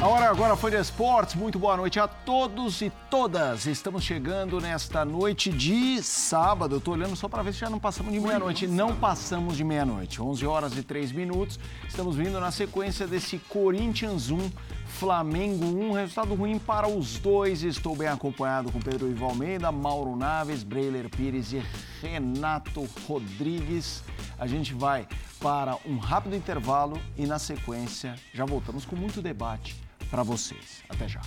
A 0.00 0.08
hora 0.08 0.30
agora 0.30 0.56
foi 0.56 0.70
de 0.70 0.78
esportes. 0.78 1.34
Muito 1.34 1.58
boa 1.58 1.76
noite 1.76 2.00
a 2.00 2.08
todos 2.08 2.80
e 2.80 2.90
todas. 3.10 3.66
Estamos 3.66 4.02
chegando 4.02 4.58
nesta 4.58 5.04
noite 5.04 5.50
de 5.50 6.02
sábado. 6.02 6.76
Eu 6.76 6.80
tô 6.80 6.92
olhando 6.92 7.14
só 7.14 7.28
para 7.28 7.42
ver 7.42 7.52
se 7.52 7.58
já 7.58 7.68
não 7.68 7.78
passamos 7.78 8.10
de 8.10 8.18
meia-noite. 8.18 8.66
Não 8.66 8.96
passamos 8.96 9.58
de 9.58 9.62
meia-noite. 9.62 10.22
11 10.22 10.46
horas 10.46 10.74
e 10.74 10.82
3 10.82 11.12
minutos. 11.12 11.60
Estamos 11.86 12.16
vindo 12.16 12.40
na 12.40 12.50
sequência 12.50 13.06
desse 13.06 13.36
Corinthians 13.40 14.30
1, 14.30 14.50
Flamengo 14.86 15.66
1. 15.66 15.92
Resultado 15.92 16.34
ruim 16.34 16.58
para 16.58 16.88
os 16.88 17.18
dois. 17.18 17.62
Estou 17.62 17.94
bem 17.94 18.08
acompanhado 18.08 18.72
com 18.72 18.80
Pedro 18.80 19.06
Ivo 19.06 19.26
Almeida, 19.26 19.70
Mauro 19.70 20.16
Naves, 20.16 20.62
Breiler 20.62 21.10
Pires 21.10 21.52
e 21.52 21.62
Renato 22.00 22.88
Rodrigues. 23.06 24.02
A 24.38 24.46
gente 24.46 24.72
vai 24.72 25.06
para 25.38 25.76
um 25.84 25.98
rápido 25.98 26.34
intervalo 26.34 26.98
e 27.18 27.26
na 27.26 27.38
sequência 27.38 28.14
já 28.32 28.46
voltamos 28.46 28.86
com 28.86 28.96
muito 28.96 29.20
debate 29.20 29.89
para 30.10 30.22
vocês. 30.22 30.82
Até 30.88 31.08
já. 31.08 31.20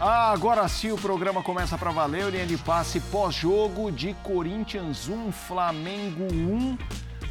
Ah, 0.00 0.30
agora 0.30 0.66
sim 0.68 0.92
o 0.92 0.96
programa 0.96 1.42
começa 1.42 1.76
para 1.76 1.90
valer. 1.90 2.30
Linha 2.30 2.46
de 2.46 2.56
passe 2.56 3.00
pós-jogo 3.00 3.90
de 3.90 4.14
Corinthians 4.22 5.08
1, 5.08 5.32
Flamengo 5.32 6.24
1. 6.32 6.78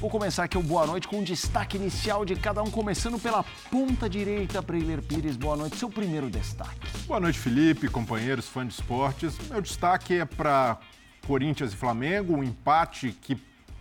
Vou 0.02 0.10
começar 0.10 0.44
aqui 0.44 0.58
o 0.58 0.62
boa 0.62 0.86
noite 0.86 1.08
com 1.08 1.20
um 1.20 1.24
destaque 1.24 1.76
inicial 1.76 2.24
de 2.24 2.36
cada 2.36 2.62
um, 2.62 2.70
começando 2.70 3.18
pela 3.18 3.44
ponta 3.72 4.10
direita, 4.10 4.62
Breiler 4.62 5.02
Pires. 5.02 5.36
Boa 5.36 5.56
noite, 5.56 5.78
seu 5.78 5.90
primeiro 5.90 6.30
destaque. 6.30 6.88
Boa 7.08 7.20
noite, 7.20 7.40
Felipe, 7.40 7.88
companheiros, 7.88 8.48
fãs 8.48 8.68
de 8.68 8.74
esportes. 8.74 9.40
Meu 9.50 9.62
destaque 9.62 10.20
é 10.20 10.26
para 10.26 10.78
Corinthians 11.26 11.74
e 11.74 11.76
Flamengo, 11.76 12.36
um 12.36 12.44
empate 12.44 13.12
que 13.12 13.36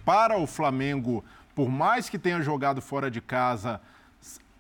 para 0.07 0.39
o 0.39 0.47
Flamengo 0.47 1.25
por 1.57 1.71
mais 1.71 2.11
que 2.11 2.19
tenha 2.19 2.43
jogado 2.43 2.83
fora 2.83 3.11
de 3.11 3.23
casa, 3.23 3.81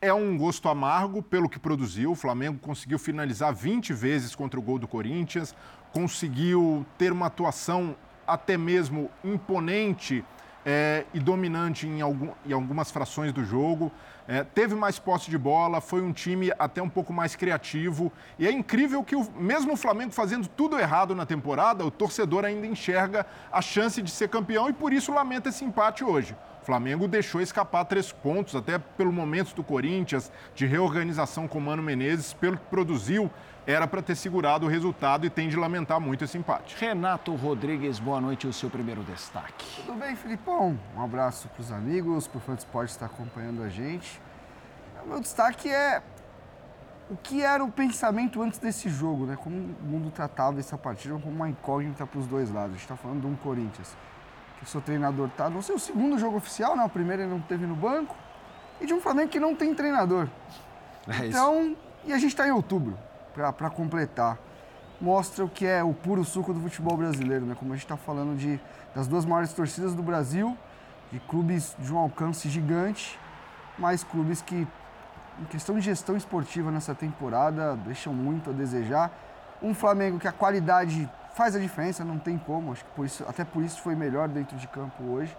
é 0.01 0.15
um 0.15 0.35
gosto 0.39 0.67
amargo 0.67 1.23
pelo 1.23 1.47
que 1.47 1.59
produziu. 1.59 2.13
O 2.13 2.15
Flamengo 2.15 2.59
conseguiu 2.59 2.99
finalizar 2.99 3.55
20 3.55 3.93
vezes 3.93 4.35
contra 4.35 4.59
o 4.59 4.63
gol 4.63 4.79
do 4.79 4.89
Corinthians, 4.89 5.55
conseguiu 5.93 6.87
ter 6.97 7.13
uma 7.13 7.27
atuação 7.27 7.95
até 8.27 8.57
mesmo 8.57 9.11
imponente 9.23 10.25
é, 10.65 11.05
e 11.13 11.21
dominante 11.21 11.87
em, 11.87 12.01
algum, 12.01 12.31
em, 12.47 12.53
algumas 12.55 12.91
frações 12.91 13.31
do 13.31 13.45
jogo. 13.45 13.93
É, 14.27 14.43
teve 14.43 14.75
mais 14.75 14.99
posse 14.99 15.29
de 15.29 15.37
bola, 15.37 15.83
foi 15.83 16.01
um 16.01 16.15
time 16.15 16.51
até 16.59 16.81
um 16.81 16.89
pouco 16.89 17.13
mais 17.13 17.37
criativo. 17.37 18.11
E 18.39 18.47
é 18.47 18.51
incrível 18.51 19.05
que, 19.05 19.15
o, 19.15 19.31
mesmo 19.37 19.75
o 19.75 19.77
Flamengo 19.77 20.13
fazendo 20.13 20.49
tudo 20.49 20.79
errado 20.79 21.15
na 21.15 21.27
temporada, 21.27 21.85
o 21.85 21.91
torcedor 21.91 22.47
ainda 22.47 22.67
enxerga 22.67 23.27
a 23.53 23.61
chance 23.61 24.01
de 24.01 24.11
ser 24.11 24.31
campeão 24.31 24.71
e 24.71 24.73
por 24.73 24.95
isso 24.95 25.13
lamenta 25.13 25.51
esse 25.51 25.63
empate 25.63 26.03
hoje. 26.03 26.35
Flamengo 26.67 27.07
deixou 27.07 27.41
escapar 27.41 27.85
três 27.85 28.11
pontos, 28.11 28.57
até 28.57 28.77
pelo 28.77 29.13
momento 29.13 29.55
do 29.55 29.63
Corinthians, 29.63 30.33
de 30.53 30.67
reorganização 30.67 31.47
com 31.47 31.59
o 31.59 31.61
Mano 31.61 31.81
Menezes, 31.81 32.33
pelo 32.33 32.57
que 32.57 32.65
produziu, 32.65 33.31
era 33.65 33.87
para 33.87 34.03
ter 34.03 34.17
segurado 34.17 34.67
o 34.67 34.69
resultado 34.69 35.25
e 35.25 35.31
tem 35.31 35.49
de 35.49 35.55
lamentar 35.55 36.01
muito 36.01 36.25
esse 36.25 36.37
empate. 36.37 36.77
Renato 36.77 37.33
Rodrigues, 37.37 38.01
boa 38.01 38.21
noite, 38.21 38.49
o 38.49 38.53
seu 38.53 38.69
primeiro 38.69 39.05
destaque. 39.05 39.65
Tudo 39.77 39.97
bem, 39.97 40.17
Filipão? 40.17 40.77
Um 40.97 41.05
abraço 41.05 41.47
para 41.51 41.61
os 41.61 41.71
amigos, 41.71 42.27
para 42.27 42.39
o 42.39 42.41
Fã 42.41 42.55
Esporte 42.55 42.91
estar 42.91 43.07
acompanhando 43.07 43.63
a 43.63 43.69
gente. 43.69 44.21
O 45.05 45.09
meu 45.09 45.21
destaque 45.21 45.71
é 45.71 46.03
o 47.09 47.17
que 47.17 47.45
era 47.45 47.63
o 47.63 47.71
pensamento 47.71 48.43
antes 48.43 48.59
desse 48.59 48.89
jogo, 48.89 49.25
né? 49.25 49.37
Como 49.37 49.57
o 49.57 49.85
mundo 49.85 50.11
tratava 50.11 50.59
essa 50.59 50.77
partida 50.77 51.15
como 51.15 51.33
uma 51.33 51.49
incógnita 51.49 52.05
para 52.05 52.19
os 52.19 52.27
dois 52.27 52.51
lados. 52.51 52.71
A 52.71 52.73
gente 52.73 52.83
está 52.83 52.97
falando 52.97 53.21
de 53.21 53.27
um 53.29 53.37
Corinthians 53.37 53.97
o 54.67 54.69
seu 54.69 54.81
treinador 54.81 55.31
tá. 55.37 55.49
Não 55.49 55.63
sei, 55.63 55.75
o 55.75 55.79
segundo 55.79 56.19
jogo 56.19 56.37
oficial, 56.37 56.77
né? 56.77 56.85
O 56.85 56.89
primeiro 56.89 57.23
ele 57.23 57.31
não 57.31 57.41
teve 57.41 57.65
no 57.67 57.75
banco. 57.75 58.15
E 58.81 58.87
de 58.87 58.93
um 58.93 59.01
Flamengo 59.01 59.29
que 59.29 59.41
não 59.41 59.55
tem 59.55 59.75
treinador. 59.75 60.29
É 61.09 61.27
então, 61.27 61.77
e 62.05 62.13
a 62.13 62.19
gente 62.19 62.33
está 62.33 62.47
em 62.47 62.51
outubro, 62.51 62.99
para 63.33 63.71
completar. 63.71 64.37
Mostra 65.01 65.45
o 65.45 65.49
que 65.49 65.65
é 65.67 65.85
o 65.85 65.95
puro 65.95 66.25
suco 66.25 66.53
do 66.53 66.61
futebol 66.61 66.97
brasileiro, 66.97 67.47
né? 67.47 67.55
Como 67.59 67.73
a 67.73 67.77
gente 67.77 67.85
está 67.85 67.97
falando 67.97 68.37
de, 68.37 68.59
das 68.95 69.07
duas 69.07 69.25
maiores 69.25 69.53
torcidas 69.53 69.95
do 69.95 70.03
Brasil, 70.03 70.57
de 71.13 71.21
clubes 71.21 71.77
de 71.79 71.93
um 71.93 71.99
alcance 71.99 72.49
gigante, 72.49 73.19
mas 73.79 74.03
clubes 74.03 74.43
que, 74.43 74.67
em 75.39 75.45
questão 75.45 75.77
de 75.77 75.83
gestão 75.83 76.17
esportiva 76.17 76.71
nessa 76.71 76.95
temporada, 76.95 77.77
deixam 77.77 78.13
muito 78.13 78.51
a 78.51 78.53
desejar. 78.53 79.13
Um 79.63 79.75
Flamengo 79.75 80.19
que 80.19 80.27
a 80.27 80.33
qualidade 80.33 81.09
faz 81.37 81.55
a 81.55 81.59
diferença, 81.61 82.03
não 82.03 82.19
tem 82.19 82.39
como. 82.39 82.73
Acho 82.73 82.85
que 82.85 82.91
por 82.93 83.05
isso, 83.05 83.23
até 83.29 83.45
por 83.45 83.63
isso 83.63 83.81
foi 83.83 83.95
melhor 83.95 84.27
dentro 84.27 84.57
de 84.57 84.67
campo 84.67 85.05
hoje. 85.05 85.37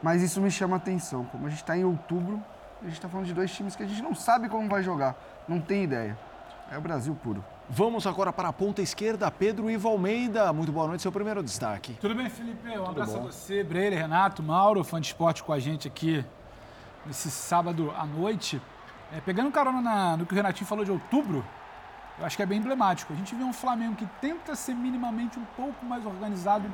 Mas 0.00 0.22
isso 0.22 0.40
me 0.40 0.50
chama 0.50 0.76
atenção. 0.76 1.24
Como 1.24 1.46
a 1.46 1.50
gente 1.50 1.58
está 1.58 1.76
em 1.76 1.84
outubro, 1.84 2.40
a 2.80 2.84
gente 2.84 2.94
está 2.94 3.08
falando 3.08 3.26
de 3.26 3.34
dois 3.34 3.52
times 3.52 3.74
que 3.74 3.82
a 3.82 3.86
gente 3.86 4.00
não 4.00 4.14
sabe 4.14 4.48
como 4.48 4.68
vai 4.68 4.82
jogar, 4.82 5.16
não 5.48 5.60
tem 5.60 5.82
ideia. 5.82 6.16
É 6.70 6.78
o 6.78 6.80
Brasil 6.80 7.14
puro. 7.22 7.44
Vamos 7.68 8.06
agora 8.06 8.32
para 8.32 8.48
a 8.48 8.52
ponta 8.52 8.80
esquerda, 8.80 9.30
Pedro 9.30 9.70
Ivo 9.70 9.88
Almeida. 9.88 10.52
Muito 10.52 10.70
boa 10.70 10.86
noite, 10.86 11.02
seu 11.02 11.10
primeiro 11.10 11.42
destaque. 11.42 11.94
Tudo 12.00 12.14
bem, 12.14 12.30
Felipe? 12.30 12.68
Um 12.68 12.72
Tudo 12.74 12.90
abraço 12.90 13.12
bom. 13.12 13.18
a 13.20 13.22
você, 13.32 13.64
Breire, 13.64 13.96
Renato, 13.96 14.42
Mauro, 14.42 14.84
fã 14.84 15.00
de 15.00 15.08
esporte 15.08 15.42
com 15.42 15.52
a 15.52 15.58
gente 15.58 15.88
aqui 15.88 16.24
nesse 17.04 17.30
sábado 17.30 17.92
à 17.96 18.06
noite. 18.06 18.60
É, 19.12 19.20
pegando 19.20 19.50
carona 19.50 19.80
na, 19.80 20.16
no 20.16 20.26
que 20.26 20.32
o 20.32 20.36
Renatinho 20.36 20.66
falou 20.66 20.84
de 20.84 20.90
outubro, 20.90 21.44
eu 22.18 22.26
acho 22.26 22.36
que 22.36 22.42
é 22.42 22.46
bem 22.46 22.58
emblemático. 22.58 23.12
A 23.12 23.16
gente 23.16 23.34
vê 23.34 23.42
um 23.42 23.52
Flamengo 23.52 23.96
que 23.96 24.06
tenta 24.20 24.54
ser 24.54 24.74
minimamente 24.74 25.38
um 25.38 25.44
pouco 25.56 25.84
mais 25.84 26.04
organizado 26.06 26.70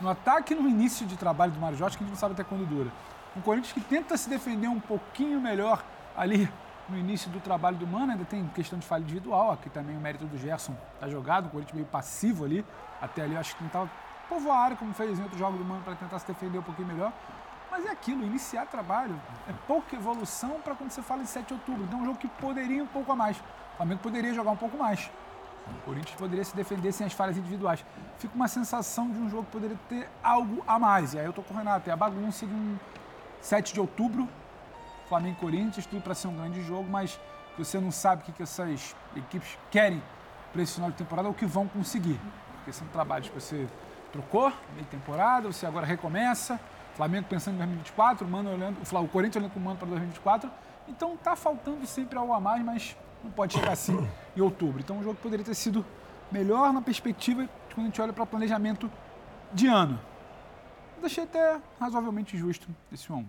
no 0.00 0.08
ataque 0.08 0.54
no 0.54 0.68
início 0.68 1.06
de 1.06 1.16
trabalho 1.16 1.52
do 1.52 1.58
Mário 1.58 1.76
Jorge, 1.76 1.96
que 1.96 2.04
a 2.04 2.06
gente 2.06 2.14
não 2.14 2.20
sabe 2.20 2.34
até 2.34 2.44
quando 2.44 2.66
dura. 2.66 2.90
Um 3.36 3.40
Corinthians 3.40 3.72
que 3.72 3.80
tenta 3.80 4.16
se 4.16 4.28
defender 4.28 4.68
um 4.68 4.80
pouquinho 4.80 5.40
melhor 5.40 5.84
ali 6.16 6.48
no 6.88 6.96
início 6.96 7.30
do 7.30 7.40
trabalho 7.40 7.76
do 7.76 7.86
Mano, 7.86 8.12
ainda 8.12 8.24
tem 8.24 8.46
questão 8.48 8.78
de 8.78 8.86
falha 8.86 9.02
individual, 9.02 9.52
aqui 9.52 9.68
também 9.68 9.96
o 9.96 10.00
mérito 10.00 10.24
do 10.24 10.38
Gerson 10.38 10.74
está 10.94 11.08
jogado, 11.08 11.46
o 11.46 11.50
Corinthians 11.50 11.74
meio 11.74 11.86
passivo 11.86 12.44
ali, 12.44 12.64
até 13.00 13.22
ali 13.22 13.34
eu 13.34 13.40
acho 13.40 13.54
que 13.54 13.62
tentava 13.62 13.90
povoar 14.28 14.58
a 14.58 14.64
área, 14.64 14.76
como 14.76 14.94
fez 14.94 15.18
em 15.18 15.22
outro 15.22 15.38
jogo 15.38 15.58
do 15.58 15.64
Mano, 15.64 15.82
para 15.82 15.94
tentar 15.94 16.18
se 16.18 16.26
defender 16.26 16.58
um 16.58 16.62
pouquinho 16.62 16.88
melhor. 16.88 17.12
Mas 17.70 17.84
é 17.84 17.90
aquilo, 17.90 18.24
iniciar 18.24 18.66
trabalho 18.66 19.20
é 19.46 19.52
pouca 19.66 19.94
evolução 19.94 20.60
para 20.64 20.74
quando 20.74 20.90
você 20.90 21.02
fala 21.02 21.22
de 21.22 21.28
7 21.28 21.48
de 21.48 21.52
outubro. 21.54 21.84
Então 21.84 21.98
é 21.98 22.02
um 22.02 22.06
jogo 22.06 22.18
que 22.18 22.28
poderia 22.28 22.82
um 22.82 22.86
pouco 22.86 23.12
a 23.12 23.16
mais. 23.16 23.36
Flamengo 23.78 24.00
poderia 24.00 24.34
jogar 24.34 24.50
um 24.50 24.56
pouco 24.56 24.76
mais. 24.76 25.08
O 25.66 25.84
Corinthians 25.84 26.16
poderia 26.18 26.44
se 26.44 26.54
defender 26.54 26.90
sem 26.90 27.06
as 27.06 27.12
falhas 27.12 27.36
individuais. 27.36 27.84
Fica 28.18 28.34
uma 28.34 28.48
sensação 28.48 29.08
de 29.08 29.18
um 29.18 29.30
jogo 29.30 29.44
que 29.44 29.52
poderia 29.52 29.78
ter 29.88 30.10
algo 30.20 30.64
a 30.66 30.78
mais. 30.80 31.14
E 31.14 31.18
aí 31.18 31.24
eu 31.24 31.32
tô 31.32 31.42
com 31.42 31.54
o 31.54 31.56
Renato, 31.56 31.88
é 31.88 31.92
a 31.92 31.96
bagunça 31.96 32.44
de 32.44 32.52
um 32.52 32.76
7 33.40 33.72
de 33.72 33.80
outubro, 33.80 34.28
Flamengo 35.08 35.36
e 35.38 35.40
Corinthians, 35.40 35.86
tudo 35.86 36.02
para 36.02 36.12
ser 36.12 36.26
um 36.26 36.34
grande 36.34 36.60
jogo, 36.62 36.88
mas 36.90 37.20
você 37.56 37.78
não 37.78 37.92
sabe 37.92 38.22
o 38.22 38.24
que, 38.24 38.32
que 38.32 38.42
essas 38.42 38.96
equipes 39.14 39.56
querem 39.70 40.02
para 40.52 40.60
esse 40.60 40.74
final 40.74 40.90
de 40.90 40.96
temporada 40.96 41.28
ou 41.28 41.34
que 41.34 41.46
vão 41.46 41.68
conseguir. 41.68 42.18
Porque 42.56 42.72
são 42.72 42.86
trabalhos 42.88 43.28
que 43.28 43.34
você 43.34 43.68
trocou 44.10 44.52
meio 44.74 44.86
temporada, 44.86 45.52
você 45.52 45.66
agora 45.66 45.86
recomeça. 45.86 46.58
Flamengo 46.94 47.28
pensando 47.28 47.54
em 47.54 47.58
2024, 47.58 48.26
o, 48.26 48.30
Mano 48.30 48.52
olhando, 48.52 48.78
o 48.82 49.08
Corinthians 49.08 49.36
olhando 49.36 49.52
com 49.52 49.60
o 49.60 49.62
Mano 49.62 49.76
para 49.76 49.86
2024. 49.86 50.50
Então 50.88 51.16
tá 51.16 51.36
faltando 51.36 51.86
sempre 51.86 52.18
algo 52.18 52.32
a 52.32 52.40
mais, 52.40 52.64
mas 52.64 52.96
não 53.22 53.30
pode 53.30 53.54
chegar 53.54 53.72
assim 53.72 53.96
em 54.36 54.40
outubro. 54.40 54.80
Então, 54.80 54.98
um 54.98 55.02
jogo 55.02 55.16
poderia 55.16 55.44
ter 55.44 55.54
sido 55.54 55.84
melhor 56.30 56.72
na 56.72 56.82
perspectiva 56.82 57.44
de 57.44 57.74
quando 57.74 57.86
a 57.86 57.88
gente 57.88 58.00
olha 58.00 58.12
para 58.12 58.26
planejamento 58.26 58.90
de 59.52 59.66
ano. 59.66 59.98
Deixei 61.00 61.24
até 61.24 61.60
razoavelmente 61.78 62.36
justo 62.36 62.68
esse 62.92 63.10
1 63.12 63.24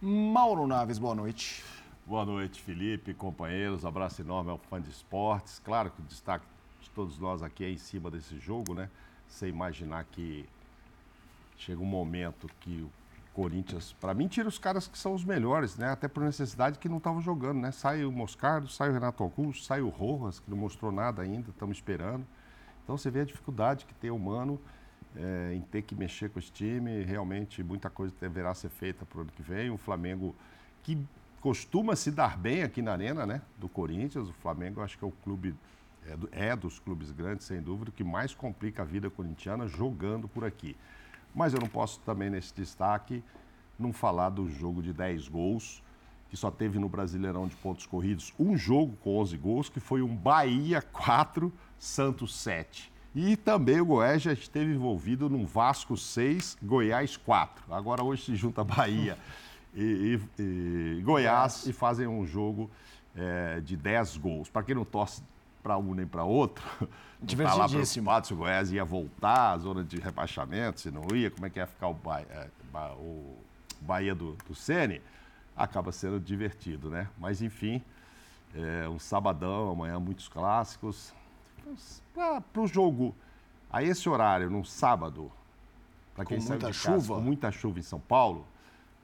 Mauro 0.00 0.66
Naves, 0.66 0.98
boa 0.98 1.14
noite. 1.14 1.62
Boa 2.06 2.24
noite, 2.24 2.60
Felipe, 2.60 3.12
companheiros. 3.12 3.84
Abraço 3.84 4.22
enorme 4.22 4.50
ao 4.50 4.58
fã 4.58 4.80
de 4.80 4.88
esportes. 4.88 5.60
Claro 5.64 5.90
que 5.90 6.00
o 6.00 6.04
destaque 6.04 6.46
de 6.80 6.90
todos 6.90 7.18
nós 7.18 7.42
aqui 7.42 7.64
é 7.64 7.70
em 7.70 7.76
cima 7.76 8.10
desse 8.10 8.38
jogo, 8.38 8.74
né? 8.74 8.88
Você 9.28 9.48
imaginar 9.48 10.04
que 10.04 10.48
chega 11.56 11.80
um 11.80 11.84
momento 11.84 12.48
que 12.60 12.80
o 12.80 12.90
Corinthians, 13.40 13.94
para 13.98 14.12
mim, 14.12 14.28
tira 14.28 14.46
os 14.46 14.58
caras 14.58 14.86
que 14.86 14.98
são 14.98 15.14
os 15.14 15.24
melhores, 15.24 15.78
né? 15.78 15.90
Até 15.90 16.06
por 16.06 16.22
necessidade 16.22 16.78
que 16.78 16.90
não 16.90 16.98
estavam 16.98 17.22
jogando, 17.22 17.58
né? 17.58 17.72
Sai 17.72 18.04
o 18.04 18.12
Moscardo, 18.12 18.68
sai 18.68 18.90
o 18.90 18.92
Renato 18.92 19.22
Augusto, 19.22 19.64
sai 19.64 19.80
o 19.80 19.88
Rojas, 19.88 20.40
que 20.40 20.50
não 20.50 20.58
mostrou 20.58 20.92
nada 20.92 21.22
ainda, 21.22 21.48
estamos 21.48 21.78
esperando. 21.78 22.26
Então 22.84 22.98
você 22.98 23.10
vê 23.10 23.20
a 23.20 23.24
dificuldade 23.24 23.86
que 23.86 23.94
tem 23.94 24.10
o 24.10 24.18
Mano 24.18 24.60
é, 25.16 25.54
em 25.54 25.62
ter 25.62 25.80
que 25.80 25.94
mexer 25.94 26.28
com 26.28 26.38
esse 26.38 26.52
time. 26.52 27.02
Realmente, 27.02 27.62
muita 27.62 27.88
coisa 27.88 28.14
deverá 28.20 28.52
ser 28.52 28.68
feita 28.68 29.06
para 29.06 29.16
o 29.16 29.20
ano 29.22 29.32
que 29.34 29.40
vem. 29.40 29.70
O 29.70 29.78
Flamengo, 29.78 30.36
que 30.82 30.98
costuma 31.40 31.96
se 31.96 32.10
dar 32.10 32.36
bem 32.36 32.62
aqui 32.62 32.82
na 32.82 32.92
arena, 32.92 33.24
né? 33.24 33.40
Do 33.56 33.70
Corinthians. 33.70 34.28
O 34.28 34.34
Flamengo, 34.34 34.82
acho 34.82 34.98
que 34.98 35.04
é 35.04 35.08
o 35.08 35.12
clube, 35.24 35.54
é, 36.32 36.50
é 36.50 36.54
dos 36.54 36.78
clubes 36.78 37.10
grandes, 37.10 37.46
sem 37.46 37.62
dúvida, 37.62 37.90
que 37.90 38.04
mais 38.04 38.34
complica 38.34 38.82
a 38.82 38.84
vida 38.84 39.08
corintiana 39.08 39.66
jogando 39.66 40.28
por 40.28 40.44
aqui. 40.44 40.76
Mas 41.34 41.54
eu 41.54 41.60
não 41.60 41.68
posso 41.68 42.00
também, 42.00 42.30
nesse 42.30 42.54
destaque, 42.54 43.22
não 43.78 43.92
falar 43.92 44.30
do 44.30 44.48
jogo 44.48 44.82
de 44.82 44.92
10 44.92 45.28
gols, 45.28 45.82
que 46.28 46.36
só 46.36 46.50
teve 46.50 46.78
no 46.78 46.88
Brasileirão 46.88 47.48
de 47.48 47.56
pontos 47.56 47.86
corridos 47.86 48.32
um 48.38 48.56
jogo 48.56 48.96
com 49.02 49.18
11 49.18 49.36
gols, 49.36 49.68
que 49.68 49.80
foi 49.80 50.02
um 50.02 50.14
Bahia 50.14 50.80
4, 50.80 51.52
Santos 51.78 52.36
7. 52.36 52.92
E 53.14 53.36
também 53.36 53.80
o 53.80 53.84
Goiás 53.84 54.22
já 54.22 54.32
esteve 54.32 54.72
envolvido 54.72 55.28
num 55.28 55.44
Vasco 55.44 55.96
6, 55.96 56.58
Goiás 56.62 57.16
4. 57.16 57.74
Agora 57.74 58.04
hoje 58.04 58.26
se 58.26 58.36
junta 58.36 58.62
Bahia 58.62 59.18
e, 59.74 60.20
e, 60.38 60.42
e 60.98 61.02
Goiás 61.02 61.66
e 61.66 61.72
fazem 61.72 62.06
um 62.06 62.24
jogo 62.24 62.70
é, 63.16 63.60
de 63.60 63.76
10 63.76 64.16
gols. 64.18 64.48
Para 64.48 64.62
quem 64.62 64.76
não 64.76 64.84
torce 64.84 65.22
para 65.62 65.76
um 65.78 65.94
nem 65.94 66.06
para 66.06 66.24
outro, 66.24 66.64
lá 67.54 67.68
preocupado 67.68 68.26
se 68.26 68.32
o 68.32 68.36
Goiás 68.36 68.72
ia 68.72 68.84
voltar 68.84 69.52
à 69.52 69.58
zona 69.58 69.84
de 69.84 69.98
rebaixamento, 69.98 70.80
se 70.80 70.90
não 70.90 71.02
ia, 71.14 71.30
como 71.30 71.46
é 71.46 71.50
que 71.50 71.58
ia 71.58 71.66
ficar 71.66 71.88
o, 71.88 71.94
Bahia, 71.94 72.26
é, 72.30 72.48
o 72.98 73.36
Bahia 73.80 74.14
do, 74.14 74.32
do 74.46 74.54
Sene, 74.54 75.02
acaba 75.56 75.92
sendo 75.92 76.18
divertido, 76.18 76.88
né? 76.88 77.08
Mas 77.18 77.42
enfim, 77.42 77.82
é 78.54 78.88
um 78.88 78.98
sabadão, 78.98 79.70
amanhã 79.70 80.00
muitos 80.00 80.28
clássicos. 80.28 81.12
Para 82.14 82.60
o 82.60 82.66
jogo 82.66 83.14
a 83.70 83.82
esse 83.82 84.08
horário, 84.08 84.50
num 84.50 84.64
sábado, 84.64 85.30
para 86.14 86.24
quem 86.24 86.38
de 86.38 86.46
casa, 86.46 86.72
chuva. 86.72 87.14
com 87.16 87.20
muita 87.20 87.52
chuva 87.52 87.78
em 87.78 87.82
São 87.82 88.00
Paulo, 88.00 88.46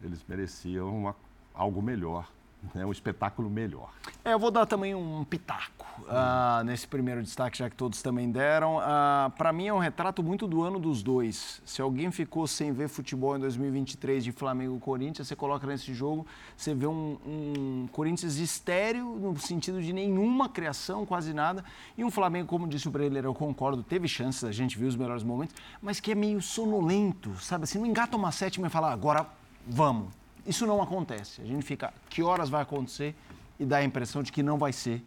eles 0.02 0.25
mereciam 0.26 0.97
uma, 0.97 1.17
algo 1.55 1.81
melhor 1.81 2.29
né, 2.75 2.85
espetáculo 2.91 3.49
melhor. 3.49 3.91
É, 4.25 4.33
eu 4.33 4.39
vou 4.39 4.51
dar 4.51 4.67
também 4.67 4.95
um 4.95 5.25
pitaco 5.25 5.87
uh, 6.01 6.65
nesse 6.65 6.87
primeiro 6.87 7.23
destaque, 7.23 7.59
já 7.59 7.71
que 7.71 7.77
todos 7.77 8.03
também 8.03 8.31
deram. 8.31 8.77
Uh, 8.77 8.83
ah, 8.83 9.33
Para 9.37 9.53
mim 9.53 9.69
é 9.69 9.73
um 9.73 9.79
retrato 9.79 10.23
muito 10.23 10.47
do 10.47 10.63
ano 10.63 10.79
dos 10.79 11.03
dois. 11.03 11.63
Se 11.65 11.81
alguém 11.81 12.11
ficou 12.11 12.47
sem 12.47 12.73
ver 12.73 12.89
futebol 12.89 13.37
em 13.37 13.41
2023 13.41 14.25
de 14.25 14.33
Flamengo 14.33 14.77
e 14.77 14.81
Corinthians, 14.81 15.29
você 15.29 15.37
coloca 15.37 15.67
nesse 15.67 15.95
jogo, 15.95 16.27
você 16.57 16.75
vê 16.75 16.87
um, 16.87 17.19
um 17.27 17.89
Corinthians 17.93 18.37
estéreo, 18.37 19.17
no 19.17 19.39
sentido 19.39 19.81
de 19.81 19.93
nenhuma 19.93 20.49
criação, 20.49 21.07
quase 21.07 21.33
nada, 21.33 21.65
e 21.97 22.05
um 22.05 22.11
Flamengo, 22.11 22.49
como 22.49 22.67
disse 22.67 22.89
o 22.89 22.91
Breler, 22.91 23.25
eu 23.25 23.35
concordo, 23.35 23.83
teve 23.83 24.09
chances, 24.09 24.45
a 24.45 24.53
gente 24.53 24.79
viu 24.79 24.89
os 24.89 24.97
melhores 24.97 25.23
momentos, 25.23 25.55
mas 25.81 26.01
que 26.01 26.12
é 26.12 26.15
meio 26.15 26.41
sonolento, 26.41 27.35
sabe 27.41 27.65
assim, 27.65 27.79
não 27.79 27.87
engata 27.87 28.17
uma 28.17 28.33
sétima 28.33 28.67
e 28.67 28.71
fala, 28.71 28.93
agora 28.93 29.27
vamos 29.67 30.25
isso 30.47 30.67
não 30.67 30.83
acontece. 30.83 31.41
A 31.43 31.45
gente 31.45 31.65
fica, 31.65 31.93
que 32.09 32.23
horas 32.23 32.49
vai 32.49 32.63
acontecer? 32.63 33.15
E 33.59 33.65
dá 33.65 33.79
a 33.79 33.85
impressão 33.85 34.23
de 34.23 34.31
que 34.31 34.43
não 34.43 34.59
vai 34.59 34.73
ser 34.73 35.03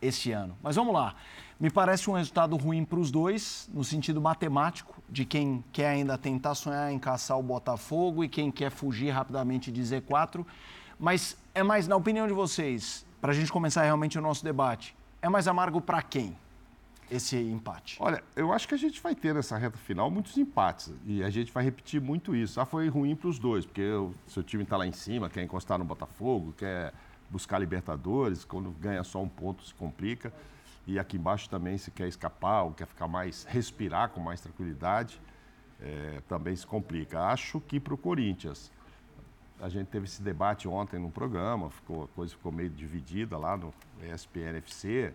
esse 0.00 0.32
ano. 0.32 0.56
Mas 0.62 0.76
vamos 0.76 0.94
lá. 0.94 1.14
Me 1.58 1.70
parece 1.70 2.08
um 2.08 2.14
resultado 2.14 2.56
ruim 2.56 2.84
para 2.84 2.98
os 2.98 3.10
dois, 3.10 3.68
no 3.72 3.84
sentido 3.84 4.20
matemático, 4.20 5.02
de 5.08 5.26
quem 5.26 5.62
quer 5.72 5.88
ainda 5.88 6.16
tentar 6.16 6.54
sonhar 6.54 6.90
em 6.90 6.98
caçar 6.98 7.38
o 7.38 7.42
Botafogo 7.42 8.24
e 8.24 8.28
quem 8.28 8.50
quer 8.50 8.70
fugir 8.70 9.10
rapidamente 9.10 9.70
de 9.70 9.82
Z4. 9.82 10.44
Mas 10.98 11.36
é 11.54 11.62
mais, 11.62 11.86
na 11.86 11.96
opinião 11.96 12.26
de 12.26 12.32
vocês, 12.32 13.04
para 13.20 13.32
a 13.32 13.34
gente 13.34 13.52
começar 13.52 13.82
realmente 13.82 14.18
o 14.18 14.22
nosso 14.22 14.42
debate, 14.42 14.96
é 15.20 15.28
mais 15.28 15.46
amargo 15.46 15.80
para 15.80 16.00
quem? 16.00 16.34
Esse 17.10 17.36
empate? 17.36 17.96
Olha, 18.00 18.22
eu 18.36 18.52
acho 18.52 18.68
que 18.68 18.74
a 18.74 18.78
gente 18.78 19.00
vai 19.00 19.14
ter 19.14 19.34
nessa 19.34 19.56
reta 19.56 19.76
final 19.76 20.10
muitos 20.10 20.36
empates 20.36 20.92
e 21.04 21.22
a 21.22 21.30
gente 21.30 21.52
vai 21.52 21.64
repetir 21.64 22.00
muito 22.00 22.34
isso. 22.34 22.60
Ah, 22.60 22.64
foi 22.64 22.88
ruim 22.88 23.16
para 23.16 23.28
os 23.28 23.38
dois, 23.38 23.66
porque 23.66 23.84
o 23.84 24.14
seu 24.28 24.42
time 24.42 24.62
está 24.62 24.76
lá 24.76 24.86
em 24.86 24.92
cima, 24.92 25.28
quer 25.28 25.42
encostar 25.42 25.78
no 25.78 25.84
Botafogo, 25.84 26.54
quer 26.56 26.92
buscar 27.28 27.58
Libertadores, 27.58 28.44
quando 28.44 28.70
ganha 28.70 29.02
só 29.02 29.22
um 29.22 29.28
ponto 29.28 29.64
se 29.64 29.74
complica. 29.74 30.32
E 30.86 30.98
aqui 30.98 31.16
embaixo 31.16 31.48
também 31.48 31.78
se 31.78 31.90
quer 31.90 32.08
escapar 32.08 32.62
ou 32.62 32.72
quer 32.72 32.86
ficar 32.86 33.06
mais, 33.06 33.44
respirar 33.44 34.10
com 34.10 34.20
mais 34.20 34.40
tranquilidade, 34.40 35.20
é, 35.80 36.20
também 36.28 36.54
se 36.56 36.66
complica. 36.66 37.20
Acho 37.20 37.60
que 37.60 37.78
para 37.78 37.94
o 37.94 37.98
Corinthians, 37.98 38.72
a 39.60 39.68
gente 39.68 39.88
teve 39.88 40.06
esse 40.06 40.22
debate 40.22 40.66
ontem 40.66 40.98
no 40.98 41.10
programa, 41.10 41.70
ficou, 41.70 42.04
a 42.04 42.08
coisa 42.08 42.32
ficou 42.32 42.50
meio 42.50 42.70
dividida 42.70 43.36
lá 43.36 43.56
no 43.56 43.72
ESPN 44.02 44.56
FC, 44.56 45.12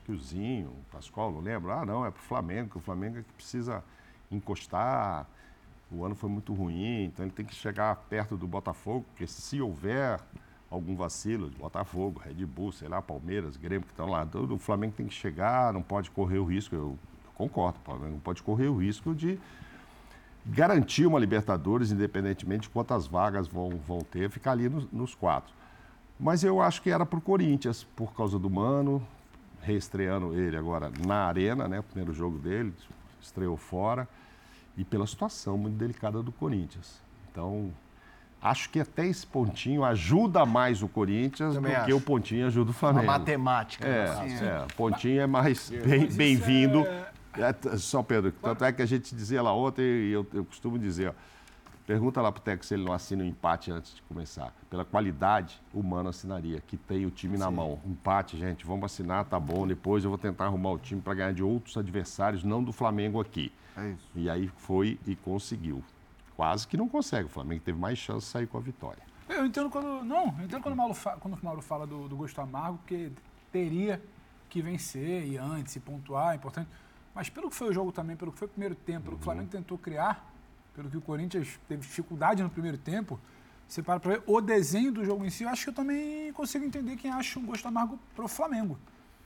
acho 0.00 0.04
que 0.04 0.12
o 0.12 0.18
Zinho, 0.18 0.68
o 0.68 0.84
Pascoal, 0.90 1.30
não 1.30 1.40
lembro. 1.40 1.70
Ah, 1.70 1.84
não, 1.84 2.04
é 2.04 2.10
para 2.10 2.20
o 2.20 2.22
Flamengo, 2.22 2.70
que 2.70 2.78
o 2.78 2.80
Flamengo 2.80 3.18
é 3.18 3.22
que 3.22 3.32
precisa 3.34 3.84
encostar. 4.30 5.26
O 5.90 6.04
ano 6.04 6.14
foi 6.14 6.30
muito 6.30 6.54
ruim, 6.54 7.04
então 7.04 7.24
ele 7.24 7.32
tem 7.32 7.44
que 7.44 7.54
chegar 7.54 7.94
perto 8.08 8.36
do 8.36 8.46
Botafogo, 8.46 9.04
porque 9.10 9.26
se 9.26 9.60
houver 9.60 10.20
algum 10.70 10.94
vacilo 10.94 11.50
Botafogo, 11.50 12.20
Red 12.20 12.46
Bull, 12.46 12.70
sei 12.70 12.88
lá, 12.88 13.02
Palmeiras, 13.02 13.56
Grêmio 13.56 13.82
que 13.82 13.92
estão 13.92 14.08
lá, 14.08 14.26
o 14.34 14.58
Flamengo 14.58 14.94
tem 14.96 15.06
que 15.06 15.14
chegar, 15.14 15.72
não 15.72 15.82
pode 15.82 16.10
correr 16.12 16.38
o 16.38 16.44
risco, 16.44 16.76
eu 16.76 16.96
concordo, 17.34 17.80
o 17.80 17.84
Flamengo 17.84 18.12
não 18.12 18.20
pode 18.20 18.40
correr 18.40 18.68
o 18.68 18.76
risco 18.76 19.12
de 19.14 19.38
garantir 20.46 21.06
uma 21.06 21.18
Libertadores, 21.18 21.90
independentemente 21.90 22.62
de 22.62 22.70
quantas 22.70 23.08
vagas 23.08 23.48
vão, 23.48 23.70
vão 23.84 23.98
ter, 23.98 24.30
ficar 24.30 24.52
ali 24.52 24.68
nos, 24.68 24.88
nos 24.92 25.12
quatro. 25.12 25.52
Mas 26.20 26.44
eu 26.44 26.60
acho 26.60 26.80
que 26.82 26.90
era 26.90 27.04
para 27.04 27.18
o 27.18 27.22
Corinthians, 27.22 27.82
por 27.96 28.14
causa 28.14 28.38
do 28.38 28.48
Mano, 28.48 29.04
reestreando 29.62 30.34
ele 30.34 30.56
agora 30.56 30.90
na 31.06 31.26
arena, 31.26 31.68
né? 31.68 31.80
O 31.80 31.82
primeiro 31.82 32.12
jogo 32.12 32.38
dele, 32.38 32.72
estreou 33.20 33.56
fora. 33.56 34.08
E 34.76 34.84
pela 34.84 35.06
situação 35.06 35.58
muito 35.58 35.76
delicada 35.76 36.22
do 36.22 36.32
Corinthians. 36.32 37.00
Então, 37.30 37.72
acho 38.40 38.70
que 38.70 38.80
até 38.80 39.06
esse 39.06 39.26
pontinho 39.26 39.84
ajuda 39.84 40.46
mais 40.46 40.82
o 40.82 40.88
Corinthians 40.88 41.54
Também 41.54 41.72
do 41.72 41.76
acho. 41.76 41.86
que 41.86 41.92
o 41.92 42.00
pontinho 42.00 42.46
ajuda 42.46 42.70
o 42.70 42.74
Flamengo. 42.74 43.04
Uma 43.04 43.18
matemática. 43.18 43.86
É, 43.86 44.04
assim, 44.04 44.44
é. 44.44 44.64
o 44.64 44.74
pontinho 44.74 45.20
é 45.20 45.26
mais 45.26 45.70
bem-vindo. 46.16 46.82
Bem 46.82 46.92
é... 47.38 47.76
Só, 47.76 48.02
Pedro, 48.02 48.32
tanto 48.32 48.64
é 48.64 48.72
que 48.72 48.82
a 48.82 48.86
gente 48.86 49.14
dizia 49.14 49.42
lá 49.42 49.54
ontem, 49.54 49.82
e 49.84 50.12
eu, 50.12 50.26
eu 50.32 50.44
costumo 50.44 50.78
dizer, 50.78 51.10
ó, 51.10 51.12
Pergunta 51.90 52.22
lá 52.22 52.30
pro 52.30 52.40
Teco 52.40 52.64
se 52.64 52.72
ele 52.72 52.84
não 52.84 52.92
assina 52.92 53.24
o 53.24 53.26
um 53.26 53.28
empate 53.28 53.72
antes 53.72 53.96
de 53.96 54.02
começar. 54.02 54.54
Pela 54.70 54.84
qualidade, 54.84 55.60
o 55.74 55.82
Mano 55.82 56.08
assinaria, 56.08 56.60
que 56.60 56.76
tem 56.76 57.04
o 57.04 57.10
time 57.10 57.36
Sim. 57.36 57.42
na 57.42 57.50
mão. 57.50 57.80
Empate, 57.84 58.38
gente, 58.38 58.64
vamos 58.64 58.84
assinar, 58.84 59.24
tá 59.24 59.40
bom. 59.40 59.66
Depois 59.66 60.04
eu 60.04 60.10
vou 60.10 60.16
tentar 60.16 60.44
arrumar 60.44 60.70
o 60.70 60.78
time 60.78 61.00
para 61.00 61.14
ganhar 61.14 61.32
de 61.32 61.42
outros 61.42 61.76
adversários, 61.76 62.44
não 62.44 62.62
do 62.62 62.72
Flamengo 62.72 63.20
aqui. 63.20 63.52
É 63.76 63.90
isso. 63.90 64.08
E 64.14 64.30
aí 64.30 64.46
foi 64.56 65.00
e 65.04 65.16
conseguiu. 65.16 65.82
Quase 66.36 66.64
que 66.68 66.76
não 66.76 66.88
consegue. 66.88 67.26
O 67.26 67.28
Flamengo 67.28 67.60
teve 67.64 67.76
mais 67.76 67.98
chance 67.98 68.24
de 68.24 68.30
sair 68.30 68.46
com 68.46 68.56
a 68.56 68.60
vitória. 68.60 69.02
Eu 69.28 69.44
entendo 69.44 69.68
quando. 69.68 70.04
Não, 70.04 70.26
eu 70.38 70.44
entendo 70.44 70.62
quando 70.62 70.74
o 70.74 70.76
Mauro, 70.76 70.94
fa, 70.94 71.16
quando 71.16 71.34
o 71.34 71.44
Mauro 71.44 71.60
fala 71.60 71.88
do, 71.88 72.08
do 72.08 72.14
gosto 72.14 72.40
amargo, 72.40 72.78
porque 72.78 73.10
teria 73.50 74.00
que 74.48 74.62
vencer 74.62 75.26
e 75.26 75.36
antes, 75.36 75.74
e 75.74 75.80
pontuar, 75.80 76.34
é 76.34 76.36
importante. 76.36 76.70
Mas 77.12 77.28
pelo 77.28 77.50
que 77.50 77.56
foi 77.56 77.70
o 77.70 77.72
jogo 77.72 77.90
também, 77.90 78.16
pelo 78.16 78.30
que 78.30 78.38
foi 78.38 78.46
o 78.46 78.50
primeiro 78.50 78.76
tempo, 78.76 79.06
pelo 79.06 79.16
que 79.16 79.22
o 79.22 79.24
Flamengo 79.24 79.50
tentou 79.50 79.76
criar, 79.76 80.29
pelo 80.80 80.90
que 80.90 80.96
o 80.96 81.00
Corinthians 81.02 81.60
teve 81.68 81.82
dificuldade 81.82 82.42
no 82.42 82.48
primeiro 82.48 82.78
tempo, 82.78 83.20
você 83.68 83.82
para 83.82 84.00
para 84.00 84.12
ver 84.12 84.22
o 84.26 84.40
desenho 84.40 84.90
do 84.90 85.04
jogo 85.04 85.24
em 85.26 85.30
si, 85.30 85.44
eu 85.44 85.50
acho 85.50 85.64
que 85.64 85.68
eu 85.68 85.74
também 85.74 86.32
consigo 86.32 86.64
entender 86.64 86.96
quem 86.96 87.10
acha 87.10 87.38
um 87.38 87.44
gosto 87.44 87.68
amargo 87.68 87.98
para 88.16 88.24
o 88.24 88.28
Flamengo. 88.28 88.78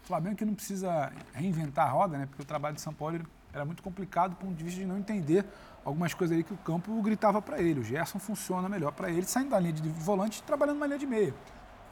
O 0.03 0.07
Flamengo 0.07 0.37
que 0.37 0.45
não 0.45 0.55
precisa 0.55 1.13
reinventar 1.33 1.87
a 1.87 1.91
roda, 1.91 2.19
né? 2.19 2.27
Porque 2.27 2.43
o 2.43 2.45
trabalho 2.45 2.75
de 2.75 2.81
São 2.81 2.93
Paulo 2.93 3.21
era 3.53 3.65
muito 3.65 3.83
complicado 3.85 4.31
do 4.31 4.37
ponto 4.37 4.55
de 4.55 4.65
vista 4.65 4.81
de 4.81 4.87
não 4.87 4.99
entender 4.99 5.47
algumas 5.85 6.13
coisas 6.13 6.35
ali 6.35 6.43
que 6.43 6.53
o 6.53 6.57
campo 6.57 7.01
gritava 7.01 7.41
para 7.41 7.63
ele. 7.63 7.81
O 7.81 7.85
Gerson 7.85 8.19
funciona 8.19 8.69
melhor 8.69 8.91
para 8.91 9.09
ele, 9.09 9.25
saindo 9.25 9.51
da 9.51 9.61
linha 9.61 9.73
de 9.73 9.89
volante 9.89 10.41
e 10.41 10.43
trabalhando 10.43 10.81
na 10.81 10.87
linha 10.87 10.99
de 10.99 11.07
meia. 11.07 11.33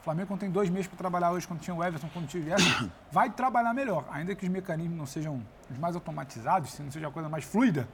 O 0.00 0.04
Flamengo, 0.04 0.26
quando 0.26 0.40
tem 0.40 0.50
dois 0.50 0.68
meses 0.68 0.88
para 0.88 0.98
trabalhar 0.98 1.30
hoje, 1.30 1.46
quando 1.46 1.60
tinha 1.60 1.74
o 1.74 1.82
Everton, 1.82 2.10
quando 2.12 2.26
tinha 2.26 2.42
o 2.42 2.44
Gerson, 2.44 2.90
vai 3.12 3.30
trabalhar 3.30 3.72
melhor. 3.72 4.04
Ainda 4.10 4.34
que 4.34 4.44
os 4.44 4.50
mecanismos 4.50 4.98
não 4.98 5.06
sejam 5.06 5.40
os 5.70 5.78
mais 5.78 5.94
automatizados, 5.94 6.72
se 6.72 6.82
não 6.82 6.90
seja 6.90 7.06
a 7.06 7.10
coisa 7.12 7.28
mais 7.28 7.44
fluida, 7.44 7.88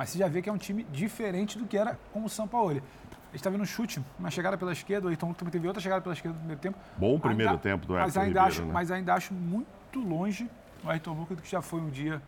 mas 0.00 0.08
você 0.08 0.18
já 0.18 0.28
vê 0.28 0.40
que 0.40 0.48
é 0.48 0.52
um 0.52 0.56
time 0.56 0.82
diferente 0.84 1.58
do 1.58 1.66
que 1.66 1.76
era 1.76 1.98
com 2.10 2.24
o 2.24 2.28
São 2.30 2.48
Paulo. 2.48 2.70
A 2.70 2.72
gente 2.72 2.82
está 3.34 3.50
vendo 3.50 3.60
um 3.60 3.66
chute, 3.66 4.02
uma 4.18 4.30
chegada 4.30 4.56
pela 4.56 4.72
esquerda, 4.72 5.06
o 5.06 5.10
Ayrton 5.10 5.34
também 5.34 5.52
teve 5.52 5.66
outra 5.66 5.82
chegada 5.82 6.00
pela 6.00 6.14
esquerda 6.14 6.32
no 6.32 6.38
primeiro 6.38 6.58
tempo. 6.62 6.78
Bom 6.96 7.20
primeiro 7.20 7.50
ainda, 7.50 7.62
tempo 7.62 7.86
do 7.86 7.94
Ayrton 7.94 8.06
mas 8.06 8.16
ainda 8.16 8.40
Ribeiro, 8.40 8.48
acho, 8.48 8.64
né? 8.64 8.72
Mas 8.72 8.90
ainda 8.90 9.12
acho 9.12 9.34
muito 9.34 10.00
longe 10.00 10.50
o 10.82 10.88
Ayrton 10.88 11.12
Lucas 11.12 11.36
do 11.36 11.42
que 11.42 11.50
já 11.50 11.60
foi 11.60 11.82
um 11.82 11.90
dia 11.90 12.22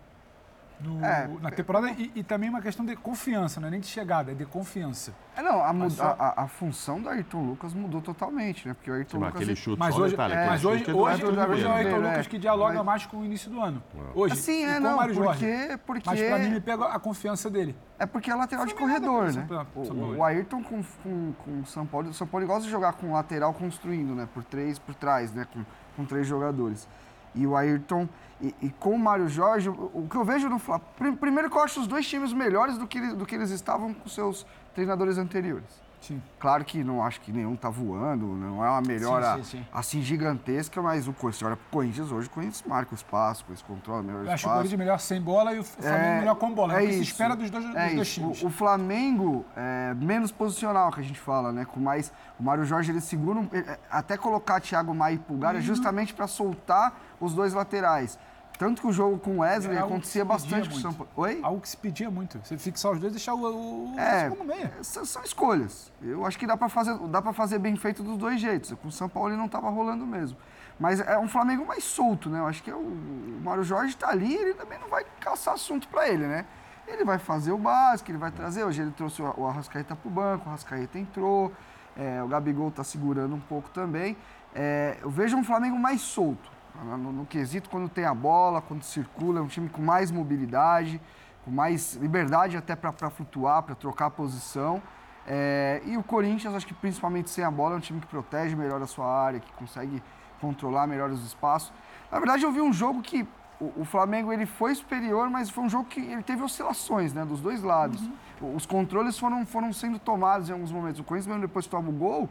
no, 0.80 1.04
é, 1.04 1.28
na 1.40 1.50
temporada 1.50 1.90
e, 1.90 2.10
e, 2.14 2.22
também 2.22 2.48
uma 2.48 2.60
questão 2.60 2.84
de 2.84 2.96
confiança, 2.96 3.60
não 3.60 3.68
é 3.68 3.70
nem 3.70 3.80
de 3.80 3.86
chegada, 3.86 4.32
é 4.32 4.34
de 4.34 4.44
confiança. 4.44 5.14
É, 5.36 5.42
não, 5.42 5.62
a, 5.62 5.90
só... 5.90 6.16
a, 6.18 6.42
a, 6.42 6.48
função 6.48 7.00
do 7.00 7.08
Ayrton 7.08 7.42
Lucas 7.42 7.72
mudou 7.72 8.00
totalmente, 8.00 8.66
né? 8.66 8.74
Porque 8.74 8.90
o 8.90 8.94
Ayrton 8.94 9.18
Sim, 9.18 9.24
Lucas... 9.24 9.36
Aquele 9.36 9.56
chute 9.56 9.78
mas 9.78 9.96
hoje, 9.96 10.10
detalhe, 10.10 10.34
é, 10.34 10.46
mas 10.46 10.64
hoje, 10.64 10.84
hoje, 10.90 11.24
hoje, 11.24 11.24
hoje 11.24 11.64
é 11.64 11.68
o 11.68 11.72
Ayrton 11.72 11.96
Lucas 11.96 12.26
que 12.26 12.38
dialoga 12.38 12.74
mas... 12.76 12.86
mais 12.86 13.06
com 13.06 13.18
o 13.18 13.24
início 13.24 13.50
do 13.50 13.60
ano. 13.60 13.82
Hoje, 14.14 14.34
assim, 14.34 14.64
é, 14.64 14.80
não, 14.80 14.98
porque, 14.98 15.14
Jorge. 15.14 15.78
porque... 15.86 16.02
Mas 16.06 16.20
pra 16.20 16.38
mim 16.38 16.50
me 16.50 16.60
pega 16.60 16.86
a 16.86 16.98
confiança 16.98 17.48
dele. 17.50 17.76
É 17.98 18.06
porque 18.06 18.30
é 18.30 18.34
lateral 18.34 18.66
de 18.66 18.74
corredor, 18.74 19.32
né? 19.32 19.46
O, 19.74 20.16
o 20.16 20.24
Ayrton 20.24 20.62
com, 20.62 20.82
com, 21.02 21.32
com 21.32 21.60
o 21.60 21.66
São 21.66 21.86
Paulo, 21.86 22.10
o 22.10 22.14
São 22.14 22.26
Paulo 22.26 22.46
gosta 22.46 22.64
de 22.64 22.70
jogar 22.70 22.94
com 22.94 23.12
lateral 23.12 23.54
construindo, 23.54 24.14
né? 24.14 24.28
Por 24.32 24.42
três, 24.42 24.78
por 24.78 24.94
trás, 24.94 25.32
né? 25.32 25.46
Com, 25.52 25.64
com 25.96 26.04
três 26.04 26.26
jogadores. 26.26 26.88
E 27.34 27.46
o 27.46 27.56
Ayrton 27.56 28.08
e, 28.40 28.54
e, 28.60 28.70
com 28.70 28.94
o 28.94 28.98
Mário 28.98 29.28
Jorge, 29.28 29.68
o, 29.68 30.06
que 30.10 30.16
eu 30.16 30.24
vejo 30.24 30.48
no 30.48 30.58
Flamengo. 30.58 31.16
Primeiro 31.18 31.48
que 31.48 31.56
eu 31.56 31.62
acho 31.62 31.80
os 31.80 31.86
dois 31.86 32.06
times 32.06 32.32
melhores 32.32 32.76
do 32.76 32.86
que, 32.86 33.00
do 33.14 33.24
que 33.24 33.34
eles 33.34 33.50
estavam 33.50 33.94
com 33.94 34.08
seus 34.08 34.46
treinadores 34.74 35.18
anteriores. 35.18 35.81
Sim. 36.02 36.22
Claro 36.38 36.64
que 36.64 36.82
não 36.82 37.02
acho 37.02 37.20
que 37.20 37.32
nenhum 37.32 37.54
tá 37.54 37.70
voando, 37.70 38.26
não 38.26 38.64
é 38.64 38.68
uma 38.68 38.82
melhora 38.82 39.36
sim, 39.36 39.44
sim, 39.44 39.58
sim. 39.58 39.66
assim 39.72 40.02
gigantesca, 40.02 40.82
mas 40.82 41.06
o 41.06 41.12
você 41.12 41.44
olha 41.44 41.56
pro 41.56 41.66
Corinthians 41.70 42.10
hoje, 42.10 42.26
o 42.26 42.30
Corinthians 42.30 42.64
marca 42.66 42.92
o 42.92 42.94
espaço, 42.94 43.44
o 43.48 43.64
controla 43.64 44.02
melhor 44.02 44.18
o 44.18 44.22
espaço. 44.22 44.34
acho 44.34 44.48
o 44.48 44.50
Corinthians 44.50 44.78
melhor 44.78 44.98
sem 44.98 45.22
bola 45.22 45.54
e 45.54 45.60
o 45.60 45.64
Flamengo 45.64 46.04
é, 46.04 46.18
melhor 46.18 46.34
com 46.34 46.52
bola. 46.52 46.74
É, 46.74 46.82
é 46.82 46.84
o 46.84 46.88
que 46.88 46.94
se 46.94 47.02
espera 47.02 47.36
dos 47.36 47.48
dois, 47.48 47.64
é 47.64 47.86
dos 47.86 47.94
dois 47.94 48.12
times. 48.12 48.42
O, 48.42 48.46
o, 48.48 48.50
Flamengo 48.50 49.46
é 49.56 49.94
menos 49.94 50.32
posicional, 50.32 50.90
que 50.90 51.00
a 51.00 51.04
gente 51.04 51.20
fala, 51.20 51.52
né? 51.52 51.64
Com 51.64 51.78
mais. 51.78 52.12
O 52.38 52.42
Mário 52.42 52.64
Jorge 52.64 52.90
ele 52.90 53.00
segura. 53.00 53.40
Até 53.88 54.16
colocar 54.16 54.60
Thiago 54.60 54.92
Maia 54.92 55.14
e 55.14 55.18
Pulgar 55.18 55.54
é 55.54 55.58
uhum. 55.58 55.62
é 55.62 55.64
justamente 55.64 56.12
para 56.12 56.26
soltar 56.26 56.98
os 57.20 57.32
dois 57.32 57.54
laterais 57.54 58.18
Tanto 58.58 58.82
que 58.82 58.86
o 58.86 58.92
jogo 58.92 59.18
com 59.18 59.32
o 59.32 59.38
Wesley 59.38 59.76
É 59.76 59.80
acontecia 59.80 60.24
bastante 60.24 60.68
com 60.68 60.76
o 60.76 60.78
São. 60.78 60.92
Paulo. 60.92 61.10
Oi? 61.16 61.40
Algo 61.42 61.60
que 61.60 61.68
se 61.68 61.76
pedia 61.76 62.10
muito. 62.10 62.38
Você 62.44 62.56
fixar 62.56 62.92
os 62.92 63.00
dois 63.00 63.12
e 63.12 63.16
deixar 63.16 63.34
o, 63.34 63.94
o, 63.94 63.98
É, 63.98 64.28
como 64.30 64.44
meia. 64.44 64.72
são, 64.82 65.04
são 65.04 65.22
escolhas. 65.22 65.90
Eu 66.00 66.24
acho 66.24 66.38
que 66.38 66.46
dá 66.46 66.56
para 66.56 66.68
fazer, 66.68 66.96
dá 67.08 67.20
para 67.20 67.32
fazer 67.32 67.58
bem 67.58 67.74
feito 67.76 68.02
dos 68.02 68.16
dois 68.16 68.40
jeitos. 68.40 68.72
Com 68.80 68.88
o 68.88 68.92
São 68.92 69.08
Paulo 69.08 69.30
ele 69.30 69.36
não 69.36 69.46
estava 69.46 69.68
rolando 69.68 70.06
mesmo. 70.06 70.38
Mas 70.78 71.00
é 71.00 71.18
um 71.18 71.28
Flamengo 71.28 71.66
mais 71.66 71.82
solto, 71.82 72.28
né? 72.28 72.38
Eu 72.38 72.46
acho 72.46 72.62
que 72.62 72.70
é 72.70 72.74
o, 72.74 72.78
o 72.78 73.40
Mário 73.42 73.64
Jorge 73.64 73.94
está 73.94 74.10
ali, 74.10 74.34
ele 74.34 74.54
também 74.54 74.78
não 74.78 74.88
vai 74.88 75.04
caçar 75.20 75.54
assunto 75.54 75.88
para 75.88 76.08
ele, 76.08 76.26
né? 76.26 76.44
Ele 76.86 77.04
vai 77.04 77.18
fazer 77.18 77.52
o 77.52 77.58
básico, 77.58 78.10
ele 78.10 78.18
vai 78.18 78.30
trazer. 78.30 78.64
Hoje 78.64 78.82
ele 78.82 78.90
trouxe 78.92 79.22
o, 79.22 79.34
o 79.38 79.46
Arrascaeta 79.46 79.96
para 79.96 80.08
o 80.08 80.10
banco, 80.10 80.46
o 80.46 80.48
Arrascaeta 80.48 80.98
entrou, 80.98 81.52
é, 81.96 82.22
o 82.22 82.28
Gabigol 82.28 82.68
está 82.68 82.84
segurando 82.84 83.34
um 83.34 83.40
pouco 83.40 83.70
também. 83.70 84.16
É, 84.54 84.98
eu 85.02 85.10
vejo 85.10 85.36
um 85.36 85.42
Flamengo 85.44 85.78
mais 85.78 86.00
solto. 86.02 86.51
No, 86.84 87.12
no- 87.12 87.26
quesito, 87.26 87.68
quando 87.70 87.88
tem 87.88 88.04
a 88.04 88.14
bola, 88.14 88.60
quando 88.60 88.82
circula, 88.82 89.40
é 89.40 89.42
um 89.42 89.46
time 89.46 89.68
com 89.68 89.82
mais 89.82 90.10
mobilidade, 90.10 91.00
com 91.44 91.50
mais 91.50 91.94
liberdade 91.94 92.56
até 92.56 92.74
para 92.74 93.10
flutuar, 93.10 93.62
para 93.62 93.74
trocar 93.74 94.06
a 94.06 94.10
posição. 94.10 94.82
É, 95.26 95.80
e 95.84 95.96
o 95.96 96.02
Corinthians, 96.02 96.54
acho 96.54 96.66
que 96.66 96.74
principalmente 96.74 97.30
sem 97.30 97.44
a 97.44 97.50
bola, 97.50 97.74
é 97.74 97.76
um 97.76 97.80
time 97.80 98.00
que 98.00 98.06
protege 98.06 98.56
melhor 98.56 98.82
a 98.82 98.86
sua 98.86 99.06
área, 99.06 99.38
que 99.38 99.52
consegue 99.52 100.02
controlar 100.40 100.86
melhor 100.86 101.10
os 101.10 101.24
espaços. 101.24 101.72
Na 102.10 102.18
verdade, 102.18 102.42
eu 102.42 102.50
vi 102.50 102.60
um 102.60 102.72
jogo 102.72 103.00
que 103.02 103.26
o, 103.60 103.82
o 103.82 103.84
Flamengo 103.84 104.32
ele 104.32 104.44
foi 104.46 104.74
superior, 104.74 105.30
mas 105.30 105.48
foi 105.50 105.62
um 105.64 105.68
jogo 105.68 105.84
que 105.84 106.00
ele 106.00 106.22
teve 106.24 106.42
oscilações, 106.42 107.12
né, 107.12 107.24
dos 107.24 107.40
dois 107.40 107.62
lados. 107.62 108.02
O- 108.40 108.56
Os 108.56 108.66
controles 108.66 109.16
foram, 109.16 109.46
foram 109.46 109.72
sendo 109.72 109.98
tomados 110.00 110.48
em 110.48 110.52
alguns 110.52 110.72
momentos. 110.72 110.98
O 111.00 111.04
Corinthians, 111.04 111.28
mesmo 111.28 111.42
depois 111.42 111.66
que 111.66 111.70
toma 111.70 111.88
o 111.88 111.92
gol, 111.92 112.28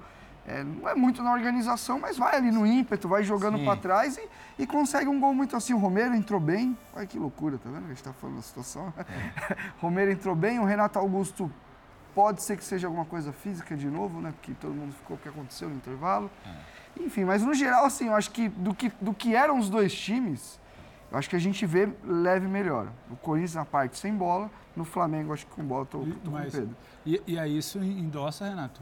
é, 0.48 0.64
não 0.64 0.90
é 0.90 0.96
muito 0.96 1.22
na 1.22 1.32
organização, 1.32 2.00
mas 2.00 2.18
vai 2.18 2.36
ali 2.36 2.52
no 2.52 2.66
ímpeto, 2.66 3.08
vai 3.08 3.24
jogando 3.24 3.64
para 3.64 3.78
trás 3.78 4.18
e, 4.18 4.30
e 4.60 4.66
consegue 4.66 5.08
um 5.08 5.20
gol 5.20 5.34
muito 5.34 5.56
assim. 5.56 5.74
O 5.74 5.78
Romero 5.78 6.16
entrou 6.16 6.40
bem. 6.40 6.78
Olha 6.96 7.06
que 7.06 7.20
loucura, 7.20 7.58
tá 7.58 7.70
vendo? 7.70 7.86
A 7.86 7.90
gente 7.90 8.04
tá 8.04 8.14
falando 8.14 8.38
da 8.38 8.42
situação. 8.42 8.92
Romero 9.80 10.12
entrou 10.12 10.36
bem, 10.36 10.60
o 10.60 10.66
Renato 10.66 10.98
Augusto 10.98 11.52
pode 12.16 12.42
ser 12.42 12.58
que 12.58 12.64
seja 12.64 12.88
alguma 12.88 13.06
coisa 13.06 13.32
física 13.32 13.76
de 13.76 13.88
novo, 13.88 14.20
né? 14.20 14.32
Porque 14.32 14.54
todo 14.54 14.74
mundo 14.74 14.94
ficou 14.94 15.16
o 15.16 15.20
que 15.20 15.30
aconteceu 15.30 15.70
no 15.70 15.76
intervalo. 15.76 16.30
Enfim, 17.00 17.24
mas 17.24 17.42
no 17.44 17.54
geral, 17.54 17.86
assim, 17.86 18.08
eu 18.08 18.16
acho 18.16 18.32
que 18.32 18.50
do, 18.50 18.74
que 18.74 18.92
do 19.00 19.14
que 19.14 19.36
eram 19.36 19.60
os 19.60 19.70
dois 19.70 19.94
times, 19.94 20.60
eu 21.12 21.18
acho 21.18 21.30
que 21.30 21.36
a 21.36 21.40
gente 21.40 21.66
vê 21.66 21.88
leve 22.04 22.48
melhor. 22.48 22.88
O 23.10 23.16
Corinthians 23.16 23.56
na 23.56 23.66
parte 23.66 23.98
sem 23.98 24.14
bola, 24.14 24.50
no 24.76 24.84
Flamengo, 24.84 25.34
acho 25.34 25.46
que 25.46 25.54
com 25.54 25.64
bola, 25.64 25.86
tô, 25.86 26.00
tô 26.00 26.32
com 26.32 26.38
o 26.38 26.42
Pedro. 26.42 26.76
E, 27.06 27.22
e 27.28 27.40
aí 27.40 27.58
isso 27.58 27.80
endossa, 27.80 28.48
Renato. 28.48 28.82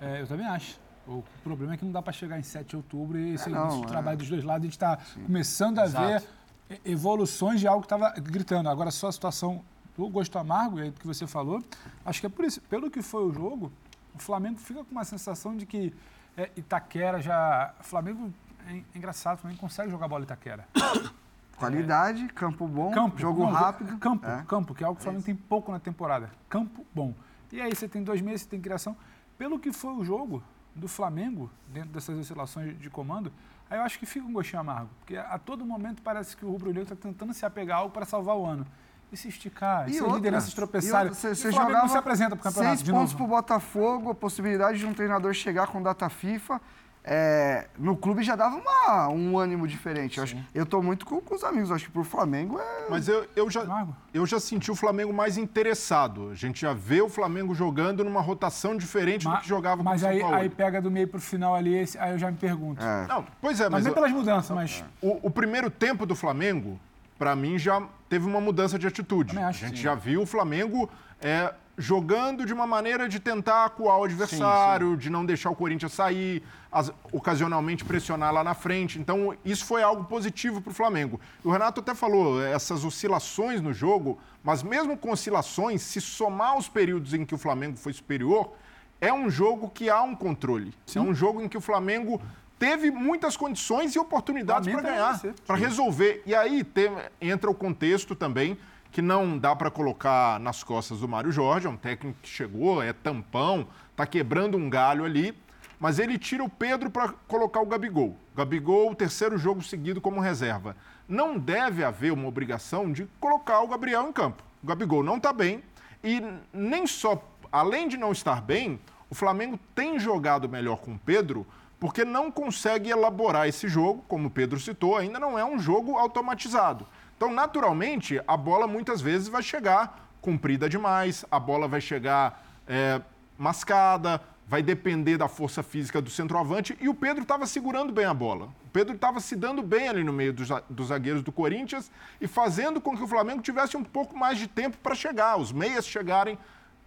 É, 0.00 0.20
eu 0.22 0.26
também 0.26 0.46
acho. 0.46 0.78
O 1.06 1.24
problema 1.42 1.74
é 1.74 1.76
que 1.76 1.84
não 1.84 1.92
dá 1.92 2.00
para 2.02 2.12
chegar 2.12 2.38
em 2.38 2.42
7 2.42 2.68
de 2.70 2.76
outubro 2.76 3.18
e 3.18 3.34
esse, 3.34 3.48
não, 3.48 3.68
esse 3.68 3.82
é. 3.82 3.86
trabalho 3.86 4.18
dos 4.18 4.28
dois 4.28 4.44
lados, 4.44 4.62
a 4.62 4.66
gente 4.66 4.72
está 4.76 4.98
começando 5.26 5.78
a 5.78 5.84
Exato. 5.84 6.06
ver 6.06 6.80
evoluções 6.84 7.58
de 7.58 7.66
algo 7.66 7.80
que 7.80 7.86
estava 7.92 8.10
gritando. 8.20 8.68
Agora, 8.68 8.90
só 8.90 9.08
a 9.08 9.12
situação 9.12 9.64
do 9.96 10.08
gosto 10.08 10.38
amargo, 10.38 10.78
aí 10.78 10.90
do 10.90 11.00
que 11.00 11.06
você 11.06 11.26
falou, 11.26 11.62
acho 12.04 12.20
que 12.20 12.26
é 12.26 12.30
por 12.30 12.44
isso. 12.44 12.60
Pelo 12.62 12.90
que 12.90 13.02
foi 13.02 13.24
o 13.24 13.32
jogo, 13.32 13.72
o 14.14 14.18
Flamengo 14.18 14.58
fica 14.58 14.84
com 14.84 14.92
uma 14.92 15.04
sensação 15.04 15.56
de 15.56 15.66
que 15.66 15.92
é, 16.36 16.50
Itaquera 16.56 17.20
já... 17.20 17.74
O 17.80 17.82
Flamengo, 17.82 18.32
é, 18.68 18.76
é 18.76 18.82
engraçado, 18.94 19.38
o 19.38 19.40
Flamengo 19.40 19.60
consegue 19.60 19.90
jogar 19.90 20.06
bola 20.06 20.22
em 20.22 20.24
Itaquera. 20.24 20.66
Qualidade, 21.56 22.26
campo 22.28 22.66
bom, 22.66 22.90
Campo, 22.90 23.18
jogo 23.18 23.44
não, 23.44 23.52
rápido. 23.52 23.98
Campo, 23.98 24.26
É. 24.26 24.42
campo, 24.46 24.74
que 24.74 24.82
é 24.82 24.86
algo 24.86 24.96
que 24.96 25.02
o 25.02 25.04
Flamengo 25.04 25.24
tem 25.24 25.34
pouco 25.34 25.70
na 25.70 25.78
temporada. 25.78 26.30
Campo 26.48 26.86
bom. 26.94 27.14
E 27.52 27.60
aí 27.60 27.74
você 27.74 27.86
tem 27.86 28.02
dois 28.02 28.22
meses, 28.22 28.42
você 28.42 28.48
tem 28.48 28.60
criação. 28.60 28.96
Pelo 29.40 29.58
que 29.58 29.72
foi 29.72 29.94
o 29.94 30.04
jogo 30.04 30.42
do 30.74 30.86
Flamengo, 30.86 31.50
dentro 31.66 31.88
dessas 31.88 32.18
oscilações 32.18 32.78
de 32.78 32.90
comando, 32.90 33.32
aí 33.70 33.78
eu 33.78 33.82
acho 33.82 33.98
que 33.98 34.04
fica 34.04 34.26
um 34.26 34.34
gostinho 34.34 34.60
amargo. 34.60 34.90
Porque 34.98 35.16
a 35.16 35.38
todo 35.38 35.64
momento 35.64 36.02
parece 36.02 36.36
que 36.36 36.44
o 36.44 36.50
Rubro 36.50 36.66
Negro 36.66 36.82
está 36.82 36.94
tentando 36.94 37.32
se 37.32 37.46
apegar 37.46 37.78
a 37.78 37.80
algo 37.80 37.90
para 37.90 38.04
salvar 38.04 38.36
o 38.36 38.44
ano. 38.44 38.66
E 39.10 39.16
se 39.16 39.28
esticar, 39.28 39.88
e, 39.88 39.94
se 39.94 40.02
outra, 40.02 40.16
lideranças 40.16 40.52
tropeçarem. 40.52 41.10
e 41.10 41.14
Você 41.14 41.28
o 41.28 41.34
você 41.34 41.50
Flamengo 41.52 41.68
jogava 41.68 41.82
não 41.84 41.88
se 41.88 41.96
apresenta 41.96 42.36
para 42.36 42.40
o 42.40 42.42
campeonato 42.42 42.76
seis 42.76 42.84
de 42.84 42.92
pontos 42.92 43.12
novo. 43.14 43.24
pro 43.24 43.34
Botafogo, 43.34 44.10
a 44.10 44.14
possibilidade 44.14 44.78
de 44.78 44.84
um 44.84 44.92
treinador 44.92 45.32
chegar 45.32 45.68
com 45.68 45.82
data 45.82 46.06
FIFA. 46.10 46.60
É, 47.02 47.66
no 47.78 47.96
clube 47.96 48.22
já 48.22 48.36
dava 48.36 48.56
uma- 48.56 49.08
um 49.08 49.38
ânimo 49.38 49.66
diferente. 49.66 50.18
Eu, 50.18 50.24
acho, 50.24 50.36
eu 50.54 50.66
tô 50.66 50.82
muito 50.82 51.06
com, 51.06 51.20
com 51.20 51.34
os 51.34 51.42
amigos. 51.42 51.70
eu 51.70 51.76
Acho 51.76 51.86
que 51.86 51.90
pro 51.90 52.04
Flamengo 52.04 52.58
é. 52.58 52.86
Mas 52.90 53.08
eu, 53.08 53.26
eu, 53.34 53.50
já, 53.50 53.86
eu 54.12 54.26
já 54.26 54.38
senti 54.38 54.70
o 54.70 54.74
Flamengo 54.74 55.12
mais 55.12 55.38
interessado. 55.38 56.30
A 56.30 56.34
gente 56.34 56.60
já 56.60 56.72
vê 56.74 57.00
o 57.00 57.08
Flamengo 57.08 57.54
jogando 57.54 58.04
numa 58.04 58.20
rotação 58.20 58.76
diferente 58.76 59.24
do 59.24 59.30
Ma- 59.30 59.40
que 59.40 59.48
jogava 59.48 59.82
mas 59.82 60.02
com 60.02 60.06
o 60.08 60.10
aí, 60.10 60.20
Paulo. 60.20 60.36
aí 60.36 60.48
pega 60.48 60.80
do 60.82 60.90
meio 60.90 61.08
para 61.08 61.18
o 61.18 61.20
final 61.20 61.54
ali, 61.54 61.74
esse- 61.74 61.98
aí 61.98 62.12
eu 62.12 62.18
já 62.18 62.30
me 62.30 62.36
pergunto. 62.36 62.84
É. 62.84 63.06
Não, 63.06 63.24
pois 63.40 63.60
é, 63.60 63.64
Mas 63.64 63.72
mas 63.80 63.86
eu- 63.86 63.94
pelas 63.94 64.12
mudanças, 64.12 64.50
mas 64.54 64.84
o, 65.00 65.26
o 65.26 65.30
primeiro 65.30 65.70
tempo 65.70 66.04
do 66.04 66.14
Flamengo, 66.14 66.78
pra 67.18 67.34
mim, 67.34 67.58
já 67.58 67.82
teve 68.08 68.26
uma 68.26 68.40
mudança 68.40 68.78
de 68.78 68.86
atitude. 68.86 69.30
Também 69.30 69.44
A 69.44 69.48
acho, 69.48 69.60
gente 69.60 69.76
sim. 69.78 69.82
já 69.84 69.94
viu 69.94 70.22
o 70.22 70.26
Flamengo 70.26 70.88
é, 71.20 71.52
jogando 71.78 72.44
de 72.44 72.52
uma 72.52 72.66
maneira 72.66 73.08
de 73.08 73.18
tentar 73.18 73.64
acuar 73.64 73.98
o 73.98 74.04
adversário, 74.04 74.96
de 74.96 75.08
não 75.08 75.24
deixar 75.24 75.50
o 75.50 75.56
Corinthians 75.56 75.92
sair, 75.92 76.42
as- 76.70 76.92
ocasionalmente 77.10 77.84
pressionar 77.84 78.32
lá 78.32 78.44
na 78.44 78.54
frente. 78.54 78.98
Então, 78.98 79.34
isso 79.44 79.64
foi 79.64 79.82
algo 79.82 80.04
positivo 80.04 80.60
para 80.60 80.70
o 80.70 80.74
Flamengo. 80.74 81.20
O 81.42 81.50
Renato 81.50 81.80
até 81.80 81.94
falou, 81.94 82.42
essas 82.42 82.84
oscilações 82.84 83.60
no 83.60 83.72
jogo, 83.72 84.18
mas 84.44 84.62
mesmo 84.62 84.96
com 84.96 85.10
oscilações, 85.10 85.82
se 85.82 86.00
somar 86.00 86.56
os 86.58 86.68
períodos 86.68 87.14
em 87.14 87.24
que 87.24 87.34
o 87.34 87.38
Flamengo 87.38 87.76
foi 87.76 87.92
superior, 87.92 88.52
é 89.00 89.12
um 89.12 89.30
jogo 89.30 89.70
que 89.70 89.88
há 89.88 90.02
um 90.02 90.14
controle. 90.14 90.74
É 90.94 91.00
um 91.00 91.14
jogo 91.14 91.40
em 91.40 91.48
que 91.48 91.56
o 91.56 91.60
Flamengo 91.60 92.20
teve 92.58 92.90
muitas 92.90 93.38
condições 93.38 93.94
e 93.94 93.98
oportunidades 93.98 94.68
para 94.70 94.82
ganhar, 94.90 95.12
para 95.46 95.56
resolver. 95.56 96.22
E 96.26 96.34
aí 96.34 96.62
tem- 96.62 96.92
entra 97.18 97.50
o 97.50 97.54
contexto 97.54 98.14
também 98.14 98.58
que 98.90 99.00
não 99.00 99.38
dá 99.38 99.54
para 99.54 99.70
colocar 99.70 100.40
nas 100.40 100.64
costas 100.64 101.00
do 101.00 101.08
Mário 101.08 101.30
Jorge, 101.30 101.66
é 101.66 101.70
um 101.70 101.76
técnico 101.76 102.18
que 102.20 102.28
chegou, 102.28 102.82
é 102.82 102.92
tampão, 102.92 103.66
tá 103.94 104.06
quebrando 104.06 104.56
um 104.56 104.68
galho 104.68 105.04
ali, 105.04 105.36
mas 105.78 105.98
ele 105.98 106.18
tira 106.18 106.44
o 106.44 106.48
Pedro 106.48 106.90
para 106.90 107.14
colocar 107.26 107.60
o 107.60 107.66
Gabigol. 107.66 108.16
Gabigol, 108.36 108.90
o 108.90 108.94
terceiro 108.94 109.38
jogo 109.38 109.62
seguido 109.62 110.00
como 110.00 110.20
reserva. 110.20 110.76
Não 111.08 111.38
deve 111.38 111.82
haver 111.84 112.12
uma 112.12 112.28
obrigação 112.28 112.92
de 112.92 113.08
colocar 113.18 113.60
o 113.60 113.68
Gabriel 113.68 114.08
em 114.08 114.12
campo. 114.12 114.42
O 114.62 114.66
Gabigol 114.66 115.02
não 115.02 115.16
está 115.16 115.32
bem 115.32 115.62
e 116.02 116.22
nem 116.52 116.86
só, 116.86 117.22
além 117.50 117.88
de 117.88 117.96
não 117.96 118.12
estar 118.12 118.42
bem, 118.42 118.80
o 119.08 119.14
Flamengo 119.14 119.58
tem 119.74 119.98
jogado 119.98 120.48
melhor 120.48 120.78
com 120.78 120.94
o 120.94 120.98
Pedro 120.98 121.46
porque 121.78 122.04
não 122.04 122.30
consegue 122.30 122.90
elaborar 122.90 123.48
esse 123.48 123.66
jogo, 123.66 124.04
como 124.06 124.28
o 124.28 124.30
Pedro 124.30 124.60
citou, 124.60 124.98
ainda 124.98 125.18
não 125.18 125.38
é 125.38 125.44
um 125.44 125.58
jogo 125.58 125.96
automatizado. 125.96 126.86
Então, 127.20 127.30
naturalmente, 127.30 128.18
a 128.26 128.34
bola 128.34 128.66
muitas 128.66 129.02
vezes 129.02 129.28
vai 129.28 129.42
chegar 129.42 130.08
comprida 130.22 130.70
demais, 130.70 131.22
a 131.30 131.38
bola 131.38 131.68
vai 131.68 131.78
chegar 131.78 132.42
é, 132.66 132.98
mascada, 133.36 134.22
vai 134.46 134.62
depender 134.62 135.18
da 135.18 135.28
força 135.28 135.62
física 135.62 136.00
do 136.00 136.08
centroavante 136.08 136.78
e 136.80 136.88
o 136.88 136.94
Pedro 136.94 137.20
estava 137.20 137.44
segurando 137.44 137.92
bem 137.92 138.06
a 138.06 138.14
bola. 138.14 138.46
O 138.64 138.70
Pedro 138.72 138.94
estava 138.94 139.20
se 139.20 139.36
dando 139.36 139.60
bem 139.60 139.86
ali 139.86 140.02
no 140.02 140.14
meio 140.14 140.32
dos, 140.32 140.48
dos 140.70 140.86
zagueiros 140.86 141.22
do 141.22 141.30
Corinthians 141.30 141.92
e 142.22 142.26
fazendo 142.26 142.80
com 142.80 142.96
que 142.96 143.02
o 143.02 143.06
Flamengo 143.06 143.42
tivesse 143.42 143.76
um 143.76 143.84
pouco 143.84 144.16
mais 144.16 144.38
de 144.38 144.46
tempo 144.46 144.78
para 144.78 144.94
chegar, 144.94 145.36
os 145.36 145.52
meias 145.52 145.86
chegarem 145.86 146.38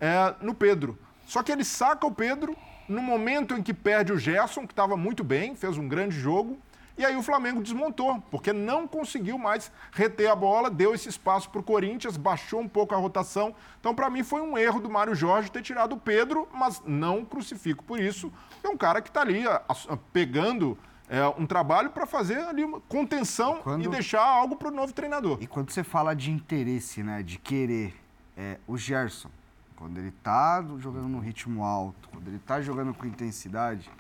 é, 0.02 0.34
no 0.42 0.56
Pedro. 0.56 0.98
Só 1.28 1.44
que 1.44 1.52
ele 1.52 1.64
saca 1.64 2.08
o 2.08 2.12
Pedro 2.12 2.58
no 2.90 3.04
momento 3.04 3.54
em 3.54 3.62
que 3.62 3.72
perde 3.72 4.12
o 4.12 4.18
Gerson, 4.18 4.66
que 4.66 4.74
estava 4.74 4.98
muito 4.98 5.24
bem, 5.24 5.54
fez 5.54 5.78
um 5.78 5.88
grande 5.88 6.20
jogo, 6.20 6.58
e 6.98 7.04
aí 7.06 7.16
o 7.16 7.24
Flamengo 7.24 7.62
desmontou, 7.62 8.22
porque 8.30 8.54
não 8.54 8.88
conseguiu 8.88 9.38
mais 9.38 9.72
reter 9.92 10.30
a 10.30 10.36
bola, 10.36 10.70
deu 10.70 10.94
esse 10.94 11.10
espaço 11.10 11.50
para 11.50 11.60
o 11.60 11.64
Corinthians, 11.64 12.18
baixou 12.18 12.60
um 12.62 12.68
pouco 12.68 12.94
a 12.94 12.98
rotação. 12.98 13.56
Então, 13.80 13.96
para 13.96 14.10
mim, 14.10 14.24
foi 14.24 14.42
um 14.42 14.58
erro 14.58 14.80
do 14.80 14.90
Mário 14.90 15.16
Jorge 15.16 15.50
ter 15.52 15.62
tirado 15.62 15.94
o 15.94 15.98
Pedro, 15.98 16.48
mas 16.54 16.82
não 16.86 17.26
crucifico 17.26 17.84
por 17.84 18.00
isso. 18.00 18.32
É 18.64 18.70
um 18.70 18.78
cara 18.78 19.02
que 19.02 19.10
está 19.10 19.22
ali 19.22 19.48
a- 19.48 19.62
a- 19.68 19.98
pegando 20.12 20.78
é, 21.10 21.22
um 21.38 21.46
trabalho 21.46 21.90
para 21.92 22.06
fazer 22.06 22.40
ali 22.40 22.64
uma 22.64 22.80
contenção 22.80 23.60
Quando- 23.62 23.84
e 23.84 23.88
deixar 23.90 24.24
algo 24.24 24.56
para 24.56 24.70
o 24.70 24.72
novo 24.72 24.94
treinador. 24.94 25.38
E 25.42 25.46
quando 25.46 25.70
você 25.70 25.84
fala 25.84 26.16
de 26.16 26.32
interesse, 26.32 27.04
né, 27.04 27.22
de 27.22 27.38
querer, 27.38 27.94
é, 28.38 28.58
o 28.66 28.78
Gerson, 28.78 29.30
quando 29.76 29.98
ele 29.98 30.12
tá 30.24 30.64
jogando 30.80 31.10
no 31.10 31.20
ritmo 31.20 31.64
alto, 31.64 32.08
quando 32.10 32.28
ele 32.30 32.40
tá 32.40 32.62
jogando 32.62 32.94
com 32.94 33.06
intensidade, 33.06 33.92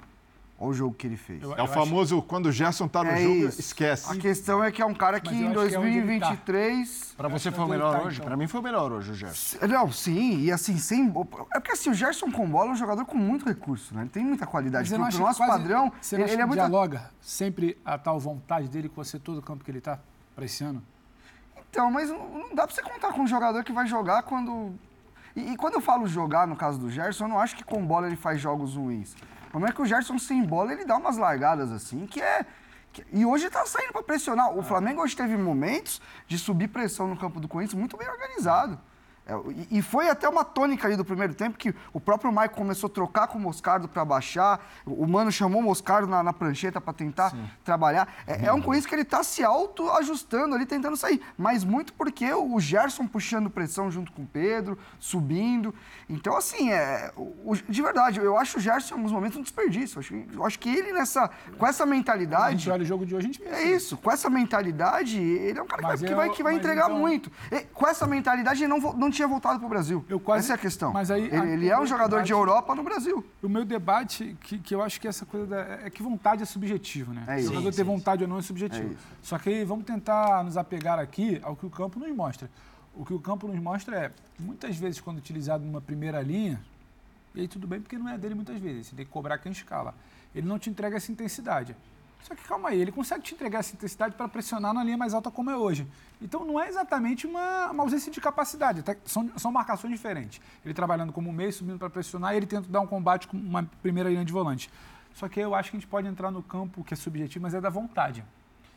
olha 0.59 0.69
o 0.69 0.73
jogo 0.73 0.93
que 0.95 1.05
ele 1.07 1.17
fez. 1.17 1.41
Eu- 1.43 1.55
É 1.57 1.61
o 1.63 1.67
famoso, 1.67 2.21
quando 2.21 2.45
o 2.47 2.51
Gerson 2.51 2.85
está 2.85 3.03
no 3.03 3.09
É 3.11 3.21
jogo, 3.21 3.35
isso. 3.47 3.59
esquece. 3.59 4.11
A 4.11 4.15
questão 4.15 4.63
é 4.63 4.71
que 4.71 4.81
é 4.81 4.85
um 4.85 4.93
cara 4.93 5.19
que 5.19 5.29
em 5.33 5.47
acho 5.47 5.67
que 5.69 5.75
é 5.75 5.79
onde 5.79 5.87
ele 5.97 6.19
tá. 6.19 6.27
2023. 6.29 7.13
Pra 7.17 7.27
você 7.27 7.49
acho 7.49 7.55
foi 7.57 7.65
o 7.65 7.67
ele 7.67 7.77
melhor 7.77 7.97
tá, 7.99 8.03
hoje? 8.05 8.15
então. 8.17 8.25
Pra 8.27 8.37
mim 8.37 8.47
foi 8.47 8.59
o 8.59 8.63
melhor 8.63 8.91
hoje, 8.91 9.11
o 9.11 9.15
Gerson. 9.15 9.57
Não, 9.67 9.91
sim, 9.91 10.39
e 10.41 10.51
assim, 10.51 10.77
sem. 10.77 11.07
É 11.53 11.59
porque 11.59 11.71
assim, 11.71 11.89
o 11.89 11.93
Gerson 11.93 12.31
com 12.31 12.47
bola 12.49 12.69
é 12.69 12.73
um 12.73 12.75
jogador 12.75 13.05
com 13.05 13.17
muito 13.17 13.45
recurso, 13.45 13.93
né? 13.95 14.01
Ele 14.01 14.09
tem 14.09 14.23
muita 14.23 14.45
qualidade. 14.45 14.89
Pro, 14.89 14.97
pro 15.07 15.19
nosso 15.19 15.37
quase- 15.39 15.51
padrão, 15.51 15.91
você 15.99 16.15
ele, 16.15 16.23
ele 16.23 16.31
é 16.33 16.37
que 16.37 16.45
muito. 16.45 16.59
dialoga 16.59 17.09
sempre 17.21 17.77
a 17.83 17.97
tal 17.97 18.19
vontade 18.19 18.67
dele 18.69 18.89
com 18.89 19.03
você 19.03 19.19
todo 19.19 19.39
o 19.39 19.41
campo 19.41 19.63
que 19.63 19.71
ele 19.71 19.81
tá 19.81 19.99
para 20.35 20.45
esse 20.45 20.63
ano? 20.63 20.81
Então, 21.69 21.89
mas 21.91 22.09
não 22.09 22.53
dá 22.53 22.67
pra 22.67 22.75
você 22.75 22.81
contar 22.81 23.11
com 23.13 23.21
um 23.21 23.27
jogador 23.27 23.63
que 23.63 23.71
vai 23.71 23.87
jogar 23.87 24.23
quando. 24.23 24.73
E, 25.35 25.53
e 25.53 25.57
quando 25.57 25.73
eu 25.73 25.81
falo 25.81 26.05
jogar, 26.07 26.45
no 26.47 26.55
caso 26.55 26.77
do 26.79 26.89
Gerson, 26.91 27.25
eu 27.25 27.27
não 27.29 27.39
acho 27.39 27.55
que 27.55 27.63
com 27.63 27.83
bola 27.83 28.05
ele 28.05 28.15
faz 28.15 28.39
jogos 28.39 28.75
ruins. 28.75 29.15
Problema 29.53 29.71
é 29.71 29.75
que 29.75 29.83
o 29.83 29.85
Gerson 29.85 30.17
sem 30.17 30.43
bola, 30.43 30.73
ele 30.73 30.83
dá 30.83 30.97
umas 30.97 31.15
largadas 31.15 31.71
assim, 31.71 32.07
que 32.07 32.19
é. 32.19 32.43
E 33.11 33.23
hoje 33.23 33.45
está 33.45 33.63
saindo 33.67 33.93
para 33.93 34.01
pressionar. 34.01 34.49
O 34.57 34.63
Flamengo 34.63 35.03
hoje 35.03 35.15
teve 35.15 35.37
momentos 35.37 36.01
de 36.27 36.39
subir 36.39 36.69
pressão 36.69 37.07
no 37.07 37.15
campo 37.15 37.39
do 37.39 37.47
Corinthians 37.47 37.79
muito 37.79 37.95
bem 37.95 38.09
organizado. 38.09 38.79
É, 39.25 39.33
e 39.71 39.81
foi 39.81 40.09
até 40.09 40.27
uma 40.27 40.43
tônica 40.43 40.85
ali 40.85 40.97
do 40.97 41.05
primeiro 41.05 41.33
tempo 41.33 41.57
que 41.57 41.73
o 41.93 41.99
próprio 41.99 42.31
Maicon 42.31 42.55
começou 42.55 42.87
a 42.87 42.91
trocar 42.91 43.27
com 43.27 43.37
o 43.37 43.41
Moscardo 43.41 43.87
para 43.87 44.03
baixar. 44.03 44.59
O 44.85 45.07
Mano 45.07 45.31
chamou 45.31 45.61
o 45.61 45.63
Moscardo 45.63 46.07
na, 46.07 46.21
na 46.21 46.33
prancheta 46.33 46.81
para 46.81 46.93
tentar 46.93 47.29
Sim. 47.29 47.49
trabalhar. 47.63 48.07
É, 48.27 48.47
é, 48.47 48.53
um 48.53 48.61
Corinthians 48.61 48.85
que 48.85 48.95
ele 48.95 49.03
está 49.03 49.23
se 49.23 49.43
auto-ajustando 49.43 50.55
ali, 50.55 50.65
tentando 50.65 50.97
sair. 50.97 51.21
Mas 51.37 51.63
muito 51.63 51.93
porque 51.93 52.33
o 52.33 52.59
Gerson 52.59 53.07
puxando 53.07 53.49
pressão 53.49 53.89
junto 53.89 54.11
com 54.11 54.23
o 54.23 54.27
Pedro, 54.27 54.77
subindo. 54.99 55.73
Então, 56.09 56.35
assim, 56.35 56.71
é, 56.71 57.11
o, 57.15 57.55
de 57.55 57.81
verdade, 57.81 58.19
eu 58.19 58.37
acho 58.37 58.57
o 58.57 58.61
Gerson 58.61 58.95
em 58.95 58.97
alguns 58.97 59.11
momentos 59.13 59.37
um 59.37 59.41
desperdício. 59.41 59.97
Eu 59.97 59.99
acho, 60.01 60.15
eu 60.33 60.45
acho 60.45 60.59
que 60.59 60.69
ele, 60.69 60.91
nessa, 60.91 61.29
com 61.57 61.65
essa 61.65 61.85
mentalidade. 61.85 62.47
A 62.47 62.51
gente 62.51 62.71
olha 62.71 62.83
o 62.83 62.85
jogo 62.85 63.05
de 63.05 63.15
hoje, 63.15 63.25
a 63.25 63.31
gente 63.31 63.39
pensa. 63.39 63.55
É 63.55 63.63
isso, 63.63 63.95
com 63.95 64.11
essa 64.11 64.29
mentalidade, 64.29 65.17
ele 65.17 65.59
é 65.59 65.61
um 65.61 65.67
cara 65.67 65.81
que, 65.81 65.87
vai, 65.87 65.97
que 65.97 66.15
vai, 66.15 66.29
que 66.29 66.43
vai 66.43 66.55
entregar 66.55 66.85
então... 66.87 66.99
muito. 66.99 67.31
E, 67.49 67.61
com 67.61 67.87
essa 67.87 68.05
mentalidade, 68.05 68.63
ele 68.63 68.67
não, 68.67 68.79
não 68.93 69.12
tinha 69.13 69.27
voltado 69.27 69.59
para 69.59 69.65
o 69.65 69.69
Brasil. 69.69 70.05
Quase... 70.23 70.45
Essa 70.45 70.53
é 70.53 70.55
a 70.55 70.57
questão. 70.57 70.91
Mas 70.91 71.09
aí, 71.09 71.25
ele, 71.25 71.51
ele 71.51 71.69
é 71.69 71.79
um 71.79 71.85
jogador 71.85 72.17
debate... 72.17 72.27
de 72.27 72.33
Europa 72.33 72.75
no 72.75 72.83
Brasil. 72.83 73.25
O 73.41 73.47
meu 73.47 73.63
debate, 73.63 74.35
que, 74.41 74.57
que 74.59 74.75
eu 74.75 74.81
acho 74.81 74.99
que 74.99 75.07
essa 75.07 75.25
coisa 75.25 75.47
da, 75.47 75.61
é 75.85 75.89
que 75.89 76.03
vontade 76.03 76.43
é 76.43 76.45
subjetivo, 76.45 77.13
né? 77.13 77.23
É 77.27 77.39
isso. 77.39 77.49
O 77.49 77.53
jogador 77.53 77.71
sim, 77.71 77.77
ter 77.77 77.83
sim, 77.83 77.89
vontade 77.89 78.19
sim. 78.19 78.23
ou 78.25 78.29
não 78.29 78.39
é 78.39 78.41
subjetivo. 78.41 78.93
É 78.93 78.97
Só 79.21 79.37
que 79.37 79.63
vamos 79.63 79.85
tentar 79.85 80.43
nos 80.43 80.57
apegar 80.57 80.99
aqui 80.99 81.39
ao 81.43 81.55
que 81.55 81.65
o 81.65 81.69
campo 81.69 81.99
nos 81.99 82.13
mostra. 82.15 82.49
O 82.95 83.05
que 83.05 83.13
o 83.13 83.19
campo 83.19 83.47
nos 83.47 83.59
mostra 83.59 83.95
é, 83.97 84.11
muitas 84.37 84.75
vezes, 84.75 84.99
quando 84.99 85.17
utilizado 85.17 85.63
numa 85.63 85.81
primeira 85.81 86.21
linha, 86.21 86.61
e 87.33 87.41
aí 87.41 87.47
tudo 87.47 87.65
bem 87.65 87.81
porque 87.81 87.97
não 87.97 88.09
é 88.09 88.17
dele 88.17 88.35
muitas 88.35 88.59
vezes, 88.59 88.87
você 88.87 88.95
tem 88.95 89.05
que 89.05 89.11
cobrar 89.11 89.37
quem 89.37 89.51
escala. 89.51 89.95
Ele 90.35 90.47
não 90.47 90.59
te 90.59 90.69
entrega 90.69 90.97
essa 90.97 91.11
intensidade. 91.11 91.75
Só 92.23 92.33
que 92.33 92.43
calma 92.43 92.69
aí, 92.69 92.79
ele 92.79 92.91
consegue 92.91 93.21
te 93.21 93.33
entregar 93.33 93.59
essa 93.59 93.75
intensidade 93.75 94.15
para 94.15 94.27
pressionar 94.29 94.73
na 94.73 94.83
linha 94.83 94.97
mais 94.97 95.13
alta 95.13 95.29
como 95.29 95.51
é 95.51 95.57
hoje. 95.57 95.85
Então 96.21 96.45
não 96.45 96.59
é 96.59 96.69
exatamente 96.69 97.27
uma, 97.27 97.69
uma 97.69 97.83
ausência 97.83 98.09
de 98.11 98.21
capacidade, 98.21 98.79
até 98.79 98.97
são, 99.05 99.29
são 99.35 99.51
marcações 99.51 99.91
diferentes. 99.91 100.41
Ele 100.63 100.73
trabalhando 100.73 101.11
como 101.11 101.31
meio, 101.33 101.51
subindo 101.51 101.77
para 101.77 101.89
pressionar, 101.89 102.33
e 102.33 102.37
ele 102.37 102.45
tenta 102.45 102.69
dar 102.69 102.79
um 102.79 102.87
combate 102.87 103.27
com 103.27 103.35
uma 103.35 103.63
primeira 103.81 104.09
linha 104.09 104.23
de 104.23 104.31
volante. 104.31 104.71
Só 105.13 105.27
que 105.27 105.39
eu 105.39 105.53
acho 105.53 105.69
que 105.69 105.77
a 105.77 105.79
gente 105.79 105.87
pode 105.87 106.07
entrar 106.07 106.31
no 106.31 106.41
campo 106.41 106.83
que 106.83 106.93
é 106.93 106.97
subjetivo, 106.97 107.43
mas 107.43 107.53
é 107.53 107.59
da 107.59 107.69
vontade. 107.69 108.23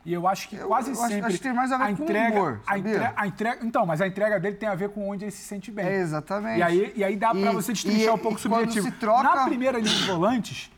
E 0.04 0.12
eu 0.12 0.26
acho 0.28 0.48
que 0.48 0.56
eu, 0.56 0.68
quase 0.68 0.90
eu 0.90 0.94
sempre. 0.94 1.26
Acho 1.26 1.36
que 1.36 1.42
tem 1.42 1.52
mais 1.52 1.72
a 1.72 1.78
ver 1.78 1.84
a 1.84 1.96
com 1.96 2.04
entrega, 2.04 2.38
humor, 2.38 2.60
a 2.64 2.78
entrega, 2.78 3.12
a 3.16 3.26
entrega, 3.26 3.66
Então, 3.66 3.84
mas 3.84 4.00
a 4.00 4.06
entrega 4.06 4.38
dele 4.38 4.54
tem 4.54 4.68
a 4.68 4.74
ver 4.74 4.90
com 4.90 5.08
onde 5.08 5.24
ele 5.24 5.32
se 5.32 5.42
sente 5.42 5.70
bem. 5.72 5.84
É, 5.84 5.96
exatamente. 5.96 6.60
E 6.60 6.62
aí, 6.62 6.92
e 6.94 7.02
aí 7.02 7.16
dá 7.16 7.34
para 7.34 7.50
você 7.50 7.72
destrinchar 7.72 8.14
um 8.14 8.18
pouco 8.18 8.36
o 8.36 8.40
subjetivo. 8.40 8.90
Troca... 8.92 9.22
Na 9.22 9.44
primeira 9.46 9.78
linha 9.78 9.92
de 9.92 10.04
volantes, 10.04 10.70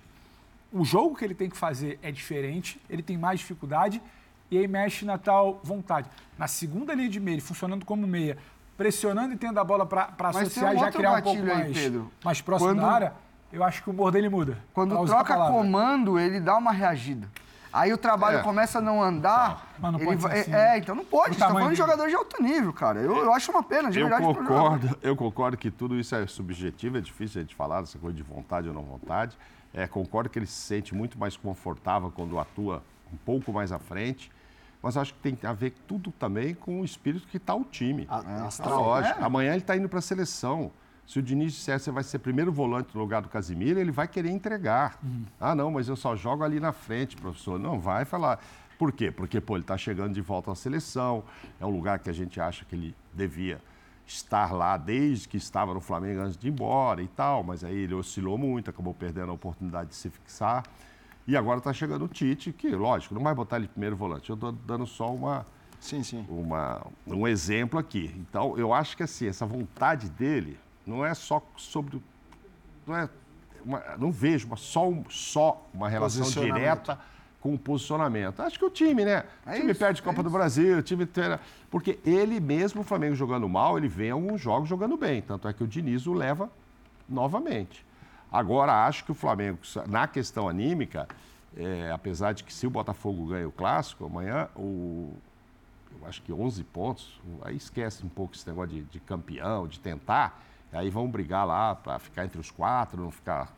o 0.73 0.85
jogo 0.85 1.17
que 1.17 1.25
ele 1.25 1.35
tem 1.35 1.49
que 1.49 1.57
fazer 1.57 1.99
é 2.03 2.11
diferente, 2.11 2.81
ele 2.89 3.03
tem 3.03 3.17
mais 3.17 3.41
dificuldade 3.41 4.03
e 4.51 4.59
aí 4.59 4.69
mexe 4.69 5.05
na 5.05 5.19
tal 5.19 5.61
vontade. 5.63 6.09
Na 6.39 6.47
segunda 6.47 6.95
linha 6.95 7.09
de 7.09 7.21
meia, 7.21 7.41
funcionando 7.41 7.85
como 7.85 8.07
meia, 8.07 8.39
pressionando 8.77 9.35
e 9.35 9.37
tendo 9.37 9.59
a 9.59 9.65
bola 9.65 9.87
para 9.87 10.13
associar 10.29 10.73
um 10.73 10.77
e 10.77 10.79
já 10.79 10.93
criar 10.93 11.19
um 11.19 11.23
pouco 11.23 11.43
mais, 11.43 11.77
aí, 11.77 12.03
mais 12.25 12.41
próximo 12.41 12.71
Quando... 12.71 12.81
da 12.81 12.91
área, 12.91 13.13
eu 13.53 13.65
acho 13.65 13.83
que 13.83 13.91
o 13.91 13.93
humor 13.93 14.13
dele 14.13 14.29
muda. 14.29 14.59
Quando 14.73 15.05
troca 15.07 15.35
comando, 15.35 16.19
ele 16.19 16.41
dá 16.41 16.57
uma 16.57 16.73
reagida. 16.73 17.29
Aí 17.73 17.93
o 17.93 17.99
trabalho 17.99 18.39
é. 18.39 18.43
começa 18.43 18.79
a 18.79 18.81
não 18.81 19.03
andar. 19.03 19.75
Mas 19.79 19.93
não 19.93 20.01
pode 20.01 20.21
vai, 20.21 20.41
assim, 20.41 20.55
é, 20.55 20.79
então 20.79 20.95
não 20.95 21.05
pode. 21.05 21.35
Você 21.35 21.41
tá 21.41 21.49
falando 21.49 21.71
de 21.71 21.77
jogador 21.77 22.09
de 22.09 22.15
alto 22.15 22.43
nível, 22.43 22.73
cara. 22.73 23.01
Eu, 23.01 23.17
eu 23.17 23.33
acho 23.33 23.51
uma 23.51 23.63
pena, 23.63 23.91
de 23.91 24.01
eu 24.01 24.09
verdade. 24.09 24.35
Concordo, 24.35 24.99
eu 25.03 25.15
concordo 25.15 25.57
que 25.57 25.71
tudo 25.71 25.99
isso 25.99 26.15
é 26.15 26.27
subjetivo, 26.27 26.97
é 26.97 27.01
difícil 27.01 27.41
a 27.41 27.43
gente 27.43 27.55
falar 27.55 27.81
dessa 27.81 27.99
coisa 27.99 28.17
de 28.17 28.23
vontade 28.23 28.69
ou 28.69 28.75
não 28.75 28.83
vontade. 28.83 29.37
É, 29.73 29.87
concordo 29.87 30.31
que 30.31 30.39
ele 30.39 30.47
se 30.47 30.61
sente 30.61 30.95
muito 30.95 31.19
mais 31.19 31.37
confortável 31.37 32.11
quando 32.11 32.39
atua 32.39 32.83
um 33.13 33.17
pouco 33.17 33.53
mais 33.53 33.73
à 33.73 33.79
frente. 33.79 34.31
Mas 34.83 34.97
acho 34.97 35.13
que 35.15 35.21
tem 35.21 35.37
a 35.43 35.53
ver 35.53 35.75
tudo 35.87 36.13
também 36.13 36.55
com 36.55 36.81
o 36.81 36.85
espírito 36.85 37.27
que 37.27 37.37
está 37.37 37.55
o 37.55 37.65
time. 37.65 38.07
A, 38.09 38.49
é, 38.49 38.69
lógico. 38.69 39.21
É. 39.21 39.25
Amanhã 39.25 39.51
ele 39.51 39.59
está 39.59 39.77
indo 39.77 39.89
para 39.89 39.99
a 39.99 40.03
seleção. 40.03 40.71
Se 41.07 41.19
o 41.19 41.23
Diniz 41.23 41.53
disser 41.53 41.79
que 41.79 41.85
você 41.85 41.91
vai 41.91 42.05
ser 42.05 42.19
primeiro 42.19 42.53
volante 42.53 42.91
no 42.95 43.01
lugar 43.01 43.23
do 43.23 43.29
Casimiro, 43.29 43.81
ele 43.81 43.91
vai 43.91 44.07
querer 44.07 44.31
entregar. 44.31 44.99
Uhum. 45.03 45.25
Ah, 45.41 45.55
não, 45.55 45.71
mas 45.71 45.89
eu 45.89 45.97
só 45.97 46.15
jogo 46.15 46.45
ali 46.45 46.61
na 46.61 46.71
frente, 46.71 47.17
professor. 47.17 47.59
Não, 47.59 47.81
vai 47.81 48.05
falar. 48.05 48.39
Por 48.79 48.93
quê? 48.93 49.11
Porque 49.11 49.41
pô, 49.41 49.57
ele 49.57 49.65
está 49.65 49.77
chegando 49.77 50.13
de 50.13 50.21
volta 50.21 50.53
à 50.53 50.55
seleção, 50.55 51.25
é 51.59 51.67
um 51.67 51.71
lugar 51.71 51.99
que 51.99 52.09
a 52.09 52.13
gente 52.13 52.41
acha 52.41 52.65
que 52.65 52.77
ele 52.77 52.95
devia 53.13 53.61
estar 54.09 54.53
lá 54.53 54.77
desde 54.77 55.29
que 55.29 55.37
estava 55.37 55.75
no 55.75 55.81
Flamengo 55.81 56.23
antes 56.23 56.37
de 56.37 56.49
ir 56.49 56.51
embora 56.51 57.03
e 57.03 57.09
tal, 57.09 57.45
mas 57.45 57.63
aí 57.63 57.77
ele 57.77 57.95
oscilou 57.95 58.39
muito, 58.39 58.71
acabou 58.71 58.95
perdendo 58.95 59.31
a 59.31 59.35
oportunidade 59.35 59.91
de 59.91 59.97
se 59.97 60.09
fixar. 60.09 60.65
E 61.27 61.37
agora 61.37 61.59
está 61.59 61.73
chegando 61.75 62.07
o 62.07 62.09
Tite, 62.09 62.53
que, 62.53 62.71
lógico, 62.71 63.15
não 63.15 63.23
vai 63.23 63.35
botar 63.35 63.57
ele 63.57 63.69
primeiro 63.69 63.95
volante. 63.95 64.31
Eu 64.31 64.35
estou 64.35 64.51
dando 64.51 64.87
só 64.87 65.15
uma, 65.15 65.47
sim, 65.79 66.03
sim. 66.03 66.25
Uma, 66.27 66.87
um 67.07 67.29
exemplo 67.29 67.79
aqui. 67.79 68.15
Então, 68.19 68.57
eu 68.57 68.73
acho 68.73 68.97
que 68.97 69.03
assim, 69.03 69.27
essa 69.27 69.45
vontade 69.45 70.09
dele 70.09 70.59
não 70.87 71.05
é 71.05 71.13
só 71.13 71.43
sobre. 71.55 72.03
Não, 72.87 72.97
é 72.97 73.11
uma, 73.63 73.83
não 73.99 74.11
vejo 74.11 74.47
uma, 74.47 74.57
só, 74.57 74.91
só 75.11 75.69
uma 75.75 75.87
relação 75.87 76.25
direta 76.31 76.99
com 77.41 77.55
o 77.55 77.59
posicionamento. 77.59 78.41
Acho 78.41 78.59
que 78.59 78.65
o 78.65 78.71
time, 78.71 79.05
né? 79.05 79.25
É 79.47 79.53
o 79.53 79.55
time 79.55 79.73
isso, 79.73 79.81
perde 79.81 80.01
é 80.01 80.05
Copa 80.05 80.23
do 80.23 80.31
Brasil, 80.31 80.79
o 80.79 80.83
time. 80.83 81.09
Porque 81.71 81.99
ele 82.05 82.41
mesmo, 82.41 82.81
o 82.81 82.85
Flamengo 82.85 83.15
jogando 83.15 83.49
mal, 83.49 83.79
ele 83.79 83.89
vem 83.89 84.11
alguns 84.11 84.41
jogos 84.41 84.69
jogando 84.69 84.97
bem. 84.97 85.23
Tanto 85.23 85.47
é 85.47 85.53
que 85.53 85.63
o 85.63 85.67
Diniz 85.67 86.07
o 86.07 86.13
leva 86.13 86.51
novamente. 87.09 87.87
Agora, 88.31 88.87
acho 88.87 89.05
que 89.05 89.13
o 89.13 89.15
Flamengo, 89.15 89.59
na 89.87 90.07
questão 90.07 90.49
anímica, 90.49 91.09
é, 91.57 91.91
apesar 91.93 92.33
de 92.33 92.45
que 92.45 92.53
se 92.53 92.67
o 92.67 92.71
Botafogo 92.71 93.27
ganha 93.27 93.49
o 93.49 93.53
clássico 93.53 94.05
amanhã, 94.05 94.49
o, 94.55 95.13
eu 95.99 96.07
acho 96.07 96.21
que 96.23 96.33
11 96.33 96.63
pontos, 96.65 97.21
aí 97.43 97.57
esquece 97.57 98.05
um 98.05 98.09
pouco 98.09 98.35
esse 98.35 98.47
negócio 98.47 98.71
de, 98.71 98.83
de 98.83 99.01
campeão, 99.01 99.67
de 99.67 99.81
tentar. 99.81 100.43
Aí 100.73 100.91
vão 100.91 101.09
brigar 101.09 101.47
lá 101.47 101.75
para 101.75 101.99
ficar 101.99 102.25
entre 102.25 102.39
os 102.39 102.51
quatro, 102.51 103.01
não 103.01 103.11
ficar 103.11 103.51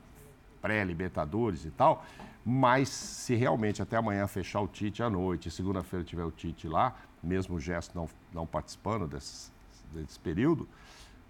pré-Libertadores 0.62 1.64
e 1.64 1.70
tal. 1.70 2.04
Mas 2.44 2.88
se 2.88 3.34
realmente 3.34 3.82
até 3.82 3.96
amanhã 3.96 4.26
fechar 4.26 4.60
o 4.60 4.68
Tite 4.68 5.02
à 5.02 5.10
noite, 5.10 5.50
segunda-feira 5.50 6.04
tiver 6.04 6.24
o 6.24 6.30
Tite 6.30 6.66
lá, 6.66 6.96
mesmo 7.22 7.56
o 7.56 7.60
Gesto 7.60 7.94
não, 7.94 8.08
não 8.32 8.46
participando 8.46 9.06
desse, 9.06 9.52
desse 9.92 10.18
período, 10.18 10.66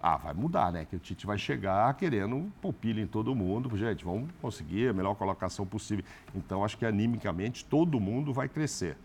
ah, 0.00 0.16
vai 0.16 0.32
mudar, 0.32 0.72
né? 0.72 0.84
Que 0.84 0.96
o 0.96 0.98
Tite 0.98 1.26
vai 1.26 1.36
chegar 1.36 1.92
querendo 1.94 2.34
um 2.34 2.50
palpilho 2.62 3.02
em 3.02 3.06
todo 3.06 3.34
mundo. 3.34 3.76
Gente, 3.76 4.04
vamos 4.04 4.30
conseguir 4.40 4.88
a 4.88 4.92
melhor 4.92 5.14
colocação 5.14 5.66
possível. 5.66 6.04
Então, 6.34 6.64
acho 6.64 6.78
que 6.78 6.86
animicamente 6.86 7.64
todo 7.64 8.00
mundo 8.00 8.32
vai 8.32 8.48
crescer. 8.48 8.96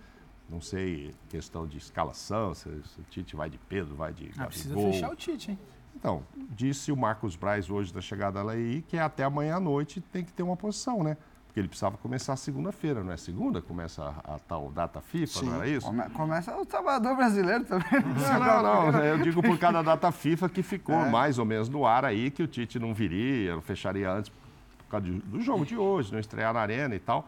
Não 0.49 0.61
sei, 0.61 1.13
questão 1.27 1.67
de 1.67 1.77
escalação, 1.77 2.53
se, 2.53 2.69
se 2.83 3.01
o 3.01 3.03
Tite 3.09 3.35
vai 3.35 3.49
de 3.49 3.57
Pedro, 3.57 3.95
vai 3.95 4.13
de 4.13 4.31
ah, 4.37 4.45
Precisa 4.45 4.75
fechar 4.75 5.11
o 5.11 5.15
Tite, 5.15 5.51
hein? 5.51 5.59
Então, 5.95 6.23
disse 6.51 6.91
o 6.91 6.97
Marcos 6.97 7.35
Braz 7.35 7.69
hoje 7.69 7.93
da 7.93 7.99
chegada 7.99 8.43
lá 8.43 8.51
aí 8.51 8.83
que 8.87 8.97
até 8.97 9.23
amanhã 9.23 9.55
à 9.55 9.59
noite 9.59 9.99
tem 9.99 10.23
que 10.23 10.31
ter 10.31 10.43
uma 10.43 10.55
posição, 10.55 11.03
né? 11.03 11.17
Porque 11.55 11.61
ele 11.61 11.67
precisava 11.69 11.95
começar 11.95 12.35
segunda-feira, 12.35 13.01
não 13.01 13.13
é 13.13 13.15
segunda? 13.15 13.61
Começa 13.61 14.03
a, 14.03 14.35
a, 14.35 14.39
tal 14.39 14.69
data 14.71 14.99
FIFA, 14.99 15.39
Sim. 15.39 15.45
não 15.45 15.55
era 15.55 15.69
isso? 15.69 15.87
Come, 15.87 16.09
começa 16.09 16.57
o 16.57 16.65
trabalhador 16.65 17.15
brasileiro 17.15 17.63
também. 17.63 17.87
Não, 18.03 18.61
não, 18.61 18.91
não, 18.91 18.99
eu 18.99 19.17
digo 19.19 19.41
por 19.41 19.57
cada 19.57 19.81
data 19.81 20.11
FIFA 20.11 20.49
que 20.49 20.61
ficou 20.61 20.95
é. 20.95 21.09
mais 21.09 21.39
ou 21.39 21.45
menos 21.45 21.69
no 21.69 21.85
ar 21.85 22.03
aí, 22.03 22.29
que 22.29 22.43
o 22.43 22.47
Tite 22.47 22.77
não 22.77 22.93
viria, 22.93 23.55
não 23.55 23.61
fecharia 23.61 24.11
antes 24.11 24.29
por 24.29 24.87
causa 24.89 25.07
do 25.07 25.39
jogo 25.39 25.65
de 25.65 25.77
hoje, 25.77 26.11
não 26.11 26.19
estrear 26.19 26.53
na 26.53 26.59
arena 26.59 26.93
e 26.93 26.99
tal. 26.99 27.25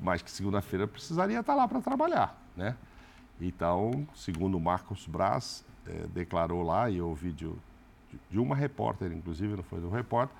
Mas 0.00 0.20
que 0.20 0.32
segunda-feira 0.32 0.88
precisaria 0.88 1.38
estar 1.38 1.54
lá 1.54 1.68
para 1.68 1.80
trabalhar, 1.80 2.36
né? 2.56 2.74
Então, 3.40 4.04
segundo 4.16 4.56
o 4.56 4.60
Marcos 4.60 5.06
Braz, 5.06 5.64
é, 5.86 6.08
declarou 6.08 6.64
lá, 6.64 6.90
e 6.90 6.96
eu 6.96 7.08
ouvi 7.08 7.30
de, 7.30 7.48
de 8.28 8.38
uma 8.40 8.56
repórter, 8.56 9.12
inclusive, 9.12 9.54
não 9.54 9.62
foi 9.62 9.80
do 9.80 9.88
repórter, 9.88 10.36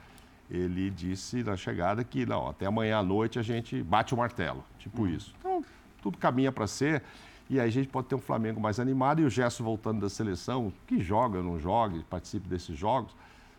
ele 0.50 0.90
disse 0.90 1.44
na 1.44 1.56
chegada 1.56 2.02
que 2.02 2.26
não, 2.26 2.48
até 2.48 2.66
amanhã 2.66 2.98
à 2.98 3.02
noite 3.02 3.38
a 3.38 3.42
gente 3.42 3.82
bate 3.82 4.12
o 4.12 4.16
martelo, 4.16 4.64
tipo 4.78 5.02
uhum. 5.02 5.08
isso. 5.08 5.34
Então, 5.38 5.64
tudo 6.02 6.18
caminha 6.18 6.50
para 6.50 6.66
ser. 6.66 7.02
E 7.48 7.58
aí 7.58 7.68
a 7.68 7.70
gente 7.70 7.88
pode 7.88 8.08
ter 8.08 8.14
um 8.14 8.20
Flamengo 8.20 8.60
mais 8.60 8.78
animado 8.78 9.20
e 9.20 9.24
o 9.24 9.30
Gesso 9.30 9.62
voltando 9.62 10.00
da 10.00 10.08
seleção, 10.08 10.72
que 10.86 11.00
joga, 11.00 11.42
não 11.42 11.58
joga, 11.58 12.00
participe 12.08 12.48
desses 12.48 12.76
jogos, 12.76 13.14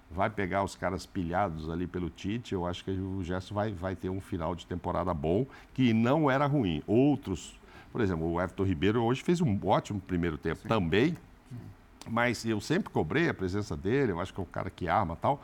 vai 0.10 0.30
pegar 0.30 0.64
os 0.64 0.76
caras 0.76 1.06
pilhados 1.06 1.70
ali 1.70 1.88
pelo 1.88 2.10
Tite. 2.10 2.54
Eu 2.54 2.66
acho 2.66 2.84
que 2.84 2.92
o 2.92 3.24
Gesso 3.24 3.54
vai, 3.54 3.72
vai 3.72 3.96
ter 3.96 4.10
um 4.10 4.22
final 4.22 4.56
de 4.56 4.66
temporada 4.66 5.14
bom, 5.14 5.46
que 5.74 5.94
não 5.94 6.32
era 6.32 6.46
ruim. 6.46 6.82
Outros, 6.88 7.60
por 7.92 8.02
exemplo, 8.02 8.30
o 8.30 8.40
Everton 8.40 8.64
Ribeiro 8.64 9.04
hoje 9.04 9.22
fez 9.22 9.42
um 9.42 9.60
ótimo 9.66 10.00
primeiro 10.00 10.38
tempo 10.38 10.62
Sim. 10.62 10.68
também, 10.70 11.18
mas 12.10 12.46
eu 12.46 12.60
sempre 12.62 12.90
cobrei 12.90 13.30
a 13.30 13.34
presença 13.34 13.76
dele, 13.76 14.12
eu 14.12 14.20
acho 14.20 14.34
que 14.34 14.40
é 14.40 14.44
um 14.44 14.48
cara 14.48 14.70
que 14.70 14.88
arma 14.88 15.16
tal, 15.16 15.42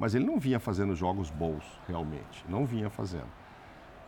mas 0.00 0.14
ele 0.14 0.24
não 0.24 0.38
vinha 0.38 0.58
fazendo 0.58 0.96
jogos 0.96 1.30
bons, 1.30 1.62
realmente, 1.86 2.42
não 2.48 2.64
vinha 2.64 2.88
fazendo. 2.88 3.28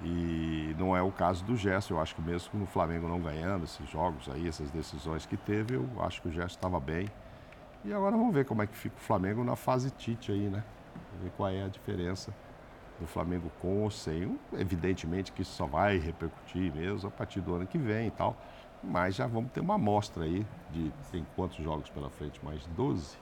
E 0.02 0.74
não 0.78 0.96
é 0.96 1.02
o 1.02 1.12
caso 1.12 1.44
do 1.44 1.54
Gerson, 1.54 1.94
eu 1.94 2.00
acho 2.00 2.14
que 2.14 2.22
mesmo 2.22 2.58
no 2.58 2.66
Flamengo 2.66 3.06
não 3.06 3.20
ganhando 3.20 3.64
esses 3.64 3.88
jogos 3.90 4.26
aí, 4.30 4.48
essas 4.48 4.70
decisões 4.70 5.26
que 5.26 5.36
teve, 5.36 5.74
eu 5.74 5.86
acho 6.00 6.22
que 6.22 6.28
o 6.28 6.32
Gerson 6.32 6.56
estava 6.56 6.80
bem. 6.80 7.06
E 7.84 7.92
agora 7.92 8.16
vamos 8.16 8.32
ver 8.32 8.46
como 8.46 8.62
é 8.62 8.66
que 8.66 8.74
fica 8.74 8.96
o 8.96 9.00
Flamengo 9.00 9.44
na 9.44 9.54
fase 9.54 9.90
Tite 9.90 10.32
aí, 10.32 10.48
né? 10.48 10.64
Ver 11.22 11.30
qual 11.36 11.50
é 11.50 11.62
a 11.62 11.68
diferença 11.68 12.34
do 12.98 13.06
Flamengo 13.06 13.52
com 13.60 13.82
ou 13.82 13.90
sem. 13.90 14.38
Evidentemente 14.54 15.30
que 15.30 15.42
isso 15.42 15.52
só 15.52 15.66
vai 15.66 15.98
repercutir 15.98 16.72
mesmo 16.74 17.08
a 17.08 17.12
partir 17.12 17.42
do 17.42 17.54
ano 17.54 17.66
que 17.66 17.76
vem 17.76 18.06
e 18.06 18.10
tal. 18.10 18.34
Mas 18.82 19.14
já 19.14 19.26
vamos 19.26 19.52
ter 19.52 19.60
uma 19.60 19.74
amostra 19.74 20.24
aí 20.24 20.46
de 20.70 20.90
tem 21.10 21.26
quantos 21.36 21.58
jogos 21.58 21.90
pela 21.90 22.08
frente? 22.08 22.42
Mais 22.42 22.66
12? 22.68 23.18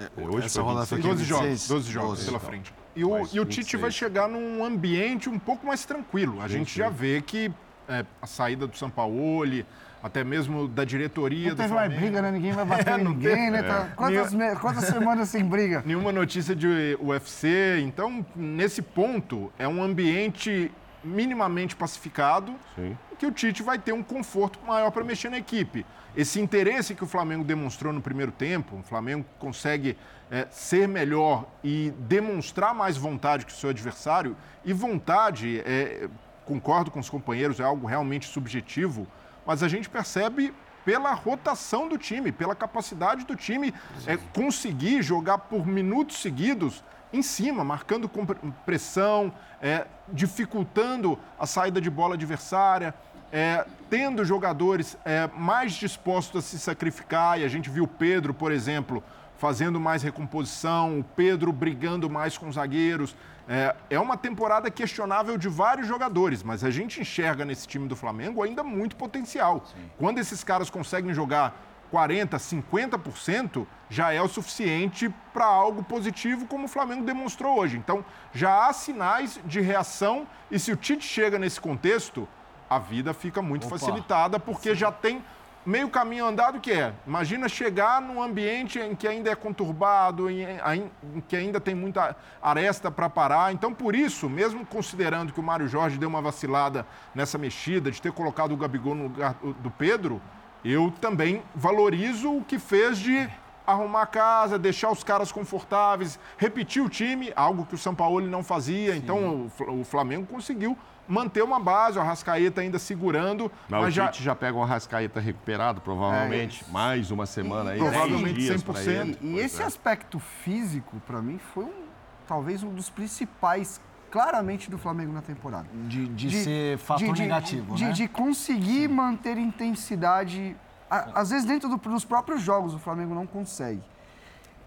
É, 0.00 0.10
hoje 0.22 0.46
Essa 0.46 0.62
rodada 0.62 0.86
foi 0.86 0.98
12 0.98 1.24
jogos, 1.24 1.68
12 1.68 1.92
jogos 1.92 2.10
12, 2.10 2.24
pela 2.24 2.36
então. 2.38 2.48
frente. 2.48 2.72
E 2.96 3.04
o, 3.04 3.28
e 3.32 3.38
o 3.38 3.44
Tite 3.44 3.76
vai 3.76 3.90
chegar 3.90 4.28
num 4.28 4.64
ambiente 4.64 5.28
um 5.28 5.38
pouco 5.38 5.66
mais 5.66 5.84
tranquilo. 5.84 6.40
A 6.40 6.48
gente 6.48 6.76
já 6.76 6.88
vê 6.88 7.20
que 7.20 7.52
é, 7.86 8.04
a 8.20 8.26
saída 8.26 8.66
do 8.66 8.76
Sampaoli, 8.76 9.66
até 10.02 10.24
mesmo 10.24 10.66
da 10.66 10.84
diretoria 10.84 11.48
não 11.48 11.54
do 11.54 11.58
teve 11.58 11.74
mais 11.74 11.92
briga, 11.92 12.22
né? 12.22 12.30
Ninguém 12.30 12.52
vai 12.52 12.64
bater 12.66 12.94
é, 12.94 12.98
ninguém, 12.98 13.50
né? 13.50 13.62
Tá... 13.62 13.92
Quantas, 13.94 14.32
Nenhum... 14.32 14.56
quantas 14.56 14.84
semanas 14.84 15.28
sem 15.28 15.44
briga? 15.44 15.82
Nenhuma 15.86 16.12
notícia 16.12 16.56
de 16.56 16.96
UFC. 17.00 17.80
Então, 17.82 18.24
nesse 18.34 18.80
ponto, 18.80 19.52
é 19.58 19.68
um 19.68 19.82
ambiente 19.82 20.72
minimamente 21.02 21.74
pacificado, 21.74 22.54
Sim. 22.74 22.96
que 23.18 23.26
o 23.26 23.32
Tite 23.32 23.62
vai 23.62 23.78
ter 23.78 23.92
um 23.92 24.02
conforto 24.02 24.58
maior 24.66 24.90
para 24.90 25.02
mexer 25.04 25.30
na 25.30 25.38
equipe. 25.38 25.84
Esse 26.16 26.40
interesse 26.40 26.94
que 26.94 27.04
o 27.04 27.06
Flamengo 27.06 27.44
demonstrou 27.44 27.92
no 27.92 28.00
primeiro 28.00 28.32
tempo, 28.32 28.76
o 28.76 28.82
Flamengo 28.82 29.24
consegue 29.38 29.96
é, 30.30 30.46
ser 30.50 30.88
melhor 30.88 31.46
e 31.62 31.92
demonstrar 31.98 32.74
mais 32.74 32.96
vontade 32.96 33.46
que 33.46 33.52
o 33.52 33.56
seu 33.56 33.70
adversário, 33.70 34.36
e 34.64 34.72
vontade, 34.72 35.60
é, 35.64 36.08
concordo 36.44 36.90
com 36.90 36.98
os 36.98 37.08
companheiros, 37.08 37.60
é 37.60 37.64
algo 37.64 37.86
realmente 37.86 38.26
subjetivo, 38.26 39.06
mas 39.46 39.62
a 39.62 39.68
gente 39.68 39.88
percebe 39.88 40.52
pela 40.84 41.12
rotação 41.12 41.88
do 41.88 41.98
time, 41.98 42.32
pela 42.32 42.54
capacidade 42.54 43.24
do 43.24 43.36
time 43.36 43.72
é, 44.06 44.16
conseguir 44.34 45.02
jogar 45.02 45.38
por 45.38 45.66
minutos 45.66 46.20
seguidos 46.20 46.82
em 47.12 47.22
cima, 47.22 47.64
marcando 47.64 48.08
com 48.08 48.24
pressão, 48.64 49.32
é, 49.60 49.86
dificultando 50.12 51.18
a 51.38 51.46
saída 51.46 51.80
de 51.80 51.90
bola 51.90 52.14
adversária, 52.14 52.94
é, 53.32 53.64
tendo 53.88 54.24
jogadores 54.24 54.96
é, 55.04 55.28
mais 55.34 55.72
dispostos 55.72 56.44
a 56.44 56.46
se 56.46 56.58
sacrificar. 56.58 57.40
E 57.40 57.44
a 57.44 57.48
gente 57.48 57.70
viu 57.70 57.84
o 57.84 57.88
Pedro, 57.88 58.32
por 58.32 58.52
exemplo, 58.52 59.02
fazendo 59.36 59.80
mais 59.80 60.02
recomposição, 60.02 61.00
o 61.00 61.04
Pedro 61.04 61.52
brigando 61.52 62.10
mais 62.10 62.36
com 62.36 62.48
os 62.48 62.56
zagueiros. 62.56 63.16
É, 63.48 63.74
é 63.90 63.98
uma 63.98 64.16
temporada 64.16 64.70
questionável 64.70 65.36
de 65.36 65.48
vários 65.48 65.88
jogadores, 65.88 66.42
mas 66.42 66.62
a 66.62 66.70
gente 66.70 67.00
enxerga 67.00 67.44
nesse 67.44 67.66
time 67.66 67.88
do 67.88 67.96
Flamengo 67.96 68.42
ainda 68.42 68.62
muito 68.62 68.94
potencial. 68.94 69.64
Sim. 69.66 69.90
Quando 69.98 70.18
esses 70.18 70.44
caras 70.44 70.70
conseguem 70.70 71.12
jogar 71.12 71.69
40%, 71.92 72.62
50%, 72.64 73.66
já 73.88 74.12
é 74.12 74.22
o 74.22 74.28
suficiente 74.28 75.12
para 75.32 75.44
algo 75.44 75.82
positivo, 75.82 76.46
como 76.46 76.64
o 76.64 76.68
Flamengo 76.68 77.04
demonstrou 77.04 77.58
hoje. 77.58 77.76
Então, 77.76 78.04
já 78.32 78.68
há 78.68 78.72
sinais 78.72 79.40
de 79.44 79.60
reação 79.60 80.26
e 80.50 80.58
se 80.58 80.72
o 80.72 80.76
Tite 80.76 81.04
chega 81.04 81.38
nesse 81.38 81.60
contexto, 81.60 82.28
a 82.68 82.78
vida 82.78 83.12
fica 83.12 83.42
muito 83.42 83.66
Opa. 83.66 83.78
facilitada, 83.78 84.38
porque 84.38 84.70
Sim. 84.70 84.76
já 84.76 84.92
tem 84.92 85.22
meio 85.64 85.90
caminho 85.90 86.24
andado 86.24 86.60
que 86.60 86.72
é. 86.72 86.94
Imagina 87.06 87.48
chegar 87.48 88.00
num 88.00 88.22
ambiente 88.22 88.78
em 88.78 88.94
que 88.94 89.06
ainda 89.06 89.30
é 89.30 89.34
conturbado, 89.34 90.30
em, 90.30 90.42
em 90.44 91.20
que 91.28 91.36
ainda 91.36 91.60
tem 91.60 91.74
muita 91.74 92.16
aresta 92.42 92.90
para 92.90 93.10
parar. 93.10 93.52
Então, 93.52 93.74
por 93.74 93.94
isso, 93.94 94.28
mesmo 94.28 94.64
considerando 94.64 95.32
que 95.32 95.40
o 95.40 95.42
Mário 95.42 95.68
Jorge 95.68 95.98
deu 95.98 96.08
uma 96.08 96.22
vacilada 96.22 96.86
nessa 97.14 97.36
mexida, 97.36 97.90
de 97.90 98.00
ter 98.00 98.12
colocado 98.12 98.52
o 98.52 98.56
Gabigol 98.56 98.94
no 98.94 99.02
lugar 99.04 99.34
do 99.42 99.70
Pedro, 99.70 100.20
eu 100.64 100.92
também 101.00 101.42
valorizo 101.54 102.30
o 102.30 102.44
que 102.44 102.58
fez 102.58 102.98
de 102.98 103.28
arrumar 103.66 104.02
a 104.02 104.06
casa, 104.06 104.58
deixar 104.58 104.90
os 104.90 105.04
caras 105.04 105.30
confortáveis, 105.30 106.18
repetir 106.36 106.82
o 106.82 106.88
time, 106.88 107.32
algo 107.36 107.64
que 107.64 107.74
o 107.74 107.78
São 107.78 107.94
Paulo 107.94 108.20
não 108.26 108.42
fazia. 108.42 108.92
Sim. 108.92 108.98
Então, 108.98 109.50
o 109.68 109.84
Flamengo 109.84 110.26
conseguiu 110.26 110.76
manter 111.06 111.42
uma 111.42 111.58
base, 111.58 111.98
o 111.98 112.00
Arrascaeta 112.00 112.60
ainda 112.60 112.78
segurando. 112.78 113.50
Mas, 113.68 113.80
mas 113.80 113.88
o 113.88 113.96
já... 113.96 114.12
já 114.12 114.34
pega 114.34 114.56
o 114.56 114.62
Arrascaeta 114.62 115.20
recuperado, 115.20 115.80
provavelmente, 115.80 116.64
é 116.68 116.72
mais 116.72 117.10
uma 117.10 117.26
semana 117.26 117.70
e, 117.70 117.72
aí. 117.74 117.78
Provavelmente 117.78 118.40
100%. 118.40 119.18
E, 119.20 119.26
e 119.26 119.38
esse 119.38 119.60
é. 119.62 119.64
aspecto 119.64 120.18
físico, 120.18 121.00
para 121.06 121.20
mim, 121.20 121.38
foi 121.52 121.64
um, 121.64 121.84
talvez 122.26 122.62
um 122.62 122.72
dos 122.72 122.88
principais 122.88 123.80
claramente 124.10 124.70
do 124.70 124.76
Flamengo 124.76 125.12
na 125.12 125.22
temporada. 125.22 125.68
De, 125.88 126.06
de, 126.08 126.28
de 126.28 126.44
ser 126.44 126.78
fator 126.78 127.14
de, 127.14 127.22
negativo, 127.22 127.74
de, 127.74 127.84
né? 127.84 127.92
De 127.92 128.08
conseguir 128.08 128.88
Sim. 128.88 128.94
manter 128.94 129.38
intensidade. 129.38 130.56
às 130.90 131.30
vezes, 131.30 131.44
dentro 131.44 131.68
do, 131.68 131.76
dos 131.76 132.04
próprios 132.04 132.42
jogos, 132.42 132.74
o 132.74 132.78
Flamengo 132.78 133.14
não 133.14 133.26
consegue. 133.26 133.82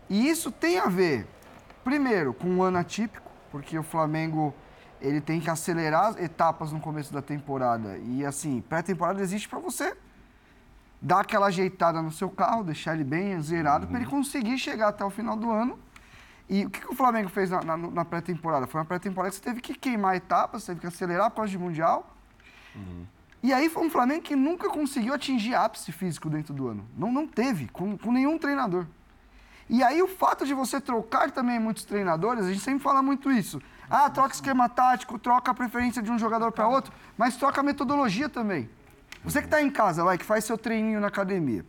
E 0.09 0.27
isso 0.27 0.51
tem 0.51 0.79
a 0.79 0.87
ver, 0.87 1.27
primeiro, 1.83 2.33
com 2.33 2.47
um 2.47 2.63
ano 2.63 2.77
atípico, 2.77 3.31
porque 3.51 3.77
o 3.77 3.83
Flamengo 3.83 4.53
ele 5.01 5.19
tem 5.19 5.39
que 5.39 5.49
acelerar 5.49 6.15
etapas 6.17 6.71
no 6.71 6.79
começo 6.79 7.13
da 7.13 7.21
temporada. 7.21 7.97
E 7.97 8.25
assim, 8.25 8.61
pré-temporada 8.61 9.21
existe 9.21 9.49
para 9.49 9.59
você 9.59 9.95
dar 11.01 11.19
aquela 11.19 11.47
ajeitada 11.47 12.01
no 12.01 12.11
seu 12.11 12.29
carro, 12.29 12.63
deixar 12.63 12.93
ele 12.95 13.03
bem 13.03 13.39
zerado, 13.41 13.85
uhum. 13.85 13.91
para 13.91 13.99
ele 13.99 14.09
conseguir 14.09 14.57
chegar 14.57 14.87
até 14.87 15.03
o 15.03 15.09
final 15.09 15.35
do 15.35 15.51
ano. 15.51 15.77
E 16.49 16.65
o 16.65 16.69
que, 16.69 16.81
que 16.81 16.91
o 16.91 16.95
Flamengo 16.95 17.29
fez 17.29 17.49
na, 17.49 17.63
na, 17.63 17.77
na 17.77 18.05
pré-temporada? 18.05 18.67
Foi 18.67 18.79
uma 18.79 18.85
pré-temporada 18.85 19.31
que 19.31 19.37
você 19.37 19.43
teve 19.43 19.61
que 19.61 19.73
queimar 19.73 20.15
etapas, 20.15 20.65
teve 20.65 20.79
que 20.79 20.87
acelerar 20.87 21.29
por 21.29 21.37
causa 21.37 21.51
de 21.51 21.57
Mundial. 21.57 22.15
Uhum. 22.75 23.05
E 23.41 23.51
aí 23.51 23.69
foi 23.69 23.85
um 23.85 23.89
Flamengo 23.89 24.21
que 24.21 24.35
nunca 24.35 24.69
conseguiu 24.69 25.13
atingir 25.13 25.53
ápice 25.53 25.91
físico 25.91 26.29
dentro 26.29 26.53
do 26.53 26.67
ano. 26.67 26.87
Não, 26.97 27.11
não 27.11 27.27
teve, 27.27 27.67
com, 27.67 27.97
com 27.97 28.11
nenhum 28.11 28.37
treinador. 28.37 28.85
E 29.69 29.83
aí 29.83 30.01
o 30.01 30.07
fato 30.07 30.45
de 30.45 30.53
você 30.53 30.79
trocar 30.79 31.31
também 31.31 31.59
muitos 31.59 31.83
treinadores, 31.83 32.45
a 32.45 32.49
gente 32.49 32.63
sempre 32.63 32.83
fala 32.83 33.01
muito 33.01 33.31
isso. 33.31 33.61
Ah, 33.89 34.09
troca 34.09 34.33
esquema 34.33 34.69
tático, 34.69 35.19
troca 35.19 35.51
a 35.51 35.53
preferência 35.53 36.01
de 36.01 36.11
um 36.11 36.17
jogador 36.17 36.51
para 36.51 36.67
outro, 36.67 36.93
mas 37.17 37.35
troca 37.35 37.61
a 37.61 37.63
metodologia 37.63 38.29
também. 38.29 38.69
Você 39.23 39.39
que 39.39 39.47
está 39.47 39.61
em 39.61 39.69
casa, 39.69 40.03
vai, 40.03 40.17
que 40.17 40.25
faz 40.25 40.43
seu 40.45 40.57
treininho 40.57 40.99
na 40.99 41.07
academia. 41.07 41.65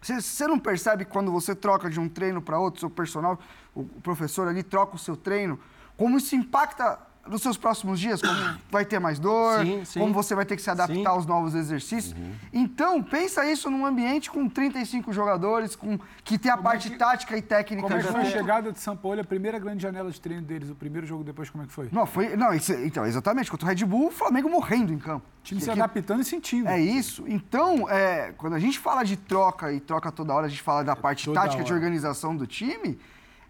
Você, 0.00 0.46
não 0.46 0.58
percebe 0.58 1.04
quando 1.04 1.32
você 1.32 1.54
troca 1.54 1.90
de 1.90 1.98
um 1.98 2.08
treino 2.08 2.40
para 2.40 2.58
outro, 2.58 2.80
seu 2.80 2.90
personal, 2.90 3.38
o 3.74 3.84
professor 3.84 4.46
ali 4.48 4.62
troca 4.62 4.96
o 4.96 4.98
seu 4.98 5.16
treino, 5.16 5.58
como 5.96 6.16
isso 6.16 6.36
impacta 6.36 6.98
nos 7.28 7.42
seus 7.42 7.56
próximos 7.56 8.00
dias, 8.00 8.20
como 8.20 8.34
vai 8.70 8.84
ter 8.84 8.98
mais 8.98 9.18
dor, 9.18 9.64
sim, 9.64 9.84
sim. 9.84 10.00
como 10.00 10.12
você 10.12 10.34
vai 10.34 10.44
ter 10.44 10.56
que 10.56 10.62
se 10.62 10.70
adaptar 10.70 10.94
sim. 10.94 11.06
aos 11.06 11.26
novos 11.26 11.54
exercícios. 11.54 12.14
Uhum. 12.14 12.32
Então, 12.52 13.02
pensa 13.02 13.44
isso 13.50 13.70
num 13.70 13.84
ambiente 13.84 14.30
com 14.30 14.48
35 14.48 15.12
jogadores, 15.12 15.76
com 15.76 15.98
que 16.24 16.38
tem 16.38 16.50
a 16.50 16.56
como 16.56 16.68
é 16.68 16.70
parte 16.70 16.88
é 16.88 16.90
que, 16.90 16.96
tática 16.96 17.36
e 17.36 17.42
técnica. 17.42 17.82
Como 17.82 17.94
é 17.94 18.02
que 18.02 18.10
foi 18.10 18.20
a 18.20 18.24
chegada 18.24 18.72
de 18.72 18.80
São 18.80 18.96
Paulo, 18.96 19.20
a 19.20 19.24
primeira 19.24 19.58
grande 19.58 19.82
janela 19.82 20.10
de 20.10 20.20
treino 20.20 20.42
deles, 20.42 20.70
o 20.70 20.74
primeiro 20.74 21.06
jogo 21.06 21.22
depois, 21.22 21.50
como 21.50 21.64
é 21.64 21.66
que 21.66 21.72
foi? 21.72 21.88
Não, 21.92 22.06
foi. 22.06 22.36
Não, 22.36 22.52
isso, 22.52 22.72
então, 22.72 23.06
exatamente, 23.06 23.50
contra 23.50 23.66
o 23.66 23.68
Red 23.68 23.84
Bull, 23.84 24.08
o 24.08 24.10
Flamengo 24.10 24.48
morrendo 24.48 24.92
em 24.92 24.98
campo. 24.98 25.26
O 25.40 25.42
time 25.42 25.60
se 25.60 25.70
adaptando 25.70 26.20
e 26.20 26.24
sentindo. 26.24 26.68
É 26.68 26.80
isso. 26.80 27.24
Então, 27.26 27.88
é, 27.88 28.32
quando 28.36 28.54
a 28.54 28.58
gente 28.58 28.78
fala 28.78 29.02
de 29.02 29.16
troca 29.16 29.72
e 29.72 29.80
troca 29.80 30.10
toda 30.10 30.34
hora, 30.34 30.46
a 30.46 30.48
gente 30.48 30.62
fala 30.62 30.82
da 30.82 30.96
parte 30.96 31.30
tática 31.32 31.56
hora. 31.56 31.64
de 31.64 31.72
organização 31.72 32.36
do 32.36 32.46
time 32.46 32.98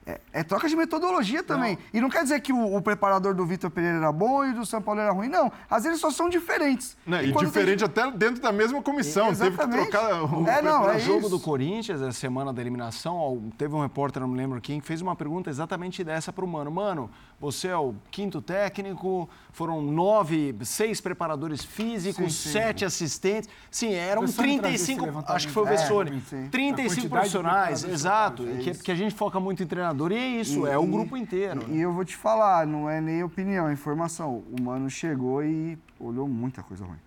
é, 0.09 0.21
é, 0.33 0.43
troca 0.43 0.67
de 0.67 0.75
metodologia 0.75 1.43
também. 1.43 1.75
Não. 1.75 1.83
E 1.93 2.01
não 2.01 2.09
quer 2.09 2.23
dizer 2.23 2.41
que 2.41 2.51
o, 2.51 2.77
o, 2.77 2.81
preparador 2.81 3.35
do 3.35 3.45
Vitor 3.45 3.71
Pereira 3.71 3.99
era 3.99 4.11
bom 4.11 4.43
e 4.43 4.55
do 4.55 4.65
São 4.65 4.81
Paulo 4.81 5.01
era 5.01 5.13
ruim. 5.13 5.29
Não. 5.29 5.53
Às 5.71 5.85
vezes 5.85 6.01
só 6.01 6.11
são 6.11 6.31
diferentes. 6.31 6.97
Não, 7.07 7.21
e, 7.21 7.29
e 7.29 7.33
diferente 7.33 7.87
tem... 7.87 8.05
até 8.05 8.17
dentro 8.17 8.41
da 8.41 8.51
mesma 8.51 8.81
comissão. 8.81 9.35
Teve 9.35 9.59
que 9.59 9.69
trocar 9.69 10.23
o, 10.25 10.49
é, 10.49 10.63
não, 10.63 10.89
é 10.89 10.99
jogo 10.99 11.21
isso. 11.21 11.29
do 11.29 11.39
Corinthians, 11.39 12.01
a 12.01 12.11
semana 12.11 12.55
da 12.55 12.63
eliminação, 12.63 13.53
teve 13.59 13.75
um 13.75 13.83
repórter, 13.83 14.23
não 14.23 14.29
me 14.29 14.37
lembro 14.39 14.59
quem, 14.63 14.81
que 14.81 14.87
fez 14.87 15.03
uma 15.03 15.15
pergunta 15.15 15.51
exatamente 15.51 16.03
dessa 16.03 16.33
para 16.33 16.45
o 16.45 16.49
Mano. 16.49 16.71
Mano, 16.71 17.11
você 17.39 17.69
é 17.69 17.77
o 17.77 17.95
quinto 18.11 18.41
técnico, 18.41 19.29
foram 19.53 19.83
nove, 19.83 20.57
seis 20.63 21.01
preparadores 21.01 21.65
físicos, 21.65 22.35
sim, 22.35 22.49
sim. 22.49 22.53
sete 22.53 22.85
assistentes. 22.85 23.51
Sim, 23.71 23.93
eram 23.93 24.27
35, 24.27 25.25
acho 25.27 25.49
que 25.49 25.53
foi 25.53 25.63
o 25.63 25.67
Vessone, 25.67 26.23
é, 26.33 26.49
35 26.49 27.09
profissionais, 27.09 27.85
exato, 27.85 28.47
é 28.49 28.57
que, 28.63 28.75
que, 28.75 28.91
a 28.91 28.95
gente 28.95 29.15
foca 29.15 29.39
muito 29.39 29.63
em 29.63 29.67
treinador. 29.67 29.98
E 30.15 30.15
é 30.15 30.41
isso, 30.41 30.67
e, 30.67 30.71
é 30.71 30.79
o 30.79 30.87
grupo 30.87 31.17
inteiro. 31.17 31.65
E, 31.69 31.77
e 31.77 31.81
eu 31.81 31.93
vou 31.93 32.05
te 32.05 32.17
falar, 32.17 32.67
não 32.67 32.89
é 32.89 33.01
nem 33.01 33.23
opinião, 33.23 33.69
é 33.69 33.73
informação. 33.73 34.45
O 34.51 34.63
Mano 34.63 34.89
chegou 34.89 35.43
e 35.43 35.79
olhou 35.99 36.29
muita 36.29 36.63
coisa 36.63 36.85
ruim. 36.85 36.99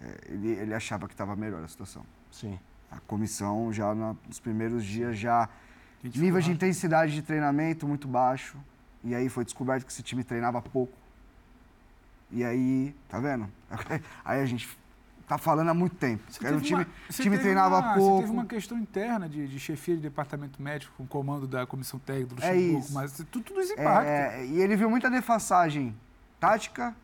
É, 0.00 0.18
ele, 0.28 0.48
ele 0.50 0.74
achava 0.74 1.06
que 1.06 1.14
estava 1.14 1.34
melhor 1.34 1.62
a 1.62 1.68
situação. 1.68 2.04
Sim. 2.30 2.58
A 2.90 3.00
comissão 3.00 3.72
já 3.72 3.94
nos 3.94 4.40
primeiros 4.40 4.84
dias 4.84 5.18
já 5.18 5.48
nível 6.02 6.40
de 6.40 6.50
intensidade 6.50 7.12
de 7.12 7.22
treinamento 7.22 7.86
muito 7.86 8.06
baixo 8.06 8.56
e 9.02 9.14
aí 9.14 9.28
foi 9.28 9.44
descoberto 9.44 9.84
que 9.84 9.92
esse 9.92 10.02
time 10.02 10.22
treinava 10.24 10.60
pouco. 10.60 10.96
E 12.30 12.44
aí, 12.44 12.94
tá 13.08 13.18
vendo? 13.18 13.48
Aí 14.22 14.42
a 14.42 14.44
gente 14.44 14.68
tá 15.28 15.38
falando 15.38 15.68
há 15.68 15.74
muito 15.74 15.94
tempo. 15.96 16.22
Era 16.42 16.56
um 16.56 16.60
time, 16.60 16.84
uma, 16.84 16.86
time 17.10 17.38
treinava 17.38 17.78
uma, 17.78 17.94
pouco. 17.94 18.16
Você 18.16 18.22
teve 18.22 18.32
uma 18.32 18.46
questão 18.46 18.78
interna 18.78 19.28
de, 19.28 19.46
de 19.46 19.60
chefia 19.60 19.94
de 19.94 20.00
departamento 20.00 20.60
médico 20.60 20.92
com 20.96 21.04
o 21.04 21.06
comando 21.06 21.46
da 21.46 21.66
comissão 21.66 21.98
técnica 21.98 22.34
do 22.34 22.34
Luxemburgo, 22.36 22.88
é 22.88 22.92
mas 22.92 23.12
tudo, 23.12 23.42
tudo 23.42 23.60
isso 23.60 23.74
impacta. 23.74 24.10
É, 24.10 24.46
e 24.46 24.60
ele 24.60 24.74
viu 24.74 24.88
muita 24.88 25.10
defassagem 25.10 25.94
tática 26.40 26.96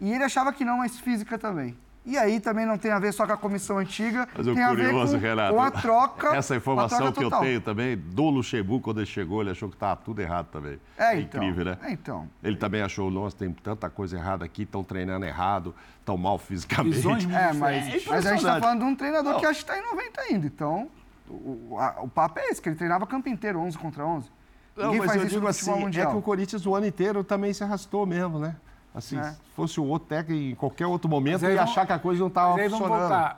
e 0.00 0.12
ele 0.12 0.22
achava 0.22 0.52
que 0.52 0.64
não, 0.64 0.78
mas 0.78 1.00
física 1.00 1.38
também. 1.38 1.76
E 2.04 2.18
aí 2.18 2.40
também 2.40 2.66
não 2.66 2.76
tem 2.76 2.90
a 2.90 2.98
ver 2.98 3.12
só 3.12 3.24
com 3.24 3.32
a 3.32 3.36
comissão 3.36 3.78
antiga, 3.78 4.28
Mas 4.36 4.46
o 4.48 4.54
tem 4.54 4.62
a 4.64 4.74
ver 4.74 4.86
curioso, 4.86 5.12
com, 5.14 5.20
Renato, 5.22 5.54
com 5.54 5.62
a 5.62 5.70
troca. 5.70 6.34
Essa 6.36 6.56
informação 6.56 6.98
troca 6.98 7.12
que 7.12 7.24
eu 7.24 7.30
tenho 7.30 7.60
também, 7.60 7.96
do 7.96 8.24
Luxemburgo, 8.28 8.82
quando 8.82 8.98
ele 8.98 9.06
chegou, 9.06 9.40
ele 9.40 9.50
achou 9.50 9.68
que 9.68 9.76
estava 9.76 9.94
tudo 10.04 10.20
errado 10.20 10.48
também. 10.50 10.80
É, 10.98 11.20
então. 11.20 11.40
incrível, 11.42 11.64
né? 11.64 11.78
É, 11.80 11.92
então. 11.92 12.28
Ele 12.42 12.56
também 12.56 12.82
achou, 12.82 13.08
nossa, 13.08 13.36
tem 13.36 13.52
tanta 13.52 13.88
coisa 13.88 14.16
errada 14.16 14.44
aqui, 14.44 14.62
estão 14.62 14.82
treinando 14.82 15.24
errado, 15.24 15.72
estão 16.00 16.16
mal 16.16 16.38
fisicamente. 16.38 16.96
Visões 16.96 17.24
É, 17.30 17.52
mas, 17.52 17.84
diferentes. 17.84 18.08
mas 18.08 18.26
a 18.26 18.30
gente 18.30 18.38
está 18.38 18.60
falando 18.60 18.78
de 18.80 18.84
um 18.84 18.96
treinador 18.96 19.32
Não. 19.34 19.40
que 19.40 19.46
acho 19.46 19.64
que 19.64 19.70
está 19.70 19.78
em 19.78 19.90
90 19.94 20.20
ainda. 20.22 20.46
Então, 20.46 20.88
o, 21.28 21.76
a- 21.78 21.98
o 22.02 22.08
papo 22.08 22.40
é 22.40 22.48
esse, 22.48 22.60
que 22.60 22.68
ele 22.68 22.76
treinava 22.76 23.06
campo 23.06 23.28
inteiro, 23.28 23.60
11 23.60 23.78
contra 23.78 24.04
11. 24.04 24.28
Não, 24.76 24.86
Ninguém 24.86 24.98
mas 25.00 25.06
faz 25.08 25.20
eu 25.20 25.26
isso 25.26 25.34
digo 25.36 25.42
no 25.44 25.48
assim, 25.50 25.70
é 25.70 25.74
mundial. 25.76 26.10
que 26.10 26.16
o 26.16 26.22
Corinthians 26.22 26.66
o 26.66 26.74
ano 26.74 26.86
inteiro 26.86 27.22
também 27.22 27.52
se 27.52 27.62
arrastou 27.62 28.04
mesmo, 28.06 28.40
né? 28.40 28.56
Assim, 28.94 29.18
É. 29.18 29.22
se 29.32 29.38
fosse 29.56 29.80
o 29.80 29.84
outro 29.84 30.08
técnico 30.08 30.42
em 30.42 30.54
qualquer 30.54 30.86
outro 30.86 31.08
momento, 31.08 31.42
ia 31.44 31.48
vamos- 31.54 31.70
achar 31.70 31.86
que 31.86 31.92
a 31.92 31.98
coisa 31.98 32.20
não 32.20 32.28
estava 32.28 32.56
aí 32.60 32.68
vamos 32.68 32.78
funcionando. 32.86 33.08
voltar. 33.08 33.36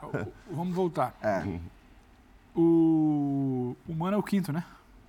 O- 0.51 0.55
Vamos 0.55 0.75
voltar. 0.75 1.15
É, 1.21 1.43
O, 2.55 3.75
o 3.87 3.93
Mano 3.93 4.15
é 4.15 4.19
o 4.19 4.23
quinto, 4.23 4.51
né? 4.53 4.63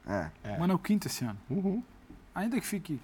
é. 0.06 0.30
O 0.56 0.60
Mano 0.60 0.72
é 0.72 0.76
o 0.76 0.78
quinto 0.78 1.06
esse 1.06 1.24
ano. 1.24 1.38
Uhum. 1.48 1.82
Ainda 2.34 2.60
que 2.60 2.66
fique 2.66 3.00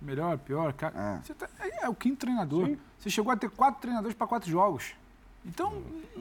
melhor, 0.00 0.38
pior, 0.38 0.72
cara, 0.74 0.94
É. 0.96 1.26
você 1.26 1.34
tá- 1.34 1.48
é, 1.60 1.86
é 1.86 1.88
o 1.88 1.94
quinto 1.94 2.18
treinador. 2.18 2.76
Você 2.98 3.08
chegou 3.10 3.32
a 3.32 3.36
ter 3.36 3.50
quatro 3.50 3.80
treinadores 3.80 4.14
para 4.16 4.26
quatro 4.26 4.50
jogos. 4.50 4.94
Então, 5.44 5.72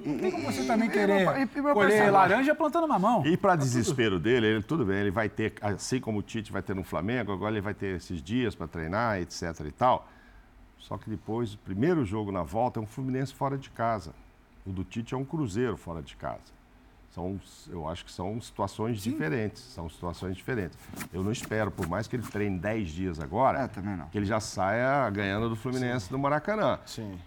não 0.06 0.18
tem 0.20 0.32
como 0.32 0.44
você 0.46 0.66
também 0.66 0.88
e- 0.88 0.92
querer 0.92 1.26
e- 1.40 1.44
e 1.44 1.74
colher 1.74 2.12
laranja 2.12 2.54
plantando 2.54 2.88
mamão. 2.88 3.26
E 3.26 3.36
para 3.36 3.56
desespero 3.56 4.20
dele, 4.20 4.46
ele, 4.48 4.62
tudo 4.64 4.86
bem, 4.86 4.98
ele 5.00 5.10
vai 5.12 5.28
ter, 5.28 5.54
assim 5.62 6.00
como 6.00 6.20
o 6.20 6.22
Tite 6.22 6.52
vai 6.52 6.62
ter 6.62 6.76
no 6.76 6.84
Flamengo, 6.84 7.32
agora 7.34 7.52
ele 7.54 7.62
vai 7.62 7.74
ter 7.74 7.96
esses 7.98 8.22
dias 8.22 8.54
para 8.54 8.68
treinar, 8.68 9.20
etc 9.20 9.60
e 9.68 9.72
tal. 9.72 10.08
Só 10.88 11.00
que 11.00 11.10
depois, 11.10 11.56
o 11.56 11.58
primeiro 11.58 12.06
jogo 12.06 12.32
na 12.32 12.44
volta 12.44 12.80
é 12.80 12.84
um 12.84 12.86
Fluminense 12.86 13.34
fora 13.34 13.58
de 13.58 13.72
casa. 13.72 14.14
O 14.64 14.72
do 14.72 14.84
Tite 14.84 15.16
é 15.16 15.18
um 15.18 15.26
Cruzeiro 15.26 15.76
fora 15.76 16.00
de 16.00 16.16
casa. 16.16 16.54
São, 17.10 17.40
eu 17.70 17.88
acho 17.90 18.06
que 18.06 18.12
são 18.12 18.40
situações 18.40 19.02
diferentes. 19.02 19.64
São 19.64 19.90
situações 19.90 20.36
diferentes. 20.38 20.78
Eu 21.12 21.24
não 21.24 21.32
espero, 21.32 21.72
por 21.72 21.88
mais 21.88 22.08
que 22.08 22.16
ele 22.16 22.22
treine 22.24 22.60
10 22.60 22.90
dias 22.90 23.20
agora, 23.20 23.62
É, 23.64 23.68
também 23.68 23.96
não. 23.98 24.08
que 24.10 24.18
ele 24.18 24.28
já 24.28 24.40
saia 24.40 25.10
ganhando 25.10 25.50
do 25.50 25.56
Fluminense 25.56 26.12
no 26.12 26.20
Maracanã. 26.20 26.78
Sim. 26.86 27.18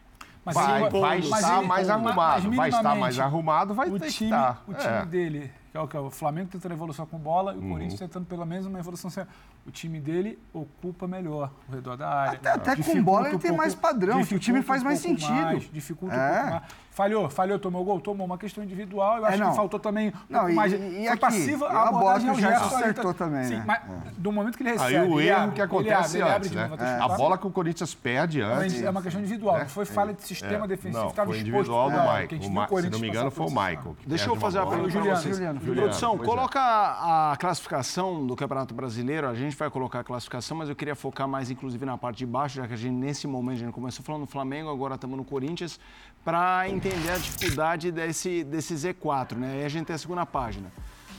Mas 0.44 0.54
Vai, 0.54 0.82
ele- 0.82 0.90
vai 1.00 1.00
mas 1.18 1.24
estar 1.24 1.58
ele- 1.58 1.66
mais 1.66 1.86
mas 1.86 1.90
arrumado. 1.90 2.50
Vai 2.52 2.68
estar 2.68 2.94
mais 2.94 3.18
arrumado, 3.18 3.74
vai 3.74 3.90
o 3.90 3.98
ter 3.98 4.06
que 4.06 4.12
time, 4.12 4.30
estar. 4.30 4.62
o 4.68 4.72
time 4.74 4.92
É. 4.94 5.04
dele, 5.04 5.52
que 5.72 5.76
é 5.76 5.80
o, 5.80 5.88
que 5.88 5.96
é 5.96 6.00
o 6.00 6.10
Flamengo 6.10 6.48
tentando 6.50 6.72
evolução 6.72 7.04
com 7.06 7.18
bola 7.18 7.54
e 7.54 7.58
o 7.58 7.60
Uhum. 7.60 7.70
Corinthians 7.72 7.98
tentando 7.98 8.24
pelo 8.24 8.46
menos 8.46 8.66
uma 8.66 8.78
evolução. 8.78 9.10
sem- 9.10 9.26
O 9.68 9.70
time 9.70 10.00
dele 10.00 10.38
ocupa 10.50 11.06
melhor 11.06 11.52
o 11.68 11.72
redor 11.74 11.94
da 11.94 12.08
área. 12.08 12.38
Até- 12.38 12.50
até 12.72 12.76
com 12.82 13.02
bola 13.02 13.26
ele 13.28 13.36
um 13.36 13.38
tem 13.38 13.50
pouco- 13.50 13.56
mais 13.62 13.74
padrão, 13.74 14.24
que 14.24 14.34
o 14.34 14.38
time 14.38 14.62
faz 14.62 14.80
um 14.80 14.86
mais 14.86 14.98
sentido. 14.98 15.30
mais, 15.30 15.70
dificulta 15.70 16.16
um 16.16 16.18
É. 16.18 16.32
pouco 16.38 16.50
mais. 16.52 16.62
Falhou, 16.98 17.30
falhou, 17.30 17.58
tomou 17.60 17.84
gol, 17.84 18.00
tomou 18.00 18.26
uma 18.26 18.36
questão 18.36 18.64
individual. 18.64 19.18
Eu 19.18 19.26
É, 19.26 19.28
acho 19.28 19.38
não. 19.38 19.50
que 19.50 19.56
faltou 19.56 19.78
também 19.78 20.08
um 20.08 20.12
Não, 20.28 20.38
pouco 20.40 20.50
e- 20.50 20.54
mais. 20.56 20.72
e 20.72 20.76
foi 20.78 21.06
aqui? 21.08 21.20
passiva 21.20 21.66
E 21.66 21.68
a 21.68 21.80
a 21.82 21.92
bola 21.92 22.18
que 22.18 22.26
o 22.26 22.30
ao 22.30 22.34
Gerson 22.40 22.64
acertou 22.64 22.84
ele 22.86 22.94
tá- 22.94 23.24
também, 23.24 23.44
Sim, 23.44 23.56
né? 23.58 23.64
mas 23.64 23.80
do 24.16 24.32
momento 24.32 24.56
que 24.56 24.64
ele 24.64 24.70
recebe. 24.72 24.96
Aí 24.96 25.08
o 25.08 25.20
ele 25.20 25.28
erro 25.28 25.38
abre, 25.42 25.54
que 25.54 25.60
ele 25.60 25.64
acontece 25.66 25.94
abre, 25.94 26.16
ele 26.16 26.22
abre 26.24 26.36
antes, 26.38 26.50
de 26.50 26.56
né? 26.56 26.66
novo, 26.68 26.82
A 27.12 27.16
bola 27.16 27.38
que 27.38 27.46
o 27.46 27.50
Corinthians 27.52 27.94
perde 27.94 28.40
antes. 28.40 28.82
É 28.82 28.90
uma 28.90 29.00
questão 29.02 29.20
individual, 29.22 29.58
não 29.60 29.68
foi 29.68 29.84
falha 29.84 30.12
de 30.12 30.22
sistema 30.24 30.64
É, 30.64 30.68
defensivo, 30.68 31.02
não, 31.02 31.10
estava 31.10 31.28
foi 31.28 31.36
exposto 31.36 31.50
individual 31.52 31.90
do 31.90 31.96
a 31.96 32.00
Michael. 32.00 32.40
O 32.40 32.42
se 32.82 32.90
não 32.90 32.98
me 32.98 33.08
engano, 33.08 33.30
foi 33.30 33.46
o. 33.46 33.48
Michael. 33.50 33.96
Deixa 34.04 34.28
eu 34.28 34.34
fazer 34.36 34.58
uma 34.58 34.64
bola. 34.64 34.76
pergunta 34.78 34.92
para 35.00 35.14
Juliano, 35.14 35.60
vocês. 35.60 35.78
Produção, 35.78 36.14
é. 36.16 36.18
coloca 36.24 36.58
a, 36.60 37.32
a 37.32 37.36
classificação 37.36 38.26
do 38.26 38.34
Campeonato 38.34 38.74
Brasileiro. 38.74 39.28
A 39.28 39.34
gente 39.34 39.54
vai 39.58 39.70
colocar 39.70 40.00
a 40.00 40.04
classificação, 40.04 40.56
mas 40.56 40.68
eu 40.68 40.76
queria 40.76 40.94
focar 40.94 41.26
mais, 41.28 41.50
inclusive, 41.50 41.84
na 41.84 41.98
parte 41.98 42.18
de 42.18 42.26
baixo, 42.26 42.56
já 42.56 42.66
que 42.66 42.74
a 42.74 42.76
gente, 42.76 42.94
nesse 42.94 43.26
momento, 43.26 43.56
a 43.56 43.64
gente 43.64 43.72
começou 43.72 44.04
falando 44.04 44.22
do 44.22 44.30
Flamengo, 44.30 44.70
agora 44.70 44.94
estamos 44.94 45.16
no 45.16 45.24
Corinthians, 45.24 45.78
para 46.24 46.68
entender 46.68 47.10
a 47.10 47.18
dificuldade 47.18 47.90
desse, 47.90 48.44
desse 48.44 48.74
Z4, 48.74 49.36
né? 49.36 49.52
Aí 49.54 49.64
a 49.64 49.68
gente 49.68 49.86
tem 49.86 49.94
a 49.94 49.98
segunda 49.98 50.24
página. 50.24 50.70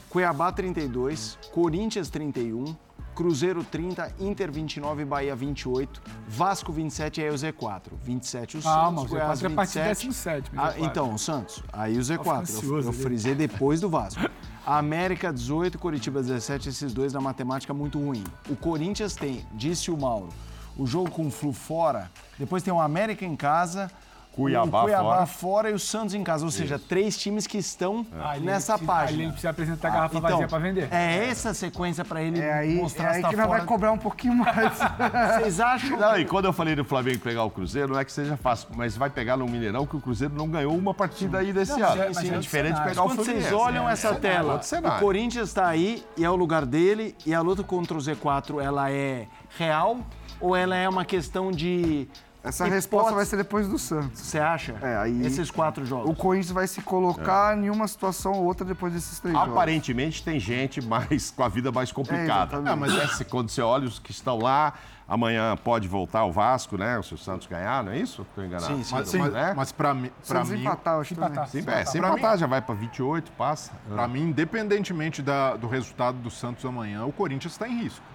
Cuiabá 0.09 0.51
32, 0.51 1.37
Corinthians 1.51 2.09
31, 2.09 2.75
Cruzeiro 3.23 3.65
30, 3.65 4.13
Inter 4.17 4.49
29, 4.49 5.03
Bahia 5.03 5.35
28, 5.35 6.01
Vasco 6.25 6.71
27 6.71 7.19
e 7.19 7.23
aí 7.25 7.29
o 7.29 7.33
Z4. 7.33 7.81
27 8.01 8.57
o 8.59 8.61
Calma, 8.61 9.01
Santos, 9.01 9.03
o 9.03 9.07
Goiás 9.13 9.39
Z4 9.39 9.43
é 9.43 9.47
a 9.47 9.55
partir 9.55 9.79
do 9.79 9.83
27. 9.83 10.51
17º, 10.51 10.53
Ah, 10.55 10.71
Z4. 10.71 10.75
então, 10.79 11.13
o 11.13 11.19
Santos. 11.19 11.63
Aí 11.73 11.97
o 11.97 11.99
Z4. 11.99 12.63
Eu, 12.63 12.79
eu 12.81 12.93
frisei 12.93 13.35
depois 13.35 13.81
do 13.81 13.89
Vasco. 13.89 14.21
América 14.65 15.33
18, 15.33 15.77
Curitiba 15.77 16.21
17, 16.21 16.69
esses 16.69 16.93
dois 16.93 17.11
na 17.11 17.19
matemática 17.19 17.73
muito 17.73 17.99
ruim. 17.99 18.23
O 18.49 18.55
Corinthians 18.55 19.15
tem, 19.15 19.45
disse 19.51 19.91
o 19.91 19.97
Mauro, 19.97 20.29
o 20.77 20.87
jogo 20.87 21.11
com 21.11 21.27
o 21.27 21.31
Flu 21.31 21.51
fora, 21.51 22.09
depois 22.37 22.63
tem 22.63 22.73
o 22.73 22.79
América 22.79 23.25
em 23.25 23.35
casa, 23.35 23.91
Cuiabá 24.39 24.79
o 24.79 24.83
Cuiabá 24.83 25.03
fora. 25.03 25.25
fora. 25.25 25.69
e 25.69 25.73
o 25.73 25.79
Santos 25.79 26.13
em 26.15 26.23
casa. 26.23 26.45
Ou 26.45 26.51
seja, 26.51 26.79
três 26.79 27.17
times 27.17 27.45
que 27.45 27.57
estão 27.57 28.05
Ah, 28.19 28.35
ele 28.37 28.45
nessa 28.45 28.73
precisa- 28.73 28.91
página. 28.93 29.21
Ele 29.23 29.31
precisa 29.31 29.49
apresentar 29.49 29.87
a 29.87 29.91
garrafa 29.91 30.17
Então, 30.17 30.29
vazia 30.31 30.47
para 30.47 30.59
vender. 30.59 30.87
É 30.91 31.27
essa 31.29 31.53
sequência 31.53 32.05
para 32.05 32.21
ele 32.21 32.39
É 32.39 32.53
aí, 32.53 32.75
mostrar 32.75 33.13
é 33.13 33.15
aí 33.17 33.21
tá 33.21 33.29
que 33.29 33.35
nós 33.35 33.45
fora. 33.45 33.57
vai 33.59 33.67
cobrar 33.67 33.91
um 33.91 33.97
pouquinho 33.97 34.35
mais. 34.35 34.73
Vocês 35.39 35.59
acham 35.59 35.97
Não, 35.97 36.17
e 36.17 36.25
quando 36.25 36.45
eu 36.45 36.53
falei 36.53 36.75
do 36.75 36.83
Flamengo 36.85 37.19
pegar 37.19 37.43
o 37.43 37.49
Cruzeiro, 37.51 37.93
não 37.93 37.99
é 37.99 38.05
que 38.05 38.11
seja 38.11 38.37
fácil, 38.37 38.69
mas 38.75 38.95
vai 38.95 39.09
pegar 39.09 39.37
no 39.37 39.45
Mineirão 39.47 39.85
que 39.85 39.95
o 39.95 40.01
Cruzeiro 40.01 40.33
não 40.33 40.47
ganhou 40.47 40.75
uma 40.77 40.93
partida 40.93 41.39
aí 41.39 41.51
desse 41.51 41.77
Não, 41.77 41.87
ano. 41.89 42.01
é- 42.03 42.07
mas 42.13 42.17
é 42.29 42.35
é 42.35 42.37
diferente 42.39 42.75
de 42.75 42.83
pegar 42.83 43.01
o 43.03 43.05
Quando 43.07 43.15
Fluminense. 43.23 43.47
vocês 43.49 43.59
olham 43.61 43.89
É, 43.89 43.93
essa 43.93 44.09
é 44.09 44.13
tela, 44.15 44.61
o 44.95 44.99
Corinthians 44.99 45.49
está 45.49 45.67
aí 45.67 46.03
e 46.15 46.23
é 46.23 46.29
o 46.29 46.35
lugar 46.35 46.65
dele 46.65 47.15
e 47.25 47.33
a 47.33 47.41
luta 47.41 47.63
contra 47.63 47.97
o 47.97 47.99
Z4 48.01 48.61
ela 48.61 48.89
é 48.91 49.27
real 49.57 49.97
ou 50.39 50.55
ela 50.55 50.75
é 50.75 50.87
uma 50.87 51.03
questão 51.03 51.51
de 51.51 52.07
Essa 52.41 52.63
hipótese? 52.63 52.75
resposta 52.75 53.11
vai 53.13 53.25
ser 53.25 53.35
depois 53.37 53.67
do 53.67 53.77
Santos. 53.77 54.19
Você 54.21 54.39
acha? 54.39 54.75
É, 54.81 54.95
aí- 54.97 55.25
Esses 55.25 55.51
quatro 55.51 55.85
jogos. 55.85 56.09
O 56.09 56.15
Corinthians 56.15 56.51
vai 56.51 56.67
se 56.67 56.81
colocar 56.81 57.57
em 57.57 57.69
uma 57.69 57.85
situação 57.87 58.31
ou 58.33 58.45
outra 58.45 58.65
depois 58.65 58.93
desses 58.93 59.19
três 59.19 59.35
jogos. 59.35 59.51
Aparentemente 59.51 60.23
tem 60.23 60.39
gente 60.39 60.81
mais 60.81 61.31
com 61.31 61.43
a 61.43 61.49
vida 61.49 61.69
mais 61.71 61.91
complicada. 61.91 62.61
Não, 62.61 62.77
mas 62.77 62.93
é, 63.19 63.23
quando 63.25 63.49
você 63.49 63.61
olha 63.61 63.85
os 63.87 63.99
que 63.99 64.11
estão 64.11 64.37
lá, 64.37 64.73
amanhã 65.05 65.57
pode 65.57 65.85
voltar 65.89 66.23
o 66.23 66.31
Vasco, 66.31 66.77
né? 66.77 67.01
Se 67.03 67.13
o 67.13 67.17
Santos 67.17 67.45
ganhar, 67.45 67.83
não 67.83 67.91
é 67.91 67.97
isso? 67.97 68.21
Estou 68.21 68.45
enganado. 68.45 68.73
Sim, 68.73 68.83
sim. 68.85 68.95
Mas, 68.95 69.09
Sim. 69.09 69.17
mas, 69.17 69.33
né? 69.33 69.53
mas 69.57 69.71
para 69.73 69.93
mim, 69.93 70.09
Se 70.21 70.29
pra 70.31 70.39
eles 70.39 70.51
mim, 70.51 70.61
empatar, 70.61 70.93
eu 70.95 71.01
acho 71.01 71.15
também. 71.15 71.31
Empatar. 71.31 71.49
Sim, 71.49 71.63
é, 71.67 71.85
se 71.85 71.97
empatar 71.97 72.37
já 72.37 72.47
vai 72.47 72.61
para 72.61 72.73
28, 72.75 73.33
passa. 73.33 73.73
Para 73.89 74.07
mim, 74.07 74.21
independentemente 74.29 75.21
da- 75.21 75.57
do 75.57 75.67
resultado 75.67 76.17
do 76.19 76.29
Santos 76.31 76.63
amanhã, 76.63 77.03
o 77.03 77.11
Corinthians 77.11 77.51
está 77.51 77.67
em 77.67 77.81
risco. 77.81 78.05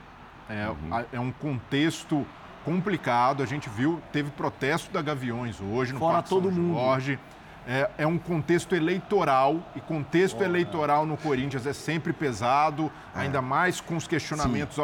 É, 0.49 0.71
a- 0.91 1.05
é 1.13 1.21
um 1.21 1.31
contexto 1.31 2.27
complicado. 2.65 3.43
A 3.43 3.47
gente 3.47 3.69
viu, 3.69 4.01
teve 4.13 4.31
protesto 4.31 4.93
da 4.93 5.03
Gaviões 5.03 5.61
hoje 5.61 5.93
no 5.93 5.99
Fora 5.99 6.15
Parque 6.15 6.29
São 6.29 6.41
todo 6.41 6.53
mundo. 6.53 6.75
Jorge. 6.75 7.19
É, 7.67 7.91
é 7.99 8.07
um 8.07 8.19
contexto 8.19 8.75
eleitoral 8.75 9.63
e 9.75 9.81
contexto 9.81 10.43
eleitoral 10.43 11.07
no 11.07 11.17
Corinthians 11.17 11.67
é 11.67 11.73
sempre 11.73 12.13
pesado, 12.13 12.93
ainda 13.15 13.41
mais 13.41 13.81
com 13.81 13.97
os 13.97 14.07
questionamentos 14.07 14.77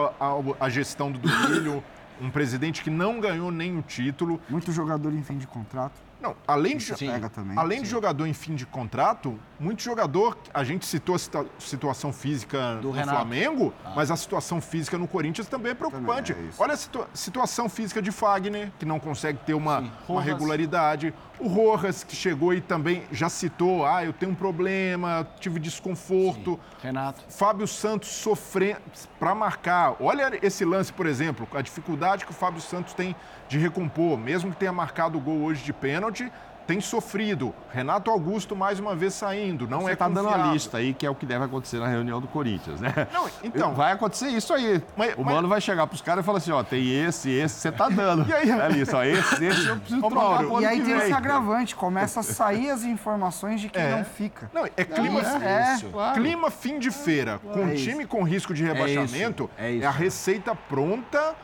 à 0.59 0.69
gestão 0.71 1.13
do 1.13 1.19
Duílio, 1.19 1.85
um 2.23 2.31
presidente 2.31 2.83
que 2.83 2.89
não 2.89 3.21
ganhou 3.21 3.51
nenhum 3.51 3.83
título. 3.83 4.41
Muito 4.49 4.73
jogador 4.73 5.13
em 5.13 5.23
fim 5.23 5.37
de 5.37 5.47
contrato. 5.47 6.10
Não, 6.21 6.37
além 6.47 6.77
de, 6.77 6.95
pega 6.95 7.29
também. 7.31 7.57
além 7.59 7.83
de 7.83 7.89
jogador 7.89 8.27
em 8.27 8.33
fim 8.35 8.55
de 8.55 8.67
contrato, 8.67 9.39
muito 9.59 9.83
jogador, 9.83 10.37
a 10.53 10.63
gente 10.63 10.85
citou 10.87 11.15
a 11.15 11.19
situa- 11.19 11.47
situação 11.59 12.13
física 12.13 12.77
Do 12.77 12.89
no 12.89 12.91
Renato. 12.91 13.17
Flamengo, 13.17 13.73
mas 13.97 14.11
a 14.11 14.17
situação 14.17 14.61
física 14.61 14.99
no 14.99 15.09
Corinthians 15.09 15.49
também 15.49 15.73
é 15.73 15.75
preocupante. 15.75 16.35
Também 16.35 16.51
é. 16.51 16.53
Olha 16.63 16.75
a 16.75 16.77
situa- 16.77 17.09
situação 17.15 17.69
física 17.69 18.03
de 18.03 18.11
Fagner, 18.13 18.71
que 18.79 18.85
não 18.85 19.01
consegue 19.01 19.39
ter 19.47 19.55
uma, 19.55 19.91
uma 20.09 20.21
regularidade. 20.23 21.15
O 21.41 21.49
Rojas, 21.49 22.05
que 22.05 22.15
chegou 22.15 22.53
e 22.53 22.61
também 22.61 23.05
já 23.11 23.31
citou, 23.31 23.87
ah, 23.87 24.05
eu 24.05 24.13
tenho 24.13 24.33
um 24.33 24.35
problema, 24.35 25.27
tive 25.41 25.59
desconforto. 25.59 26.61
Renato. 26.83 27.25
Fábio 27.31 27.67
Santos 27.67 28.11
sofrendo 28.11 28.83
para 29.19 29.35
marcar. 29.35 29.97
Olha 30.01 30.39
esse 30.43 30.67
lance, 30.67 30.93
por 30.93 31.07
exemplo, 31.07 31.49
a 31.55 31.63
dificuldade 31.63 32.27
que 32.27 32.31
o 32.31 32.35
Fábio 32.35 32.61
Santos 32.61 32.93
tem 32.93 33.17
de 33.49 33.57
recompor, 33.57 34.19
mesmo 34.19 34.51
que 34.51 34.59
tenha 34.59 34.73
marcado 34.73 35.17
o 35.17 35.21
gol 35.21 35.41
hoje 35.41 35.65
de 35.65 35.73
pênalti, 35.73 36.31
tem 36.71 36.81
sofrido. 36.81 37.53
Renato 37.73 38.11
Augusto 38.13 38.55
mais 38.55 38.79
uma 38.79 38.95
vez 38.95 39.15
saindo, 39.15 39.67
não 39.67 39.81
Você 39.83 39.91
é 39.91 39.93
está 39.95 40.09
dando 40.09 40.29
a 40.29 40.31
confiável. 40.31 40.53
lista 40.53 40.79
aí, 40.79 40.95
que 40.95 41.05
é 41.05 41.11
o 41.11 41.15
que 41.17 41.27
deve 41.27 41.45
acontecer 41.45 41.79
na 41.81 41.89
reunião 41.89 42.21
do 42.21 42.29
Corinthians, 42.29 42.81
né? 42.81 43.09
Não, 43.13 43.29
então- 43.43 43.75
Vai 43.75 43.93
acontecer 43.93 44.29
isso 44.29 44.53
aí. 44.55 44.81
Mas- 44.97 45.15
o 45.17 45.25
mas- 45.25 45.35
mano 45.35 45.49
vai 45.49 45.61
chegar 45.61 45.85
pros 45.89 46.01
caras 46.01 46.23
e 46.23 46.27
falar 46.27 46.39
assim, 46.39 46.53
ó, 46.53 46.63
tem 46.63 47.05
esse, 47.05 47.29
esse, 47.29 47.57
você 47.57 47.73
tá 47.73 47.89
dando. 47.89 48.25
E 48.31 48.33
aí? 48.33 48.49
É 48.51 48.69
isso, 48.79 48.97
ó, 48.97 49.03
esse, 49.03 49.45
esse 49.45 49.67
eu 49.67 49.77
preciso 49.81 50.05
Ô, 50.07 50.11
trocar 50.11 50.45
E 50.63 50.65
aí 50.67 50.77
tem 50.81 50.85
vem. 50.95 50.97
esse 50.99 51.13
agravante, 51.13 51.75
começa 51.75 52.21
a 52.21 52.23
sair 52.23 52.71
as 52.71 52.85
informações 52.85 53.61
de 53.61 53.69
quem 53.69 53.83
É. 53.83 53.97
não 53.97 54.05
fica. 54.05 54.49
Não, 54.55 54.65
é 54.65 54.85
clima, 54.85 55.21
É, 55.45 55.75
isso. 55.75 55.87
Claro. 55.89 56.21
clima 56.21 56.51
fim 56.53 56.79
de 56.79 56.91
feira, 56.93 57.41
com 57.53 57.67
É 57.69 57.75
isso. 57.75 57.85
time 57.91 58.07
com 58.07 58.23
risco 58.23 58.55
de 58.55 58.63
rebaixamento, 58.63 59.51
é 59.59 59.73
isso. 59.73 59.85
é 59.85 59.87
a 59.89 59.91
receita 59.91 60.55
pronta 60.55 61.35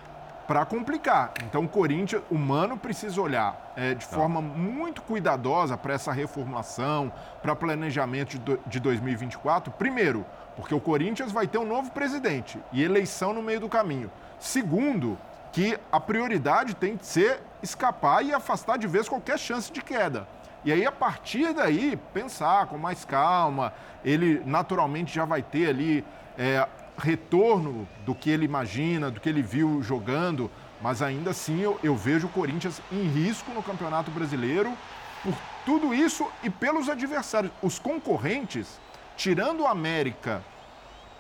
para 0.46 0.64
complicar. 0.64 1.32
Então 1.44 1.64
o 1.64 1.68
Corinthians, 1.68 2.22
o 2.30 2.36
Mano 2.36 2.76
precisa 2.76 3.20
olhar 3.20 3.72
é, 3.76 3.94
de 3.94 4.04
forma 4.04 4.40
muito 4.40 5.02
cuidadosa 5.02 5.76
para 5.76 5.94
essa 5.94 6.12
reformulação, 6.12 7.12
para 7.42 7.56
planejamento 7.56 8.38
de, 8.38 8.58
de 8.66 8.80
2024. 8.80 9.72
Primeiro, 9.72 10.24
porque 10.54 10.74
o 10.74 10.80
Corinthians 10.80 11.32
vai 11.32 11.46
ter 11.46 11.58
um 11.58 11.66
novo 11.66 11.90
presidente 11.90 12.58
e 12.72 12.82
eleição 12.82 13.32
no 13.32 13.42
meio 13.42 13.60
do 13.60 13.68
caminho. 13.68 14.10
Segundo, 14.38 15.18
que 15.52 15.78
a 15.90 15.98
prioridade 15.98 16.74
tem 16.74 16.96
que 16.96 17.06
ser 17.06 17.40
escapar 17.62 18.24
e 18.24 18.32
afastar 18.32 18.76
de 18.78 18.86
vez 18.86 19.08
qualquer 19.08 19.38
chance 19.38 19.72
de 19.72 19.82
queda. 19.82 20.26
E 20.64 20.72
aí, 20.72 20.84
a 20.84 20.92
partir 20.92 21.52
daí, 21.54 21.96
pensar 22.12 22.66
com 22.66 22.76
mais 22.76 23.04
calma, 23.04 23.72
ele 24.04 24.42
naturalmente 24.44 25.14
já 25.14 25.24
vai 25.24 25.40
ter 25.40 25.68
ali 25.68 26.04
é, 26.36 26.66
retorno 26.96 27.88
do 28.04 28.14
que 28.14 28.30
ele 28.30 28.44
imagina, 28.44 29.10
do 29.10 29.20
que 29.20 29.28
ele 29.28 29.42
viu 29.42 29.82
jogando, 29.82 30.50
mas 30.80 31.02
ainda 31.02 31.30
assim 31.30 31.60
eu, 31.60 31.78
eu 31.82 31.96
vejo 31.96 32.26
o 32.26 32.30
Corinthians 32.30 32.80
em 32.92 33.06
risco 33.08 33.52
no 33.52 33.62
Campeonato 33.62 34.10
Brasileiro 34.10 34.72
por 35.22 35.34
tudo 35.64 35.94
isso 35.94 36.26
e 36.42 36.50
pelos 36.50 36.88
adversários. 36.88 37.52
Os 37.62 37.78
concorrentes, 37.78 38.78
tirando 39.16 39.60
o 39.60 39.66
América 39.66 40.42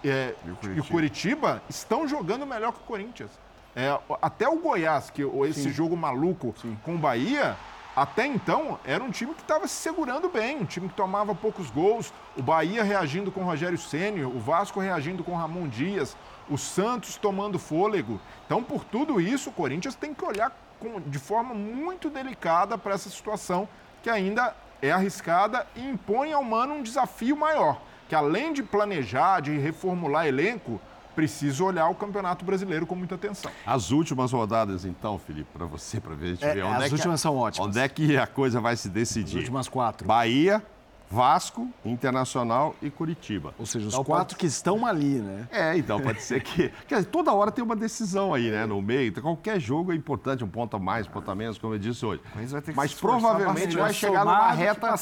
é, 0.04 0.34
e, 0.44 0.50
o 0.50 0.76
e, 0.76 0.80
o 0.80 0.84
Curitiba, 0.84 1.62
estão 1.68 2.06
jogando 2.06 2.46
melhor 2.46 2.72
que 2.72 2.80
o 2.80 2.84
Corinthians. 2.84 3.30
É, 3.74 3.98
até 4.22 4.48
o 4.48 4.58
Goiás, 4.58 5.10
que 5.10 5.22
esse 5.48 5.64
Sim. 5.64 5.70
jogo 5.72 5.96
maluco 5.96 6.54
Sim. 6.62 6.78
com 6.82 6.94
o 6.94 6.98
Bahia, 6.98 7.56
até 7.96 8.26
então, 8.26 8.78
era 8.84 9.02
um 9.02 9.10
time 9.10 9.32
que 9.32 9.40
estava 9.40 9.66
se 9.66 9.72
segurando 9.72 10.28
bem, 10.28 10.58
um 10.58 10.66
time 10.66 10.86
que 10.86 10.94
tomava 10.94 11.34
poucos 11.34 11.70
gols, 11.70 12.12
o 12.36 12.42
Bahia 12.42 12.82
reagindo 12.82 13.32
com 13.32 13.42
Rogério 13.42 13.78
Ceni, 13.78 14.22
o 14.22 14.38
Vasco 14.38 14.78
reagindo 14.78 15.24
com 15.24 15.34
Ramon 15.34 15.66
Dias, 15.66 16.14
o 16.50 16.58
Santos 16.58 17.16
tomando 17.16 17.58
fôlego. 17.58 18.20
Então, 18.44 18.62
por 18.62 18.84
tudo 18.84 19.18
isso, 19.18 19.48
o 19.48 19.52
Corinthians 19.52 19.94
tem 19.94 20.12
que 20.12 20.22
olhar 20.22 20.54
com, 20.78 21.00
de 21.00 21.18
forma 21.18 21.54
muito 21.54 22.10
delicada 22.10 22.76
para 22.76 22.92
essa 22.92 23.08
situação 23.08 23.66
que 24.02 24.10
ainda 24.10 24.54
é 24.82 24.92
arriscada 24.92 25.66
e 25.74 25.80
impõe 25.80 26.34
ao 26.34 26.44
Mano 26.44 26.74
um 26.74 26.82
desafio 26.82 27.34
maior, 27.34 27.80
que 28.10 28.14
além 28.14 28.52
de 28.52 28.62
planejar, 28.62 29.40
de 29.40 29.56
reformular 29.56 30.26
elenco, 30.26 30.78
precisa 31.16 31.64
olhar 31.64 31.88
o 31.88 31.94
Campeonato 31.94 32.44
Brasileiro 32.44 32.86
com 32.86 32.94
muita 32.94 33.14
atenção. 33.14 33.50
As 33.64 33.90
últimas 33.90 34.30
rodadas, 34.32 34.84
então, 34.84 35.18
Felipe, 35.18 35.48
para 35.52 35.64
você, 35.64 35.98
para 35.98 36.14
ver, 36.14 36.26
a 36.26 36.28
gente 36.28 36.44
é, 36.44 36.54
ver 36.54 36.64
onde 36.64 36.84
as 36.84 36.90
é 36.90 36.94
últimas 36.94 37.20
que, 37.20 37.22
são 37.22 37.36
ótimas. 37.36 37.68
Onde 37.68 37.78
é 37.78 37.88
que 37.88 38.16
a 38.18 38.26
coisa 38.26 38.60
vai 38.60 38.76
se 38.76 38.90
decidir? 38.90 39.36
As 39.36 39.40
últimas 39.40 39.68
quatro. 39.68 40.06
Bahia, 40.06 40.62
Vasco, 41.08 41.70
Internacional 41.84 42.74
e 42.82 42.90
Curitiba. 42.90 43.54
Ou 43.58 43.64
seja, 43.64 43.86
os 43.86 43.94
então, 43.94 44.04
quatro 44.04 44.34
pode... 44.34 44.36
que 44.36 44.46
estão 44.46 44.84
ali, 44.84 45.20
né? 45.20 45.48
É, 45.50 45.76
então 45.78 46.00
pode 46.00 46.20
ser 46.20 46.42
que. 46.42 46.68
Quer 46.86 46.96
dizer, 46.96 47.06
toda 47.06 47.32
hora 47.32 47.50
tem 47.50 47.64
uma 47.64 47.76
decisão 47.76 48.34
aí, 48.34 48.50
né? 48.50 48.66
No 48.66 48.82
meio. 48.82 49.08
Então, 49.08 49.22
qualquer 49.22 49.58
jogo 49.58 49.92
é 49.92 49.94
importante, 49.94 50.44
um 50.44 50.48
ponto 50.48 50.76
a 50.76 50.78
mais, 50.78 51.06
um 51.06 51.10
ponto 51.10 51.30
a 51.30 51.34
menos, 51.34 51.58
como 51.58 51.74
eu 51.74 51.78
disse 51.78 52.04
hoje. 52.04 52.20
Mas, 52.34 52.52
mas 52.74 52.94
provavelmente 52.94 53.76
vai 53.76 53.92
chegar 53.94 54.24
numa 54.24 54.50
reta. 54.50 54.94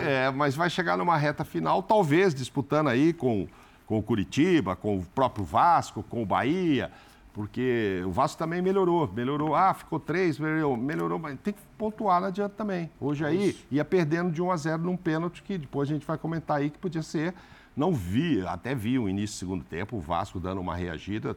É, 0.00 0.30
mas 0.30 0.56
vai 0.56 0.70
chegar 0.70 0.96
numa 0.96 1.16
reta 1.16 1.44
final, 1.44 1.82
talvez 1.82 2.34
disputando 2.34 2.88
aí 2.88 3.12
com, 3.12 3.46
com 3.92 3.98
o 3.98 4.02
Curitiba, 4.02 4.74
com 4.74 4.96
o 4.96 5.04
próprio 5.04 5.44
Vasco, 5.44 6.02
com 6.02 6.22
o 6.22 6.26
Bahia 6.26 6.90
porque 7.34 8.02
o 8.06 8.10
Vasco 8.10 8.38
também 8.38 8.60
melhorou, 8.60 9.10
melhorou, 9.10 9.54
ah, 9.54 9.72
ficou 9.72 9.98
três, 9.98 10.38
melhorou, 10.38 10.76
melhorou, 10.76 11.18
mas 11.18 11.38
tem 11.40 11.54
que 11.54 11.60
pontuar, 11.78 12.20
não 12.20 12.28
adianta 12.28 12.54
também. 12.54 12.90
Hoje 13.00 13.24
aí 13.24 13.48
Isso. 13.48 13.66
ia 13.70 13.82
perdendo 13.84 14.30
de 14.30 14.42
1 14.42 14.50
a 14.50 14.56
0 14.56 14.82
num 14.82 14.98
pênalti 14.98 15.42
que 15.42 15.56
depois 15.56 15.88
a 15.88 15.94
gente 15.94 16.06
vai 16.06 16.18
comentar 16.18 16.58
aí 16.58 16.68
que 16.68 16.78
podia 16.78 17.02
ser, 17.02 17.34
não 17.74 17.90
vi, 17.90 18.46
até 18.46 18.74
vi 18.74 18.98
o 18.98 19.08
início 19.08 19.36
do 19.36 19.38
segundo 19.38 19.64
tempo, 19.64 19.96
o 19.96 20.00
Vasco 20.00 20.38
dando 20.38 20.60
uma 20.60 20.76
reagida, 20.76 21.34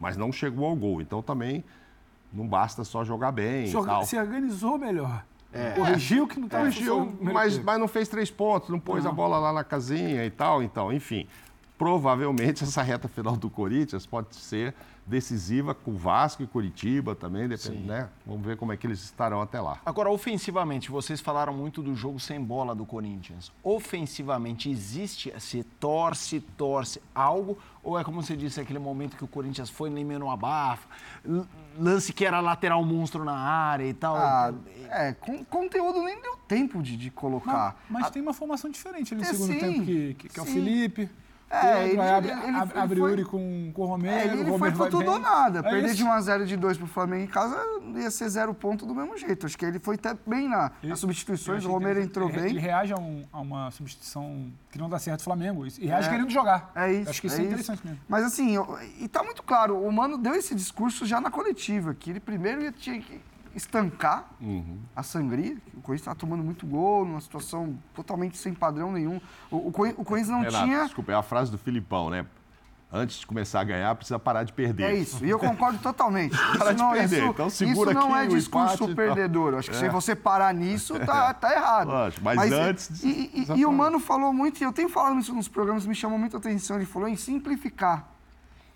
mas 0.00 0.16
não 0.16 0.32
chegou 0.32 0.66
ao 0.66 0.74
gol, 0.74 1.02
então 1.02 1.20
também 1.20 1.62
não 2.32 2.46
basta 2.46 2.82
só 2.82 3.04
jogar 3.04 3.30
bem 3.30 3.66
se, 3.66 3.72
tal. 3.84 4.04
se 4.04 4.16
organizou 4.16 4.78
melhor. 4.78 5.24
É. 5.52 5.72
Corrigiu 5.72 6.26
que 6.26 6.38
não 6.38 6.46
estava 6.46 6.64
Corrigiu, 6.64 7.16
mas, 7.20 7.58
mas 7.58 7.78
não 7.78 7.86
fez 7.86 8.08
três 8.08 8.30
pontos, 8.30 8.70
não 8.70 8.80
pôs 8.80 9.04
não. 9.04 9.10
a 9.10 9.14
bola 9.14 9.38
lá 9.38 9.52
na 9.52 9.62
casinha 9.62 10.24
e 10.24 10.30
tal, 10.30 10.62
então, 10.62 10.90
enfim. 10.90 11.28
Provavelmente 11.84 12.64
essa 12.64 12.82
reta 12.82 13.08
final 13.08 13.36
do 13.36 13.50
Corinthians 13.50 14.06
pode 14.06 14.34
ser 14.36 14.74
decisiva 15.06 15.74
com 15.74 15.90
o 15.90 15.94
Vasco 15.98 16.42
e 16.42 16.46
Curitiba 16.46 17.14
também, 17.14 17.46
depende, 17.46 17.86
né? 17.86 18.08
Vamos 18.24 18.42
ver 18.42 18.56
como 18.56 18.72
é 18.72 18.76
que 18.78 18.86
eles 18.86 19.04
estarão 19.04 19.42
até 19.42 19.60
lá. 19.60 19.78
Agora, 19.84 20.08
ofensivamente, 20.08 20.90
vocês 20.90 21.20
falaram 21.20 21.52
muito 21.52 21.82
do 21.82 21.94
jogo 21.94 22.18
sem 22.18 22.40
bola 22.40 22.74
do 22.74 22.86
Corinthians. 22.86 23.52
Ofensivamente, 23.62 24.70
existe, 24.70 25.30
se 25.38 25.62
torce, 25.62 26.40
torce 26.40 27.02
algo, 27.14 27.58
ou 27.82 27.98
é 27.98 28.02
como 28.02 28.22
você 28.22 28.34
disse, 28.34 28.58
aquele 28.58 28.78
momento 28.78 29.14
que 29.14 29.24
o 29.24 29.28
Corinthians 29.28 29.68
foi 29.68 29.90
nem 29.90 30.06
menos 30.06 30.26
abafa, 30.30 30.88
lance 31.78 32.14
que 32.14 32.24
era 32.24 32.40
lateral 32.40 32.82
monstro 32.82 33.24
na 33.24 33.36
área 33.36 33.84
e 33.84 33.92
tal? 33.92 34.16
Ah, 34.16 34.54
é, 34.88 35.12
com, 35.12 35.44
conteúdo 35.44 36.00
nem 36.02 36.18
deu 36.22 36.34
tempo 36.48 36.82
de, 36.82 36.96
de 36.96 37.10
colocar. 37.10 37.78
Mas, 37.90 38.04
mas 38.04 38.10
tem 38.10 38.22
uma 38.22 38.32
formação 38.32 38.70
diferente 38.70 39.12
ali 39.12 39.22
no 39.22 39.28
é, 39.28 39.30
segundo 39.30 39.52
sim, 39.52 39.60
tempo, 39.60 39.84
que, 39.84 40.14
que, 40.14 40.28
que 40.30 40.40
é 40.40 40.42
o 40.42 40.46
Felipe. 40.46 41.10
É, 41.54 41.88
ele, 41.88 42.00
abre, 42.00 42.30
ele, 42.30 42.40
ele, 42.40 42.56
abre 42.56 43.00
foi, 43.00 43.10
Yuri 43.10 43.24
com, 43.24 43.70
com 43.72 43.82
o 43.82 43.86
Romero. 43.86 44.14
É, 44.14 44.24
ele, 44.24 44.40
ele 44.40 44.50
Romero 44.50 44.76
foi 44.76 44.90
tudo 44.90 45.10
ou 45.10 45.18
nada. 45.18 45.60
É 45.60 45.62
Perder 45.62 45.86
isso. 45.86 45.96
de 45.96 46.04
1x0 46.04 46.44
de 46.44 46.56
2 46.56 46.78
pro 46.78 46.86
Flamengo 46.86 47.24
em 47.24 47.28
casa 47.28 47.56
ia 47.94 48.10
ser 48.10 48.28
zero 48.28 48.52
ponto 48.54 48.86
do 48.86 48.94
mesmo 48.94 49.16
jeito. 49.16 49.46
Acho 49.46 49.56
que 49.56 49.64
ele 49.64 49.78
foi 49.78 49.94
até 49.94 50.16
bem 50.26 50.48
na, 50.48 50.72
nas 50.82 50.98
substituições, 50.98 51.64
o 51.64 51.70
Romero 51.70 52.00
entrou 52.00 52.28
ele, 52.28 52.40
bem. 52.40 52.50
Ele 52.50 52.58
reage 52.58 52.92
a, 52.92 52.96
um, 52.96 53.24
a, 53.32 53.40
uma 53.40 53.70
substituição 53.70 54.52
que 54.70 54.78
não 54.78 54.88
dá 54.88 54.98
certo 54.98 55.20
do 55.20 55.24
Flamengo. 55.24 55.66
E 55.66 55.86
reage 55.86 56.08
é, 56.08 56.10
querendo 56.10 56.30
jogar. 56.30 56.70
É 56.74 56.92
isso. 56.92 57.10
Acho 57.10 57.20
que 57.20 57.26
isso 57.26 57.40
é, 57.40 57.44
é 57.44 57.46
interessante 57.46 57.82
mesmo. 57.84 58.00
Mas 58.08 58.24
assim, 58.24 58.54
eu, 58.54 58.78
e 58.98 59.08
tá 59.08 59.22
muito 59.22 59.42
claro, 59.42 59.80
o 59.80 59.92
Mano 59.92 60.18
deu 60.18 60.34
esse 60.34 60.54
discurso 60.54 61.06
já 61.06 61.20
na 61.20 61.30
coletiva, 61.30 61.94
que 61.94 62.10
ele 62.10 62.20
primeiro 62.20 62.62
ia, 62.62 62.72
tinha 62.72 63.00
que 63.00 63.20
estancar 63.54 64.28
uhum. 64.40 64.78
a 64.94 65.02
sangria. 65.02 65.56
O 65.68 65.80
Corinthians 65.80 66.00
estava 66.00 66.16
tomando 66.16 66.42
muito 66.42 66.66
gol, 66.66 67.04
numa 67.04 67.20
situação 67.20 67.78
totalmente 67.94 68.36
sem 68.36 68.52
padrão 68.52 68.92
nenhum. 68.92 69.20
O, 69.50 69.56
o, 69.56 69.68
o 69.68 69.72
Corinthians 70.04 70.28
não 70.28 70.42
Renato, 70.42 70.64
tinha. 70.64 70.84
Desculpa, 70.84 71.12
é 71.12 71.14
a 71.14 71.22
frase 71.22 71.50
do 71.50 71.58
Filipão, 71.58 72.10
né? 72.10 72.26
Antes 72.96 73.18
de 73.18 73.26
começar 73.26 73.60
a 73.60 73.64
ganhar, 73.64 73.92
precisa 73.96 74.20
parar 74.20 74.44
de 74.44 74.52
perder. 74.52 74.84
É 74.84 74.94
isso, 74.94 75.24
e 75.24 75.28
eu 75.28 75.36
concordo 75.36 75.80
totalmente. 75.80 76.36
Parar 76.56 76.74
de 76.74 76.82
perder. 76.92 77.22
Isso, 77.22 77.30
então 77.30 77.50
segura 77.50 77.90
isso 77.90 78.00
não 78.00 78.14
aqui 78.14 78.22
é 78.22 78.36
discurso 78.36 78.94
perdedor. 78.94 79.54
Acho 79.54 79.70
que 79.70 79.76
é. 79.76 79.80
se 79.80 79.88
você 79.88 80.14
parar 80.14 80.54
nisso, 80.54 80.96
tá, 81.00 81.34
tá 81.34 81.52
errado. 81.52 81.88
Lógico, 81.88 82.24
mas, 82.24 82.36
mas 82.36 82.52
antes. 82.52 83.02
E, 83.02 83.32
e, 83.34 83.58
e 83.58 83.66
o 83.66 83.72
Mano 83.72 83.98
falou 83.98 84.32
muito, 84.32 84.60
e 84.60 84.62
eu 84.64 84.72
tenho 84.72 84.88
falado 84.88 85.18
isso 85.18 85.34
nos 85.34 85.48
programas, 85.48 85.84
me 85.84 85.94
chamou 85.94 86.16
muita 86.16 86.36
atenção. 86.36 86.76
Ele 86.76 86.86
falou 86.86 87.08
em 87.08 87.16
simplificar, 87.16 88.06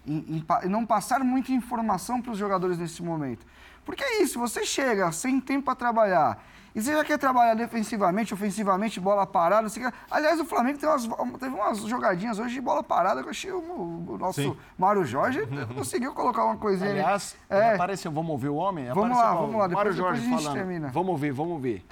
em, 0.04 0.44
em 0.64 0.68
não 0.68 0.84
passar 0.84 1.20
muita 1.20 1.52
informação 1.52 2.20
para 2.20 2.32
os 2.32 2.38
jogadores 2.38 2.76
nesse 2.76 3.00
momento. 3.04 3.46
Porque 3.88 4.04
é 4.04 4.22
isso, 4.22 4.38
você 4.38 4.66
chega 4.66 5.10
sem 5.12 5.40
tempo 5.40 5.64
para 5.64 5.74
trabalhar. 5.74 6.44
E 6.74 6.82
você 6.82 6.92
já 6.92 7.02
quer 7.02 7.16
trabalhar 7.16 7.54
defensivamente, 7.54 8.34
ofensivamente, 8.34 9.00
bola 9.00 9.26
parada. 9.26 9.66
Você 9.66 9.80
quer... 9.80 9.90
Aliás, 10.10 10.38
o 10.38 10.44
Flamengo 10.44 10.78
teve 10.78 10.92
umas, 10.92 11.38
teve 11.38 11.54
umas 11.54 11.78
jogadinhas 11.84 12.38
hoje 12.38 12.52
de 12.52 12.60
bola 12.60 12.82
parada 12.82 13.22
que 13.22 13.28
eu 13.28 13.30
achei 13.30 13.50
o, 13.50 13.60
o 13.60 14.18
nosso 14.18 14.42
Sim. 14.42 14.54
Mário 14.76 15.06
Jorge 15.06 15.40
conseguiu 15.74 16.12
colocar 16.12 16.44
uma 16.44 16.58
coisinha. 16.58 16.90
Aliás, 16.90 17.34
é. 17.48 17.76
apareceu. 17.76 18.12
Vamos 18.12 18.30
ouvir 18.30 18.50
o 18.50 18.56
homem? 18.56 18.88
Vamos 18.88 19.04
apareceu 19.04 19.24
lá, 19.24 19.34
vamos 19.34 19.56
lá. 19.56 19.66
Depois, 19.68 19.74
Mário 19.74 19.92
Jorge 19.94 20.20
depois 20.20 20.42
falando. 20.42 20.58
Termina. 20.58 20.88
Vamos 20.88 21.08
ouvir, 21.08 21.32
vamos 21.32 21.52
ouvir. 21.54 21.86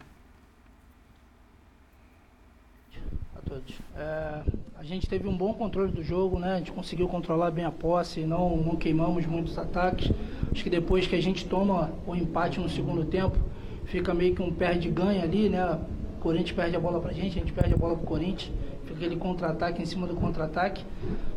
A 3.35 3.36
todos. 3.49 3.75
É, 3.97 4.43
a 4.77 4.83
gente 4.83 5.09
teve 5.09 5.29
um 5.29 5.37
bom 5.37 5.55
controle 5.55 5.91
do 5.93 6.03
jogo, 6.03 6.39
né? 6.39 6.55
A 6.55 6.59
gente 6.59 6.73
conseguiu 6.73 7.09
controlar 7.09 7.51
bem 7.51 7.65
a 7.65 7.71
posse, 7.71 8.21
não, 8.21 8.57
não 8.57 8.77
queimamos 8.77 9.25
muitos 9.25 9.57
ataques. 9.57 10.13
Acho 10.53 10.63
que 10.63 10.71
depois 10.71 11.07
que 11.07 11.15
a 11.15 11.23
gente 11.23 11.47
toma 11.47 11.93
o 12.07 12.15
empate 12.15 12.61
no 12.61 12.69
segundo 12.69 13.05
tempo, 13.05 13.39
fica 13.85 14.13
meio 14.13 14.35
que 14.35 14.43
um 14.43 14.53
perde-ganha 14.53 15.23
ali, 15.23 15.49
né? 15.49 15.79
O 16.17 16.21
Corinthians 16.21 16.53
perde 16.53 16.77
a 16.77 16.81
bola 16.81 17.01
pra 17.01 17.13
gente, 17.13 17.39
a 17.39 17.41
gente 17.41 17.53
perde 17.53 17.75
a 17.75 17.77
bola 17.77 17.97
pro 17.97 18.07
Corinthians. 18.07 18.53
Fica 18.83 18.99
aquele 18.99 19.17
contra-ataque 19.17 19.83
em 19.83 19.85
cima 19.85 20.07
do 20.07 20.15
contra-ataque. 20.15 20.85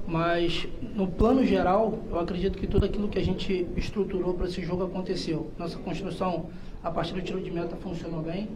Mas, 0.08 0.68
no 0.96 1.08
plano 1.08 1.44
geral, 1.44 1.98
eu 2.10 2.20
acredito 2.20 2.58
que 2.58 2.68
tudo 2.68 2.86
aquilo 2.86 3.08
que 3.08 3.18
a 3.18 3.24
gente 3.24 3.68
estruturou 3.76 4.34
para 4.34 4.48
esse 4.48 4.62
jogo 4.62 4.84
aconteceu. 4.84 5.52
Nossa 5.58 5.78
construção, 5.78 6.48
a 6.84 6.92
partir 6.92 7.14
do 7.14 7.22
tiro 7.22 7.42
de 7.42 7.52
meta, 7.52 7.76
funcionou 7.76 8.22
bem. 8.22 8.48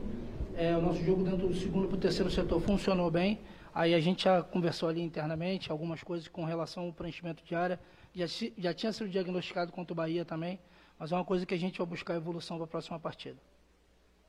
É, 0.55 0.77
o 0.77 0.81
nosso 0.81 1.03
jogo 1.03 1.23
dentro 1.23 1.47
do 1.47 1.55
segundo 1.55 1.87
para 1.87 1.97
o 1.97 1.99
terceiro 1.99 2.29
setor 2.29 2.61
funcionou 2.61 3.09
bem. 3.09 3.39
Aí 3.73 3.95
a 3.95 3.99
gente 3.99 4.25
já 4.25 4.43
conversou 4.43 4.87
ali 4.87 5.01
internamente 5.01 5.71
algumas 5.71 6.03
coisas 6.03 6.27
com 6.27 6.45
relação 6.45 6.85
ao 6.85 6.93
preenchimento 6.93 7.43
de 7.43 7.55
área. 7.55 7.79
Já, 8.13 8.25
já 8.57 8.73
tinha 8.73 8.93
sido 8.93 9.09
diagnosticado 9.09 9.71
contra 9.71 9.93
o 9.93 9.95
Bahia 9.95 10.23
também, 10.23 10.59
mas 10.99 11.11
é 11.11 11.15
uma 11.15 11.25
coisa 11.25 11.43
que 11.45 11.55
a 11.55 11.57
gente 11.57 11.79
vai 11.79 11.87
buscar 11.87 12.15
evolução 12.15 12.57
para 12.57 12.65
a 12.65 12.67
próxima 12.67 12.99
partida. 12.99 13.37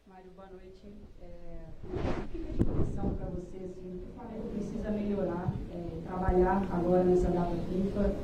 Mário, 0.07 0.31
boa 0.35 0.49
noite. 0.49 0.81
É, 1.21 1.65
que 2.33 2.39
para 2.39 3.27
você, 3.27 3.59
assim, 3.59 4.01
o 4.09 4.19
Flamengo 4.19 4.49
precisa 4.49 4.91
melhorar, 4.91 5.53
é, 5.73 6.07
trabalhar 6.07 6.67
agora 6.73 7.05
nessa 7.05 7.29
data 7.29 7.55
FIFA, 7.69 8.15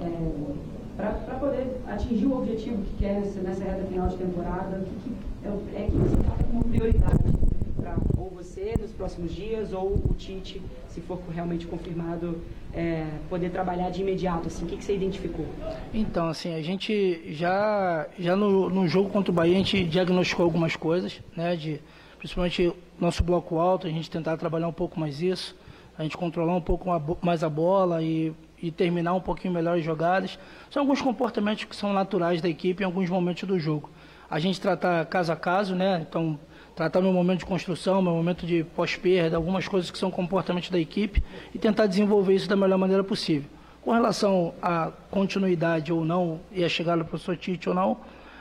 é, 0.00 0.70
para 0.96 1.38
poder 1.38 1.80
atingir 1.86 2.26
o 2.26 2.38
objetivo 2.38 2.82
que 2.84 2.96
quer 2.98 3.20
nessa, 3.20 3.40
nessa 3.40 3.64
reta 3.64 3.86
final 3.86 4.08
de 4.08 4.16
temporada? 4.16 4.78
O 4.78 4.84
que, 4.84 5.10
que 5.10 5.76
é, 5.76 5.82
é 5.82 5.86
que 5.86 5.96
você 5.96 6.16
está 6.16 6.44
como 6.44 6.64
prioridade? 6.64 7.49
Para 7.80 7.96
ou 8.16 8.30
você 8.30 8.74
nos 8.80 8.92
próximos 8.92 9.32
dias 9.32 9.72
ou 9.72 9.94
o 9.94 10.14
Tite, 10.14 10.60
se 10.88 11.00
for 11.00 11.18
realmente 11.32 11.66
confirmado, 11.66 12.40
é, 12.72 13.06
poder 13.28 13.50
trabalhar 13.50 13.90
de 13.90 14.02
imediato? 14.02 14.48
Assim, 14.48 14.64
o 14.64 14.68
que, 14.68 14.76
que 14.76 14.84
você 14.84 14.94
identificou? 14.94 15.46
Então, 15.92 16.28
assim, 16.28 16.54
a 16.54 16.62
gente 16.62 17.32
já, 17.32 18.06
já 18.18 18.36
no, 18.36 18.68
no 18.68 18.86
jogo 18.86 19.10
contra 19.10 19.30
o 19.30 19.34
Bahia, 19.34 19.54
a 19.54 19.58
gente 19.58 19.84
diagnosticou 19.84 20.44
algumas 20.44 20.76
coisas, 20.76 21.20
né? 21.36 21.56
De, 21.56 21.80
principalmente 22.18 22.72
nosso 23.00 23.24
bloco 23.24 23.58
alto, 23.58 23.86
a 23.86 23.90
gente 23.90 24.10
tentar 24.10 24.36
trabalhar 24.36 24.68
um 24.68 24.72
pouco 24.72 25.00
mais 25.00 25.22
isso, 25.22 25.56
a 25.96 26.02
gente 26.02 26.16
controlar 26.16 26.54
um 26.54 26.60
pouco 26.60 26.86
mais 27.22 27.42
a 27.42 27.48
bola 27.48 28.02
e, 28.02 28.32
e 28.62 28.70
terminar 28.70 29.14
um 29.14 29.20
pouquinho 29.20 29.54
melhor 29.54 29.78
as 29.78 29.84
jogadas. 29.84 30.38
São 30.70 30.82
alguns 30.82 31.00
comportamentos 31.00 31.64
que 31.64 31.74
são 31.74 31.92
naturais 31.92 32.40
da 32.40 32.48
equipe 32.48 32.82
em 32.82 32.86
alguns 32.86 33.08
momentos 33.08 33.44
do 33.48 33.58
jogo. 33.58 33.90
A 34.30 34.38
gente 34.38 34.60
tratar 34.60 35.04
caso 35.06 35.32
a 35.32 35.36
caso, 35.36 35.74
né? 35.74 36.06
Então, 36.08 36.38
tratar 36.80 37.02
meu 37.02 37.12
momento 37.12 37.40
de 37.40 37.44
construção, 37.44 38.00
meu 38.00 38.14
momento 38.14 38.46
de 38.46 38.64
pós-perda, 38.64 39.36
algumas 39.36 39.68
coisas 39.68 39.90
que 39.90 39.98
são 39.98 40.10
comportamentos 40.10 40.70
da 40.70 40.78
equipe 40.78 41.22
e 41.54 41.58
tentar 41.58 41.86
desenvolver 41.86 42.32
isso 42.32 42.48
da 42.48 42.56
melhor 42.56 42.78
maneira 42.78 43.04
possível. 43.04 43.50
Com 43.82 43.92
relação 43.92 44.54
à 44.62 44.90
continuidade 45.10 45.92
ou 45.92 46.06
não 46.06 46.40
e 46.50 46.64
a 46.64 46.70
chegada 46.70 47.02
do 47.02 47.04
professor 47.06 47.36
Tite 47.36 47.68
ou 47.68 47.74
não, 47.74 47.98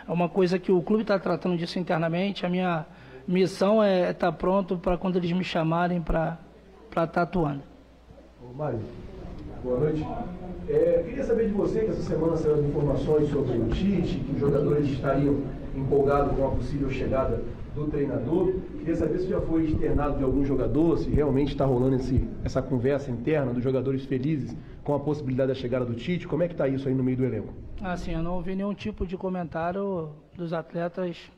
é 0.08 0.12
uma 0.12 0.30
coisa 0.30 0.58
que 0.58 0.72
o 0.72 0.82
clube 0.82 1.02
está 1.02 1.20
tratando 1.20 1.58
disso 1.58 1.80
internamente. 1.80 2.46
A 2.46 2.50
minha 2.50 2.86
missão 3.28 3.84
é 3.84 4.12
estar 4.12 4.32
tá 4.32 4.32
pronto 4.32 4.78
para 4.78 4.98
quando 4.98 5.18
eles 5.18 5.34
me 5.34 5.44
chamarem 5.44 6.02
para 6.02 6.38
estar 6.88 7.08
tá 7.08 7.22
atuando. 7.24 7.62
Mário, 8.56 8.80
boa 9.62 9.82
noite. 9.82 10.08
É, 10.70 11.04
queria 11.06 11.26
saber 11.26 11.48
de 11.48 11.54
você 11.54 11.82
que 11.82 11.90
essa 11.90 12.04
semana 12.04 12.38
saíram 12.38 12.64
informações 12.64 13.30
sobre 13.30 13.58
o 13.58 13.68
Tite, 13.68 14.18
que 14.20 14.32
os 14.34 14.40
jogadores 14.40 14.88
estariam 14.88 15.42
empolgados 15.76 16.38
com 16.38 16.48
a 16.48 16.52
possível 16.52 16.90
chegada 16.90 17.42
do 17.76 17.88
treinador. 17.88 18.53
Queria 18.78 18.95
saber 18.95 19.20
se 19.20 19.28
já 19.28 19.39
foi 19.41 19.65
externado 19.65 20.17
de 20.17 20.24
algum 20.24 20.43
jogador, 20.45 20.97
se 20.97 21.09
realmente 21.09 21.49
está 21.49 21.65
rolando 21.65 21.95
esse, 21.95 22.28
essa 22.43 22.61
conversa 22.61 23.11
interna 23.11 23.53
dos 23.53 23.63
jogadores 23.63 24.05
felizes 24.05 24.55
com 24.84 24.93
a 24.93 24.99
possibilidade 24.99 25.49
da 25.49 25.55
chegada 25.55 25.86
do 25.86 25.95
Tite. 25.95 26.28
Como 26.28 26.43
é 26.43 26.47
que 26.47 26.53
está 26.53 26.67
isso 26.67 26.88
aí 26.88 26.93
no 26.93 27.03
meio 27.03 27.17
do 27.17 27.26
elenco? 27.26 27.53
Assim, 27.82 28.13
eu 28.13 28.24
não 28.24 28.36
ouvi 28.36 28.55
nenhum 28.55 28.74
tipo 28.74 29.05
de 29.05 29.15
comentário 29.15 30.09
dos 30.36 30.53
atletas 30.53 31.32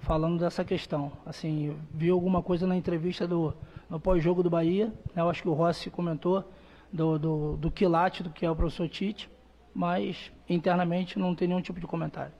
falando 0.00 0.38
dessa 0.38 0.64
questão. 0.64 1.10
Assim, 1.24 1.76
vi 1.92 2.10
alguma 2.10 2.42
coisa 2.42 2.66
na 2.66 2.76
entrevista 2.76 3.26
do 3.26 3.54
no 3.88 4.00
pós-jogo 4.00 4.42
do 4.42 4.50
Bahia, 4.50 4.86
né? 5.14 5.22
eu 5.22 5.28
acho 5.28 5.42
que 5.42 5.48
o 5.48 5.52
Rossi 5.52 5.90
comentou 5.90 6.44
do, 6.92 7.18
do, 7.18 7.56
do 7.56 7.70
quilate 7.70 8.22
do 8.22 8.30
que 8.30 8.46
é 8.46 8.50
o 8.50 8.56
professor 8.56 8.88
Tite, 8.88 9.30
mas 9.74 10.32
internamente 10.48 11.18
não 11.18 11.34
tem 11.34 11.48
nenhum 11.48 11.60
tipo 11.60 11.80
de 11.80 11.86
comentário. 11.86 12.32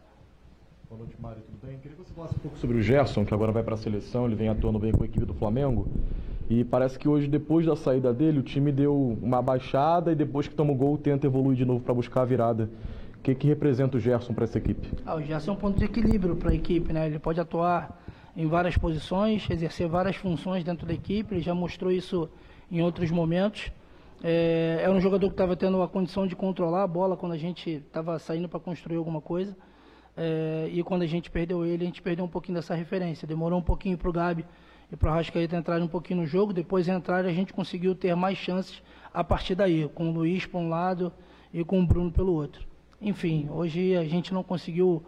Boa 0.94 1.06
noite, 1.06 1.20
Mário, 1.20 1.42
tudo 1.42 1.58
bem? 1.66 1.76
Queria 1.78 1.96
que 1.96 2.04
você 2.04 2.14
falasse 2.14 2.36
um 2.36 2.38
pouco 2.38 2.56
sobre 2.56 2.76
o 2.76 2.80
Gerson, 2.80 3.24
que 3.24 3.34
agora 3.34 3.50
vai 3.50 3.64
para 3.64 3.74
a 3.74 3.76
seleção, 3.76 4.26
ele 4.26 4.36
vem 4.36 4.48
atuando 4.48 4.78
bem 4.78 4.92
com 4.92 5.02
a 5.02 5.06
equipe 5.06 5.26
do 5.26 5.34
Flamengo. 5.34 5.88
E 6.48 6.62
parece 6.62 6.96
que 6.96 7.08
hoje, 7.08 7.26
depois 7.26 7.66
da 7.66 7.74
saída 7.74 8.14
dele, 8.14 8.38
o 8.38 8.44
time 8.44 8.70
deu 8.70 9.18
uma 9.20 9.42
baixada 9.42 10.12
e 10.12 10.14
depois 10.14 10.46
que 10.46 10.54
toma 10.54 10.70
o 10.70 10.76
gol, 10.76 10.96
tenta 10.96 11.26
evoluir 11.26 11.56
de 11.56 11.64
novo 11.64 11.80
para 11.80 11.92
buscar 11.92 12.22
a 12.22 12.24
virada. 12.24 12.70
O 13.18 13.22
que, 13.24 13.34
que 13.34 13.48
representa 13.48 13.96
o 13.96 14.00
Gerson 14.00 14.34
para 14.34 14.44
essa 14.44 14.56
equipe? 14.56 14.88
Ah, 15.04 15.16
o 15.16 15.20
Gerson 15.20 15.50
é 15.50 15.54
um 15.54 15.56
ponto 15.56 15.80
de 15.80 15.84
equilíbrio 15.84 16.36
para 16.36 16.52
a 16.52 16.54
equipe, 16.54 16.92
né? 16.92 17.06
Ele 17.06 17.18
pode 17.18 17.40
atuar 17.40 18.00
em 18.36 18.46
várias 18.46 18.78
posições, 18.78 19.50
exercer 19.50 19.88
várias 19.88 20.14
funções 20.14 20.62
dentro 20.62 20.86
da 20.86 20.94
equipe, 20.94 21.34
ele 21.34 21.42
já 21.42 21.56
mostrou 21.56 21.90
isso 21.90 22.30
em 22.70 22.82
outros 22.82 23.10
momentos. 23.10 23.72
É, 24.22 24.78
era 24.80 24.92
um 24.92 25.00
jogador 25.00 25.26
que 25.26 25.34
estava 25.34 25.56
tendo 25.56 25.82
a 25.82 25.88
condição 25.88 26.24
de 26.24 26.36
controlar 26.36 26.84
a 26.84 26.86
bola 26.86 27.16
quando 27.16 27.32
a 27.32 27.36
gente 27.38 27.68
estava 27.68 28.16
saindo 28.20 28.48
para 28.48 28.60
construir 28.60 28.96
alguma 28.96 29.20
coisa. 29.20 29.56
É, 30.16 30.68
e 30.72 30.82
quando 30.82 31.02
a 31.02 31.06
gente 31.06 31.30
perdeu 31.30 31.64
ele, 31.64 31.84
a 31.84 31.86
gente 31.86 32.02
perdeu 32.02 32.24
um 32.24 32.28
pouquinho 32.28 32.56
dessa 32.56 32.74
referência. 32.74 33.26
Demorou 33.26 33.58
um 33.58 33.62
pouquinho 33.62 33.98
para 33.98 34.08
o 34.08 34.12
Gabi 34.12 34.44
e 34.90 34.96
para 34.96 35.10
o 35.10 35.14
Rascaeta 35.14 35.56
entrarem 35.56 35.84
um 35.84 35.88
pouquinho 35.88 36.20
no 36.20 36.26
jogo. 36.26 36.52
Depois 36.52 36.88
entrar, 36.88 37.24
a 37.24 37.32
gente 37.32 37.52
conseguiu 37.52 37.94
ter 37.94 38.14
mais 38.14 38.38
chances 38.38 38.82
a 39.12 39.22
partir 39.22 39.54
daí, 39.54 39.88
com 39.94 40.10
o 40.10 40.12
Luiz 40.12 40.46
para 40.46 40.60
um 40.60 40.68
lado 40.68 41.12
e 41.52 41.64
com 41.64 41.80
o 41.80 41.86
Bruno 41.86 42.10
pelo 42.10 42.32
outro. 42.32 42.66
Enfim, 43.00 43.48
hoje 43.50 43.96
a 43.96 44.04
gente 44.04 44.32
não 44.32 44.42
conseguiu 44.42 45.02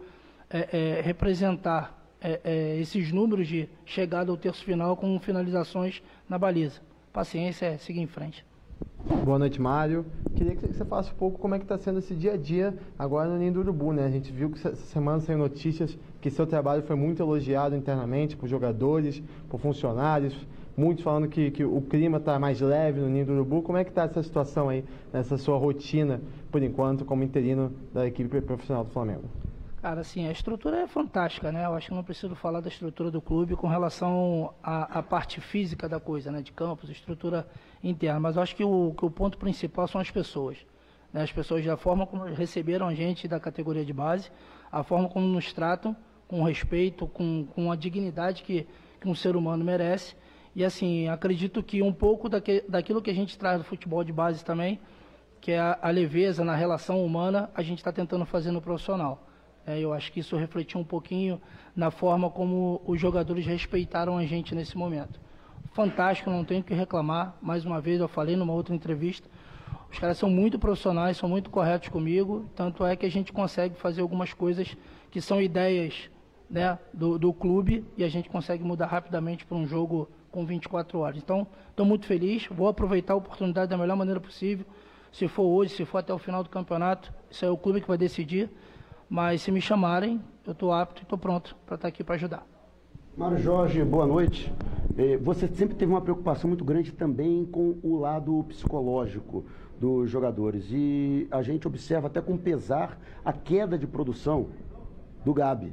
é, 0.49 0.97
é, 0.97 1.01
representar 1.01 1.97
é, 2.21 2.39
é, 2.43 2.79
esses 2.79 3.11
números 3.11 3.47
de 3.47 3.69
chegada 3.85 4.31
ao 4.31 4.37
terço 4.37 4.63
final 4.63 4.95
com 4.95 5.19
finalizações 5.19 6.01
na 6.27 6.37
baliza. 6.37 6.81
Paciência 7.11 7.65
é 7.65 7.77
seguir 7.77 8.01
em 8.01 8.07
frente. 8.07 8.45
Boa 9.23 9.39
noite, 9.39 9.59
Mário. 9.61 10.05
Queria 10.35 10.55
que 10.55 10.67
você 10.67 10.85
falasse 10.85 11.11
um 11.11 11.15
pouco 11.15 11.37
como 11.37 11.55
é 11.55 11.57
que 11.57 11.65
está 11.65 11.77
sendo 11.77 11.99
esse 11.99 12.13
dia 12.13 12.33
a 12.33 12.37
dia 12.37 12.77
agora 12.97 13.29
no 13.29 13.37
Ninho 13.37 13.53
do 13.53 13.59
Urubu, 13.59 13.91
né? 13.91 14.05
A 14.05 14.09
gente 14.09 14.31
viu 14.31 14.49
que 14.49 14.57
essa 14.57 14.75
semana 14.75 15.19
saiu 15.19 15.37
notícias 15.37 15.97
que 16.21 16.29
seu 16.29 16.47
trabalho 16.47 16.83
foi 16.83 16.95
muito 16.95 17.21
elogiado 17.21 17.75
internamente 17.75 18.37
por 18.37 18.47
jogadores, 18.47 19.21
por 19.49 19.59
funcionários, 19.59 20.33
muitos 20.77 21.03
falando 21.03 21.27
que, 21.27 21.51
que 21.51 21.63
o 21.63 21.81
clima 21.81 22.17
está 22.17 22.39
mais 22.39 22.61
leve 22.61 22.99
no 22.99 23.09
Ninho 23.09 23.25
do 23.25 23.33
Urubu. 23.33 23.61
Como 23.61 23.77
é 23.77 23.83
que 23.83 23.91
está 23.91 24.03
essa 24.03 24.21
situação 24.23 24.69
aí, 24.69 24.85
nessa 25.11 25.37
sua 25.37 25.57
rotina, 25.57 26.21
por 26.51 26.61
enquanto, 26.61 27.03
como 27.03 27.23
interino 27.23 27.73
da 27.93 28.05
equipe 28.05 28.39
profissional 28.41 28.83
do 28.83 28.91
Flamengo? 28.91 29.23
Cara, 29.81 30.01
assim, 30.01 30.27
a 30.27 30.31
estrutura 30.31 30.77
é 30.77 30.87
fantástica, 30.87 31.51
né? 31.51 31.65
Eu 31.65 31.73
acho 31.73 31.89
que 31.89 31.93
não 31.93 32.03
preciso 32.03 32.35
falar 32.35 32.61
da 32.61 32.67
estrutura 32.67 33.11
do 33.11 33.21
clube 33.21 33.55
com 33.55 33.67
relação 33.67 34.53
à, 34.61 34.99
à 34.99 35.03
parte 35.03 35.39
física 35.39 35.87
da 35.87 35.99
coisa, 35.99 36.31
né? 36.31 36.41
De 36.41 36.51
campos, 36.51 36.89
estrutura 36.89 37.47
interna. 37.83 38.19
Mas 38.19 38.35
eu 38.35 38.41
acho 38.41 38.55
que 38.55 38.63
o, 38.63 38.93
que 38.97 39.05
o 39.05 39.11
ponto 39.11 39.37
principal 39.37 39.87
são 39.87 39.99
as 40.01 40.11
pessoas. 40.11 40.57
Né? 41.11 41.21
As 41.21 41.31
pessoas, 41.31 41.65
da 41.65 41.77
forma 41.77 42.05
como 42.05 42.23
receberam 42.25 42.87
a 42.87 42.93
gente 42.93 43.27
da 43.27 43.39
categoria 43.39 43.85
de 43.85 43.93
base, 43.93 44.31
a 44.71 44.83
forma 44.83 45.09
como 45.09 45.25
nos 45.27 45.53
tratam, 45.53 45.95
com 46.27 46.43
respeito, 46.43 47.07
com, 47.07 47.45
com 47.53 47.71
a 47.71 47.75
dignidade 47.75 48.43
que, 48.43 48.67
que 48.99 49.07
um 49.07 49.15
ser 49.15 49.35
humano 49.35 49.63
merece. 49.63 50.15
E 50.55 50.63
assim, 50.63 51.07
acredito 51.07 51.61
que 51.61 51.81
um 51.81 51.93
pouco 51.93 52.27
daque, 52.27 52.63
daquilo 52.67 53.01
que 53.01 53.11
a 53.11 53.13
gente 53.13 53.37
traz 53.37 53.59
do 53.59 53.63
futebol 53.63 54.03
de 54.03 54.11
base 54.11 54.43
também, 54.43 54.79
que 55.39 55.51
é 55.51 55.59
a, 55.59 55.77
a 55.81 55.89
leveza 55.89 56.43
na 56.43 56.55
relação 56.55 57.05
humana, 57.05 57.49
a 57.53 57.61
gente 57.61 57.77
está 57.77 57.91
tentando 57.91 58.25
fazer 58.25 58.51
no 58.51 58.61
profissional. 58.61 59.23
É, 59.65 59.79
eu 59.79 59.93
acho 59.93 60.11
que 60.11 60.21
isso 60.21 60.35
refletiu 60.35 60.79
um 60.79 60.83
pouquinho 60.83 61.41
na 61.75 61.91
forma 61.91 62.29
como 62.29 62.81
os 62.85 62.99
jogadores 62.99 63.45
respeitaram 63.45 64.17
a 64.17 64.25
gente 64.25 64.55
nesse 64.55 64.77
momento. 64.77 65.19
Fantástico, 65.77 66.31
não 66.31 66.43
tenho 66.43 66.63
que 66.63 66.73
reclamar. 66.73 67.37
Mais 67.39 67.63
uma 67.63 67.79
vez, 67.79 67.99
eu 67.99 68.07
falei 68.07 68.35
numa 68.35 68.51
outra 68.51 68.73
entrevista. 68.73 69.29
Os 69.91 69.99
caras 69.99 70.17
são 70.17 70.27
muito 70.27 70.57
profissionais, 70.57 71.17
são 71.17 71.29
muito 71.29 71.51
corretos 71.51 71.89
comigo. 71.89 72.49
Tanto 72.55 72.83
é 72.83 72.95
que 72.95 73.05
a 73.05 73.11
gente 73.11 73.31
consegue 73.31 73.75
fazer 73.75 74.01
algumas 74.01 74.33
coisas 74.33 74.75
que 75.11 75.21
são 75.21 75.39
ideias 75.39 76.09
né, 76.49 76.79
do, 76.91 77.19
do 77.19 77.31
clube 77.31 77.85
e 77.95 78.03
a 78.03 78.09
gente 78.09 78.27
consegue 78.27 78.63
mudar 78.63 78.87
rapidamente 78.87 79.45
para 79.45 79.55
um 79.55 79.67
jogo 79.67 80.09
com 80.31 80.43
24 80.47 80.97
horas. 80.97 81.17
Então, 81.19 81.45
estou 81.69 81.85
muito 81.85 82.07
feliz. 82.07 82.47
Vou 82.47 82.67
aproveitar 82.67 83.13
a 83.13 83.17
oportunidade 83.17 83.69
da 83.69 83.77
melhor 83.77 83.95
maneira 83.95 84.19
possível. 84.19 84.65
Se 85.11 85.27
for 85.27 85.43
hoje, 85.43 85.75
se 85.75 85.85
for 85.85 85.99
até 85.99 86.11
o 86.11 86.17
final 86.17 86.41
do 86.41 86.49
campeonato, 86.49 87.13
isso 87.29 87.45
é 87.45 87.51
o 87.51 87.55
clube 87.55 87.81
que 87.81 87.87
vai 87.87 87.99
decidir. 87.99 88.49
Mas 89.07 89.43
se 89.43 89.51
me 89.51 89.61
chamarem, 89.61 90.19
eu 90.43 90.53
estou 90.53 90.73
apto 90.73 91.01
e 91.01 91.03
estou 91.03 91.19
pronto 91.19 91.55
para 91.67 91.75
estar 91.75 91.83
tá 91.83 91.87
aqui 91.87 92.03
para 92.03 92.15
ajudar. 92.15 92.43
Mário 93.15 93.37
Jorge, 93.37 93.83
boa 93.83 94.07
noite. 94.07 94.51
É, 94.97 95.15
você 95.15 95.47
sempre 95.47 95.75
teve 95.75 95.91
uma 95.91 96.01
preocupação 96.01 96.47
muito 96.47 96.65
grande 96.65 96.91
também 96.91 97.45
com 97.45 97.77
o 97.83 97.99
lado 97.99 98.43
psicológico 98.47 99.45
dos 99.79 100.09
jogadores. 100.09 100.65
E 100.71 101.27
a 101.29 101.43
gente 101.43 101.67
observa 101.67 102.07
até 102.07 102.19
com 102.19 102.35
pesar 102.35 102.99
a 103.23 103.31
queda 103.31 103.77
de 103.77 103.85
produção 103.85 104.47
do 105.23 105.35
Gabi, 105.35 105.71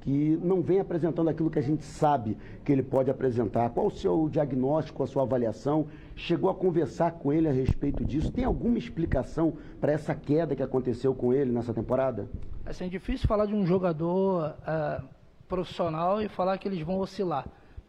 que 0.00 0.36
não 0.42 0.62
vem 0.62 0.80
apresentando 0.80 1.28
aquilo 1.30 1.48
que 1.48 1.60
a 1.60 1.62
gente 1.62 1.84
sabe 1.84 2.36
que 2.64 2.72
ele 2.72 2.82
pode 2.82 3.08
apresentar. 3.08 3.70
Qual 3.70 3.86
o 3.86 3.90
seu 3.90 4.28
diagnóstico, 4.28 5.04
a 5.04 5.06
sua 5.06 5.22
avaliação? 5.22 5.86
Chegou 6.16 6.50
a 6.50 6.54
conversar 6.54 7.12
com 7.12 7.32
ele 7.32 7.48
a 7.48 7.52
respeito 7.52 8.04
disso? 8.04 8.32
Tem 8.32 8.44
alguma 8.44 8.78
explicação 8.78 9.54
para 9.80 9.92
essa 9.92 10.12
queda 10.12 10.56
que 10.56 10.62
aconteceu 10.62 11.14
com 11.14 11.32
ele 11.32 11.52
nessa 11.52 11.72
temporada? 11.72 12.28
Assim, 12.64 12.86
é 12.86 12.88
difícil 12.88 13.28
falar 13.28 13.46
de 13.46 13.54
um 13.54 13.64
jogador 13.64 14.56
uh, 14.58 15.04
profissional 15.46 16.20
e 16.20 16.28
falar 16.28 16.58
que 16.58 16.66
eles 16.66 16.80
vão 16.80 16.98
oscilar, 16.98 17.46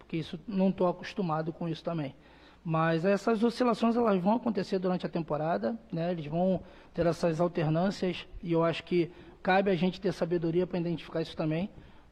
porque 0.07 0.15
isso 0.15 0.39
não 0.47 0.69
estou 0.69 0.87
acostumado 0.87 1.51
com 1.51 1.67
isso 1.67 1.83
também. 1.83 2.15
Mas 2.63 3.03
essas 3.03 3.43
oscilações 3.43 3.97
elas 3.97 4.21
vão 4.21 4.37
acontecer 4.37 4.79
durante 4.79 5.05
a 5.05 5.09
temporada, 5.09 5.77
né? 5.91 6.11
Eles 6.11 6.25
vão 6.25 6.63
ter 6.93 7.05
essas 7.05 7.41
alternâncias 7.41 8.25
e 8.41 8.53
eu 8.53 8.63
acho 8.63 8.85
que 8.85 9.11
cabe 9.43 9.69
a 9.69 9.75
gente 9.75 9.99
ter 9.99 10.13
sabedoria 10.13 10.65
para 10.65 10.79
identificar 10.79 11.21
isso 11.21 11.35
também. 11.35 11.69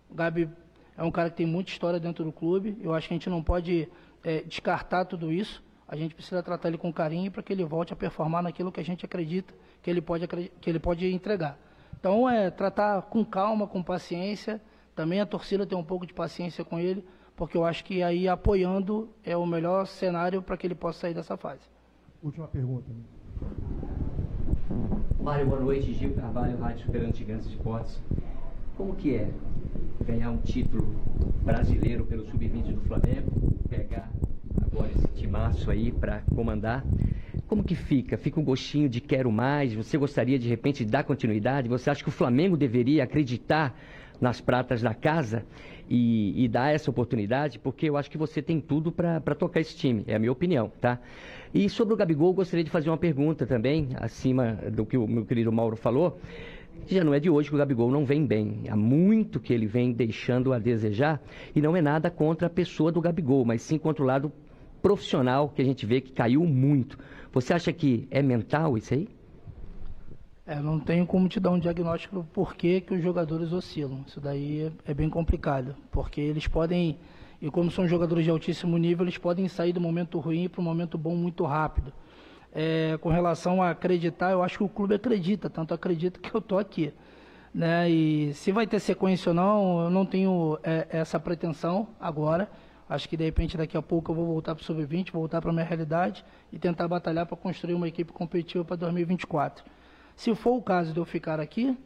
O 0.10 0.14
Gabi 0.14 0.50
é 0.98 1.04
um 1.04 1.12
cara 1.12 1.30
que 1.30 1.38
tem 1.38 1.46
muita 1.46 1.72
história 1.72 1.98
dentro 1.98 2.26
do 2.26 2.34
clube. 2.34 2.78
Eu 2.82 2.94
acho 2.94 3.08
que 3.08 3.14
a 3.14 3.18
gente 3.18 3.30
não 3.30 3.42
pode 3.42 3.88
é, 4.24 4.42
descartar 4.42 5.06
tudo 5.06 5.32
isso. 5.32 5.64
A 5.88 5.96
gente 5.96 6.14
precisa 6.14 6.44
tratar 6.44 6.68
ele 6.68 6.78
com 6.78 6.92
carinho 6.92 7.32
para 7.32 7.42
que 7.42 7.54
ele 7.54 7.64
volte 7.64 7.94
a 7.94 7.96
performar 7.96 8.44
naquilo 8.44 8.74
que 8.74 8.82
a 8.82 8.86
gente 8.86 9.06
acredita 9.06 9.54
que 9.82 9.90
ele 9.90 10.02
pode, 10.02 10.28
que 10.28 10.70
ele 10.70 10.80
pode 10.80 11.10
entregar. 11.14 11.58
Então, 11.98 12.30
é 12.30 12.50
tratar 12.50 13.04
com 13.04 13.24
calma, 13.24 13.68
com 13.68 13.82
paciência. 13.82 14.62
Também 14.94 15.22
a 15.22 15.26
torcida 15.26 15.66
tem 15.66 15.78
um 15.78 15.84
pouco 15.84 16.06
de 16.06 16.14
paciência 16.14 16.64
com 16.64 16.80
ele, 16.80 17.06
porque 17.36 17.58
eu 17.58 17.66
acho 17.66 17.84
que 17.84 18.02
aí 18.02 18.28
apoiando 18.28 19.10
é 19.24 19.36
o 19.36 19.46
melhor 19.46 19.86
cenário 19.88 20.42
para 20.42 20.58
que 20.58 20.66
ele 20.66 20.76
possa 20.76 21.02
sair 21.02 21.14
dessa 21.14 21.36
fase. 21.38 21.62
Última 22.24 22.48
pergunta. 22.48 22.86
Mário, 25.20 25.46
boa 25.46 25.60
noite. 25.60 25.94
Gil 25.94 26.14
Carvalho, 26.14 26.58
Rádio 26.58 26.86
Superante 26.86 27.20
Gigantes 27.20 27.48
Esportes. 27.48 28.02
Como 28.78 28.96
que 28.96 29.16
é 29.16 29.30
ganhar 30.06 30.32
um 30.32 30.38
título 30.38 30.96
brasileiro 31.44 32.06
pelo 32.06 32.26
Sub-20 32.26 32.74
do 32.74 32.82
Flamengo, 32.82 33.32
pegar 33.70 34.10
agora 34.64 34.92
esse 34.92 35.08
timaço 35.10 35.72
aí 35.72 35.92
para 35.92 36.22
comandar 36.34 36.84
como 37.48 37.64
que 37.64 37.76
fica? 37.76 38.18
Fica 38.18 38.40
um 38.40 38.44
gostinho 38.44 38.90
de 38.90 39.00
quero 39.00 39.32
mais? 39.32 39.74
Você 39.74 39.98
gostaria 39.98 40.40
de 40.40 40.48
repente 40.48 40.84
de 40.84 40.92
dar 40.92 41.04
continuidade? 41.04 41.70
Você 41.70 41.90
acha 41.90 42.04
que 42.04 42.10
o 42.10 42.12
Flamengo 42.12 42.58
deveria 42.58 43.04
acreditar 43.04 43.78
nas 44.20 44.42
pratas 44.42 44.82
da 44.82 44.94
casa 44.94 45.46
e, 45.90 46.44
e 46.44 46.48
dar 46.48 46.74
essa 46.74 46.90
oportunidade? 46.90 47.60
Porque 47.60 47.90
eu 47.90 47.98
acho 47.98 48.10
que 48.10 48.18
você 48.18 48.42
tem 48.42 48.60
tudo 48.60 48.92
para 48.92 49.36
tocar 49.36 49.60
esse 49.60 49.76
time, 49.76 50.04
é 50.08 50.16
a 50.16 50.20
minha 50.20 50.32
opinião, 50.32 50.72
tá? 50.82 51.00
E 51.54 51.70
sobre 51.70 51.94
o 51.94 51.98
Gabigol, 51.98 52.34
gostaria 52.34 52.64
de 52.64 52.70
fazer 52.70 52.90
uma 52.90 52.98
pergunta 52.98 53.46
também, 53.46 53.90
acima 53.96 54.54
do 54.72 54.86
que 54.86 54.98
o 54.98 55.08
meu 55.08 55.26
querido 55.26 55.52
Mauro 55.52 55.76
falou. 55.76 56.20
Já 56.88 57.04
não 57.04 57.14
é 57.14 57.20
de 57.20 57.30
hoje 57.30 57.50
que 57.50 57.56
o 57.56 57.58
Gabigol 57.58 57.90
não 57.90 58.06
vem 58.06 58.26
bem. 58.26 58.64
Há 58.70 58.76
muito 58.76 59.40
que 59.40 59.54
ele 59.54 59.66
vem 59.66 59.92
deixando 59.94 60.54
a 60.54 60.60
desejar 60.60 61.22
e 61.56 61.62
não 61.62 61.76
é 61.76 61.82
nada 61.82 62.12
contra 62.12 62.48
a 62.48 62.50
pessoa 62.50 62.92
do 62.92 63.02
Gabigol, 63.02 63.46
mas 63.46 63.62
sim 63.62 63.78
contra 63.78 64.04
o 64.04 64.06
lado 64.06 64.32
profissional 64.82 65.50
que 65.50 65.62
a 65.62 65.66
gente 65.66 65.86
vê 65.86 66.02
que 66.02 66.12
caiu 66.12 66.44
muito. 66.46 66.98
Você 67.32 67.54
acha 67.54 67.74
que 67.74 68.08
é 68.12 68.22
mental 68.22 68.78
isso 68.78 68.94
aí? 68.94 69.08
É, 70.48 70.60
não 70.60 70.80
tenho 70.80 71.08
como 71.08 71.28
te 71.28 71.40
dar 71.40 71.50
um 71.50 71.58
diagnóstico 71.58 72.18
do 72.18 72.24
porquê 72.24 72.80
que 72.80 72.94
os 72.94 73.02
jogadores 73.02 73.52
oscilam. 73.52 74.04
Isso 74.06 74.22
daí 74.22 74.72
é, 74.86 74.92
é 74.92 74.94
bem 74.94 75.10
complicado, 75.10 75.76
porque 75.92 76.22
eles 76.22 76.48
podem, 76.48 77.00
e 77.42 77.50
como 77.50 77.72
são 77.72 77.88
jogadores 77.88 78.24
de 78.26 78.30
altíssimo 78.30 78.78
nível, 78.78 79.06
eles 79.06 79.18
podem 79.18 79.48
sair 79.48 79.74
do 79.74 79.82
momento 79.82 80.20
ruim 80.20 80.48
para 80.48 80.62
o 80.62 80.64
momento 80.64 81.00
bom 81.00 81.16
muito 81.16 81.44
rápido. 81.46 81.92
É, 82.54 82.96
com 83.02 83.10
relação 83.10 83.60
a 83.60 83.72
acreditar, 83.72 84.32
eu 84.32 84.44
acho 84.44 84.60
que 84.60 84.64
o 84.64 84.70
clube 84.70 84.94
acredita, 84.94 85.50
tanto 85.50 85.74
acredita 85.74 86.20
que 86.20 86.34
eu 86.34 86.40
tô 86.40 86.60
aqui. 86.60 86.94
Né? 87.52 87.90
E 87.90 88.34
se 88.36 88.52
vai 88.52 88.68
ter 88.68 88.80
sequência 88.80 89.32
ou 89.32 89.34
não, 89.34 89.84
eu 89.86 89.90
não 89.90 90.06
tenho 90.06 90.60
é, 90.62 90.86
essa 90.92 91.20
pretensão 91.20 91.88
agora. 92.00 92.48
Acho 92.88 93.10
que 93.10 93.18
de 93.18 93.24
repente 93.24 93.58
daqui 93.58 93.76
a 93.76 93.82
pouco 93.82 94.12
eu 94.12 94.16
vou 94.16 94.28
voltar 94.28 94.54
para 94.54 94.62
o 94.62 94.64
Sub-20, 94.64 95.12
voltar 95.12 95.42
para 95.42 95.50
a 95.50 95.54
minha 95.54 95.66
realidade 95.66 96.24
e 96.54 96.60
tentar 96.60 96.88
batalhar 96.88 97.26
para 97.26 97.36
construir 97.36 97.74
uma 97.74 97.88
equipe 97.88 98.14
competitiva 98.14 98.64
para 98.64 98.76
2024. 98.76 99.66
Se 100.16 100.34
for 100.34 100.58
o 100.58 100.62
caso 100.62 100.94
de 100.94 101.00
eu 101.00 101.06
ficar 101.06 101.40
aqui, 101.40 101.78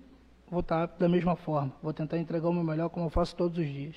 vou 0.50 0.60
estar 0.60 0.86
da 0.86 1.10
mesma 1.10 1.36
forma. 1.36 1.74
Vou 1.82 1.94
tentar 1.94 2.18
entregar 2.18 2.48
o 2.48 2.54
meu 2.54 2.64
melhor 2.64 2.90
como 2.90 3.08
eu 3.08 3.10
faço 3.10 3.36
todos 3.36 3.58
os 3.58 3.66
dias. 3.66 3.96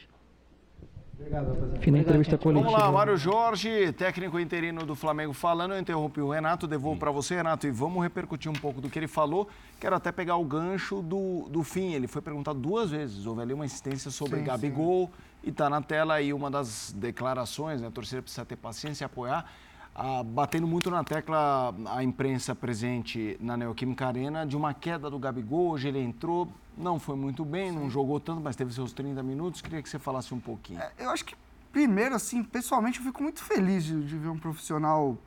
Obrigado, 1.15 1.49
rapaziada. 1.49 1.81
Fina 1.81 1.99
entrevista 1.99 2.39
coletiva. 2.39 2.71
Vamos 2.71 2.87
lá, 2.87 2.91
Mário 2.91 3.17
Jorge, 3.17 3.93
técnico 3.93 4.41
interino 4.41 4.85
do 4.85 4.95
Flamengo 4.95 5.33
falando. 5.33 5.75
Eu 5.75 5.79
interrompi 5.79 6.21
o 6.21 6.31
Renato, 6.31 6.67
devolvo 6.67 6.99
para 6.99 7.11
você, 7.11 7.37
Renato, 7.37 7.67
e 7.67 7.71
vamos 7.71 8.03
repercutir 8.03 8.51
um 8.51 8.55
pouco 8.55 8.81
do 8.81 8.89
que 8.89 8.99
ele 8.99 9.07
falou. 9.07 9.49
Quero 9.79 9.95
até 9.95 10.11
pegar 10.11 10.37
o 10.37 10.45
gancho 10.45 11.03
do, 11.03 11.49
do 11.49 11.63
fim. 11.63 11.93
Ele 11.93 12.09
foi 12.09 12.23
perguntado 12.23 12.59
duas 12.59 12.91
vezes. 12.91 13.27
Houve 13.27 13.43
ali 13.43 13.55
uma 13.55 13.65
insistência 13.65 14.11
sobre 14.11 14.39
sim, 14.39 14.45
Gabigol 14.45 15.07
sim. 15.07 15.13
e 15.45 15.51
está 15.51 15.71
na 15.71 15.81
tela 15.81 16.15
aí 16.15 16.33
uma 16.33 16.51
das 16.51 16.93
declarações, 16.97 17.81
né? 17.81 17.89
A 17.89 17.91
torcida 17.91 18.23
precisa 18.23 18.45
ter 18.45 18.57
paciência 18.57 19.05
e 19.05 19.07
apoiar 19.07 19.47
ah, 19.95 20.23
batendo 20.23 20.67
muito 20.67 20.91
na 20.91 21.05
tecla 21.05 21.75
a 21.87 22.03
imprensa 22.03 22.55
presente 22.55 23.37
na 23.41 23.57
Neoquímica 23.57 24.07
Arena 24.07 24.47
de 24.47 24.57
uma 24.57 24.73
queda 24.73 25.11
do 25.11 25.19
Gabigol. 25.19 25.73
Hoje 25.73 25.89
ele 25.89 25.99
entrou, 25.99 26.49
não 26.77 26.99
foi 26.99 27.15
muito 27.15 27.45
bem, 27.45 27.71
não 27.71 27.91
jogou 27.91 28.19
tanto, 28.19 28.41
mas 28.41 28.57
teve 28.57 28.73
seus 28.73 28.93
30 28.93 29.23
minutos. 29.23 29.61
Queria 29.61 29.83
que 29.83 29.89
você 29.89 29.99
falasse 29.99 30.33
um 30.33 30.41
pouquinho. 30.41 30.81
É, 30.81 30.93
eu 30.99 31.11
acho 31.11 31.25
que, 31.27 31.37
primeiro, 31.71 32.15
assim, 32.15 32.43
pessoalmente, 32.43 33.01
eu 33.01 33.05
fico 33.05 33.23
muito 33.23 33.43
feliz 33.45 33.85
de, 33.85 34.03
de 34.03 34.17
ver 34.17 34.29
um 34.29 34.39
profissional, 34.39 35.19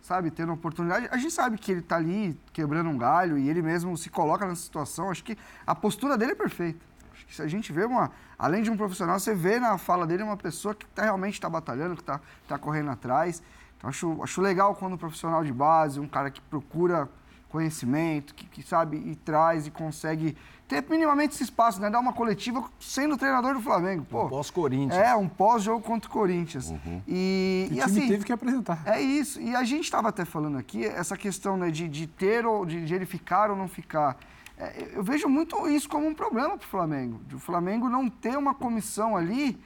sabe, 0.00 0.30
tendo 0.30 0.54
oportunidade. 0.54 1.06
A 1.10 1.18
gente 1.18 1.32
sabe 1.32 1.58
que 1.58 1.70
ele 1.70 1.80
está 1.80 1.96
ali 1.96 2.38
quebrando 2.54 2.88
um 2.88 2.96
galho 2.96 3.36
e 3.36 3.50
ele 3.50 3.60
mesmo 3.60 3.94
se 3.98 4.08
coloca 4.08 4.46
nessa 4.46 4.62
situação. 4.62 5.10
Acho 5.10 5.22
que 5.22 5.36
a 5.66 5.74
postura 5.74 6.16
dele 6.16 6.32
é 6.32 6.36
perfeita. 6.36 6.80
Acho 7.12 7.26
que 7.26 7.34
se 7.36 7.42
a 7.42 7.46
gente 7.46 7.70
vê 7.70 7.84
uma. 7.84 8.10
Além 8.38 8.62
de 8.62 8.70
um 8.70 8.78
profissional, 8.78 9.20
você 9.20 9.34
vê 9.34 9.60
na 9.60 9.76
fala 9.76 10.06
dele 10.06 10.22
uma 10.22 10.38
pessoa 10.38 10.74
que 10.74 10.86
tá, 10.86 11.02
realmente 11.02 11.34
está 11.34 11.50
batalhando, 11.50 11.96
que 11.96 12.00
está 12.00 12.18
tá 12.48 12.56
correndo 12.56 12.90
atrás. 12.90 13.42
Então, 13.80 13.88
acho, 13.88 14.22
acho 14.22 14.42
legal 14.42 14.74
quando 14.74 14.92
um 14.92 14.98
profissional 14.98 15.42
de 15.42 15.52
base, 15.52 15.98
um 15.98 16.06
cara 16.06 16.30
que 16.30 16.40
procura 16.42 17.08
conhecimento, 17.48 18.34
que, 18.34 18.46
que 18.46 18.62
sabe 18.62 18.96
e 18.98 19.16
traz 19.16 19.66
e 19.66 19.70
consegue 19.70 20.36
ter 20.68 20.84
minimamente 20.88 21.34
esse 21.34 21.42
espaço, 21.42 21.80
né? 21.80 21.90
Dar 21.90 21.98
uma 21.98 22.12
coletiva 22.12 22.62
sendo 22.78 23.16
treinador 23.16 23.54
do 23.54 23.60
Flamengo. 23.60 24.06
Pô, 24.08 24.26
um 24.26 24.28
pós-Corinthians. 24.28 24.94
É, 24.94 25.16
um 25.16 25.28
pós-jogo 25.28 25.82
contra 25.82 26.08
o 26.08 26.12
Corinthians. 26.12 26.68
Uhum. 26.68 27.02
E, 27.08 27.68
e, 27.72 27.74
e 27.74 27.80
assim, 27.80 28.06
teve 28.06 28.24
que 28.24 28.32
apresentar. 28.32 28.82
É 28.84 29.00
isso. 29.00 29.40
E 29.40 29.56
a 29.56 29.64
gente 29.64 29.84
estava 29.84 30.10
até 30.10 30.24
falando 30.24 30.58
aqui, 30.58 30.84
essa 30.84 31.16
questão 31.16 31.56
né, 31.56 31.70
de, 31.70 31.88
de 31.88 32.06
ter 32.06 32.46
ou 32.46 32.64
de, 32.64 32.84
de 32.84 32.94
ele 32.94 33.06
ficar 33.06 33.50
ou 33.50 33.56
não 33.56 33.66
ficar. 33.66 34.16
É, 34.56 34.90
eu 34.92 35.02
vejo 35.02 35.26
muito 35.26 35.66
isso 35.68 35.88
como 35.88 36.06
um 36.06 36.14
problema 36.14 36.56
para 36.56 36.66
o 36.66 36.68
Flamengo. 36.68 37.20
De 37.26 37.34
o 37.34 37.40
Flamengo 37.40 37.88
não 37.88 38.08
ter 38.08 38.36
uma 38.36 38.54
comissão 38.54 39.16
ali 39.16 39.58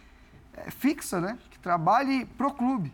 é, 0.54 0.70
fixa, 0.70 1.20
né? 1.20 1.36
Que 1.50 1.58
trabalhe 1.58 2.24
pro 2.24 2.50
clube. 2.50 2.90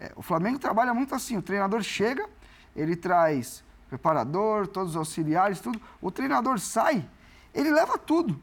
É, 0.00 0.12
o 0.16 0.22
Flamengo 0.22 0.58
trabalha 0.58 0.94
muito 0.94 1.14
assim, 1.14 1.36
o 1.36 1.42
treinador 1.42 1.82
chega, 1.82 2.26
ele 2.74 2.96
traz 2.96 3.62
preparador, 3.88 4.66
todos 4.66 4.90
os 4.90 4.96
auxiliares, 4.96 5.60
tudo. 5.60 5.80
O 6.00 6.10
treinador 6.10 6.58
sai, 6.58 7.06
ele 7.52 7.70
leva 7.70 7.98
tudo. 7.98 8.40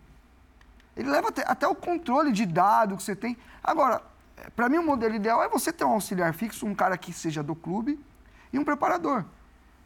Ele 0.96 1.10
leva 1.10 1.30
até, 1.30 1.44
até 1.48 1.68
o 1.68 1.74
controle 1.74 2.32
de 2.32 2.46
dados 2.46 2.98
que 2.98 3.04
você 3.04 3.16
tem. 3.16 3.38
Agora, 3.64 4.02
para 4.56 4.70
mim 4.70 4.78
o 4.78 4.84
modelo 4.84 5.16
ideal 5.16 5.42
é 5.42 5.50
você 5.50 5.72
ter 5.72 5.84
um 5.84 5.92
auxiliar 5.92 6.34
fixo, 6.34 6.66
um 6.66 6.76
cara 6.76 6.98
que 6.98 7.12
seja 7.12 7.42
do 7.42 7.56
clube 7.56 8.00
e 8.54 8.60
um 8.60 8.64
preparador. 8.64 9.26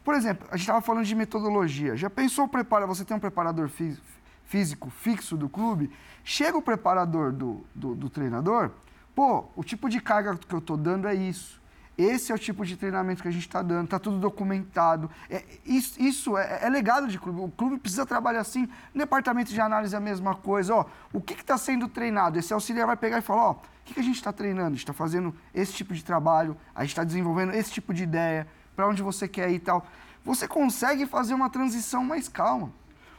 Por 0.04 0.16
exemplo, 0.16 0.48
a 0.50 0.58
gente 0.58 0.62
estava 0.62 0.82
falando 0.82 1.06
de 1.06 1.16
metodologia. 1.16 1.96
Já 1.96 2.10
pensou 2.10 2.48
preparar? 2.48 2.88
Você 2.88 3.06
tem 3.06 3.16
um 3.16 3.20
preparador 3.20 3.70
fí 3.70 3.98
físico 4.46 4.90
fixo 4.90 5.38
do 5.38 5.48
clube? 5.48 5.90
Chega 6.26 6.58
o 6.58 6.62
preparador 6.62 7.32
do, 7.32 7.66
do, 7.74 7.96
do 7.96 8.10
treinador, 8.10 8.72
pô, 9.16 9.46
o 9.56 9.64
tipo 9.64 9.88
de 9.88 10.02
carga 10.02 10.36
que 10.36 10.54
eu 10.54 10.60
estou 10.60 10.76
dando 10.76 11.08
é 11.08 11.16
isso. 11.16 11.61
Esse 11.98 12.32
é 12.32 12.36
o 12.36 12.40
tipo 12.40 12.66
de 12.66 12.78
treinamento 12.78 13.22
que 13.22 13.28
a 13.28 13.32
gente 13.32 13.46
está 13.46 13.62
dando, 13.62 13.86
está 13.86 14.00
tudo 14.00 14.18
documentado. 14.18 15.10
É, 15.30 15.44
isso 15.66 16.02
isso 16.02 16.38
é, 16.38 16.60
é, 16.64 16.70
legado 16.70 17.08
de 17.08 17.20
clube. 17.20 17.42
O 17.42 17.50
clube 17.50 17.78
precisa 17.78 18.06
trabalhar 18.06 18.42
assim. 18.42 18.68
No 18.94 19.00
departamento 19.00 19.52
de 19.52 19.60
análise 19.60 19.94
é 19.94 19.98
a 19.98 20.02
mesma 20.02 20.34
coisa. 20.36 20.74
Ó, 20.74 20.86
o 21.12 21.22
que 21.22 21.34
está 21.34 21.58
sendo 21.58 21.88
treinado? 21.88 22.40
Esse 22.40 22.54
auxiliar 22.54 22.88
vai 22.88 22.98
pegar 22.98 23.18
e 23.18 23.22
falar: 23.22 23.44
ó, 23.44 23.52
o 23.52 23.58
que, 23.84 23.94
que 23.94 24.00
a 24.00 24.04
gente 24.04 24.16
está 24.16 24.32
treinando? 24.32 24.68
A 24.68 24.72
gente 24.72 24.80
está 24.80 24.94
fazendo 24.94 25.36
esse 25.54 25.74
tipo 25.74 25.94
de 25.94 26.04
trabalho, 26.04 26.56
a 26.74 26.82
gente 26.82 26.92
está 26.92 27.04
desenvolvendo 27.04 27.54
esse 27.54 27.72
tipo 27.72 27.94
de 27.94 28.04
ideia, 28.04 28.48
para 28.76 28.88
onde 28.88 29.04
você 29.04 29.28
quer 29.28 29.52
ir 29.52 29.56
e 29.56 29.60
tal. 29.60 29.86
Você 30.24 30.48
consegue 30.48 31.06
fazer 31.06 31.34
uma 31.34 31.50
transição 31.50 32.04
mais 32.04 32.30
calma. 32.30 32.72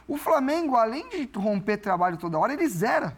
O 0.07 0.17
Flamengo, 0.17 0.75
além 0.75 1.09
de 1.09 1.29
romper 1.37 1.77
trabalho 1.77 2.17
toda 2.17 2.37
hora, 2.37 2.53
ele 2.53 2.67
zera. 2.67 3.15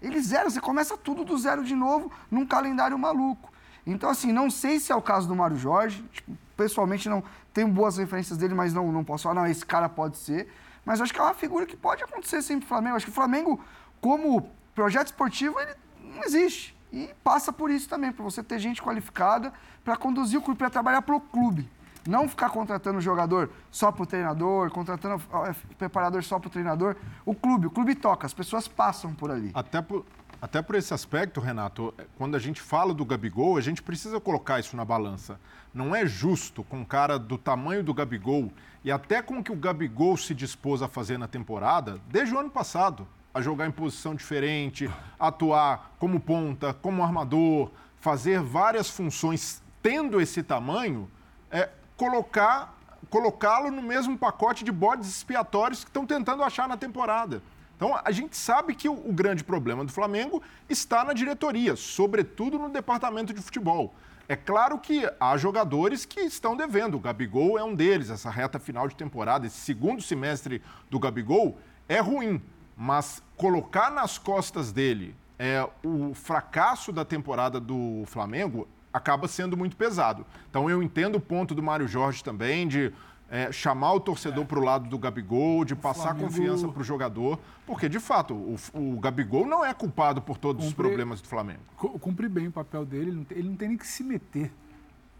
Ele 0.00 0.20
zera, 0.20 0.48
você 0.48 0.60
começa 0.60 0.96
tudo 0.96 1.24
do 1.24 1.36
zero 1.36 1.64
de 1.64 1.74
novo 1.74 2.10
num 2.30 2.46
calendário 2.46 2.98
maluco. 2.98 3.52
Então, 3.92 4.10
assim, 4.10 4.32
não 4.32 4.50
sei 4.50 4.78
se 4.78 4.92
é 4.92 4.94
o 4.94 5.00
caso 5.00 5.26
do 5.26 5.34
Mário 5.34 5.56
Jorge. 5.56 6.04
Tipo, 6.12 6.36
pessoalmente, 6.56 7.08
não 7.08 7.24
tenho 7.54 7.68
boas 7.68 7.96
referências 7.96 8.38
dele, 8.38 8.54
mas 8.54 8.74
não, 8.74 8.92
não 8.92 9.02
posso 9.02 9.22
falar, 9.22 9.34
não, 9.34 9.46
esse 9.46 9.64
cara 9.64 9.88
pode 9.88 10.18
ser. 10.18 10.46
Mas 10.84 11.00
acho 11.00 11.12
que 11.12 11.18
é 11.18 11.22
uma 11.22 11.34
figura 11.34 11.64
que 11.64 11.76
pode 11.76 12.02
acontecer 12.04 12.42
sempre 12.42 12.64
no 12.64 12.68
Flamengo. 12.68 12.96
Acho 12.96 13.06
que 13.06 13.12
o 13.12 13.14
Flamengo, 13.14 13.58
como 14.00 14.50
projeto 14.74 15.06
esportivo, 15.06 15.58
ele 15.58 15.74
não 16.02 16.22
existe. 16.22 16.76
E 16.92 17.10
passa 17.24 17.50
por 17.50 17.70
isso 17.70 17.88
também, 17.88 18.12
para 18.12 18.22
você 18.22 18.42
ter 18.42 18.58
gente 18.58 18.82
qualificada 18.82 19.52
para 19.82 19.96
conduzir 19.96 20.38
o 20.38 20.42
clube, 20.42 20.58
para 20.58 20.70
trabalhar 20.70 21.00
para 21.00 21.16
o 21.16 21.20
clube. 21.20 21.68
Não 22.06 22.28
ficar 22.28 22.50
contratando 22.50 23.00
jogador 23.00 23.50
só 23.70 23.90
para 23.90 24.02
o 24.02 24.06
treinador, 24.06 24.70
contratando 24.70 25.22
é, 25.46 25.54
preparador 25.76 26.22
só 26.22 26.38
para 26.38 26.48
o 26.48 26.50
treinador. 26.50 26.94
O 27.24 27.34
clube, 27.34 27.66
o 27.66 27.70
clube 27.70 27.94
toca, 27.94 28.26
as 28.26 28.34
pessoas 28.34 28.68
passam 28.68 29.14
por 29.14 29.30
ali. 29.30 29.50
Até 29.54 29.82
por, 29.82 30.06
até 30.40 30.62
por 30.62 30.76
esse 30.76 30.94
aspecto, 30.94 31.40
Renato, 31.40 31.92
quando 32.16 32.36
a 32.36 32.38
gente 32.38 32.60
fala 32.60 32.94
do 32.94 33.04
Gabigol, 33.04 33.56
a 33.56 33.60
gente 33.60 33.82
precisa 33.82 34.20
colocar 34.20 34.60
isso 34.60 34.76
na 34.76 34.84
balança. 34.84 35.38
Não 35.74 35.94
é 35.94 36.06
justo 36.06 36.62
com 36.62 36.78
um 36.78 36.84
cara 36.84 37.18
do 37.18 37.36
tamanho 37.36 37.82
do 37.82 37.92
Gabigol 37.92 38.52
e 38.84 38.92
até 38.92 39.20
com 39.20 39.38
o 39.38 39.42
que 39.42 39.50
o 39.50 39.56
Gabigol 39.56 40.16
se 40.16 40.34
dispôs 40.34 40.80
a 40.80 40.88
fazer 40.88 41.18
na 41.18 41.26
temporada, 41.26 42.00
desde 42.08 42.34
o 42.34 42.38
ano 42.38 42.50
passado, 42.50 43.06
a 43.34 43.40
jogar 43.42 43.66
em 43.66 43.72
posição 43.72 44.14
diferente, 44.14 44.88
atuar 45.18 45.92
como 45.98 46.20
ponta, 46.20 46.72
como 46.72 47.02
armador, 47.02 47.70
fazer 48.00 48.40
várias 48.40 48.88
funções 48.88 49.60
tendo 49.82 50.20
esse 50.20 50.42
tamanho, 50.42 51.10
é 51.50 51.68
colocar 51.96 52.76
colocá-lo 53.10 53.70
no 53.70 53.80
mesmo 53.80 54.18
pacote 54.18 54.64
de 54.64 54.72
bodes 54.72 55.08
expiatórios 55.08 55.82
que 55.82 55.90
estão 55.90 56.04
tentando 56.04 56.42
achar 56.42 56.68
na 56.68 56.76
temporada. 56.76 57.42
Então, 57.78 57.96
a 58.04 58.10
gente 58.10 58.36
sabe 58.36 58.74
que 58.74 58.88
o, 58.88 59.12
grande 59.12 59.44
problema 59.44 59.84
do 59.84 59.92
Flamengo 59.92 60.42
está 60.68 61.04
na 61.04 61.12
diretoria, 61.12 61.76
sobretudo 61.76 62.58
no 62.58 62.68
departamento 62.68 63.32
de 63.32 63.40
futebol. 63.40 63.94
É 64.28 64.34
claro 64.34 64.80
que 64.80 65.08
há 65.20 65.36
jogadores 65.36 66.04
que 66.04 66.18
estão 66.22 66.56
devendo. 66.56 66.96
O 66.96 67.00
Gabigol 67.00 67.56
é 67.56 67.62
um 67.62 67.76
deles. 67.76 68.10
Essa 68.10 68.30
reta 68.30 68.58
final 68.58 68.88
de 68.88 68.96
temporada, 68.96 69.46
esse 69.46 69.60
segundo 69.60 70.02
semestre 70.02 70.60
do 70.90 70.98
Gabigol 70.98 71.56
é 71.88 72.00
ruim. 72.00 72.42
Mas 72.76 73.22
colocar 73.36 73.92
nas 73.92 74.18
costas 74.18 74.72
dele 74.72 75.14
é, 75.38 75.64
o 75.84 76.12
fracasso 76.14 76.90
da 76.90 77.04
temporada 77.04 77.60
do 77.60 78.02
Flamengo 78.06 78.66
acaba 78.92 79.28
sendo 79.28 79.56
muito 79.56 79.76
pesado. 79.76 80.26
Então 80.50 80.68
eu 80.68 80.82
entendo 80.82 81.14
o 81.14 81.20
ponto 81.20 81.54
do 81.54 81.62
Mário 81.62 81.86
Jorge 81.86 82.24
também 82.24 82.66
de 82.66 82.92
é, 83.30 83.52
chamar 83.52 83.92
o 83.92 84.00
torcedor 84.00 84.44
é. 84.44 84.46
para 84.46 84.58
o 84.58 84.62
lado 84.62 84.88
do 84.88 84.98
Gabigol, 84.98 85.64
de 85.64 85.76
passar 85.76 86.14
Flamengo... 86.14 86.26
confiança 86.26 86.68
para 86.68 86.80
o 86.80 86.84
jogador, 86.84 87.38
porque 87.66 87.88
de 87.88 88.00
fato 88.00 88.34
o, 88.34 88.56
o, 88.74 88.98
Gabigol 88.98 89.46
não 89.46 89.64
é 89.64 89.74
culpado 89.74 90.22
por 90.22 90.38
todos 90.38 90.64
cumpre, 90.64 90.82
os 90.82 90.88
problemas 90.88 91.20
do 91.20 91.28
Flamengo. 91.28 91.60
Cumpre 91.76 92.28
bem 92.28 92.48
o 92.48 92.52
papel 92.52 92.84
dele, 92.84 93.10
ele 93.10 93.16
não 93.16 93.24
tem, 93.24 93.38
ele 93.38 93.48
não 93.48 93.56
tem 93.56 93.68
nem 93.68 93.76
que 93.76 93.86
se 93.86 94.02
meter. 94.02 94.52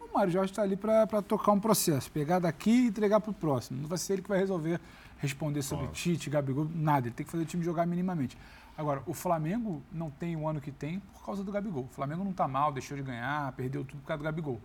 O 0.01 0.15
Mário 0.15 0.33
Jorge 0.33 0.51
está 0.53 0.63
ali 0.63 0.77
para 0.77 1.21
tocar 1.21 1.53
um 1.53 1.61
processo, 1.61 2.11
pegar 2.11 2.39
daqui 2.39 2.71
e 2.71 2.87
entregar 2.87 3.21
para 3.21 3.31
o 3.31 3.35
próximo. 3.35 3.83
Não 3.83 3.89
vai 3.89 3.99
ser 3.99 4.15
ele 4.15 4.23
que 4.23 4.29
vai 4.29 4.39
resolver 4.39 4.81
responder 5.19 5.63
sobre. 5.63 5.89
Tite, 5.89 6.31
Gabigol, 6.31 6.69
nada. 6.75 7.09
Ele 7.09 7.15
tem 7.15 7.27
que 7.27 7.31
fazer 7.31 7.45
o 7.45 7.47
time 7.47 7.63
jogar 7.65 7.87
minimamente. 7.87 8.39
Agora, 8.77 9.03
o 9.07 9.13
Flamengo 9.13 9.83
não 9.93 10.09
tem 10.09 10.37
o 10.37 10.47
ano 10.47 10.61
que 10.61 10.71
tem 10.71 11.01
por 11.01 11.25
causa 11.25 11.43
do 11.43 11.51
Gabigol. 11.51 11.85
O 11.85 11.95
Flamengo 11.95 12.23
não 12.23 12.31
está 12.31 12.47
mal, 12.47 12.73
deixou 12.73 12.97
de 12.97 13.03
ganhar, 13.03 13.53
perdeu 13.53 13.85
tudo 13.85 14.01
por 14.01 14.07
causa 14.07 14.19
do 14.19 14.25
Gabigol. 14.25 14.61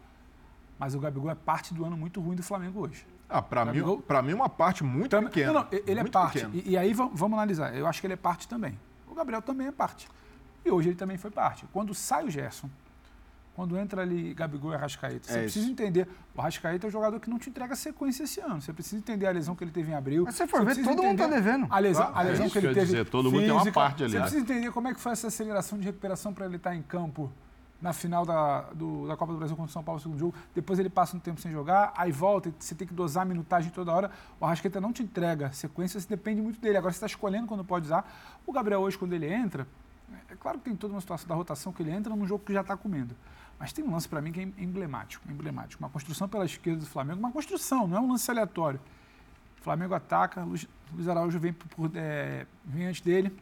Mas 0.77 0.93
o 0.93 0.99
Gabigol 0.99 1.31
é 1.31 1.35
parte 1.35 1.73
do 1.73 1.83
ano 1.83 1.97
muito 1.97 2.21
ruim 2.21 2.35
do 2.35 2.43
Flamengo 2.43 2.79
hoje. 2.81 3.05
Ah, 3.29 3.41
para 3.41 3.65
mim, 3.65 3.81
para 4.07 4.21
mim 4.21 4.33
uma 4.33 4.49
parte 4.49 4.83
muito 4.83 5.11
Tam... 5.11 5.23
pequena. 5.23 5.53
Não, 5.53 5.61
não, 5.61 5.67
ele 5.71 5.99
é 5.99 6.03
parte. 6.03 6.47
E, 6.53 6.71
e, 6.71 6.77
aí 6.77 6.93
vamos, 6.93 7.21
analisar. 7.33 7.75
Eu 7.75 7.87
acho 7.87 7.99
que 7.99 8.07
ele 8.07 8.13
é 8.13 8.17
parte 8.17 8.47
também. 8.47 8.77
O 9.07 9.15
Gabriel 9.15 9.41
também 9.41 9.67
é 9.67 9.71
parte. 9.71 10.07
E 10.65 10.69
hoje 10.69 10.89
ele 10.89 10.95
também 10.95 11.17
foi 11.17 11.31
parte. 11.31 11.65
Quando 11.73 11.93
sai 11.93 12.25
o 12.25 12.29
Gerson, 12.29 12.69
quando 13.55 13.77
entra 13.77 14.01
ali 14.01 14.33
Gabigol 14.33 14.71
e 14.71 14.75
Arrascaeta, 14.75 15.27
você 15.27 15.37
é 15.37 15.41
precisa 15.43 15.69
entender. 15.69 16.07
O 16.35 16.41
Arrascaeta 16.41 16.85
é 16.85 16.89
um 16.89 16.91
jogador 16.91 17.19
que 17.19 17.29
não 17.29 17.37
te 17.37 17.49
entrega 17.49 17.75
sequência 17.75 18.23
esse 18.23 18.39
ano. 18.39 18.61
Você 18.61 18.73
precisa 18.73 18.97
entender 18.97 19.27
a 19.27 19.31
lesão 19.31 19.55
que 19.55 19.63
ele 19.63 19.71
teve 19.71 19.91
em 19.91 19.95
abril. 19.95 20.23
Mas 20.25 20.35
se 20.35 20.47
for 20.47 20.65
ver, 20.65 20.75
todo 20.75 21.03
mundo 21.03 21.21
está 21.21 21.27
devendo. 21.27 21.67
A 21.69 21.79
lesão, 21.79 22.11
a 22.13 22.21
lesão 22.23 22.45
é 22.45 22.49
que 22.49 22.57
ele 22.57 22.67
que 22.69 22.73
teve. 22.73 22.85
Dizer, 22.85 23.05
todo 23.05 23.25
mundo 23.25 23.41
física, 23.41 23.53
tem 23.53 23.67
uma 23.67 23.71
parte 23.71 24.03
ali. 24.03 24.13
Você 24.13 24.19
precisa 24.19 24.41
entender 24.41 24.71
como 24.71 24.87
é 24.87 24.93
que 24.93 24.99
foi 24.99 25.11
essa 25.11 25.27
aceleração 25.27 25.77
de 25.77 25.85
recuperação 25.85 26.33
para 26.33 26.45
ele 26.45 26.55
estar 26.55 26.71
tá 26.71 26.75
em 26.75 26.81
campo 26.81 27.31
na 27.83 27.91
final 27.91 28.25
da, 28.25 28.61
do, 28.73 29.05
da 29.09 29.17
Copa 29.17 29.33
do 29.33 29.37
Brasil 29.37 29.57
contra 29.57 29.69
o 29.69 29.73
São 29.73 29.83
Paulo 29.83 29.99
no 29.99 30.01
segundo 30.01 30.17
jogo. 30.17 30.33
Depois 30.55 30.79
ele 30.79 30.89
passa 30.89 31.17
um 31.17 31.19
tempo 31.19 31.41
sem 31.41 31.51
jogar, 31.51 31.93
aí 31.97 32.13
volta, 32.13 32.51
você 32.57 32.73
tem 32.73 32.87
que 32.87 32.93
dosar 32.93 33.23
a 33.23 33.25
minutagem 33.25 33.69
toda 33.71 33.91
hora. 33.91 34.09
O 34.39 34.45
Arrascaeta 34.45 34.79
não 34.79 34.93
te 34.93 35.03
entrega 35.03 35.51
sequência, 35.51 35.99
você 35.99 36.07
depende 36.07 36.41
muito 36.41 36.61
dele. 36.61 36.77
Agora 36.77 36.93
você 36.93 36.97
está 36.97 37.07
escolhendo 37.07 37.45
quando 37.45 37.63
pode 37.65 37.85
usar. 37.85 38.09
O 38.47 38.53
Gabriel 38.53 38.79
hoje, 38.79 38.97
quando 38.97 39.11
ele 39.11 39.31
entra, 39.31 39.67
é 40.29 40.35
claro 40.35 40.59
que 40.59 40.63
tem 40.63 40.77
toda 40.77 40.93
uma 40.93 41.01
situação 41.01 41.27
da 41.27 41.35
rotação 41.35 41.73
que 41.73 41.83
ele 41.83 41.91
entra 41.91 42.15
num 42.15 42.25
jogo 42.25 42.45
que 42.45 42.53
já 42.53 42.61
está 42.61 42.77
comendo. 42.77 43.13
Mas 43.59 43.73
tem 43.73 43.83
um 43.83 43.91
lance 43.91 44.07
para 44.07 44.21
mim 44.21 44.31
que 44.31 44.39
é 44.39 44.43
emblemático, 44.43 45.29
emblemático. 45.29 45.83
Uma 45.83 45.89
construção 45.89 46.29
pela 46.29 46.45
esquerda 46.45 46.79
do 46.79 46.85
Flamengo, 46.85 47.19
uma 47.19 47.33
construção, 47.33 47.85
não 47.85 47.97
é 47.97 47.99
um 47.99 48.11
lance 48.11 48.31
aleatório. 48.31 48.79
O 49.59 49.61
Flamengo 49.61 49.93
ataca, 49.93 50.41
Luiz, 50.41 50.65
Luiz 50.93 51.09
Araújo 51.09 51.37
vem, 51.37 51.51
por, 51.51 51.91
é, 51.95 52.45
vem 52.63 52.87
antes 52.87 53.01
dele, 53.01 53.37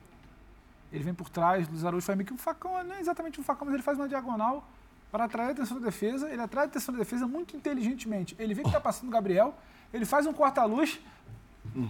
ele 0.91 1.03
vem 1.03 1.13
por 1.13 1.29
trás, 1.29 1.67
Luiz 1.69 1.85
Araújo 1.85 2.05
faz 2.05 2.17
meio 2.17 2.27
que 2.27 2.33
um 2.33 2.37
facão, 2.37 2.83
não 2.83 2.95
é 2.95 2.99
exatamente 2.99 3.39
um 3.39 3.43
facão, 3.43 3.65
mas 3.65 3.73
ele 3.73 3.83
faz 3.83 3.97
uma 3.97 4.09
diagonal 4.09 4.67
para 5.11 5.25
atrair 5.25 5.49
a 5.49 5.51
atenção 5.51 5.79
da 5.79 5.85
defesa. 5.85 6.29
Ele 6.29 6.41
atrai 6.41 6.65
a 6.65 6.67
atenção 6.67 6.93
da 6.93 6.99
defesa 6.99 7.27
muito 7.27 7.55
inteligentemente. 7.55 8.35
Ele 8.39 8.53
vê 8.53 8.61
que 8.61 8.69
está 8.69 8.79
passando 8.79 9.09
o 9.09 9.11
Gabriel, 9.11 9.53
ele 9.93 10.05
faz 10.05 10.25
um 10.25 10.33
corta-luz. 10.33 10.99
Hum. 11.75 11.89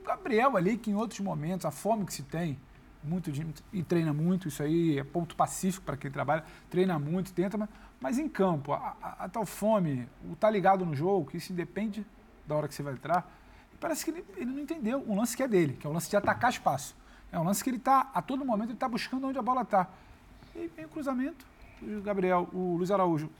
O 0.00 0.04
Gabriel 0.06 0.56
ali, 0.56 0.76
que 0.76 0.90
em 0.90 0.94
outros 0.94 1.20
momentos, 1.20 1.66
a 1.66 1.70
fome 1.70 2.04
que 2.04 2.12
se 2.12 2.22
tem, 2.22 2.58
muito 3.02 3.32
de, 3.32 3.46
e 3.72 3.82
treina 3.82 4.12
muito, 4.12 4.48
isso 4.48 4.62
aí 4.62 4.98
é 4.98 5.04
ponto 5.04 5.34
pacífico 5.34 5.84
para 5.84 5.96
quem 5.96 6.10
trabalha, 6.10 6.44
treina 6.68 6.98
muito, 6.98 7.32
tenta, 7.32 7.56
mas, 7.56 7.68
mas 8.00 8.18
em 8.18 8.28
campo, 8.28 8.72
a, 8.72 8.96
a, 9.02 9.24
a, 9.24 9.28
tal 9.28 9.46
fome, 9.46 10.06
o 10.30 10.36
tá 10.36 10.50
ligado 10.50 10.84
no 10.84 10.94
jogo, 10.94 11.30
que 11.30 11.38
isso 11.38 11.52
independe 11.52 12.04
da 12.46 12.54
hora 12.54 12.68
que 12.68 12.74
você 12.74 12.82
vai 12.82 12.92
entrar, 12.92 13.30
parece 13.80 14.04
que 14.04 14.10
ele, 14.10 14.24
ele 14.36 14.50
não 14.50 14.58
entendeu 14.58 15.02
o 15.06 15.16
lance 15.16 15.36
que 15.36 15.42
é 15.42 15.48
dele, 15.48 15.74
que 15.80 15.86
é 15.86 15.90
o 15.90 15.92
lance 15.92 16.10
de 16.10 16.16
atacar 16.16 16.50
espaço. 16.50 16.94
É 17.32 17.38
um 17.38 17.44
lance 17.44 17.62
que 17.62 17.70
ele 17.70 17.76
está, 17.76 18.10
a 18.14 18.20
todo 18.20 18.44
momento, 18.44 18.68
ele 18.68 18.74
está 18.74 18.88
buscando 18.88 19.26
onde 19.26 19.38
a 19.38 19.42
bola 19.42 19.62
está. 19.62 19.88
E 20.54 20.70
vem 20.76 20.84
o 20.84 20.88
cruzamento, 20.88 21.44
o 21.82 22.00
Gabriel, 22.00 22.48
o 22.52 22.76
Luiz 22.76 22.90
Araújo, 22.90 23.30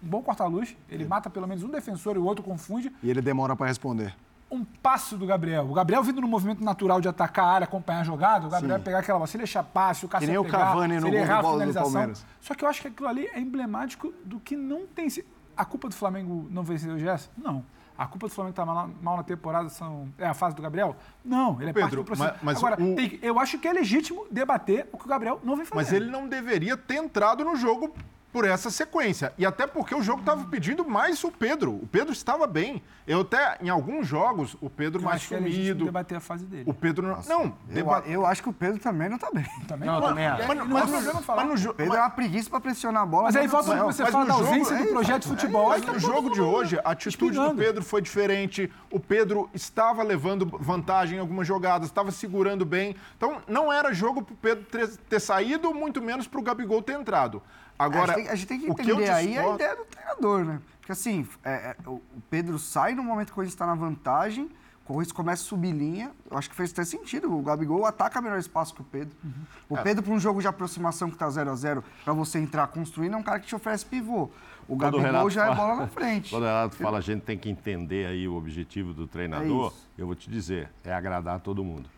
bom 0.00 0.22
corta-luz, 0.22 0.76
ele 0.88 1.04
mata 1.04 1.28
pelo 1.28 1.46
menos 1.46 1.62
um 1.62 1.68
defensor 1.68 2.16
e 2.16 2.18
o 2.18 2.24
outro 2.24 2.42
confunde. 2.42 2.92
E 3.02 3.10
ele 3.10 3.20
demora 3.20 3.54
para 3.54 3.66
responder 3.66 4.14
um 4.50 4.64
passo 4.64 5.16
do 5.16 5.26
Gabriel. 5.26 5.68
O 5.68 5.74
Gabriel 5.74 6.02
vindo 6.02 6.20
no 6.20 6.28
movimento 6.28 6.64
natural 6.64 7.00
de 7.00 7.08
atacar 7.08 7.44
a 7.44 7.52
área, 7.52 7.64
acompanhar 7.64 8.00
a 8.00 8.04
jogada, 8.04 8.46
o 8.46 8.50
Gabriel 8.50 8.78
Sim. 8.78 8.84
pegar 8.84 8.98
aquela 9.00 9.18
bola. 9.18 9.26
Se 9.26 9.36
ele 9.36 9.44
deixar 9.44 9.62
passe, 9.62 10.06
o 10.06 10.08
Cássio 10.08 10.26
pegar, 10.28 10.40
o 10.40 10.44
Cavani 10.44 10.94
no 10.94 11.02
se 11.02 11.08
ele 11.08 11.16
errar 11.18 11.40
a 11.40 11.42
finalização. 11.42 12.12
Só 12.40 12.54
que 12.54 12.64
eu 12.64 12.68
acho 12.68 12.80
que 12.80 12.88
aquilo 12.88 13.08
ali 13.08 13.26
é 13.26 13.38
emblemático 13.38 14.12
do 14.24 14.40
que 14.40 14.56
não 14.56 14.86
tem... 14.86 15.08
A 15.56 15.64
culpa 15.64 15.88
do 15.88 15.94
Flamengo 15.94 16.46
não 16.50 16.62
vencer 16.62 16.90
o 16.90 16.98
Gerson? 16.98 17.30
Não. 17.36 17.64
A 17.98 18.06
culpa 18.06 18.28
do 18.28 18.32
Flamengo 18.32 18.52
estar 18.52 18.64
tá 18.64 18.72
mal, 18.72 18.90
mal, 19.02 19.16
na 19.16 19.24
temporada 19.24 19.68
são, 19.68 20.08
é 20.16 20.26
a 20.26 20.32
fase 20.32 20.54
do 20.54 20.62
Gabriel? 20.62 20.94
Não, 21.24 21.60
ele 21.60 21.70
é 21.70 21.72
Pedro, 21.72 21.80
parte 21.80 21.96
do 21.96 22.04
processo. 22.04 22.38
Mas, 22.42 22.42
mas 22.42 22.58
Agora, 22.58 22.80
o... 22.80 22.94
tem, 22.94 23.18
eu 23.20 23.40
acho 23.40 23.58
que 23.58 23.66
é 23.66 23.72
legítimo 23.72 24.24
debater 24.30 24.88
o 24.92 24.96
que 24.96 25.04
o 25.04 25.08
Gabriel 25.08 25.40
não 25.42 25.56
vem 25.56 25.64
fazer. 25.64 25.74
Mas 25.74 25.92
ele 25.92 26.08
não 26.08 26.28
deveria 26.28 26.76
ter 26.76 26.94
entrado 26.94 27.44
no 27.44 27.56
jogo 27.56 27.92
por 28.32 28.44
essa 28.44 28.70
sequência. 28.70 29.32
E 29.38 29.46
até 29.46 29.66
porque 29.66 29.94
o 29.94 30.02
jogo 30.02 30.20
estava 30.20 30.44
pedindo 30.44 30.86
mais 30.86 31.22
o 31.24 31.30
Pedro. 31.30 31.72
O 31.72 31.86
Pedro 31.86 32.12
estava 32.12 32.46
bem. 32.46 32.82
Eu 33.06 33.22
até, 33.22 33.56
em 33.62 33.70
alguns 33.70 34.06
jogos, 34.06 34.56
o 34.60 34.68
Pedro 34.68 35.00
eu 35.00 35.04
mais 35.04 35.16
acho 35.16 35.34
sumido. 35.34 35.76
Que 35.76 35.82
é 35.82 35.86
debater 35.86 36.18
a 36.18 36.20
fase 36.20 36.44
dele. 36.44 36.64
O 36.66 36.74
Pedro 36.74 37.06
não. 37.06 37.16
Nossa, 37.16 37.32
não, 37.32 37.44
eu, 37.44 37.54
deba... 37.68 38.02
eu, 38.06 38.26
acho 38.26 38.42
que 38.42 38.48
o 38.48 38.52
Pedro 38.52 38.78
também 38.78 39.08
não 39.08 39.16
está 39.16 39.30
bem. 39.30 39.46
Também 39.66 39.88
não, 39.88 40.00
não 40.00 40.08
também. 40.08 40.28
Mas, 40.28 40.46
mas, 40.46 40.68
mas, 40.68 41.14
mas, 41.14 41.26
mas 41.26 41.46
no 41.46 41.56
jogo. 41.56 41.74
Pedro 41.74 41.92
mas... 41.92 41.98
é 41.98 42.02
uma 42.02 42.10
preguiça 42.10 42.50
para 42.50 42.60
pressionar 42.60 43.02
a 43.02 43.06
bola. 43.06 43.24
Mas 43.24 43.36
aí 43.36 43.48
que 43.48 43.48
você 43.48 44.06
fala 44.06 44.26
da 44.26 44.34
ausência 44.34 44.76
do 44.76 44.82
é 44.82 44.86
projeto 44.86 45.22
de 45.22 45.28
futebol. 45.28 45.68
Mas 45.70 45.84
no 45.84 45.98
jogo 45.98 46.30
de 46.30 46.40
hoje, 46.40 46.78
a 46.84 46.90
atitude 46.90 47.38
do 47.38 47.54
Pedro 47.54 47.84
foi 47.84 48.00
diferente. 48.00 48.70
O 48.90 49.00
Pedro 49.00 49.48
estava 49.52 50.02
levando 50.02 50.46
vantagem 50.58 51.18
em 51.18 51.20
algumas 51.20 51.46
jogadas, 51.46 51.88
estava 51.88 52.10
segurando 52.10 52.64
bem. 52.64 52.96
Então, 53.16 53.42
não 53.46 53.72
era 53.72 53.92
jogo 53.92 54.22
para 54.22 54.32
o 54.32 54.36
Pedro 54.36 54.64
ter, 54.64 54.88
ter 54.88 55.20
saído, 55.20 55.74
muito 55.74 56.00
menos 56.00 56.26
para 56.26 56.40
o 56.40 56.42
Gabigol 56.42 56.82
ter 56.82 56.98
entrado. 56.98 57.42
Agora, 57.78 58.12
a 58.12 58.16
gente, 58.16 58.24
tem, 58.24 58.32
a 58.32 58.34
gente 58.34 58.46
tem 58.46 58.60
que 58.60 58.70
entender 58.70 59.10
aí 59.10 59.38
a 59.38 59.54
ideia 59.54 59.76
do 59.76 59.84
treinador, 59.84 60.44
né? 60.44 60.60
Porque 60.80 60.92
assim, 60.92 61.28
é, 61.44 61.50
é, 61.50 61.76
o 61.86 62.00
Pedro 62.30 62.58
sai 62.58 62.94
no 62.94 63.02
momento 63.02 63.32
que 63.32 63.40
a 63.40 63.44
gente 63.44 63.52
está 63.52 63.66
na 63.66 63.74
vantagem, 63.74 64.50
o 64.84 64.86
Corinthians 64.86 65.12
começa 65.12 65.42
a 65.42 65.46
subir 65.46 65.72
linha. 65.72 66.10
Eu 66.30 66.38
acho 66.38 66.48
que 66.48 66.56
fez 66.56 66.72
até 66.72 66.82
sentido. 66.82 67.30
O 67.30 67.42
Gabigol 67.42 67.84
ataca 67.84 68.22
melhor 68.22 68.38
espaço 68.38 68.74
que 68.74 68.80
o 68.80 68.84
Pedro. 68.84 69.14
Uhum. 69.22 69.32
O 69.68 69.76
é. 69.76 69.82
Pedro, 69.82 70.02
para 70.02 70.12
um 70.12 70.18
jogo 70.18 70.40
de 70.40 70.48
aproximação 70.48 71.08
que 71.10 71.14
está 71.14 71.28
0 71.28 71.50
a 71.50 71.54
0 71.54 71.84
para 72.02 72.14
você 72.14 72.38
entrar 72.38 72.66
construindo, 72.68 73.14
é 73.14 73.16
um 73.18 73.22
cara 73.22 73.38
que 73.38 73.46
te 73.46 73.54
oferece 73.54 73.84
pivô. 73.84 74.30
O 74.66 74.76
Quando 74.76 74.98
Gabigol 74.98 75.26
o 75.26 75.30
já 75.30 75.42
fala, 75.42 75.52
é 75.52 75.56
bola 75.56 75.76
na 75.76 75.86
frente. 75.88 76.30
Quando 76.32 76.42
o 76.44 76.46
Renato 76.46 76.76
fala, 76.76 76.98
a 76.98 77.00
gente 77.02 77.20
tem 77.20 77.36
que 77.36 77.50
entender 77.50 78.06
aí 78.06 78.26
o 78.26 78.34
objetivo 78.34 78.94
do 78.94 79.06
treinador, 79.06 79.72
é 79.98 80.02
eu 80.02 80.06
vou 80.06 80.14
te 80.14 80.30
dizer, 80.30 80.70
é 80.82 80.92
agradar 80.92 81.38
todo 81.40 81.62
mundo. 81.62 81.88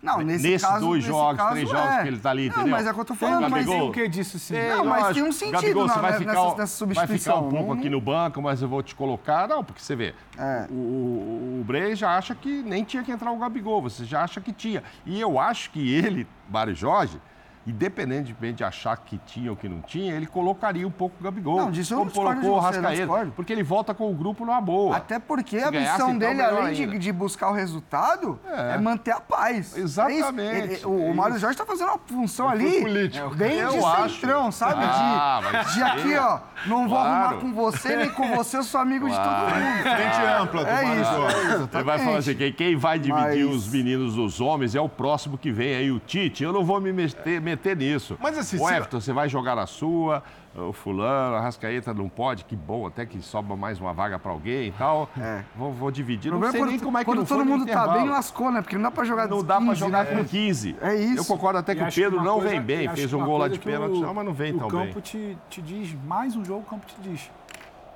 Não, 0.00 0.18
nesse 0.18 0.48
Nesses 0.48 0.66
caso, 0.66 0.86
dois 0.86 0.98
nesse 0.98 1.08
jogos, 1.08 1.36
caso, 1.36 1.50
três 1.50 1.68
é. 1.68 1.72
jogos 1.72 1.96
que 2.02 2.08
ele 2.08 2.16
está 2.16 2.30
ali, 2.30 2.48
não, 2.48 2.54
entendeu? 2.54 2.70
mas 2.70 2.86
é 2.86 2.90
o 2.90 2.94
que 2.94 3.00
eu 3.00 3.04
tô 3.04 3.14
falando, 3.16 3.50
mas 3.50 3.66
tem 3.66 3.82
o 3.82 3.92
que 3.92 4.08
disso 4.08 4.38
sim. 4.38 4.54
não, 4.68 4.84
mas 4.84 5.14
tem 5.14 5.22
um 5.24 5.32
sentido 5.32 5.60
Gabigol, 5.60 5.88
você 5.88 5.98
vai 5.98 6.12
ficar, 6.12 6.34
nessa, 6.34 6.56
nessa 6.56 6.76
substituição. 6.76 7.34
Vai 7.34 7.42
ficar 7.42 7.56
um 7.56 7.60
pouco 7.60 7.72
aqui 7.78 7.90
no 7.90 8.00
banco, 8.00 8.40
mas 8.40 8.62
eu 8.62 8.68
vou 8.68 8.82
te 8.82 8.94
colocar. 8.94 9.48
Não, 9.48 9.64
porque 9.64 9.82
você 9.82 9.96
vê, 9.96 10.14
é. 10.38 10.66
o, 10.70 10.74
o, 10.74 11.66
já 11.96 12.16
acha 12.16 12.34
que 12.34 12.62
nem 12.62 12.84
tinha 12.84 13.02
que 13.02 13.10
entrar 13.10 13.32
o 13.32 13.38
Gabigol, 13.38 13.82
você 13.82 14.04
já 14.04 14.22
acha 14.22 14.40
que 14.40 14.52
tinha. 14.52 14.84
E 15.04 15.20
eu 15.20 15.38
acho 15.38 15.70
que 15.70 15.92
ele, 15.92 16.28
Mário 16.48 16.74
Jorge, 16.74 17.20
independentemente 17.68 18.56
de 18.56 18.64
achar 18.64 18.96
que 18.96 19.18
tinha 19.18 19.50
ou 19.50 19.56
que 19.56 19.68
não 19.68 19.82
tinha, 19.82 20.14
ele 20.14 20.26
colocaria 20.26 20.86
um 20.86 20.90
pouco 20.90 21.16
o 21.20 21.22
Gabigol. 21.22 21.56
Não, 21.56 21.70
disso 21.70 21.92
eu 21.94 21.98
não 21.98 22.08
colocou 22.08 22.56
o 22.56 22.58
Rascaeta, 22.58 23.32
porque 23.36 23.52
ele 23.52 23.62
volta 23.62 23.94
com 23.94 24.10
o 24.10 24.14
grupo 24.14 24.44
numa 24.44 24.60
boa. 24.60 24.96
Até 24.96 25.18
porque 25.18 25.58
a 25.58 25.70
missão 25.70 26.14
então, 26.14 26.18
dele, 26.18 26.42
além 26.42 26.74
de, 26.74 26.98
de, 26.98 27.12
buscar 27.12 27.50
o 27.50 27.52
resultado, 27.52 28.38
é. 28.46 28.74
é 28.74 28.78
manter 28.78 29.10
a 29.10 29.20
paz. 29.20 29.76
É 29.76 29.80
Exatamente. 29.80 30.40
É 30.40 30.58
ele, 30.58 30.86
o, 30.86 31.10
o 31.10 31.14
Mário 31.14 31.38
Jorge 31.38 31.54
está 31.54 31.66
fazendo 31.66 31.88
uma 31.88 31.98
função 31.98 32.48
ali 32.48 32.80
político. 32.80 33.34
bem 33.34 33.58
eu 33.58 33.70
de 33.70 33.84
acho. 33.84 34.14
centrão, 34.14 34.50
sabe? 34.50 34.80
Ah, 34.82 35.40
de, 35.68 35.74
de 35.74 35.82
aqui, 35.82 36.16
ó, 36.16 36.38
não 36.66 36.88
claro. 36.88 36.88
vou 36.88 36.98
arrumar 36.98 37.40
com 37.40 37.52
você, 37.52 37.96
nem 37.96 38.10
com 38.10 38.34
você, 38.34 38.56
eu 38.56 38.62
sou 38.62 38.80
amigo 38.80 39.06
claro. 39.06 39.22
de 39.22 39.52
todo 39.52 39.60
mundo. 39.60 39.82
Frente 39.82 40.26
ampla 40.40 40.64
do 40.64 40.70
é 40.70 40.82
Mário 40.82 41.02
isso, 41.02 41.12
Jorge. 41.12 41.68
Ele 41.74 41.82
vai 41.84 41.98
falar 41.98 42.18
assim, 42.18 42.34
quem, 42.34 42.52
quem 42.52 42.76
vai 42.76 42.98
dividir 42.98 43.46
Mas... 43.46 43.56
os 43.56 43.68
meninos 43.68 44.14
dos 44.14 44.40
homens 44.40 44.74
é 44.74 44.80
o 44.80 44.88
próximo 44.88 45.36
que 45.36 45.50
vem 45.50 45.74
aí, 45.74 45.90
o 45.90 45.98
Tite. 45.98 46.42
Eu 46.42 46.52
não 46.52 46.64
vou 46.64 46.80
me 46.80 46.92
meter, 46.92 47.40
meter 47.58 47.76
nisso. 47.76 48.16
Mas 48.20 48.38
assim, 48.38 48.58
o 48.58 48.70
Everton, 48.70 49.00
você 49.00 49.12
vai 49.12 49.28
jogar 49.28 49.56
na 49.56 49.66
sua, 49.66 50.22
o 50.54 50.72
fulano, 50.72 51.36
a 51.36 51.40
Rascaeta 51.40 51.92
não 51.92 52.08
pode, 52.08 52.44
que 52.44 52.54
bom, 52.54 52.86
até 52.86 53.04
que 53.04 53.20
sobra 53.20 53.56
mais 53.56 53.80
uma 53.80 53.92
vaga 53.92 54.18
para 54.18 54.30
alguém 54.30 54.68
e 54.68 54.72
tal. 54.72 55.10
É. 55.20 55.42
Vou, 55.56 55.72
vou 55.72 55.90
dividir. 55.90 56.32
Não 56.32 56.50
sei 56.50 56.64
nem 56.64 56.78
como 56.78 56.96
é 56.96 57.00
que 57.00 57.04
quando 57.04 57.18
não 57.18 57.26
todo 57.26 57.44
mundo 57.44 57.66
tá 57.66 57.88
bem, 57.88 58.08
lascou, 58.08 58.50
né? 58.50 58.62
Porque 58.62 58.76
não 58.76 58.82
dá 58.84 58.90
para 58.90 59.04
jogar 59.04 59.28
Não 59.28 59.42
dá 59.42 59.60
para 59.60 59.74
jogar 59.74 60.04
né? 60.04 60.16
com 60.16 60.24
15. 60.24 60.76
É 60.80 60.94
isso. 60.94 61.18
Eu 61.18 61.24
concordo 61.24 61.58
até 61.58 61.74
que 61.74 61.82
o 61.82 61.92
Pedro 61.92 62.22
não 62.22 62.34
coisa, 62.34 62.48
vem 62.48 62.60
bem, 62.60 62.88
fez 62.94 63.12
um 63.12 63.24
gol 63.24 63.38
lá 63.38 63.48
de 63.48 63.58
pênalti, 63.58 64.00
mas 64.00 64.24
não 64.24 64.32
vem 64.32 64.56
tão 64.56 64.68
bem. 64.68 64.80
O 64.80 64.84
campo 64.86 65.00
te, 65.00 65.36
te 65.50 65.60
diz, 65.60 65.94
mais 66.04 66.36
um 66.36 66.44
jogo 66.44 66.60
o 66.60 66.70
campo 66.70 66.86
te 66.86 66.96
diz. 67.00 67.30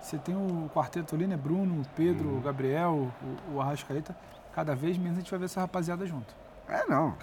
Você 0.00 0.18
tem 0.18 0.34
o 0.34 0.68
quarteto 0.74 1.14
ali, 1.14 1.28
né? 1.28 1.36
Bruno, 1.36 1.82
Pedro, 1.94 2.28
hum. 2.28 2.40
Gabriel, 2.40 3.08
o, 3.48 3.54
o 3.54 3.60
Arrascaeta. 3.60 4.16
Cada 4.52 4.74
vez 4.74 4.98
menos 4.98 5.16
a 5.16 5.20
gente 5.20 5.30
vai 5.30 5.38
ver 5.38 5.44
essa 5.46 5.60
rapaziada 5.60 6.04
junto. 6.04 6.34
É, 6.68 6.84
não. 6.86 7.14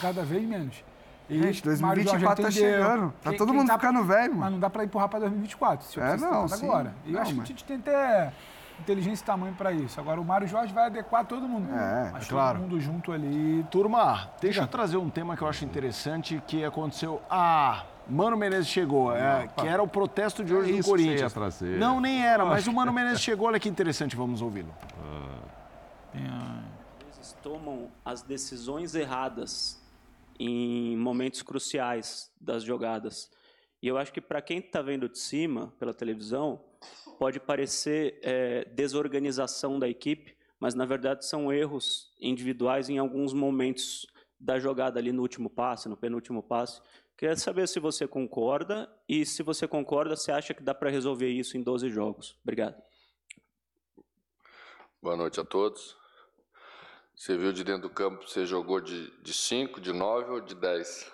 cada 0.00 0.22
vez 0.22 0.46
menos. 0.46 0.84
Gente, 1.28 1.62
2024 1.62 2.44
tá 2.44 2.50
chegando. 2.50 3.12
Tá 3.22 3.30
quem, 3.30 3.38
todo 3.38 3.48
quem 3.48 3.58
mundo 3.58 3.68
tá, 3.68 3.74
ficando 3.74 4.04
velho, 4.04 4.30
mano. 4.30 4.40
Mas 4.40 4.52
não 4.52 4.60
dá 4.60 4.70
pra 4.70 4.84
empurrar 4.84 5.08
pra 5.08 5.18
2024. 5.18 5.86
Se 5.86 6.00
é, 6.00 6.16
não, 6.16 6.46
sim. 6.46 6.64
agora. 6.64 6.94
E 7.04 7.12
eu 7.12 7.20
acho 7.20 7.34
mas... 7.34 7.46
que 7.46 7.52
a 7.52 7.56
gente 7.56 7.64
tem 7.64 7.76
até 7.76 8.32
inteligência 8.80 9.24
e 9.24 9.26
tamanho 9.26 9.54
para 9.54 9.72
isso. 9.72 10.00
Agora, 10.00 10.20
o 10.20 10.24
Mário 10.24 10.46
Jorge 10.46 10.72
vai 10.72 10.86
adequar 10.86 11.24
todo 11.24 11.48
mundo. 11.48 11.68
É, 11.72 12.10
mas 12.12 12.26
é 12.26 12.28
claro. 12.28 12.58
todo 12.58 12.68
mundo 12.68 12.80
junto 12.80 13.10
ali. 13.10 13.64
Turma, 13.70 14.30
deixa 14.40 14.62
eu 14.62 14.66
trazer 14.66 14.96
um 14.96 15.10
tema 15.10 15.36
que 15.36 15.42
eu 15.42 15.48
acho 15.48 15.64
interessante 15.64 16.40
que 16.46 16.64
aconteceu. 16.64 17.20
Ah, 17.28 17.84
Mano 18.08 18.36
Menezes 18.36 18.68
chegou, 18.68 19.14
é, 19.14 19.48
que 19.56 19.66
era 19.66 19.82
o 19.82 19.88
protesto 19.88 20.44
de 20.44 20.54
hoje 20.54 20.72
é 20.72 20.76
do 20.78 20.84
Corinthians. 20.84 21.32
Trazer. 21.32 21.78
Não, 21.78 22.00
nem 22.00 22.24
era, 22.24 22.44
mas 22.44 22.66
o 22.66 22.72
Mano 22.72 22.92
Menezes 22.92 23.20
chegou, 23.20 23.48
olha 23.48 23.58
que 23.58 23.68
interessante, 23.68 24.14
vamos 24.14 24.40
ouvi-lo. 24.42 24.72
Eles 26.14 27.36
tomam 27.42 27.88
as 28.04 28.22
decisões 28.22 28.94
erradas 28.94 29.84
em 30.38 30.96
momentos 30.96 31.42
cruciais 31.42 32.32
das 32.40 32.62
jogadas. 32.62 33.30
E 33.82 33.88
eu 33.88 33.98
acho 33.98 34.12
que 34.12 34.20
para 34.20 34.42
quem 34.42 34.58
está 34.58 34.82
vendo 34.82 35.08
de 35.08 35.18
cima, 35.18 35.72
pela 35.78 35.94
televisão, 35.94 36.64
pode 37.18 37.38
parecer 37.38 38.18
é, 38.22 38.64
desorganização 38.64 39.78
da 39.78 39.88
equipe, 39.88 40.36
mas 40.58 40.74
na 40.74 40.84
verdade 40.84 41.26
são 41.26 41.52
erros 41.52 42.12
individuais 42.20 42.88
em 42.88 42.98
alguns 42.98 43.32
momentos 43.32 44.06
da 44.38 44.58
jogada 44.58 44.98
ali 44.98 45.12
no 45.12 45.22
último 45.22 45.48
passe, 45.48 45.88
no 45.88 45.96
penúltimo 45.96 46.42
passe. 46.42 46.80
Queria 47.16 47.36
saber 47.36 47.66
se 47.66 47.80
você 47.80 48.06
concorda 48.06 48.90
e 49.08 49.24
se 49.24 49.42
você 49.42 49.66
concorda, 49.66 50.16
você 50.16 50.30
acha 50.30 50.52
que 50.52 50.62
dá 50.62 50.74
para 50.74 50.90
resolver 50.90 51.28
isso 51.28 51.56
em 51.56 51.62
12 51.62 51.88
jogos? 51.90 52.36
Obrigado. 52.42 52.80
Boa 55.00 55.16
noite 55.16 55.40
a 55.40 55.44
todos. 55.44 55.96
Você 57.16 57.34
viu 57.34 57.50
de 57.50 57.64
dentro 57.64 57.88
do 57.88 57.90
campo, 57.90 58.28
você 58.28 58.44
jogou 58.44 58.78
de 58.78 59.32
5, 59.32 59.80
de 59.80 59.90
9 59.90 60.30
ou 60.32 60.40
de 60.40 60.54
10? 60.54 61.10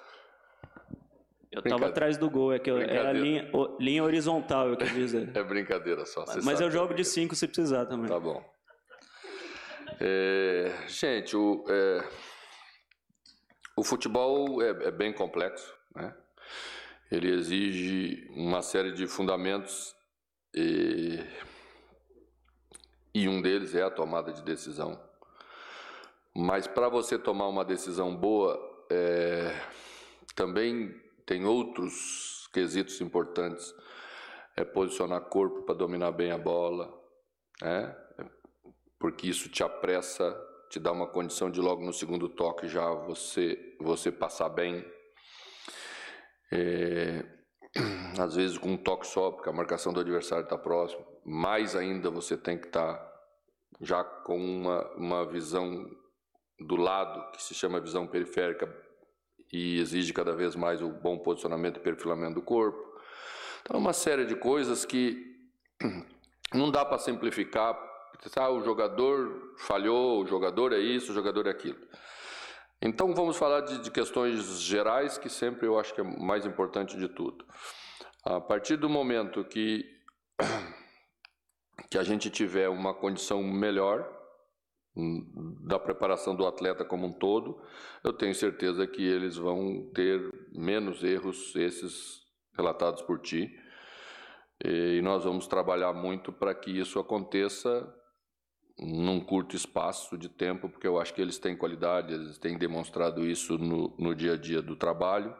Eu 1.53 1.61
estava 1.61 1.87
atrás 1.87 2.17
do 2.17 2.29
gol, 2.29 2.53
é 2.53 2.59
que 2.59 2.71
eu, 2.71 2.79
é 2.79 2.99
a 2.99 3.13
linha, 3.13 3.49
o, 3.53 3.77
linha 3.79 4.03
horizontal, 4.03 4.69
eu 4.71 4.77
quero 4.77 4.95
dizer. 4.95 5.31
É 5.37 5.43
brincadeira 5.45 6.05
só. 6.05 6.25
Mas, 6.27 6.45
mas 6.45 6.61
eu 6.61 6.71
jogo 6.71 6.93
de 6.93 7.05
5 7.05 7.37
se 7.37 7.47
precisar 7.47 7.87
também. 7.87 8.09
Tá 8.09 8.19
bom. 8.19 8.43
É, 10.01 10.73
gente, 10.89 11.37
o, 11.37 11.65
é, 11.69 12.09
o 13.77 13.85
futebol 13.85 14.61
é, 14.61 14.71
é, 14.71 14.91
bem 14.91 15.13
complexo, 15.13 15.73
né? 15.95 16.17
Ele 17.11 17.31
exige 17.31 18.27
uma 18.31 18.63
série 18.63 18.93
de 18.93 19.07
fundamentos 19.07 19.95
e, 20.55 21.21
e 23.15 23.29
um 23.29 23.41
deles 23.41 23.75
é 23.75 23.83
a 23.83 23.91
tomada 23.91 24.33
de 24.33 24.43
decisão. 24.43 24.99
Mas 26.35 26.67
para 26.67 26.89
você 26.89 27.19
tomar 27.19 27.49
uma 27.49 27.65
decisão 27.65 28.17
boa, 28.17 28.59
é, 28.91 29.55
também 30.35 30.95
tem 31.27 31.45
outros 31.45 32.49
quesitos 32.53 33.01
importantes. 33.01 33.75
É 34.57 34.65
posicionar 34.65 35.21
corpo 35.23 35.63
para 35.63 35.75
dominar 35.75 36.13
bem 36.13 36.31
a 36.31 36.39
bola, 36.39 36.93
né? 37.61 37.97
porque 38.99 39.27
isso 39.27 39.49
te 39.49 39.63
apressa, 39.63 40.39
te 40.71 40.79
dá 40.79 40.93
uma 40.93 41.07
condição 41.07 41.51
de 41.51 41.61
logo 41.61 41.85
no 41.85 41.93
segundo 41.93 42.29
toque 42.29 42.69
já 42.69 42.89
você, 42.89 43.77
você 43.81 44.13
passar 44.13 44.49
bem. 44.49 44.85
É, 46.53 47.25
às 48.21 48.37
vezes 48.37 48.59
com 48.59 48.69
um 48.69 48.77
toque 48.77 49.07
só, 49.07 49.31
porque 49.31 49.49
a 49.49 49.53
marcação 49.53 49.93
do 49.93 50.01
adversário 50.01 50.45
está 50.45 50.57
próximo. 50.57 51.05
Mais 51.25 51.75
ainda 51.75 52.11
você 52.11 52.37
tem 52.37 52.59
que 52.59 52.67
estar 52.67 52.95
tá 52.95 53.13
já 53.81 54.05
com 54.05 54.39
uma, 54.39 54.89
uma 54.95 55.27
visão 55.27 55.91
do 56.63 56.77
lado, 56.77 57.33
que 57.33 57.43
se 57.43 57.55
chama 57.55 57.81
visão 57.81 58.07
periférica, 58.07 58.73
e 59.53 59.79
exige 59.79 60.13
cada 60.13 60.35
vez 60.35 60.57
mais 60.57 60.81
o 60.81 60.89
bom 60.89 61.19
posicionamento 61.19 61.77
e 61.77 61.81
perfilamento 61.81 62.35
do 62.37 62.43
corpo. 62.43 62.81
Então, 63.61 63.79
uma 63.79 63.93
série 63.93 64.25
de 64.25 64.35
coisas 64.35 64.85
que 64.85 65.37
não 66.55 66.71
dá 66.71 66.85
para 66.85 66.99
simplificar. 66.99 67.79
Ah, 68.37 68.51
o 68.51 68.63
jogador 68.63 69.55
falhou, 69.59 70.23
o 70.23 70.27
jogador 70.27 70.73
é 70.73 70.79
isso, 70.79 71.11
o 71.11 71.15
jogador 71.15 71.47
é 71.47 71.51
aquilo. 71.51 71.79
Então, 72.81 73.15
vamos 73.15 73.37
falar 73.37 73.61
de, 73.61 73.79
de 73.79 73.91
questões 73.91 74.61
gerais, 74.61 75.19
que 75.19 75.29
sempre 75.29 75.67
eu 75.67 75.79
acho 75.79 75.95
que 75.95 76.01
é 76.01 76.05
mais 76.05 76.47
importante 76.47 76.97
de 76.97 77.09
tudo. 77.09 77.45
A 78.25 78.41
partir 78.41 78.77
do 78.77 78.89
momento 78.89 79.45
que, 79.45 79.85
que 81.91 81.99
a 81.99 82.03
gente 82.03 82.31
tiver 82.31 82.69
uma 82.69 82.95
condição 82.95 83.43
melhor, 83.43 84.22
da 84.95 85.79
preparação 85.79 86.37
do 86.37 86.47
atleta 86.47 86.85
como 86.85 87.07
um 87.07 87.13
todo, 87.13 87.59
eu 88.05 88.13
tenho 88.13 88.35
certeza 88.35 88.87
que 88.87 89.03
eles 89.03 89.37
vão 89.37 89.91
ter 89.95 90.21
menos 90.53 91.03
erros 91.03 91.55
esses 91.57 92.21
relatados 92.55 93.03
por 93.03 93.19
ti. 93.21 93.51
E 94.65 95.01
nós 95.03 95.25
vamos 95.25 95.47
trabalhar 95.47 95.93
muito 95.93 96.33
para 96.33 96.55
que 96.55 96.71
isso 96.71 96.99
aconteça 96.99 97.93
num 98.79 99.21
curto 99.21 99.57
espaço 99.57 100.17
de 100.17 100.29
tempo, 100.29 100.69
porque 100.69 100.87
eu 100.87 101.01
acho 101.01 101.15
que 101.15 101.21
eles 101.21 101.39
têm 101.39 101.57
qualidade, 101.57 102.13
eles 102.13 102.39
têm 102.39 102.57
demonstrado 102.57 103.25
isso 103.25 103.59
no, 103.59 103.95
no 103.99 104.15
dia 104.15 104.35
a 104.35 104.37
dia 104.37 104.63
do 104.63 104.77
trabalho 104.77 105.35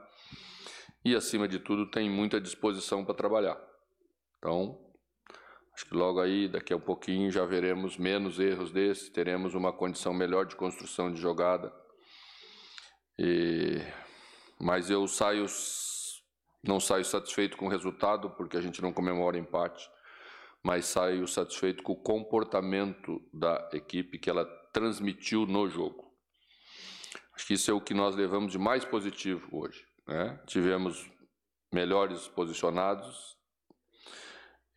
e, 1.05 1.15
acima 1.15 1.47
de 1.47 1.59
tudo, 1.59 1.91
têm 1.91 2.11
muita 2.11 2.41
disposição 2.41 3.05
para 3.05 3.15
trabalhar. 3.15 3.61
Então, 4.39 4.79
Acho 5.75 5.87
que 5.87 5.95
logo 5.95 6.21
aí, 6.21 6.49
daqui 6.49 6.73
a 6.73 6.77
um 6.77 6.81
pouquinho, 6.81 7.31
já 7.31 7.45
veremos 7.45 7.97
menos 7.97 8.39
erros 8.39 8.71
desses, 8.71 9.09
teremos 9.09 9.55
uma 9.55 9.73
condição 9.73 10.13
melhor 10.13 10.47
de 10.47 10.57
construção 10.57 11.13
de 11.13 11.21
jogada. 11.21 11.73
E... 13.19 13.81
Mas 14.61 14.91
eu 14.91 15.09
saio, 15.09 15.47
não 16.63 16.79
saio 16.79 17.05
satisfeito 17.05 17.57
com 17.57 17.67
o 17.67 17.71
resultado, 17.71 18.31
porque 18.31 18.57
a 18.57 18.61
gente 18.61 18.81
não 18.81 18.93
comemora 18.93 19.39
empate, 19.39 19.89
mas 20.63 20.85
saio 20.85 21.27
satisfeito 21.27 21.83
com 21.83 21.93
o 21.93 22.03
comportamento 22.03 23.21
da 23.33 23.69
equipe 23.73 24.19
que 24.19 24.31
ela 24.31 24.45
transmitiu 24.73 25.47
no 25.47 25.69
jogo. 25.69 26.13
Acho 27.35 27.47
que 27.47 27.55
isso 27.55 27.71
é 27.71 27.75
o 27.75 27.81
que 27.81 27.95
nós 27.95 28.15
levamos 28.15 28.53
de 28.53 28.59
mais 28.59 28.85
positivo 28.85 29.49
hoje. 29.51 29.85
Né? 30.07 30.41
Tivemos 30.47 31.11
melhores 31.73 32.29
posicionados, 32.29 33.37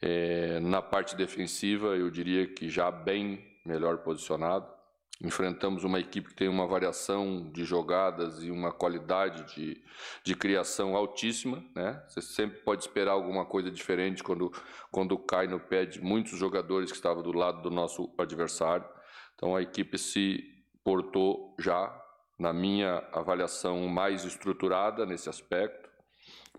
é, 0.07 0.59
na 0.59 0.83
parte 0.83 1.15
defensiva, 1.15 1.95
eu 1.95 2.11
diria 2.11 2.45
que 2.45 2.69
já 2.69 2.91
bem 2.91 3.43
melhor 3.65 3.97
posicionado. 3.97 4.71
Enfrentamos 5.19 5.83
uma 5.83 5.99
equipe 5.99 6.29
que 6.29 6.35
tem 6.35 6.47
uma 6.47 6.67
variação 6.67 7.49
de 7.51 7.65
jogadas 7.65 8.43
e 8.43 8.51
uma 8.51 8.71
qualidade 8.71 9.55
de, 9.55 9.81
de 10.23 10.35
criação 10.35 10.95
altíssima. 10.95 11.65
Né? 11.73 12.03
Você 12.07 12.21
sempre 12.21 12.59
pode 12.59 12.83
esperar 12.83 13.13
alguma 13.13 13.45
coisa 13.45 13.71
diferente 13.71 14.21
quando, 14.23 14.53
quando 14.91 15.17
cai 15.17 15.47
no 15.47 15.59
pé 15.59 15.85
de 15.85 15.99
muitos 15.99 16.37
jogadores 16.37 16.91
que 16.91 16.97
estavam 16.97 17.23
do 17.23 17.31
lado 17.31 17.63
do 17.63 17.71
nosso 17.71 18.13
adversário. 18.15 18.85
Então 19.33 19.55
a 19.55 19.61
equipe 19.63 19.97
se 19.97 20.43
portou 20.83 21.55
já, 21.57 21.91
na 22.37 22.53
minha 22.53 23.03
avaliação, 23.11 23.87
mais 23.87 24.23
estruturada 24.23 25.03
nesse 25.03 25.29
aspecto, 25.29 25.89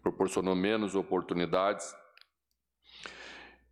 proporcionou 0.02 0.56
menos 0.56 0.96
oportunidades 0.96 1.94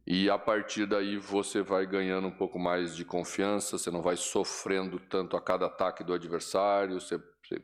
e 0.07 0.29
a 0.29 0.39
partir 0.39 0.85
daí 0.87 1.17
você 1.17 1.63
vai 1.63 1.87
ganhando 1.87 2.29
um 2.29 2.37
pouco 2.37 2.59
mais 2.59 2.95
de 2.95 3.05
confiança, 3.05 3.79
você 3.79 3.91
não 3.91 4.03
vai 4.03 4.17
sofrendo 4.17 4.99
tanto 4.99 5.37
a 5.37 5.41
cada 5.41 5.67
ataque 5.67 6.05
do 6.05 6.13
adversário. 6.13 7.01
Você, 7.01 7.17
você, 7.17 7.63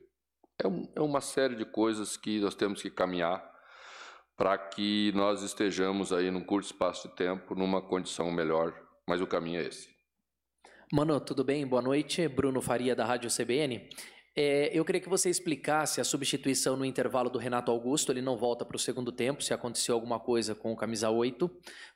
é, 0.59 0.67
um, 0.67 0.91
é 0.97 1.01
uma 1.03 1.21
série 1.21 1.55
de 1.55 1.67
coisas 1.67 2.17
que 2.17 2.41
nós 2.41 2.55
temos 2.55 2.81
que 2.81 2.91
caminhar 2.91 3.47
para 4.39 4.57
que 4.57 5.13
nós 5.15 5.43
estejamos 5.43 6.15
aí 6.15 6.31
num 6.31 6.43
curto 6.43 6.65
espaço 6.65 7.09
de 7.09 7.15
tempo 7.15 7.55
numa 7.55 7.83
condição 7.83 8.31
melhor. 8.31 8.75
Mas 9.07 9.21
o 9.21 9.27
caminho 9.27 9.61
é 9.61 9.67
esse. 9.67 9.91
Mano, 10.91 11.21
tudo 11.21 11.45
bem? 11.45 11.67
Boa 11.67 11.83
noite. 11.83 12.27
Bruno 12.27 12.63
Faria, 12.63 12.97
da 12.97 13.05
Rádio 13.05 13.31
CBN. 13.31 13.87
É, 14.37 14.71
eu 14.73 14.85
queria 14.85 15.01
que 15.01 15.09
você 15.09 15.29
explicasse 15.29 16.01
a 16.01 16.05
substituição 16.05 16.77
no 16.77 16.85
intervalo 16.85 17.29
do 17.29 17.39
Renato 17.39 17.71
Augusto. 17.71 18.13
Ele 18.13 18.23
não 18.23 18.37
volta 18.37 18.65
para 18.65 18.77
o 18.77 18.79
segundo 18.79 19.11
tempo, 19.11 19.43
se 19.43 19.53
aconteceu 19.53 19.95
alguma 19.95 20.21
coisa 20.21 20.55
com 20.55 20.73
o 20.73 20.77
camisa 20.77 21.11
8, 21.11 21.51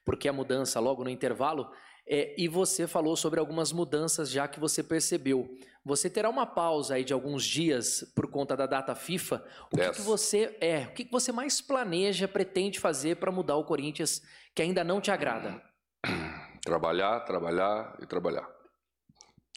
porque 0.04 0.28
a 0.28 0.32
mudança 0.32 0.80
logo 0.80 1.04
no 1.04 1.10
intervalo. 1.10 1.70
É, 2.06 2.34
e 2.36 2.48
você 2.48 2.86
falou 2.86 3.16
sobre 3.16 3.40
algumas 3.40 3.72
mudanças 3.72 4.30
já 4.30 4.46
que 4.46 4.60
você 4.60 4.82
percebeu. 4.82 5.56
Você 5.84 6.10
terá 6.10 6.28
uma 6.28 6.44
pausa 6.44 6.94
aí 6.94 7.04
de 7.04 7.12
alguns 7.12 7.44
dias 7.44 8.12
por 8.14 8.30
conta 8.30 8.56
da 8.56 8.66
data 8.66 8.94
FIFA. 8.94 9.44
O 9.72 9.76
que, 9.76 9.90
que 9.90 10.00
você 10.02 10.56
é? 10.60 10.86
O 10.86 10.92
que, 10.92 11.04
que 11.04 11.12
você 11.12 11.32
mais 11.32 11.60
planeja, 11.60 12.28
pretende 12.28 12.78
fazer 12.78 13.16
para 13.16 13.32
mudar 13.32 13.56
o 13.56 13.64
Corinthians 13.64 14.22
que 14.54 14.60
ainda 14.60 14.84
não 14.84 15.00
te 15.00 15.10
agrada? 15.10 15.62
Trabalhar, 16.64 17.20
trabalhar 17.20 17.94
e 18.02 18.06
trabalhar. 18.06 18.48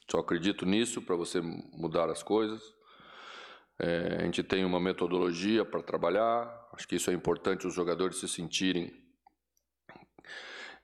Só 0.10 0.20
acredito 0.20 0.66
nisso 0.66 1.02
para 1.02 1.16
você 1.16 1.42
mudar 1.42 2.10
as 2.10 2.24
coisas. 2.24 2.62
É, 3.80 4.18
a 4.22 4.24
gente 4.24 4.42
tem 4.42 4.66
uma 4.66 4.80
metodologia 4.80 5.66
para 5.66 5.84
trabalhar. 5.84 6.50
Acho 6.74 6.88
que 6.88 6.96
isso 6.96 7.12
é 7.12 7.14
importante 7.14 7.68
os 7.68 7.74
jogadores 7.74 8.18
se 8.18 8.28
sentirem 8.28 8.92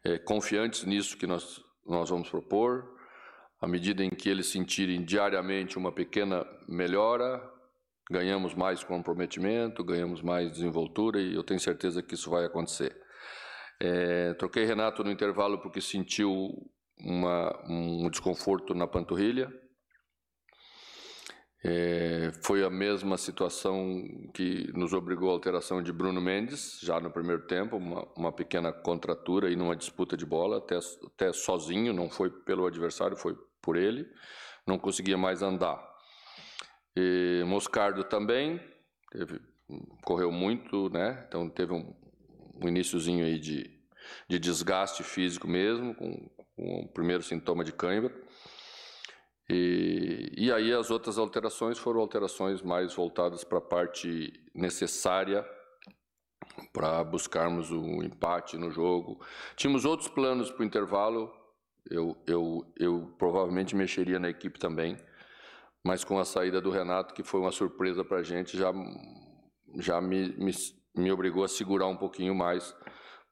é, 0.03 0.17
confiantes 0.19 0.83
nisso 0.83 1.17
que 1.17 1.25
nós, 1.25 1.63
nós 1.85 2.09
vamos 2.09 2.29
propor. 2.29 2.93
À 3.61 3.67
medida 3.67 4.03
em 4.03 4.09
que 4.09 4.27
eles 4.27 4.47
sentirem 4.47 5.03
diariamente 5.05 5.77
uma 5.77 5.91
pequena 5.91 6.45
melhora, 6.67 7.41
ganhamos 8.11 8.53
mais 8.53 8.83
comprometimento, 8.83 9.83
ganhamos 9.85 10.21
mais 10.21 10.51
desenvoltura 10.51 11.21
e 11.21 11.33
eu 11.33 11.43
tenho 11.43 11.61
certeza 11.61 12.03
que 12.03 12.13
isso 12.13 12.29
vai 12.29 12.43
acontecer. 12.43 12.93
É, 13.79 14.33
troquei 14.33 14.65
Renato 14.65 15.03
no 15.03 15.11
intervalo 15.11 15.59
porque 15.61 15.79
sentiu 15.79 16.69
uma, 17.03 17.63
um 17.67 18.09
desconforto 18.09 18.73
na 18.73 18.87
panturrilha. 18.87 19.51
É, 21.65 22.31
foi 22.43 22.61
a 22.63 22.69
mesma 22.69 23.17
situação 23.17 24.03
que 24.33 24.69
nos 24.73 24.91
obrigou 24.91 25.29
à 25.29 25.31
alteração 25.31 25.81
de 25.81 25.93
Bruno 25.93 26.19
Mendes, 26.19 26.79
já 26.81 26.99
no 26.99 27.09
primeiro 27.09 27.47
tempo, 27.47 27.77
uma, 27.77 28.05
uma 28.17 28.31
pequena 28.33 28.73
contratura 28.73 29.49
e 29.49 29.55
numa 29.55 29.75
disputa 29.75 30.17
de 30.17 30.25
bola, 30.25 30.57
até, 30.57 30.77
até 30.77 31.31
sozinho, 31.31 31.93
não 31.93 32.09
foi 32.09 32.29
pelo 32.29 32.65
adversário, 32.65 33.15
foi 33.15 33.33
por 33.61 33.77
ele, 33.77 34.05
não 34.67 34.77
conseguia 34.77 35.17
mais 35.17 35.41
andar. 35.41 35.81
E 36.97 37.43
Moscardo 37.45 38.03
também, 38.03 38.59
teve, 39.09 39.39
correu 40.03 40.33
muito, 40.33 40.89
né? 40.89 41.23
então 41.29 41.49
teve 41.49 41.71
um, 41.71 41.95
um 42.61 42.67
iníciozinho 42.67 43.23
aí 43.23 43.39
de, 43.39 43.63
de 44.27 44.37
desgaste 44.37 45.01
físico 45.01 45.47
mesmo, 45.47 45.95
com, 45.95 46.29
o 46.57 46.87
primeiro 46.87 47.23
sintoma 47.23 47.63
de 47.63 47.71
cãibra. 47.71 48.13
E, 49.49 50.31
e 50.37 50.51
aí 50.51 50.73
as 50.73 50.89
outras 50.89 51.17
alterações 51.17 51.77
foram 51.77 51.99
alterações 51.99 52.61
mais 52.61 52.93
voltadas 52.93 53.43
para 53.43 53.57
a 53.57 53.61
parte 53.61 54.31
necessária 54.55 55.45
para 56.71 57.03
buscarmos 57.03 57.71
o 57.71 57.79
um 57.79 58.03
empate 58.03 58.57
no 58.57 58.71
jogo. 58.71 59.23
Tínhamos 59.55 59.85
outros 59.85 60.09
planos 60.09 60.51
para 60.51 60.61
o 60.61 60.65
intervalo, 60.65 61.31
eu, 61.89 62.17
eu, 62.25 62.73
eu 62.77 63.13
provavelmente 63.17 63.75
mexeria 63.75 64.19
na 64.19 64.29
equipe 64.29 64.59
também, 64.59 64.97
mas 65.83 66.03
com 66.03 66.17
a 66.17 66.25
saída 66.25 66.61
do 66.61 66.71
Renato, 66.71 67.13
que 67.13 67.23
foi 67.23 67.41
uma 67.41 67.51
surpresa 67.51 68.03
para 68.03 68.19
a 68.19 68.23
gente, 68.23 68.57
já, 68.57 68.71
já 69.79 69.99
me, 69.99 70.29
me, 70.37 70.51
me 70.95 71.11
obrigou 71.11 71.43
a 71.43 71.47
segurar 71.47 71.87
um 71.87 71.97
pouquinho 71.97 72.33
mais 72.33 72.75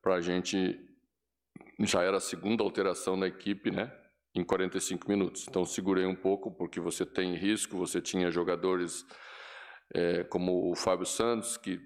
para 0.02 0.16
a 0.16 0.22
gente. 0.22 0.88
Já 1.84 2.04
era 2.04 2.18
a 2.18 2.22
segunda 2.22 2.64
alteração 2.64 3.16
na 3.16 3.28
equipe, 3.28 3.72
né? 3.72 3.92
Em 4.34 4.44
45 4.44 5.10
minutos. 5.10 5.46
Então, 5.48 5.66
segurei 5.66 6.06
um 6.06 6.16
pouco, 6.16 6.52
porque 6.52 6.80
você 6.80 7.06
tem 7.06 7.36
risco, 7.36 7.78
você 7.78 8.02
tinha 8.02 8.32
jogadores 8.32 9.06
é, 9.94 10.24
como 10.24 10.72
o 10.72 10.76
Fábio 10.76 11.06
Santos, 11.06 11.58
que, 11.58 11.80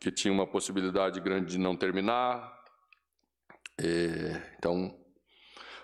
que 0.00 0.10
tinha 0.10 0.32
uma 0.32 0.46
possibilidade 0.46 1.20
grande 1.20 1.52
de 1.52 1.58
não 1.58 1.76
terminar. 1.76 2.52
É, 3.80 4.54
então, 4.58 4.94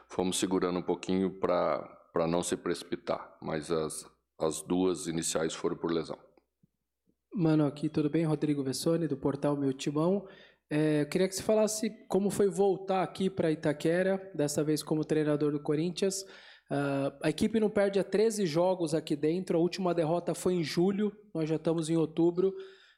fomos 0.09 0.39
segurando 0.39 0.79
um 0.79 0.83
pouquinho 0.83 1.39
para 1.39 2.27
não 2.29 2.43
se 2.43 2.57
precipitar, 2.57 3.37
mas 3.41 3.71
as, 3.71 4.05
as 4.39 4.63
duas 4.63 5.07
iniciais 5.07 5.55
foram 5.55 5.77
por 5.77 5.91
lesão. 5.91 6.19
Mano, 7.33 7.65
aqui 7.65 7.89
tudo 7.89 8.11
bem? 8.11 8.25
Rodrigo 8.25 8.63
Vessone, 8.63 9.07
do 9.07 9.17
portal 9.17 9.57
Meu 9.57 9.73
Timão. 9.73 10.27
É, 10.71 11.03
eu 11.03 11.07
queria 11.07 11.27
que 11.27 11.35
você 11.35 11.43
falasse 11.43 11.91
como 12.07 12.31
foi 12.31 12.49
voltar 12.49 13.03
aqui 13.03 13.29
para 13.29 13.51
Itaquera, 13.51 14.31
dessa 14.33 14.63
vez 14.63 14.85
como 14.85 15.05
treinador 15.05 15.51
do 15.51 15.61
Corinthians. 15.61 16.23
Uh, 16.71 17.11
a 17.21 17.29
equipe 17.29 17.59
não 17.59 17.69
perde 17.69 17.99
há 17.99 18.05
13 18.05 18.47
jogos 18.47 18.95
aqui 18.95 19.17
dentro, 19.17 19.59
a 19.59 19.61
última 19.61 19.93
derrota 19.93 20.33
foi 20.33 20.55
em 20.55 20.63
julho, 20.63 21.13
nós 21.35 21.49
já 21.49 21.57
estamos 21.57 21.91
em 21.91 21.97
outubro. 21.97 22.55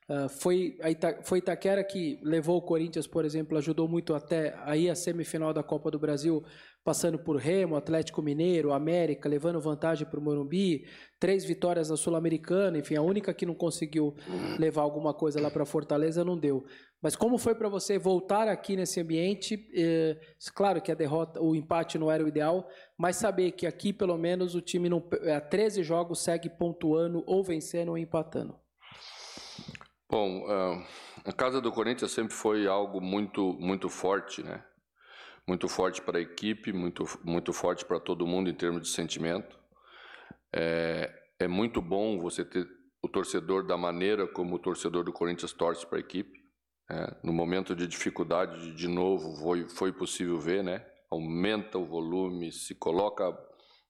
Uh, 0.08 0.28
foi, 0.28 0.76
a 0.82 0.90
Ita, 0.90 1.20
foi 1.22 1.38
Itaquera 1.38 1.82
que 1.84 2.18
levou 2.22 2.56
o 2.56 2.62
Corinthians, 2.62 3.06
por 3.06 3.24
exemplo, 3.24 3.56
ajudou 3.56 3.86
muito 3.86 4.14
até 4.14 4.54
aí 4.64 4.90
a 4.90 4.94
semifinal 4.94 5.54
da 5.54 5.62
Copa 5.62 5.90
do 5.90 5.98
Brasil, 5.98 6.44
passando 6.84 7.18
por 7.18 7.36
Remo, 7.36 7.76
Atlético 7.76 8.20
Mineiro, 8.20 8.72
América, 8.72 9.28
levando 9.28 9.60
vantagem 9.60 10.06
para 10.06 10.18
o 10.18 10.22
Morumbi, 10.22 10.84
três 11.20 11.44
vitórias 11.44 11.90
na 11.90 11.96
Sul-Americana, 11.96 12.78
enfim, 12.78 12.96
a 12.96 13.02
única 13.02 13.32
que 13.32 13.46
não 13.46 13.54
conseguiu 13.54 14.14
levar 14.58 14.82
alguma 14.82 15.14
coisa 15.14 15.40
lá 15.40 15.50
para 15.50 15.64
Fortaleza 15.64 16.24
não 16.24 16.36
deu. 16.36 16.64
Mas 17.00 17.14
como 17.14 17.38
foi 17.38 17.54
para 17.54 17.68
você 17.68 17.98
voltar 17.98 18.48
aqui 18.48 18.74
nesse 18.74 19.00
ambiente? 19.00 19.68
Eh, 19.74 20.18
claro 20.54 20.82
que 20.82 20.90
a 20.90 20.94
derrota, 20.94 21.40
o 21.40 21.54
empate 21.54 21.98
não 21.98 22.10
era 22.10 22.24
o 22.24 22.28
ideal, 22.28 22.68
mas 22.98 23.16
saber 23.16 23.52
que 23.52 23.66
aqui 23.66 23.92
pelo 23.92 24.18
menos 24.18 24.56
o 24.56 24.60
time 24.60 24.88
não, 24.88 25.02
há 25.34 25.40
13 25.40 25.84
jogos 25.84 26.20
segue 26.20 26.50
pontuando 26.50 27.22
ou 27.26 27.44
vencendo 27.44 27.90
ou 27.90 27.98
empatando. 27.98 28.56
Bom, 30.12 30.42
uh, 30.42 30.84
a 31.24 31.32
casa 31.32 31.58
do 31.58 31.72
Corinthians 31.72 32.10
sempre 32.10 32.34
foi 32.34 32.66
algo 32.66 33.00
muito 33.00 33.54
muito 33.54 33.88
forte, 33.88 34.42
né? 34.42 34.62
Muito 35.48 35.66
forte 35.68 36.02
para 36.02 36.18
a 36.18 36.20
equipe, 36.20 36.70
muito 36.70 37.06
muito 37.24 37.50
forte 37.54 37.82
para 37.82 37.98
todo 37.98 38.26
mundo 38.26 38.50
em 38.50 38.54
termos 38.54 38.82
de 38.82 38.88
sentimento. 38.88 39.58
É, 40.52 41.10
é 41.38 41.48
muito 41.48 41.80
bom 41.80 42.20
você 42.20 42.44
ter 42.44 42.68
o 43.00 43.08
torcedor 43.08 43.66
da 43.66 43.78
maneira 43.78 44.26
como 44.26 44.56
o 44.56 44.58
torcedor 44.58 45.02
do 45.02 45.14
Corinthians 45.14 45.54
torce 45.54 45.86
para 45.86 45.96
a 45.96 46.00
equipe. 46.00 46.38
É, 46.90 47.16
no 47.24 47.32
momento 47.32 47.74
de 47.74 47.86
dificuldade, 47.86 48.74
de 48.74 48.88
novo, 48.88 49.34
foi, 49.36 49.66
foi 49.66 49.92
possível 49.94 50.38
ver, 50.38 50.62
né? 50.62 50.84
Aumenta 51.10 51.78
o 51.78 51.86
volume, 51.86 52.52
se 52.52 52.74
coloca 52.74 53.34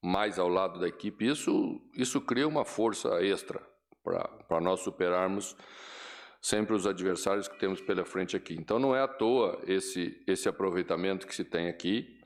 mais 0.01 0.39
ao 0.39 0.47
lado 0.47 0.79
da 0.79 0.87
equipe. 0.87 1.27
Isso, 1.27 1.81
isso 1.97 2.21
cria 2.21 2.47
uma 2.47 2.63
força 2.63 3.21
extra 3.21 3.61
para 4.47 4.61
nós 4.61 4.79
superarmos 4.79 5.53
sempre 6.43 6.75
os 6.75 6.85
adversários 6.85 7.47
que 7.47 7.57
temos 7.57 7.81
pela 7.81 8.03
frente 8.03 8.35
aqui. 8.35 8.53
Então 8.53 8.77
não 8.77 8.95
é 8.95 9.01
à 9.01 9.07
toa 9.07 9.59
esse, 9.65 10.21
esse 10.27 10.47
aproveitamento 10.49 11.25
que 11.25 11.33
se 11.33 11.45
tem 11.45 11.69
aqui. 11.69 12.19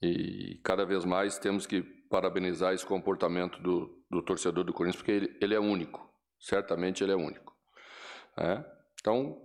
E 0.00 0.60
cada 0.62 0.86
vez 0.86 1.04
mais 1.04 1.38
temos 1.38 1.66
que 1.66 1.82
parabenizar 1.82 2.72
esse 2.72 2.86
comportamento 2.86 3.60
do, 3.60 4.02
do 4.10 4.22
torcedor 4.22 4.64
do 4.64 4.72
Corinthians, 4.72 5.02
porque 5.02 5.12
ele, 5.12 5.38
ele 5.40 5.54
é 5.54 5.60
único. 5.60 6.08
Certamente 6.38 7.02
ele 7.02 7.12
é 7.12 7.16
único. 7.16 7.52
É? 8.38 8.64
Então, 9.00 9.44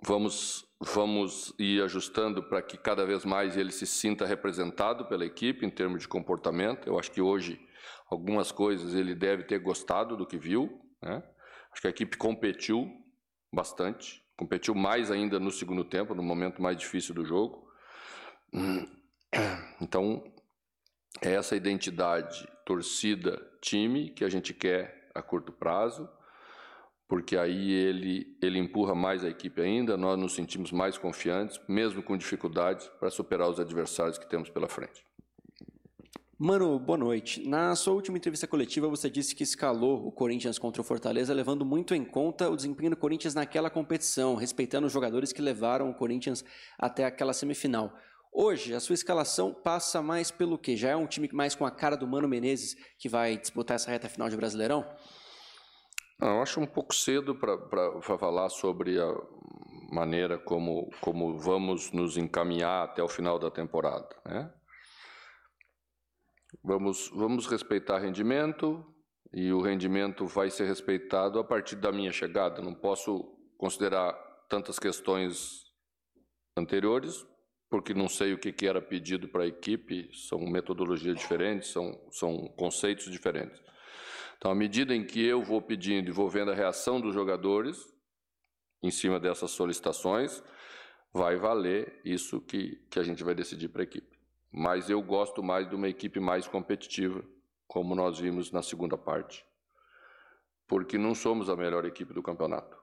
Vamos, 0.00 0.64
vamos 0.80 1.52
ir 1.58 1.82
ajustando 1.82 2.40
para 2.44 2.62
que 2.62 2.78
cada 2.78 3.04
vez 3.04 3.24
mais 3.24 3.56
ele 3.56 3.72
se 3.72 3.84
sinta 3.84 4.24
representado 4.24 5.06
pela 5.06 5.26
equipe 5.26 5.66
em 5.66 5.70
termos 5.70 6.02
de 6.02 6.08
comportamento. 6.08 6.86
Eu 6.86 6.96
acho 6.96 7.10
que 7.10 7.20
hoje 7.20 7.60
algumas 8.08 8.52
coisas 8.52 8.94
ele 8.94 9.12
deve 9.12 9.42
ter 9.42 9.58
gostado 9.58 10.16
do 10.16 10.24
que 10.24 10.38
viu. 10.38 10.80
Né? 11.02 11.20
Acho 11.78 11.82
que 11.82 11.86
a 11.86 11.90
equipe 11.90 12.16
competiu 12.16 12.90
bastante, 13.54 14.20
competiu 14.36 14.74
mais 14.74 15.12
ainda 15.12 15.38
no 15.38 15.52
segundo 15.52 15.84
tempo, 15.84 16.12
no 16.12 16.24
momento 16.24 16.60
mais 16.60 16.76
difícil 16.76 17.14
do 17.14 17.24
jogo. 17.24 17.70
Então, 19.80 20.24
é 21.20 21.34
essa 21.34 21.54
identidade 21.54 22.48
torcida, 22.64 23.40
time 23.60 24.10
que 24.10 24.24
a 24.24 24.28
gente 24.28 24.52
quer 24.52 25.10
a 25.14 25.22
curto 25.22 25.52
prazo 25.52 26.08
porque 27.08 27.38
aí 27.38 27.72
ele, 27.72 28.36
ele 28.42 28.58
empurra 28.58 28.94
mais 28.94 29.24
a 29.24 29.28
equipe 29.28 29.60
ainda, 29.62 29.96
nós 29.96 30.18
nos 30.18 30.34
sentimos 30.34 30.70
mais 30.70 30.98
confiantes, 30.98 31.58
mesmo 31.66 32.02
com 32.02 32.16
dificuldades, 32.16 32.86
para 33.00 33.08
superar 33.08 33.48
os 33.48 33.58
adversários 33.58 34.18
que 34.18 34.28
temos 34.28 34.50
pela 34.50 34.68
frente. 34.68 35.07
Mano, 36.40 36.78
boa 36.78 36.96
noite. 36.96 37.48
Na 37.48 37.74
sua 37.74 37.94
última 37.94 38.16
entrevista 38.16 38.46
coletiva, 38.46 38.86
você 38.86 39.10
disse 39.10 39.34
que 39.34 39.42
escalou 39.42 40.06
o 40.06 40.12
Corinthians 40.12 40.56
contra 40.56 40.80
o 40.80 40.84
Fortaleza, 40.84 41.34
levando 41.34 41.64
muito 41.64 41.96
em 41.96 42.04
conta 42.04 42.48
o 42.48 42.54
desempenho 42.54 42.90
do 42.90 42.96
Corinthians 42.96 43.34
naquela 43.34 43.68
competição, 43.68 44.36
respeitando 44.36 44.86
os 44.86 44.92
jogadores 44.92 45.32
que 45.32 45.42
levaram 45.42 45.90
o 45.90 45.94
Corinthians 45.94 46.44
até 46.78 47.04
aquela 47.04 47.32
semifinal. 47.32 47.92
Hoje, 48.32 48.72
a 48.72 48.78
sua 48.78 48.94
escalação 48.94 49.52
passa 49.52 50.00
mais 50.00 50.30
pelo 50.30 50.56
quê? 50.56 50.76
Já 50.76 50.90
é 50.90 50.96
um 50.96 51.08
time 51.08 51.28
mais 51.32 51.56
com 51.56 51.66
a 51.66 51.72
cara 51.72 51.96
do 51.96 52.06
Mano 52.06 52.28
Menezes 52.28 52.76
que 52.96 53.08
vai 53.08 53.36
disputar 53.36 53.74
essa 53.74 53.90
reta 53.90 54.08
final 54.08 54.28
de 54.28 54.36
Brasileirão? 54.36 54.88
Não, 56.20 56.36
eu 56.36 56.42
acho 56.42 56.60
um 56.60 56.66
pouco 56.66 56.94
cedo 56.94 57.34
para 57.34 58.00
falar 58.16 58.48
sobre 58.48 59.00
a 59.00 59.12
maneira 59.92 60.38
como, 60.38 60.88
como 61.00 61.36
vamos 61.36 61.90
nos 61.90 62.16
encaminhar 62.16 62.84
até 62.84 63.02
o 63.02 63.08
final 63.08 63.40
da 63.40 63.50
temporada. 63.50 64.08
Né? 64.24 64.48
Vamos, 66.62 67.10
vamos 67.14 67.46
respeitar 67.46 67.98
rendimento 67.98 68.84
e 69.32 69.52
o 69.52 69.60
rendimento 69.60 70.26
vai 70.26 70.50
ser 70.50 70.64
respeitado 70.66 71.38
a 71.38 71.44
partir 71.44 71.76
da 71.76 71.92
minha 71.92 72.12
chegada. 72.12 72.62
Não 72.62 72.74
posso 72.74 73.36
considerar 73.56 74.12
tantas 74.48 74.78
questões 74.78 75.64
anteriores, 76.56 77.26
porque 77.70 77.92
não 77.92 78.08
sei 78.08 78.32
o 78.32 78.38
que, 78.38 78.66
era 78.66 78.80
pedido 78.80 79.28
para 79.28 79.44
a 79.44 79.46
equipe, 79.46 80.10
são 80.14 80.40
metodologias 80.40 81.18
diferentes, 81.18 81.68
são, 81.68 81.92
são 82.10 82.48
conceitos 82.56 83.10
diferentes. 83.10 83.62
Então, 84.38 84.50
à 84.50 84.54
medida 84.54 84.94
em 84.94 85.04
que 85.04 85.22
eu 85.22 85.42
vou 85.42 85.60
pedindo 85.60 86.08
e 86.08 86.12
vou 86.12 86.28
vendo 86.28 86.50
a 86.50 86.54
reação 86.54 87.00
dos 87.00 87.12
jogadores 87.12 87.76
em 88.82 88.90
cima 88.90 89.20
dessas 89.20 89.50
solicitações, 89.50 90.42
vai 91.12 91.36
valer 91.36 92.00
isso 92.04 92.40
que, 92.40 92.76
que 92.90 92.98
a 92.98 93.02
gente 93.02 93.22
vai 93.22 93.34
decidir 93.34 93.68
para 93.68 93.82
a 93.82 93.84
equipe. 93.84 94.17
Mas 94.50 94.88
eu 94.88 95.02
gosto 95.02 95.42
mais 95.42 95.68
de 95.68 95.74
uma 95.74 95.88
equipe 95.88 96.18
mais 96.20 96.46
competitiva, 96.48 97.24
como 97.66 97.94
nós 97.94 98.18
vimos 98.18 98.50
na 98.50 98.62
segunda 98.62 98.96
parte, 98.96 99.44
porque 100.66 100.96
não 100.96 101.14
somos 101.14 101.50
a 101.50 101.56
melhor 101.56 101.84
equipe 101.84 102.14
do 102.14 102.22
campeonato. 102.22 102.76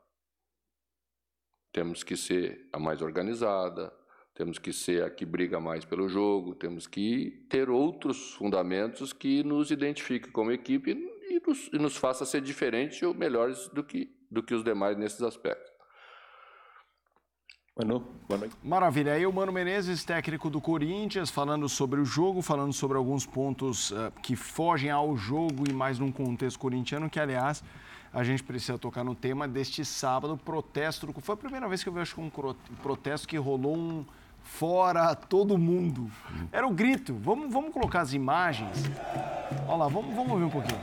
Temos 1.72 2.03
que 2.03 2.16
ser 2.16 2.70
a 2.72 2.80
mais 2.80 3.01
organizada, 3.01 3.91
temos 4.34 4.59
que 4.59 4.72
ser 4.72 5.03
a 5.03 5.09
que 5.09 5.26
briga 5.26 5.59
mais 5.59 5.84
pelo 5.86 6.07
jogo, 6.07 6.55
temos 6.55 6.86
que 6.86 7.45
ter 7.49 7.70
outros 7.70 8.34
fundamentos 8.34 9.11
que 9.11 9.43
nos 9.43 9.72
identifiquem 9.72 10.32
como 10.32 10.51
equipe 10.51 10.91
e 10.91 11.39
nos, 11.45 11.68
e 11.74 11.78
nos 11.78 11.97
faça 11.97 12.26
ser 12.26 12.41
diferentes 12.41 13.01
ou 13.01 13.13
melhores 13.13 13.68
do 13.70 13.84
que, 13.84 14.16
do 14.30 14.43
que 14.43 14.53
os 14.53 14.63
demais 14.63 14.97
nesses 14.97 15.22
aspectos. 15.22 15.75
Manu, 17.78 18.06
boa 18.26 18.40
noite. 18.40 18.56
Maravilha. 18.64 19.12
Aí 19.12 19.26
o 19.26 19.34
Mano 19.34 19.52
Menezes, 19.52 20.06
técnico 20.06 20.50
do 20.50 20.62
Corinthians, 20.62 21.30
falando 21.30 21.68
sobre 21.68 22.00
o 22.00 22.06
jogo, 22.06 22.42
falando 22.42 22.72
sobre 22.72 22.98
alguns 22.98 23.26
pontos 23.26 23.92
uh, 23.92 24.14
que 24.22 24.34
fogem 24.34 24.90
ao 24.90 25.18
jogo 25.18 25.70
e 25.70 25.74
mais 25.74 26.00
num 26.00 26.10
contexto 26.10 26.58
corintiano, 26.58 27.10
que, 27.10 27.20
aliás, 27.20 27.62
a 28.14 28.24
gente 28.24 28.42
precisa 28.44 28.78
tocar 28.78 29.04
no 29.04 29.14
tema 29.14 29.46
deste 29.46 29.84
sábado, 29.84 30.38
protesto. 30.38 31.14
Foi 31.20 31.34
a 31.34 31.38
primeira 31.38 31.68
vez 31.68 31.84
que 31.84 31.90
eu 31.90 31.94
que 31.94 32.22
um 32.22 32.30
protesto 32.82 33.28
que 33.28 33.36
rolou 33.36 33.76
um 33.76 34.06
fora 34.42 35.14
todo 35.14 35.58
mundo. 35.58 36.10
Era 36.54 36.66
o 36.66 36.72
grito. 36.72 37.14
Vamos, 37.16 37.52
vamos 37.52 37.74
colocar 37.74 38.00
as 38.00 38.14
imagens. 38.14 38.86
Olha 39.68 39.80
lá, 39.80 39.88
vamos, 39.90 40.16
vamos 40.16 40.32
ouvir 40.32 40.46
um 40.46 40.50
pouquinho. 40.50 40.80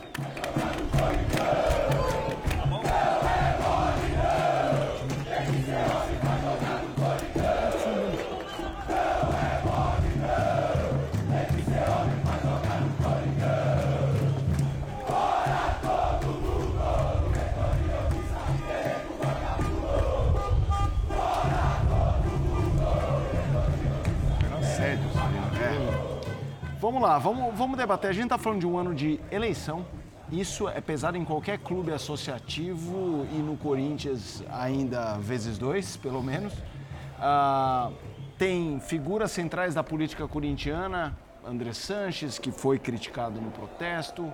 Vamos 26.83 27.01
lá, 27.01 27.17
vamos, 27.17 27.57
vamos 27.57 27.79
debater. 27.79 28.11
A 28.11 28.13
gente 28.13 28.25
está 28.25 28.37
falando 28.37 28.59
de 28.59 28.67
um 28.67 28.77
ano 28.77 28.93
de 28.93 29.21
eleição. 29.31 29.87
Isso 30.33 30.69
é 30.69 30.81
pesado 30.81 31.17
em 31.17 31.25
qualquer 31.25 31.59
clube 31.59 31.93
associativo 31.93 33.25
e 33.31 33.37
no 33.37 33.57
Corinthians 33.57 34.43
ainda 34.51 35.17
vezes 35.19 35.59
dois, 35.59 35.97
pelo 35.97 36.21
menos. 36.21 36.53
Ah, 37.21 37.89
tem 38.37 38.81
figuras 38.81 39.31
centrais 39.31 39.77
da 39.77 39.85
política 39.85 40.27
corintiana, 40.27 41.17
André 41.47 41.73
Sanches, 41.73 42.37
que 42.37 42.51
foi 42.51 42.81
criticado 42.81 43.41
no 43.41 43.53
protesto, 43.53 44.33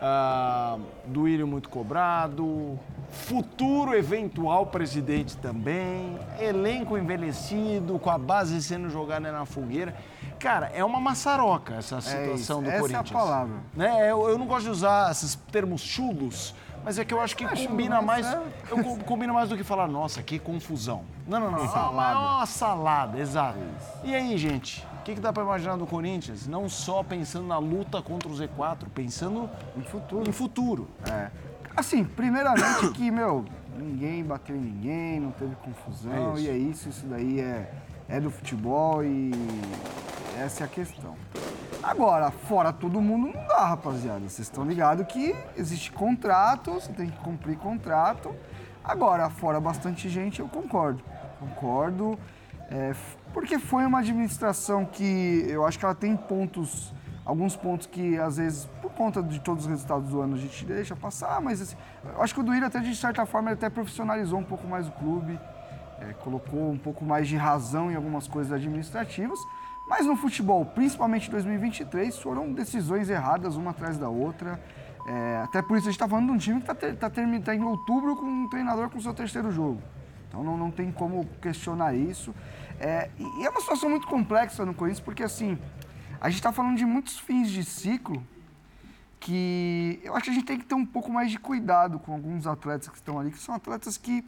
ah, 0.00 0.78
Duílio 1.04 1.46
muito 1.46 1.68
cobrado, 1.68 2.80
futuro 3.10 3.94
eventual 3.94 4.64
presidente 4.64 5.36
também, 5.36 6.18
elenco 6.38 6.96
envelhecido, 6.96 7.98
com 7.98 8.08
a 8.08 8.16
base 8.16 8.62
sendo 8.62 8.88
jogada 8.88 9.30
na 9.30 9.44
fogueira. 9.44 9.94
Cara, 10.40 10.70
é 10.74 10.82
uma 10.84 10.98
maçaroca 11.00 11.74
essa 11.74 12.00
situação 12.00 12.34
isso, 12.34 12.62
do 12.62 12.70
essa 12.70 12.80
Corinthians. 12.80 13.10
é 13.12 13.14
a 13.14 13.18
palavra. 13.18 13.54
Né? 13.74 14.10
Eu, 14.10 14.28
eu 14.30 14.38
não 14.38 14.46
gosto 14.46 14.64
de 14.64 14.70
usar 14.70 15.10
esses 15.10 15.34
termos 15.52 15.82
chulos, 15.82 16.54
mas 16.82 16.98
é 16.98 17.04
que 17.04 17.12
eu 17.12 17.20
acho 17.20 17.36
que 17.36 17.44
Acho 17.44 17.68
combina 17.68 17.98
que 17.98 18.04
mais. 18.06 18.26
é. 18.26 18.40
Eu 18.70 18.82
co- 18.82 18.96
combina 19.04 19.32
mais 19.34 19.48
do 19.50 19.56
que 19.56 19.62
falar, 19.62 19.86
nossa, 19.86 20.22
que 20.22 20.38
confusão. 20.38 21.04
Não, 21.26 21.38
não, 21.38 21.50
não. 21.50 21.68
Salada. 21.68 22.12
É 22.14 22.22
uma 22.36 22.46
salada, 22.46 23.18
exato. 23.20 23.58
E 24.02 24.14
aí, 24.14 24.36
gente? 24.38 24.84
O 24.98 25.02
que, 25.02 25.14
que 25.14 25.20
dá 25.20 25.30
para 25.32 25.42
imaginar 25.42 25.76
do 25.76 25.86
Corinthians? 25.86 26.46
Não 26.46 26.68
só 26.68 27.02
pensando 27.02 27.46
na 27.46 27.58
luta 27.58 28.00
contra 28.02 28.28
o 28.28 28.32
Z4, 28.32 28.86
pensando 28.94 29.48
em 29.76 29.82
futuro. 29.82 30.28
Em 30.28 30.32
futuro. 30.32 30.88
É. 31.10 31.30
Assim, 31.76 32.02
primeiramente 32.04 32.90
que, 32.92 33.10
meu, 33.10 33.44
ninguém 33.76 34.24
bateu 34.24 34.56
em 34.56 34.60
ninguém, 34.60 35.20
não 35.20 35.30
teve 35.32 35.54
confusão, 35.56 36.12
É 36.12 36.34
isso. 36.34 36.42
e 36.42 36.48
é 36.48 36.56
isso, 36.56 36.88
isso 36.88 37.06
daí 37.06 37.40
é, 37.40 37.70
é 38.08 38.20
do 38.20 38.30
futebol 38.30 39.02
e 39.04 39.30
essa 40.38 40.64
é 40.64 40.66
a 40.66 40.68
questão. 40.68 41.16
Agora, 41.82 42.30
fora 42.30 42.72
todo 42.72 43.00
mundo 43.00 43.32
não 43.34 43.46
dá, 43.46 43.64
rapaziada. 43.66 44.20
Vocês 44.20 44.40
estão 44.40 44.64
ligados 44.64 45.06
que 45.06 45.34
existe 45.56 45.90
contrato, 45.90 46.72
você 46.72 46.92
tem 46.92 47.08
que 47.08 47.18
cumprir 47.18 47.56
contrato. 47.56 48.34
Agora, 48.84 49.30
fora 49.30 49.60
bastante 49.60 50.08
gente, 50.08 50.40
eu 50.40 50.48
concordo. 50.48 51.02
Concordo. 51.38 52.18
é, 52.70 52.94
porque 53.32 53.58
foi 53.58 53.84
uma 53.84 53.98
administração 54.00 54.84
que 54.84 55.44
eu 55.48 55.64
acho 55.64 55.78
que 55.78 55.84
ela 55.84 55.94
tem 55.94 56.16
pontos, 56.16 56.92
alguns 57.24 57.56
pontos 57.56 57.86
que 57.86 58.18
às 58.18 58.36
vezes, 58.36 58.66
por 58.80 58.92
conta 58.92 59.22
de 59.22 59.40
todos 59.40 59.64
os 59.64 59.70
resultados 59.70 60.08
do 60.10 60.20
ano, 60.20 60.34
a 60.34 60.38
gente 60.38 60.64
deixa 60.64 60.94
passar, 60.94 61.40
mas 61.40 61.60
assim, 61.60 61.76
eu 62.04 62.22
acho 62.22 62.34
que 62.34 62.40
o 62.40 62.42
Duílio 62.42 62.66
até 62.66 62.80
de 62.80 62.94
certa 62.94 63.24
forma 63.26 63.50
até 63.50 63.70
profissionalizou 63.70 64.38
um 64.38 64.44
pouco 64.44 64.66
mais 64.66 64.86
o 64.88 64.92
clube, 64.92 65.38
é, 66.00 66.12
colocou 66.14 66.70
um 66.70 66.78
pouco 66.78 67.04
mais 67.04 67.28
de 67.28 67.36
razão 67.36 67.90
em 67.90 67.94
algumas 67.94 68.26
coisas 68.26 68.52
administrativas, 68.52 69.38
mas 69.90 70.06
no 70.06 70.14
futebol, 70.16 70.64
principalmente 70.64 71.26
em 71.28 71.32
2023, 71.32 72.16
foram 72.20 72.52
decisões 72.52 73.10
erradas 73.10 73.56
uma 73.56 73.72
atrás 73.72 73.98
da 73.98 74.08
outra. 74.08 74.58
É, 75.06 75.40
até 75.42 75.60
por 75.60 75.76
isso 75.76 75.88
a 75.88 75.90
gente 75.90 75.96
está 76.00 76.08
falando 76.08 76.26
de 76.28 76.32
um 76.32 76.38
time 76.38 76.60
que 76.62 76.70
está 76.70 76.92
tá, 76.94 77.10
termi- 77.10 77.40
tá 77.40 77.52
em 77.54 77.62
outubro 77.64 78.14
com 78.14 78.24
um 78.24 78.48
treinador 78.48 78.88
com 78.88 79.00
seu 79.00 79.12
terceiro 79.12 79.50
jogo. 79.50 79.82
Então 80.28 80.44
não, 80.44 80.56
não 80.56 80.70
tem 80.70 80.92
como 80.92 81.26
questionar 81.42 81.92
isso. 81.94 82.32
É, 82.78 83.10
e 83.18 83.44
é 83.44 83.50
uma 83.50 83.60
situação 83.60 83.90
muito 83.90 84.06
complexa 84.06 84.64
no 84.64 84.72
Corinthians, 84.72 85.00
porque 85.04 85.24
assim, 85.24 85.58
a 86.20 86.28
gente 86.30 86.38
está 86.38 86.52
falando 86.52 86.76
de 86.76 86.86
muitos 86.86 87.18
fins 87.18 87.50
de 87.50 87.64
ciclo 87.64 88.24
que 89.18 90.00
eu 90.02 90.14
acho 90.14 90.24
que 90.26 90.30
a 90.30 90.34
gente 90.34 90.46
tem 90.46 90.58
que 90.58 90.64
ter 90.64 90.74
um 90.74 90.86
pouco 90.86 91.10
mais 91.12 91.30
de 91.30 91.38
cuidado 91.38 91.98
com 91.98 92.12
alguns 92.12 92.46
atletas 92.46 92.88
que 92.88 92.96
estão 92.96 93.18
ali, 93.18 93.30
que 93.30 93.38
são 93.38 93.54
atletas 93.54 93.96
que 93.98 94.24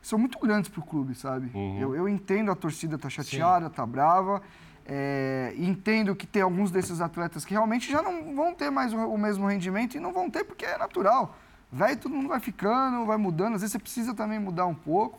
são 0.00 0.18
muito 0.18 0.38
grandes 0.38 0.70
para 0.70 0.80
o 0.80 0.82
clube, 0.84 1.14
sabe? 1.14 1.50
Eu, 1.80 1.94
eu 1.94 2.08
entendo 2.08 2.50
a 2.50 2.54
torcida 2.56 2.98
tá 2.98 3.08
chateada, 3.10 3.68
tá 3.70 3.84
brava, 3.86 4.40
é, 4.86 5.54
entendo 5.56 6.14
que 6.14 6.26
tem 6.26 6.42
alguns 6.42 6.70
desses 6.70 7.00
atletas 7.00 7.44
que 7.44 7.52
realmente 7.52 7.90
já 7.90 8.02
não 8.02 8.34
vão 8.34 8.54
ter 8.54 8.70
mais 8.70 8.92
o, 8.92 8.96
o 8.96 9.18
mesmo 9.18 9.46
rendimento 9.46 9.96
e 9.96 10.00
não 10.00 10.12
vão 10.12 10.30
ter 10.30 10.44
porque 10.44 10.64
é 10.64 10.76
natural. 10.76 11.36
Velho, 11.70 11.96
todo 11.96 12.14
mundo 12.14 12.28
vai 12.28 12.40
ficando, 12.40 13.06
vai 13.06 13.16
mudando, 13.16 13.54
às 13.54 13.62
vezes 13.62 13.72
você 13.72 13.78
precisa 13.78 14.14
também 14.14 14.38
mudar 14.38 14.66
um 14.66 14.74
pouco. 14.74 15.18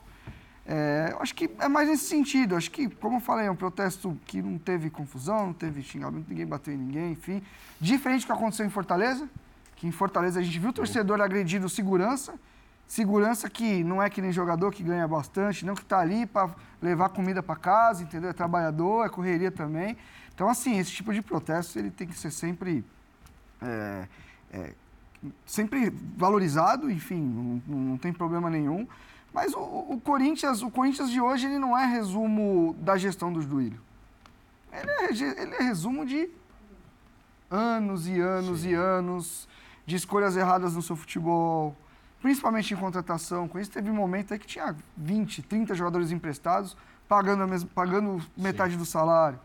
É, 0.65 1.13
acho 1.19 1.35
que 1.35 1.49
é 1.59 1.67
mais 1.67 1.89
nesse 1.89 2.05
sentido. 2.05 2.55
Acho 2.55 2.71
que, 2.71 2.87
como 2.89 3.17
eu 3.17 3.21
falei, 3.21 3.47
é 3.47 3.51
um 3.51 3.55
protesto 3.55 4.17
que 4.25 4.41
não 4.41 4.57
teve 4.57 4.89
confusão, 4.89 5.47
não 5.47 5.53
teve 5.53 5.81
xingamento, 5.81 6.25
ninguém 6.29 6.45
bateu 6.45 6.73
em 6.73 6.77
ninguém, 6.77 7.11
enfim. 7.11 7.41
Diferente 7.81 8.21
do 8.21 8.27
que 8.27 8.31
aconteceu 8.31 8.65
em 8.65 8.69
Fortaleza, 8.69 9.27
que 9.75 9.87
em 9.87 9.91
Fortaleza 9.91 10.39
a 10.39 10.43
gente 10.43 10.57
viu 10.59 10.69
o 10.69 10.73
torcedor 10.73 11.19
agredindo 11.21 11.67
segurança. 11.67 12.35
Segurança 12.87 13.49
que 13.49 13.83
não 13.83 14.01
é 14.01 14.09
que 14.09 14.21
nem 14.21 14.31
jogador 14.31 14.71
que 14.71 14.83
ganha 14.83 15.07
bastante, 15.07 15.65
não 15.65 15.73
que 15.73 15.81
está 15.81 15.99
ali 15.99 16.25
para 16.25 16.49
levar 16.81 17.09
comida 17.09 17.41
para 17.41 17.55
casa, 17.55 18.03
entendeu? 18.03 18.29
É 18.29 18.33
trabalhador, 18.33 19.05
é 19.05 19.09
correria 19.09 19.51
também. 19.51 19.97
Então, 20.33 20.49
assim, 20.49 20.77
esse 20.77 20.91
tipo 20.91 21.13
de 21.13 21.21
protesto 21.21 21.79
ele 21.79 21.89
tem 21.89 22.07
que 22.07 22.17
ser 22.17 22.31
sempre 22.31 22.83
é, 23.61 24.07
é, 24.51 24.73
sempre 25.45 25.89
valorizado, 26.17 26.91
enfim, 26.91 27.61
não, 27.67 27.75
não 27.75 27.97
tem 27.97 28.11
problema 28.11 28.49
nenhum. 28.49 28.87
Mas 29.33 29.53
o, 29.53 29.59
o 29.59 30.01
Corinthians, 30.03 30.61
o 30.61 30.69
Corinthians 30.69 31.09
de 31.09 31.19
hoje, 31.19 31.47
ele 31.47 31.57
não 31.57 31.77
é 31.77 31.85
resumo 31.85 32.75
da 32.79 32.97
gestão 32.97 33.31
dos 33.31 33.45
Duílio. 33.45 33.79
Ele 34.71 34.89
é, 34.89 35.41
ele 35.41 35.55
é 35.55 35.63
resumo 35.63 36.05
de 36.05 36.29
anos 37.49 38.07
e 38.07 38.19
anos 38.19 38.65
e 38.65 38.73
anos 38.73 39.47
de 39.85 39.95
escolhas 39.95 40.35
erradas 40.35 40.75
no 40.75 40.81
seu 40.81 40.95
futebol, 40.95 41.75
principalmente 42.23 42.73
em 42.73 42.77
contratação. 42.77 43.49
Com 43.49 43.59
isso, 43.59 43.69
teve 43.69 43.89
um 43.89 43.93
momento 43.93 44.31
aí 44.33 44.39
que 44.39 44.47
tinha 44.47 44.73
20, 44.95 45.41
30 45.43 45.75
jogadores 45.75 46.09
emprestados, 46.09 46.75
pagando, 47.07 47.43
a 47.43 47.47
mes- 47.47 47.65
pagando 47.65 48.19
metade 48.35 48.77
do 48.77 48.85
salário. 48.85 49.37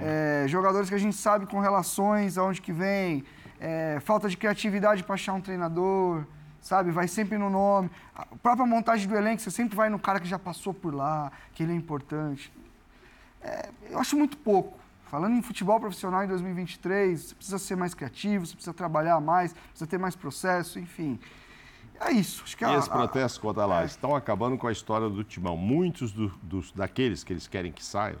É, 0.00 0.46
jogadores 0.48 0.88
que 0.88 0.94
a 0.94 0.98
gente 0.98 1.14
sabe 1.14 1.44
com 1.46 1.60
relações, 1.60 2.38
aonde 2.38 2.62
que 2.62 2.72
vem, 2.72 3.22
é, 3.60 3.98
falta 4.00 4.26
de 4.26 4.38
criatividade 4.38 5.02
para 5.04 5.14
achar 5.16 5.34
um 5.34 5.40
treinador, 5.40 6.24
sabe? 6.62 6.90
Vai 6.90 7.06
sempre 7.08 7.36
no 7.36 7.50
nome. 7.50 7.90
A 8.16 8.24
própria 8.24 8.64
montagem 8.64 9.06
do 9.06 9.14
elenco, 9.14 9.42
você 9.42 9.50
sempre 9.50 9.76
vai 9.76 9.90
no 9.90 9.98
cara 9.98 10.18
que 10.18 10.26
já 10.26 10.38
passou 10.38 10.72
por 10.72 10.94
lá, 10.94 11.30
que 11.52 11.62
ele 11.62 11.72
é 11.72 11.76
importante. 11.76 12.50
É, 13.42 13.68
eu 13.90 13.98
acho 13.98 14.16
muito 14.16 14.38
pouco. 14.38 14.78
Falando 15.10 15.34
em 15.36 15.42
futebol 15.42 15.78
profissional 15.78 16.24
em 16.24 16.26
2023, 16.28 17.20
você 17.20 17.34
precisa 17.34 17.58
ser 17.58 17.76
mais 17.76 17.92
criativo, 17.92 18.46
você 18.46 18.54
precisa 18.54 18.72
trabalhar 18.72 19.20
mais, 19.20 19.52
precisa 19.52 19.86
ter 19.86 19.98
mais 19.98 20.16
processo, 20.16 20.78
enfim. 20.78 21.20
É 22.00 22.10
isso. 22.12 22.42
Acho 22.44 22.56
que 22.56 22.64
E 22.64 22.66
a- 22.66 22.74
esses 22.76 22.90
a- 22.90 22.92
protestos 22.92 23.38
contra 23.38 23.64
lá 23.66 23.84
estão 23.84 24.14
acabando 24.14 24.56
com 24.58 24.66
a 24.66 24.72
história 24.72 25.08
do 25.08 25.22
Timão. 25.24 25.56
Muitos 25.56 26.12
do- 26.12 26.28
dos, 26.42 26.72
daqueles 26.72 27.22
que 27.24 27.32
eles 27.32 27.46
querem 27.46 27.72
que 27.72 27.84
saiam 27.84 28.18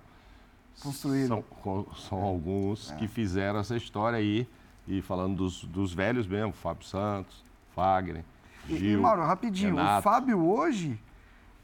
são, 0.74 1.44
são 2.08 2.22
alguns 2.22 2.90
que 2.92 3.06
fizeram 3.06 3.60
essa 3.60 3.76
história 3.76 4.18
aí. 4.18 4.48
E 4.86 5.00
falando 5.00 5.36
dos, 5.36 5.64
dos 5.64 5.94
velhos 5.94 6.26
mesmo, 6.26 6.52
Fábio 6.52 6.84
Santos, 6.84 7.42
Fagner, 7.74 8.22
E, 8.68 8.76
Gil, 8.76 8.98
e 8.98 9.02
Mauro, 9.02 9.22
rapidinho, 9.22 9.74
o 9.74 9.76
Renato. 9.78 10.02
Fábio 10.02 10.44
hoje 10.46 11.00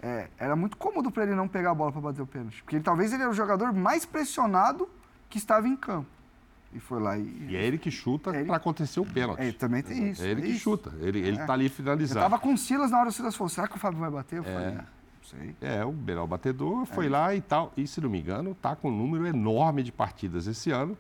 é, 0.03 0.29
era 0.39 0.57
muito 0.57 0.77
cômodo 0.79 1.11
para 1.11 1.25
ele 1.25 1.35
não 1.35 1.47
pegar 1.47 1.73
a 1.73 1.75
bola 1.75 1.93
para 1.93 2.01
bater 2.01 2.23
o 2.23 2.27
pênalti. 2.27 2.63
Porque 2.63 2.77
ele, 2.77 2.83
talvez 2.85 3.13
ele 3.13 3.23
era 3.23 3.31
o 3.31 3.35
jogador 3.35 3.73
mais 3.75 4.07
pressionado 4.07 4.89
que 5.29 5.37
estava 5.37 5.69
em 5.69 5.77
campo. 5.77 6.09
E 6.73 6.79
foi 6.79 7.01
lá 7.01 7.19
e. 7.19 7.47
E 7.49 7.57
é 7.57 7.65
ele 7.65 7.79
que 7.79 7.91
chuta 7.91 8.33
para 8.45 8.57
acontecer 8.57 9.01
o 9.01 9.05
pênalti. 9.07 9.41
É, 9.41 9.53
também 9.53 9.83
tem 9.83 10.11
isso. 10.11 10.23
É 10.23 10.29
ele 10.29 10.41
é 10.41 10.45
que 10.45 10.51
isso. 10.51 10.61
chuta. 10.61 10.93
Ele, 11.01 11.19
ele 11.19 11.39
É. 11.39 11.45
tá 11.47 11.53
ali 11.53 11.65
Eu 11.67 11.71
finalizando. 11.71 12.21
tava 12.21 12.39
com 12.39 12.55
o 12.55 12.59
Silas 12.59 12.91
na 12.93 13.01
hora 13.01 13.09
o 13.09 13.13
Silas 13.13 13.35
falou: 13.35 13.49
será 13.49 13.67
que 13.67 13.77
o 13.77 13.79
Fábio 13.79 13.99
vai 13.99 14.11
bater? 14.11 14.39
Eu 14.39 14.45
falei, 14.45 14.59
É. 14.59 14.77
"Ah, 14.79 14.85
não 14.85 15.25
sei. 15.25 15.57
É, 15.61 15.85
o 15.85 15.93
melhor 15.93 16.27
batedor 16.29 16.87
foi 16.87 17.07
É. 17.07 17.09
lá 17.11 17.35
e 17.35 17.41
tal. 17.41 17.73
E, 17.77 17.87
se 17.89 18.01
não 18.01 18.09
me 18.09 18.21
engano, 18.21 18.55
tá 18.55 18.77
com 18.77 18.89
um 18.89 18.97
número 18.97 19.27
enorme 19.27 19.83
de 19.83 19.91
partidas 19.91 20.47
esse 20.47 20.71
ano, 20.71 20.97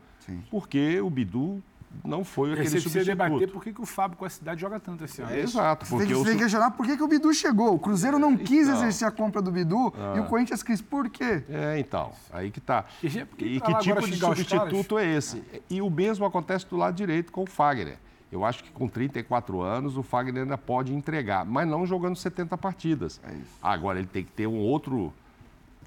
porque 0.51 1.01
o 1.01 1.09
Bidu 1.09 1.62
não 2.05 2.24
foi 2.24 2.53
aquele 2.53 2.68
Você 2.68 2.72
precisa 2.80 2.93
substituto. 3.01 3.28
debater 3.28 3.53
por 3.53 3.62
que, 3.64 3.72
que 3.72 3.80
o 3.80 3.86
Fábio 3.86 4.16
com 4.16 4.24
a 4.24 4.30
cidade 4.30 4.61
joga 4.61 4.78
tanto 4.80 5.05
esse 5.05 5.20
ano. 5.22 5.32
É, 5.32 5.41
exato, 5.41 5.84
Você 5.84 5.91
tem 5.91 5.99
porque 5.99 6.12
que, 6.12 6.18
você 6.18 6.24
tem 6.24 6.32
que 6.32 6.38
su- 6.38 6.45
questionar 6.45 6.70
por 6.70 6.86
que, 6.86 6.97
que 6.97 7.03
o 7.03 7.09
Bidu 7.09 7.34
chegou. 7.34 7.74
O 7.74 7.78
Cruzeiro 7.78 8.18
não 8.18 8.36
quis 8.36 8.68
Então. 8.68 8.74
exercer 8.76 9.07
a 9.09 9.11
compra 9.11 9.43
do 9.43 9.51
Bidu 9.51 9.93
Ah. 9.99 10.14
e 10.16 10.20
o 10.20 10.24
Corinthians 10.24 10.62
quis. 10.62 10.80
Por 10.80 11.09
quê? 11.11 11.43
É, 11.49 11.78
então, 11.78 12.12
aí 12.32 12.51
que 12.51 12.61
tá. 12.61 12.84
E 13.03 13.09
que 13.11 13.18
E 13.45 13.61
que 13.61 13.74
tipo 13.80 14.01
de 14.07 14.16
substituto 14.16 14.99
é 14.99 15.07
esse? 15.07 15.43
E 15.68 15.82
o 15.82 15.91
mesmo 15.91 16.24
acontece 16.24 16.66
do 16.66 16.76
lado 16.76 16.95
direito 16.95 17.32
com 17.32 17.43
o 17.43 17.47
Fagner. 17.47 17.99
Eu 18.32 18.45
acho 18.45 18.62
que 18.62 18.70
com 18.70 18.86
34 18.86 19.61
anos 19.61 19.97
o 19.97 20.05
Fagner 20.05 20.45
ainda 20.45 20.57
pode 20.57 20.95
entregar, 20.95 21.45
mas 21.45 21.66
não 21.66 21.84
jogando 21.84 22.14
70 22.14 22.57
partidas. 22.57 23.20
É 23.24 23.34
Agora 23.61 23.99
ele 23.99 24.07
tem 24.07 24.22
que 24.24 24.30
ter 24.30 24.47
um 24.47 24.59
outro 24.59 25.12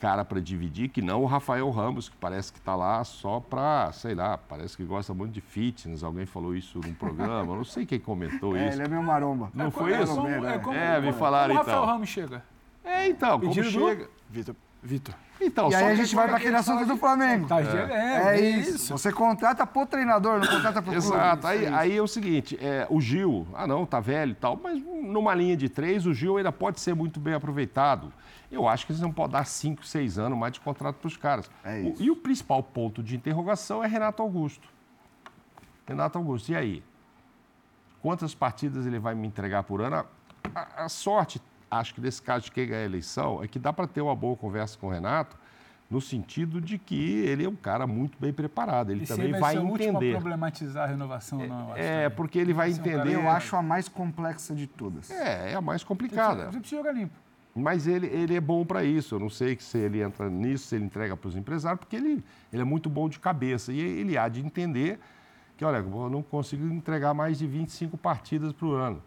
cara 0.04 0.26
para 0.26 0.42
dividir, 0.42 0.90
que 0.90 1.02
não 1.02 1.22
o 1.24 1.26
Rafael 1.26 1.70
Ramos, 1.70 2.10
que 2.10 2.18
parece 2.18 2.52
que 2.52 2.60
está 2.60 2.76
lá 2.76 3.02
só 3.06 3.40
para, 3.40 3.90
sei 3.94 4.14
lá, 4.14 4.38
parece 4.38 4.76
que 4.76 4.84
gosta 4.84 5.14
muito 5.14 5.32
de 5.32 5.40
fitness. 5.40 6.04
Alguém 6.04 6.26
falou 6.26 6.54
isso 6.54 6.78
num 6.84 6.94
programa, 6.94 7.56
não 7.56 7.64
sei 7.64 7.86
quem 7.86 8.02
comentou 8.02 8.54
É, 8.58 8.68
isso. 8.68 8.76
ele 8.78 8.84
é 8.84 8.88
meu 8.90 9.02
maromba. 9.02 9.50
Não 9.54 9.68
É 9.68 9.72
foi 9.72 9.92
como- 9.94 10.04
isso? 10.04 10.12
é 10.12 10.16
como- 10.16 10.46
é 10.46 10.60
como- 10.60 10.76
É, 10.78 11.00
me 11.00 11.08
como- 11.08 11.20
falaram 11.20 11.54
Como 11.56 11.60
o 11.60 11.66
Rafael 11.66 11.78
então. 11.84 11.94
Ramos 11.94 12.10
chega? 12.10 12.44
É, 12.84 13.08
então, 13.08 13.40
como 13.40 13.54
Pedido 13.56 13.72
do- 13.80 13.88
chega... 13.88 14.10
Vitor. 14.30 14.56
Vitor. 14.84 15.16
Então, 15.42 15.68
e 15.70 15.72
só 15.72 15.78
aí 15.78 15.86
a 15.86 15.96
gente 15.96 16.16
vai 16.16 16.28
para 16.28 16.36
aquele 16.38 16.52
ele 16.52 16.58
assunto 16.58 16.86
do 16.86 16.96
Flamengo. 16.98 17.48
Tá, 17.48 17.60
é, 17.62 17.66
é, 17.66 18.40
é 18.40 18.50
isso. 18.60 18.76
isso. 18.76 18.98
Você 18.98 19.12
contrata 19.12 19.66
pro 19.66 19.86
treinador, 19.86 20.40
não 20.40 20.48
contrata 20.48 20.82
pro 20.82 20.92
clube. 20.92 20.98
Exato. 20.98 21.48
Aí, 21.48 21.64
Isso 21.64 21.74
é 21.74 21.78
aí 21.78 21.98
é 21.98 22.02
o 22.02 22.08
seguinte, 22.08 22.58
é, 22.62 22.86
o 22.90 23.02
Gil, 23.02 23.48
ah 23.54 23.66
não, 23.68 23.86
tá 23.86 24.00
velho 24.00 24.32
e 24.32 24.36
tal, 24.36 24.60
mas 24.62 24.82
numa 24.82 25.34
linha 25.34 25.58
de 25.58 25.68
três, 25.70 26.06
o 26.06 26.14
Gil 26.14 26.38
ainda 26.38 26.52
pode 26.52 26.80
ser 26.80 26.94
muito 26.96 27.20
bem 27.20 27.34
aproveitado. 27.34 28.14
Eu 28.52 28.68
acho 28.68 28.86
que 28.86 28.92
eles 28.92 29.02
não 29.02 29.12
podem 29.12 29.32
dar 29.34 29.46
cinco, 29.46 29.86
seis 29.86 30.20
anos 30.20 30.38
mais 30.38 30.54
de 30.54 30.60
contrato 30.60 30.98
para 30.98 31.08
os 31.08 31.18
caras. 31.18 31.50
É 31.64 31.82
O- 31.82 31.96
e 32.02 32.12
o 32.12 32.16
principal 32.16 32.62
ponto 32.62 33.02
de 33.02 33.16
interrogação 33.16 33.84
é 33.84 33.88
Renato 33.88 34.22
Augusto. 34.22 34.68
Renato 35.88 36.18
Augusto, 36.18 36.52
e 36.52 36.56
aí? 36.56 36.84
Quantas 38.02 38.36
partidas 38.36 38.86
ele 38.86 39.00
vai 39.00 39.16
me 39.16 39.28
entregar 39.28 39.64
por 39.64 39.82
ano? 39.82 40.06
A, 40.54 40.86
a 40.86 40.90
sorte, 40.90 41.42
acho 41.80 41.94
que 41.96 42.02
nesse 42.02 42.22
caso 42.22 42.46
de 42.46 42.52
quem 42.52 42.68
ganha 42.68 42.82
a 42.82 42.86
eleição, 42.86 43.44
é 43.44 43.48
que 43.48 43.60
dá 43.60 43.72
para 43.74 43.88
ter 43.88 44.02
uma 44.02 44.16
boa 44.16 44.36
conversa 44.36 44.78
com 44.78 44.88
o 44.88 44.90
Renato, 44.90 45.38
no 45.90 46.02
sentido 46.02 46.60
de 46.60 46.78
que 46.80 47.20
ele 47.20 47.46
é 47.46 47.50
um 47.50 47.56
cara 47.56 47.86
muito 47.86 48.18
bem 48.20 48.34
preparado. 48.34 48.92
Ele 48.92 49.04
E 49.04 49.08
também 49.08 49.32
vai, 49.32 49.40
vai 49.40 49.54
ser 49.54 49.60
o 49.60 49.66
último 49.68 49.90
a 49.90 49.92
entender. 49.92 50.12
problematizar 50.14 50.84
a 50.86 50.88
renovação, 50.88 51.40
não, 51.40 51.68
eu 51.68 51.74
acho 51.74 51.82
É, 51.82 52.04
também. 52.04 52.18
porque 52.18 52.40
ele 52.40 52.54
vai 52.54 52.70
é 52.70 52.72
entender. 52.72 53.14
Eu 53.14 53.30
acho 53.30 53.56
a 53.56 53.62
mais 53.62 53.88
complexa 53.88 54.56
de 54.56 54.66
todas. 54.66 55.12
É, 55.12 55.52
é 55.52 55.56
a 55.56 55.62
mais 55.62 55.82
Você 55.82 55.88
complicada. 55.88 56.46
precisa 56.48 56.78
jogar 56.78 56.94
limpo. 56.94 57.14
Mas 57.56 57.86
ele, 57.86 58.08
ele 58.08 58.36
é 58.36 58.42
bom 58.42 58.66
para 58.66 58.84
isso. 58.84 59.14
Eu 59.14 59.20
não 59.20 59.30
sei 59.30 59.56
se 59.60 59.78
ele 59.78 60.02
entra 60.02 60.28
nisso, 60.28 60.66
se 60.66 60.76
ele 60.76 60.86
entrega 60.86 61.16
para 61.16 61.28
os 61.28 61.36
empresários, 61.36 61.80
porque 61.80 61.96
ele, 61.96 62.24
ele 62.52 62.62
é 62.64 62.66
muito 62.66 62.90
bom 62.90 63.08
de 63.08 63.20
cabeça. 63.20 63.72
E 63.72 63.80
ele 63.80 64.18
há 64.18 64.28
de 64.28 64.44
entender 64.44 65.00
que, 65.56 65.64
olha, 65.64 65.78
eu 65.78 66.10
não 66.10 66.24
consigo 66.24 66.66
entregar 66.66 67.14
mais 67.14 67.38
de 67.38 67.46
25 67.46 67.96
partidas 67.96 68.52
para 68.54 68.66
o 68.66 68.72
ano. 68.72 69.04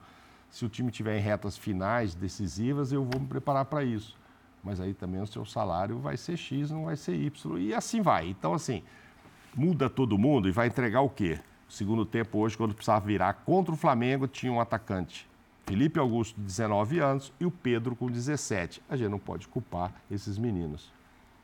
Se 0.51 0.65
o 0.65 0.69
time 0.69 0.91
tiver 0.91 1.19
em 1.19 1.21
retas 1.21 1.57
finais, 1.57 2.15
decisivas, 2.15 2.93
eu 2.93 3.05
vou 3.05 3.21
me 3.21 3.27
preparar 3.27 3.65
para 3.67 3.85
isso. 3.85 4.17
Mas 4.63 4.81
aí 4.81 4.95
também 4.95 5.21
o 5.21 5.27
seu 5.27 5.45
salário 5.45 5.99
vai 5.99 6.17
ser 6.17 6.37
X, 6.37 6.71
não 6.71 6.87
vai 6.87 6.97
ser 6.97 7.15
Y. 7.15 7.59
E 7.59 7.75
assim 7.75 8.01
vai. 8.01 8.29
Então, 8.29 8.53
assim, 8.55 8.83
muda 9.55 9.89
todo 9.89 10.19
mundo 10.19 10.49
e 10.49 10.53
vai 10.53 10.67
entregar 10.67 11.03
o 11.03 11.09
quê? 11.09 11.39
O 11.69 11.73
segundo 11.73 12.05
tempo 12.05 12.39
hoje, 12.39 12.57
quando 12.57 12.75
precisava 12.75 13.05
virar 13.05 13.33
contra 13.35 13.75
o 13.75 13.77
Flamengo, 13.77 14.27
tinha 14.27 14.53
um 14.53 14.61
atacante. 14.61 15.29
Felipe 15.67 15.99
Augusto, 15.99 16.41
19 16.41 17.01
anos, 17.01 17.33
e 17.41 17.45
o 17.45 17.51
Pedro 17.51 17.97
com 17.97 18.09
17. 18.09 18.83
A 18.89 18.97
gente 18.97 19.09
não 19.09 19.19
pode 19.19 19.49
culpar 19.49 19.93
esses 20.11 20.39
meninos. 20.39 20.93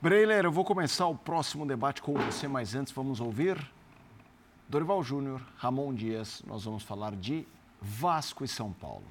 Breiler, 0.00 0.44
eu 0.44 0.53
vou 0.53 0.64
começar 0.64 1.07
o 1.07 1.14
próximo 1.14 1.66
debate 1.66 2.03
com 2.03 2.14
você, 2.14 2.46
mas 2.46 2.74
antes 2.74 2.92
vamos 2.92 3.20
ouvir 3.20 3.59
Dorival 4.68 5.03
Júnior, 5.03 5.42
Ramon 5.57 5.92
Dias. 5.92 6.42
Nós 6.46 6.64
vamos 6.64 6.82
falar 6.82 7.14
de 7.14 7.46
Vasco 7.83 8.45
e 8.45 8.49
São 8.49 8.72
Paulo. 8.72 9.05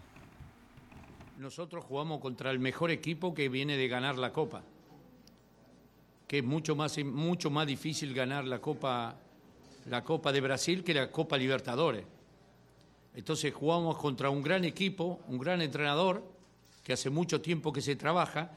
Nosotros 1.38 1.84
jugamos 1.84 2.22
contra 2.22 2.52
el 2.52 2.60
mejor 2.60 2.92
equipo 2.92 3.34
que 3.34 3.50
viene 3.50 3.76
de 3.76 3.88
ganar 3.88 4.18
la 4.18 4.32
Copa, 4.32 4.64
que 6.28 6.38
es 6.38 6.44
mucho 6.44 6.76
más, 6.76 6.98
mucho 7.04 7.50
más 7.50 7.68
difícil 7.68 8.14
ganar 8.14 8.46
la 8.46 8.60
Copa, 8.60 9.16
la 9.88 10.04
Copa 10.04 10.32
de 10.32 10.40
Brasil 10.40 10.84
que 10.84 10.94
la 10.94 11.12
Copa 11.12 11.38
Libertadores. 11.38 12.06
Entonces 13.14 13.54
jugamos 13.54 13.98
contra 13.98 14.30
un 14.30 14.42
gran 14.42 14.64
equipo, 14.64 15.20
un 15.28 15.38
gran 15.38 15.62
entrenador, 15.62 16.24
que 16.84 16.94
hace 16.94 17.10
mucho 17.10 17.42
tiempo 17.42 17.74
que 17.74 17.82
se 17.82 17.96
trabaja. 17.96 18.52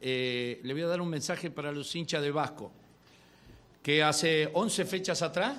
Eh, 0.00 0.60
le 0.62 0.72
voy 0.72 0.82
a 0.82 0.86
dar 0.86 1.00
un 1.00 1.08
mensaje 1.08 1.50
para 1.50 1.70
los 1.70 1.94
hinchas 1.94 2.22
de 2.22 2.30
Vasco, 2.30 2.72
que 3.82 4.02
hace 4.02 4.48
11 4.54 4.84
fechas 4.86 5.20
atrás 5.20 5.58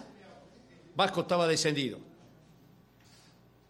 Vasco 0.95 1.21
estaba 1.21 1.47
descendido. 1.47 2.10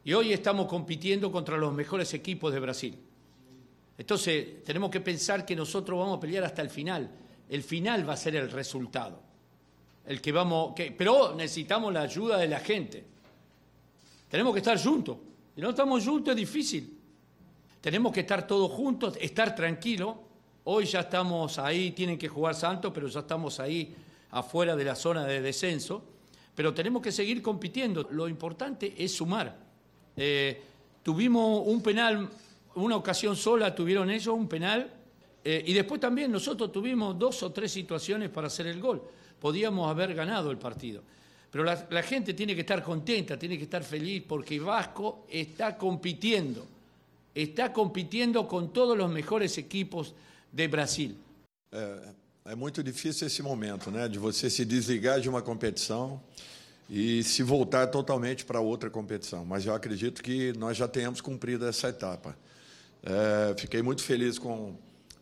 Y 0.03 0.13
hoy 0.13 0.33
estamos 0.33 0.67
compitiendo 0.67 1.31
contra 1.31 1.57
los 1.57 1.73
mejores 1.73 2.13
equipos 2.13 2.51
de 2.51 2.59
Brasil. 2.59 2.97
Entonces, 3.97 4.63
tenemos 4.63 4.89
que 4.89 4.99
pensar 4.99 5.45
que 5.45 5.55
nosotros 5.55 5.99
vamos 5.99 6.17
a 6.17 6.19
pelear 6.19 6.43
hasta 6.43 6.63
el 6.63 6.71
final. 6.71 7.11
El 7.47 7.61
final 7.61 8.07
va 8.07 8.13
a 8.13 8.17
ser 8.17 8.35
el 8.35 8.49
resultado. 8.49 9.21
El 10.05 10.19
que 10.19 10.31
vamos, 10.31 10.73
pero 10.97 11.35
necesitamos 11.35 11.93
la 11.93 12.01
ayuda 12.01 12.37
de 12.37 12.47
la 12.47 12.59
gente. 12.59 13.05
Tenemos 14.27 14.53
que 14.53 14.59
estar 14.59 14.81
juntos. 14.81 15.17
Si 15.53 15.61
no 15.61 15.69
estamos 15.69 16.03
juntos 16.03 16.31
es 16.31 16.37
difícil. 16.37 16.97
Tenemos 17.79 18.11
que 18.11 18.21
estar 18.21 18.47
todos 18.47 18.71
juntos, 18.71 19.17
estar 19.21 19.53
tranquilos. 19.53 20.15
Hoy 20.63 20.85
ya 20.85 21.01
estamos 21.01 21.59
ahí, 21.59 21.91
tienen 21.91 22.17
que 22.17 22.27
jugar 22.27 22.55
Santos, 22.55 22.91
pero 22.93 23.07
ya 23.07 23.19
estamos 23.19 23.59
ahí 23.59 23.93
afuera 24.31 24.75
de 24.75 24.83
la 24.83 24.95
zona 24.95 25.25
de 25.25 25.41
descenso. 25.41 26.03
Pero 26.55 26.73
tenemos 26.73 27.03
que 27.03 27.11
seguir 27.11 27.41
compitiendo. 27.41 28.07
Lo 28.11 28.27
importante 28.27 28.95
es 28.97 29.13
sumar. 29.13 29.70
Eh, 30.23 30.61
tuvimos 31.01 31.63
un 31.65 31.81
penal, 31.81 32.29
una 32.75 32.95
ocasión 32.95 33.35
sola 33.35 33.73
tuvieron 33.73 34.11
ellos, 34.11 34.27
un 34.27 34.47
penal, 34.47 34.87
eh, 35.43 35.63
y 35.65 35.73
después 35.73 35.99
también 35.99 36.31
nosotros 36.31 36.71
tuvimos 36.71 37.17
dos 37.17 37.41
o 37.41 37.51
tres 37.51 37.71
situaciones 37.71 38.29
para 38.29 38.45
hacer 38.45 38.67
el 38.67 38.79
gol. 38.79 39.01
Podíamos 39.39 39.89
haber 39.89 40.13
ganado 40.13 40.51
el 40.51 40.59
partido. 40.59 41.01
Pero 41.49 41.63
la, 41.63 42.03
gente 42.03 42.35
tiene 42.35 42.53
que 42.53 42.61
estar 42.61 42.83
contenta, 42.83 43.37
tiene 43.37 43.57
que 43.57 43.63
estar 43.63 43.83
feliz, 43.83 44.23
porque 44.27 44.59
Vasco 44.59 45.25
está 45.27 45.75
compitiendo, 45.75 46.67
está 47.33 47.73
compitiendo 47.73 48.47
con 48.47 48.71
todos 48.71 48.95
los 48.95 49.11
mejores 49.11 49.57
equipos 49.57 50.13
de 50.51 50.67
Brasil. 50.67 51.17
É, 51.71 52.51
é 52.51 52.55
muito 52.55 52.83
difícil 52.83 53.25
esse 53.25 53.41
momento, 53.41 53.89
né? 53.89 54.07
De 54.07 54.19
você 54.19 54.51
se 54.51 54.63
desligar 54.65 55.19
de 55.19 55.27
uma 55.27 55.41
competição 55.41 56.21
e 56.93 57.23
se 57.23 57.41
voltar 57.41 57.87
totalmente 57.87 58.43
para 58.43 58.59
outra 58.59 58.89
competição. 58.89 59.45
Mas 59.45 59.65
eu 59.65 59.73
acredito 59.73 60.21
que 60.21 60.51
nós 60.57 60.75
já 60.75 60.89
tenhamos 60.89 61.21
cumprido 61.21 61.65
essa 61.65 61.87
etapa. 61.87 62.37
É, 63.01 63.55
fiquei 63.57 63.81
muito 63.81 64.03
feliz 64.03 64.37
com 64.37 64.75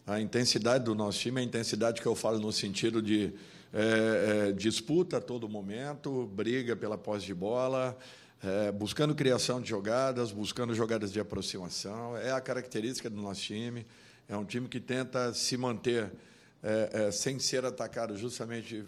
a 0.07 0.19
intensidade 0.19 0.83
do 0.83 0.95
nosso 0.95 1.19
time, 1.19 1.39
a 1.39 1.43
intensidade 1.43 2.01
que 2.01 2.07
eu 2.07 2.15
falo 2.15 2.39
no 2.39 2.51
sentido 2.51 3.03
de 3.03 3.31
é, 3.71 4.47
é, 4.47 4.51
disputa 4.51 5.17
a 5.17 5.21
todo 5.21 5.47
momento, 5.47 6.25
briga 6.33 6.75
pela 6.75 6.97
posse 6.97 7.27
de 7.27 7.35
bola, 7.35 7.95
é, 8.43 8.71
buscando 8.71 9.13
criação 9.13 9.61
de 9.61 9.69
jogadas, 9.69 10.31
buscando 10.31 10.73
jogadas 10.73 11.11
de 11.11 11.19
aproximação. 11.19 12.17
É 12.17 12.31
a 12.31 12.41
característica 12.41 13.11
do 13.11 13.21
nosso 13.21 13.41
time. 13.41 13.85
É 14.27 14.35
um 14.35 14.43
time 14.43 14.67
que 14.67 14.79
tenta 14.79 15.35
se 15.35 15.55
manter 15.55 16.11
é, 16.63 16.89
é, 16.93 17.11
sem 17.11 17.37
ser 17.37 17.63
atacado, 17.63 18.17
justamente 18.17 18.83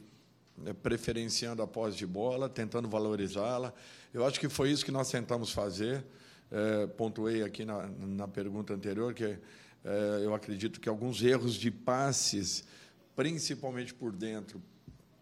preferenciando 0.82 1.62
a 1.62 1.68
posse 1.68 1.98
de 1.98 2.06
bola, 2.06 2.50
tentando 2.50 2.88
valorizá-la. 2.88 3.74
Eu 4.14 4.26
acho 4.26 4.40
que 4.40 4.50
foi 4.50 4.72
isso 4.72 4.84
que 4.84 4.92
nós 4.92 5.10
tentamos 5.10 5.52
fazer. 5.52 6.04
É, 6.52 6.88
pontuei 6.88 7.44
aqui 7.44 7.64
na, 7.64 7.88
na 7.88 8.28
pergunta 8.28 8.74
anterior 8.74 9.14
que 9.14 9.24
é, 9.24 9.38
eu 10.22 10.34
acredito 10.36 10.82
que 10.82 10.90
alguns 10.90 11.24
erros 11.24 11.56
de 11.56 11.72
passes, 11.72 12.66
principalmente 13.16 13.94
por 13.94 14.12
dentro, 14.12 14.62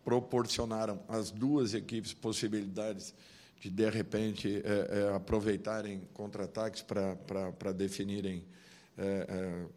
proporcionaram 0.03 0.99
às 1.07 1.29
duas 1.29 1.75
equipes 1.75 2.13
possibilidades 2.13 3.13
de, 3.59 3.69
de 3.69 3.89
repente, 3.89 4.61
é, 4.65 5.13
aproveitarem 5.15 6.01
contra-ataques 6.13 6.81
para 6.81 7.71
definirem 7.73 8.43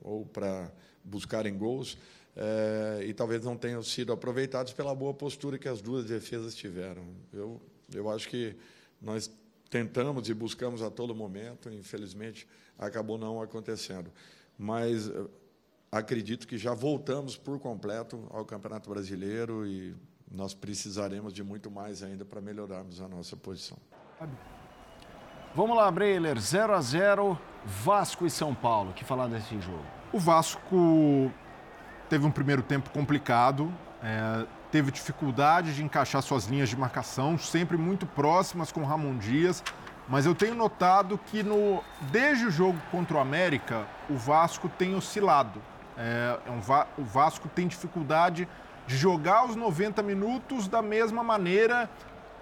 ou 0.00 0.24
para 0.24 0.72
buscarem 1.04 1.56
gols. 1.56 1.96
É, 2.35 3.05
e 3.05 3.12
talvez 3.12 3.45
não 3.45 3.57
tenham 3.57 3.83
sido 3.83 4.12
aproveitados 4.12 4.72
pela 4.72 4.95
boa 4.95 5.12
postura 5.12 5.59
que 5.59 5.68
as 5.68 5.83
duas 5.83 6.07
defesas 6.07 6.55
tiveram. 6.55 7.05
Eu, 7.33 7.61
eu 7.95 8.11
acho 8.11 8.28
que 8.28 8.57
nós 9.01 9.30
tentamos 9.68 10.28
e 10.28 10.35
buscamos 10.35 10.83
a 10.83 10.91
todo 10.91 11.14
momento, 11.14 11.70
infelizmente 11.70 12.47
acabou 12.78 13.18
não 13.18 13.41
acontecendo. 13.41 14.11
Mas 14.59 15.09
eh, 15.09 15.26
acredito 15.91 16.47
que 16.47 16.59
já 16.59 16.74
voltamos 16.74 17.37
por 17.37 17.59
completo 17.59 18.26
ao 18.30 18.45
Campeonato 18.45 18.91
Brasileiro 18.91 19.66
e 19.66 19.94
nós 20.31 20.55
precisaremos 20.55 21.32
de 21.32 21.43
muito 21.43 21.70
mais 21.70 22.02
ainda 22.02 22.24
para 22.24 22.40
melhorarmos 22.40 23.01
a 23.01 23.09
nossa 23.09 23.36
posição. 23.36 23.77
Vamos 25.55 25.77
lá, 25.77 25.90
Breiler, 25.90 26.39
0 26.40 26.73
a 26.74 26.81
0 26.81 27.39
Vasco 27.65 28.27
e 28.27 28.31
São 28.31 28.55
Paulo. 28.55 28.90
O 28.90 28.94
que 28.94 29.05
falar 29.05 29.28
desse 29.28 29.61
jogo? 29.61 29.85
O 30.12 30.19
Vasco 30.19 31.31
teve 32.12 32.26
um 32.26 32.30
primeiro 32.30 32.60
tempo 32.60 32.90
complicado, 32.90 33.72
é, 34.02 34.44
teve 34.70 34.90
dificuldade 34.90 35.74
de 35.74 35.82
encaixar 35.82 36.20
suas 36.20 36.44
linhas 36.44 36.68
de 36.68 36.76
marcação, 36.76 37.39
sempre 37.39 37.78
muito 37.78 38.05
próximas 38.05 38.70
com 38.70 38.84
Ramon 38.84 39.16
Dias, 39.16 39.64
mas 40.06 40.26
eu 40.26 40.34
tenho 40.34 40.55
notado 40.55 41.16
que 41.16 41.43
no, 41.43 41.82
desde 42.10 42.44
o 42.44 42.51
jogo 42.51 42.78
contra 42.90 43.16
o 43.16 43.18
América, 43.18 43.86
o 44.10 44.14
Vasco 44.14 44.68
tem 44.68 44.94
oscilado. 44.94 45.59
É, 45.97 46.39
é 46.44 46.51
um, 46.51 46.60
o 46.98 47.02
Vasco 47.02 47.48
tem 47.48 47.66
dificuldade 47.66 48.47
de 48.86 48.94
jogar 48.94 49.47
os 49.47 49.56
90 49.56 50.02
minutos 50.02 50.68
da 50.68 50.82
mesma 50.82 51.22
maneira 51.22 51.89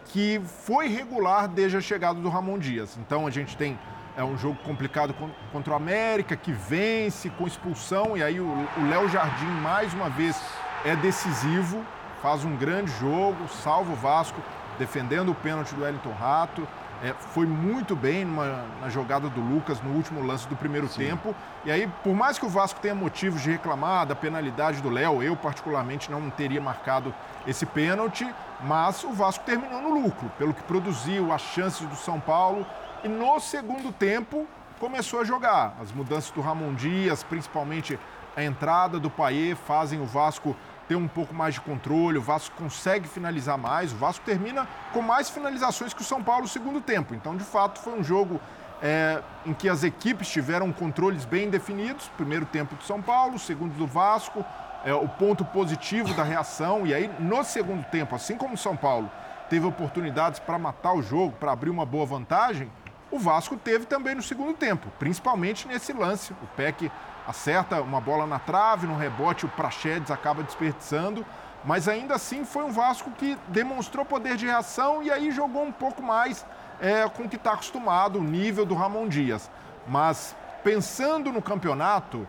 que 0.07 0.41
foi 0.65 0.89
regular 0.89 1.47
desde 1.47 1.77
a 1.77 1.81
chegada 1.81 2.19
do 2.19 2.29
Ramon 2.29 2.59
Dias. 2.59 2.99
Então 3.01 3.25
a 3.25 3.31
gente 3.31 3.57
tem 3.57 3.79
é 4.17 4.25
um 4.25 4.37
jogo 4.37 4.59
complicado 4.65 5.15
contra 5.53 5.73
o 5.73 5.77
América, 5.77 6.37
que 6.37 6.53
vence 6.53 7.31
com 7.31 7.47
expulsão, 7.47 8.17
e 8.17 8.23
aí 8.23 8.41
o 8.41 8.67
Léo 8.89 9.09
Jardim, 9.09 9.51
mais 9.63 9.93
uma 9.95 10.09
vez, 10.09 10.41
é 10.85 10.97
decisivo, 10.97 11.85
faz 12.23 12.45
um 12.45 12.57
grande 12.57 12.91
jogo, 12.93 13.49
salva 13.49 13.93
o 13.93 13.97
Vasco, 13.97 14.41
defendendo 14.79 15.31
o 15.31 15.35
pênalti 15.35 15.75
do 15.75 15.83
Wellington 15.83 16.13
Rato. 16.13 16.67
É, 17.03 17.15
foi 17.15 17.47
muito 17.47 17.97
bem 17.97 18.27
numa, 18.27 18.63
na 18.79 18.91
jogada 18.91 19.27
do 19.31 19.41
Lucas 19.41 19.81
no 19.81 19.91
último 19.91 20.23
lance 20.23 20.47
do 20.47 20.55
primeiro 20.55 20.87
Sim. 20.87 21.07
tempo. 21.07 21.35
E 21.65 21.71
aí, 21.71 21.91
por 22.05 22.15
mais 22.15 22.39
que 22.39 22.45
o 22.45 22.49
Vasco 22.49 22.79
tenha 22.79 22.95
motivos 22.95 23.41
de 23.41 23.51
reclamar 23.51 24.05
da 24.05 24.15
penalidade 24.15 24.83
do 24.83 24.91
Léo, 24.91 25.23
eu 25.23 25.35
particularmente 25.35 26.11
não 26.11 26.29
teria 26.29 26.61
marcado 26.61 27.15
esse 27.47 27.65
pênalti, 27.65 28.31
mas 28.61 29.03
o 29.03 29.13
Vasco 29.13 29.45
terminou 29.45 29.81
no 29.81 29.95
lucro, 30.03 30.31
pelo 30.37 30.53
que 30.53 30.63
produziu, 30.63 31.33
as 31.33 31.41
chances 31.41 31.87
do 31.87 31.97
São 31.97 32.21
Paulo. 32.21 32.67
E 33.03 33.09
no 33.09 33.41
segundo 33.41 33.93
tempo 33.93 34.47
começou 34.79 35.21
a 35.21 35.25
jogar. 35.25 35.77
As 35.81 35.91
mudanças 35.91 36.31
do 36.31 36.41
Ramon 36.41 36.75
Dias, 36.75 37.23
principalmente 37.23 37.99
a 38.37 38.45
entrada 38.45 38.99
do 38.99 39.09
Paier, 39.09 39.57
fazem 39.57 40.01
o 40.01 40.05
Vasco 40.05 40.55
ter 40.87 40.97
um 40.97 41.09
pouco 41.09 41.33
mais 41.33 41.55
de 41.55 41.61
controle, 41.61 42.19
o 42.19 42.23
Vasco 42.23 42.55
consegue 42.57 43.09
finalizar 43.09 43.57
mais, 43.57 43.93
o 43.93 43.97
Vasco 43.97 44.25
termina 44.25 44.67
com 44.93 45.01
mais 45.01 45.31
finalizações 45.31 45.95
que 45.95 46.03
o 46.03 46.05
São 46.05 46.23
Paulo 46.23 46.43
no 46.43 46.49
segundo 46.49 46.81
tempo. 46.81 47.15
Então, 47.15 47.37
de 47.37 47.45
fato, 47.45 47.79
foi 47.79 47.99
um 47.99 48.03
jogo 48.03 48.41
é, 48.83 49.23
em 49.47 49.55
que 49.55 49.69
as 49.69 49.85
equipes 49.85 50.29
tiveram 50.29 50.73
controles 50.73 51.25
bem 51.25 51.49
definidos. 51.49 52.11
Primeiro 52.17 52.45
tempo 52.45 52.75
do 52.75 52.83
São 52.83 53.01
Paulo, 53.01 53.39
segundo 53.39 53.73
do 53.75 53.87
Vasco, 53.87 54.45
é, 54.85 54.93
o 54.93 55.09
ponto 55.09 55.45
positivo 55.45 56.13
da 56.15 56.25
reação. 56.25 56.87
E 56.87 56.93
aí, 56.93 57.11
no 57.19 57.45
segundo 57.45 57.85
tempo, 57.85 58.15
assim 58.15 58.37
como 58.37 58.55
o 58.55 58.59
São 58.59 58.77
Paulo 58.77 59.11
teve 59.49 59.67
oportunidades 59.67 60.39
para 60.39 60.59
matar 60.59 60.93
o 60.93 61.03
jogo, 61.03 61.33
para 61.39 61.53
abrir 61.53 61.71
uma 61.71 61.87
boa 61.87 62.07
vantagem, 62.07 62.71
o 63.11 63.19
Vasco 63.19 63.57
teve 63.57 63.87
também 63.87 64.15
no 64.15 64.23
segundo 64.23 64.55
tempo, 64.55 64.89
principalmente 64.99 65.67
nesse 65.67 65.93
lance. 65.93 66.33
O 66.33 66.47
Peck 66.57 66.91
acerta 67.27 67.81
uma 67.81 68.01
bola 68.01 68.27
na 68.27 68.39
trave, 68.39 68.87
no 68.87 68.97
rebote 68.97 69.47
o 69.47 69.49
Prachedes 69.49 70.11
acaba 70.11 70.43
desperdiçando, 70.43 71.25
mas 71.65 71.89
ainda 71.89 72.15
assim 72.15 72.45
foi 72.45 72.65
um 72.65 72.71
Vasco 72.71 73.11
que 73.13 73.37
demonstrou 73.49 74.05
poder 74.05 74.37
de 74.37 74.47
reação 74.47 75.03
e 75.03 75.11
aí 75.11 75.31
jogou 75.31 75.65
um 75.65 75.73
pouco 75.73 76.03
mais 76.03 76.45
é, 76.81 77.09
com 77.09 77.25
o 77.25 77.29
que 77.29 77.37
está 77.37 77.53
acostumado, 77.53 78.19
o 78.19 78.23
nível 78.23 78.65
do 78.65 78.75
Ramon 78.75 79.09
Dias. 79.09 79.51
Mas 79.87 80.35
pensando 80.63 81.33
no 81.33 81.43
campeonato, 81.43 82.27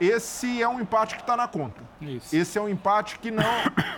esse 0.00 0.62
é 0.62 0.68
um 0.68 0.80
empate 0.80 1.16
que 1.16 1.22
está 1.22 1.36
na 1.36 1.48
conta. 1.48 1.82
Isso. 2.00 2.34
Esse 2.34 2.58
é 2.58 2.60
um 2.60 2.68
empate 2.68 3.18
que 3.18 3.30
não, 3.30 3.44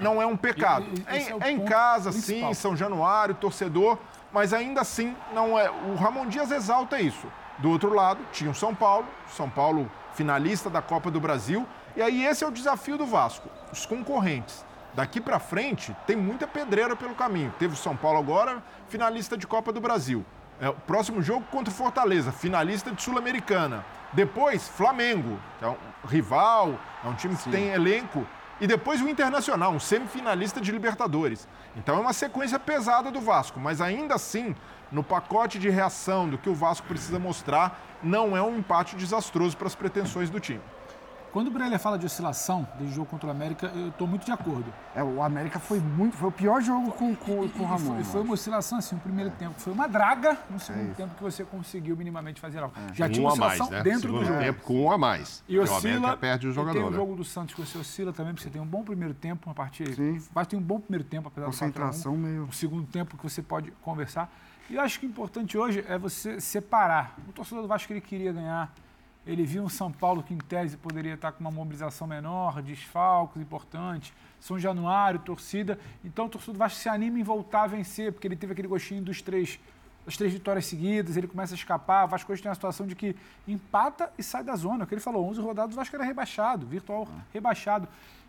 não 0.00 0.22
é 0.22 0.26
um 0.26 0.36
pecado. 0.36 0.86
E, 1.10 1.16
e, 1.16 1.16
é, 1.16 1.30
é, 1.30 1.48
é 1.48 1.50
em 1.50 1.64
casa, 1.64 2.12
sim, 2.12 2.52
São 2.54 2.76
Januário, 2.76 3.34
torcedor, 3.34 3.98
mas 4.32 4.52
ainda 4.52 4.80
assim 4.80 5.16
não 5.32 5.58
é. 5.58 5.70
O 5.70 5.94
Ramon 5.94 6.26
Dias 6.26 6.50
exalta 6.50 7.00
isso. 7.00 7.26
Do 7.58 7.70
outro 7.70 7.92
lado, 7.94 8.20
tinha 8.32 8.50
o 8.50 8.54
São 8.54 8.74
Paulo, 8.74 9.06
São 9.28 9.48
Paulo 9.48 9.90
finalista 10.14 10.70
da 10.70 10.80
Copa 10.80 11.10
do 11.10 11.20
Brasil. 11.20 11.66
E 11.96 12.02
aí 12.02 12.24
esse 12.24 12.44
é 12.44 12.46
o 12.46 12.50
desafio 12.50 12.96
do 12.96 13.06
Vasco, 13.06 13.48
os 13.72 13.84
concorrentes. 13.84 14.64
Daqui 14.94 15.20
para 15.20 15.38
frente 15.38 15.94
tem 16.06 16.16
muita 16.16 16.46
pedreira 16.46 16.96
pelo 16.96 17.14
caminho. 17.14 17.52
Teve 17.58 17.74
o 17.74 17.76
São 17.76 17.96
Paulo 17.96 18.18
agora, 18.18 18.62
finalista 18.88 19.36
de 19.36 19.46
Copa 19.46 19.72
do 19.72 19.80
Brasil. 19.80 20.24
É, 20.60 20.68
o 20.68 20.74
próximo 20.74 21.22
jogo 21.22 21.44
contra 21.50 21.72
o 21.72 21.74
Fortaleza, 21.74 22.32
finalista 22.32 22.90
de 22.90 23.02
Sul-Americana. 23.02 23.84
Depois, 24.12 24.68
Flamengo, 24.68 25.38
que 25.58 25.64
é 25.64 25.68
um 25.68 25.76
rival, 26.06 26.78
é 27.04 27.08
um 27.08 27.14
time 27.14 27.36
que 27.36 27.44
Sim. 27.44 27.50
tem 27.50 27.68
elenco. 27.68 28.26
E 28.60 28.66
depois 28.66 29.00
o 29.00 29.08
Internacional, 29.08 29.72
um 29.72 29.80
semifinalista 29.80 30.60
de 30.60 30.70
Libertadores. 30.70 31.48
Então 31.76 31.96
é 31.96 32.00
uma 32.00 32.12
sequência 32.12 32.58
pesada 32.58 33.10
do 33.10 33.20
Vasco, 33.20 33.58
mas 33.58 33.80
ainda 33.80 34.14
assim, 34.14 34.54
no 34.92 35.02
pacote 35.02 35.58
de 35.58 35.70
reação 35.70 36.28
do 36.28 36.36
que 36.36 36.50
o 36.50 36.54
Vasco 36.54 36.86
precisa 36.86 37.18
mostrar, 37.18 37.80
não 38.02 38.36
é 38.36 38.42
um 38.42 38.58
empate 38.58 38.96
desastroso 38.96 39.56
para 39.56 39.66
as 39.66 39.74
pretensões 39.74 40.28
do 40.28 40.38
time. 40.38 40.60
Quando 41.32 41.46
o 41.46 41.50
Breler 41.50 41.78
fala 41.78 41.96
de 41.96 42.04
oscilação 42.04 42.66
desde 42.74 42.92
o 42.92 42.96
jogo 42.96 43.08
contra 43.08 43.28
o 43.28 43.30
América, 43.30 43.70
eu 43.74 43.88
estou 43.88 44.06
muito 44.06 44.26
de 44.26 44.32
acordo. 44.32 44.64
É, 44.94 45.02
o 45.02 45.22
América 45.22 45.60
foi 45.60 45.78
muito, 45.78 46.16
foi 46.16 46.28
o 46.28 46.32
pior 46.32 46.60
jogo 46.60 46.90
com, 46.90 47.14
com, 47.14 47.48
com 47.48 47.62
o 47.62 47.66
Ramon. 47.66 47.94
Foi, 47.94 48.04
foi 48.04 48.20
uma 48.22 48.34
oscilação 48.34 48.78
assim, 48.78 48.96
no 48.96 49.00
primeiro 49.00 49.30
é. 49.30 49.34
tempo. 49.34 49.60
Foi 49.60 49.72
uma 49.72 49.86
draga 49.86 50.36
no 50.50 50.58
segundo 50.58 50.90
é 50.90 50.94
tempo 50.94 51.14
que 51.14 51.22
você 51.22 51.44
conseguiu 51.44 51.96
minimamente 51.96 52.40
fazer 52.40 52.58
algo. 52.58 52.74
É. 52.90 52.94
Já 52.94 53.08
tinha 53.08 53.24
uma 53.24 53.32
oscilação 53.32 53.70
mais, 53.70 53.84
né? 53.84 53.90
dentro 53.90 54.08
segundo 54.08 54.20
do 54.20 54.26
jogo. 54.26 54.38
tempo 54.40 54.62
com 54.62 54.84
um 54.84 54.90
a 54.90 54.98
mais. 54.98 55.44
E 55.48 55.58
oscila, 55.58 56.16
perde 56.16 56.48
o 56.48 56.52
jogador. 56.52 56.78
E 56.78 56.80
tem 56.80 56.88
o 56.88 56.90
né? 56.90 56.96
jogo 56.96 57.14
do 57.14 57.24
Santos 57.24 57.54
que 57.54 57.60
você 57.60 57.78
oscila 57.78 58.12
também, 58.12 58.32
porque 58.34 58.48
você 58.48 58.50
tem 58.50 58.60
um 58.60 58.66
bom 58.66 58.82
primeiro 58.82 59.14
tempo, 59.14 59.48
uma 59.48 59.54
partida. 59.54 59.92
Sim. 59.92 60.20
Mas 60.34 60.48
tem 60.48 60.58
um 60.58 60.62
bom 60.62 60.80
primeiro 60.80 61.04
tempo, 61.04 61.28
apesar 61.28 61.46
Concentração 61.46 62.12
do 62.12 62.18
meio. 62.18 62.44
O 62.44 62.52
segundo 62.52 62.86
tempo 62.88 63.16
que 63.16 63.22
você 63.22 63.40
pode 63.40 63.70
conversar. 63.82 64.32
E 64.68 64.74
eu 64.74 64.80
acho 64.80 64.98
que 64.98 65.06
o 65.06 65.08
importante 65.08 65.56
hoje 65.56 65.84
é 65.88 65.96
você 65.96 66.40
separar. 66.40 67.16
O 67.28 67.32
torcedor 67.32 67.62
do 67.62 67.68
Vasco 67.68 67.92
ele 67.92 68.00
queria 68.00 68.32
ganhar 68.32 68.72
ele 69.26 69.44
viu 69.44 69.62
um 69.62 69.68
São 69.68 69.92
Paulo 69.92 70.22
que, 70.22 70.32
em 70.32 70.38
tese, 70.38 70.76
poderia 70.76 71.14
estar 71.14 71.32
com 71.32 71.40
uma 71.40 71.50
mobilização 71.50 72.06
menor, 72.06 72.62
desfalques 72.62 73.40
importantes, 73.40 74.12
São 74.40 74.58
Januário, 74.58 75.20
torcida. 75.20 75.78
Então, 76.04 76.26
o 76.26 76.28
torcedor 76.28 76.54
do 76.54 76.58
Vasco 76.58 76.78
se 76.78 76.88
anima 76.88 77.18
em 77.18 77.22
voltar 77.22 77.64
a 77.64 77.66
vencer, 77.66 78.12
porque 78.12 78.26
ele 78.26 78.36
teve 78.36 78.52
aquele 78.52 78.68
gostinho 78.68 79.02
dos 79.02 79.20
três, 79.20 79.60
das 80.06 80.16
três 80.16 80.32
vitórias 80.32 80.66
seguidas, 80.66 81.16
ele 81.16 81.26
começa 81.26 81.54
a 81.54 81.56
escapar. 81.56 82.06
O 82.06 82.08
Vasco 82.08 82.32
hoje 82.32 82.42
tem 82.42 82.50
a 82.50 82.54
situação 82.54 82.86
de 82.86 82.94
que 82.94 83.14
empata 83.46 84.10
e 84.16 84.22
sai 84.22 84.42
da 84.42 84.56
zona. 84.56 84.84
O 84.84 84.86
que 84.86 84.94
ele 84.94 85.00
falou, 85.02 85.28
11 85.28 85.40
rodadas, 85.40 85.74
o 85.74 85.76
Vasco 85.76 85.94
era 85.94 86.04
rebaixado, 86.04 86.66
virtual 86.66 87.06
rebaixado. 87.32 87.86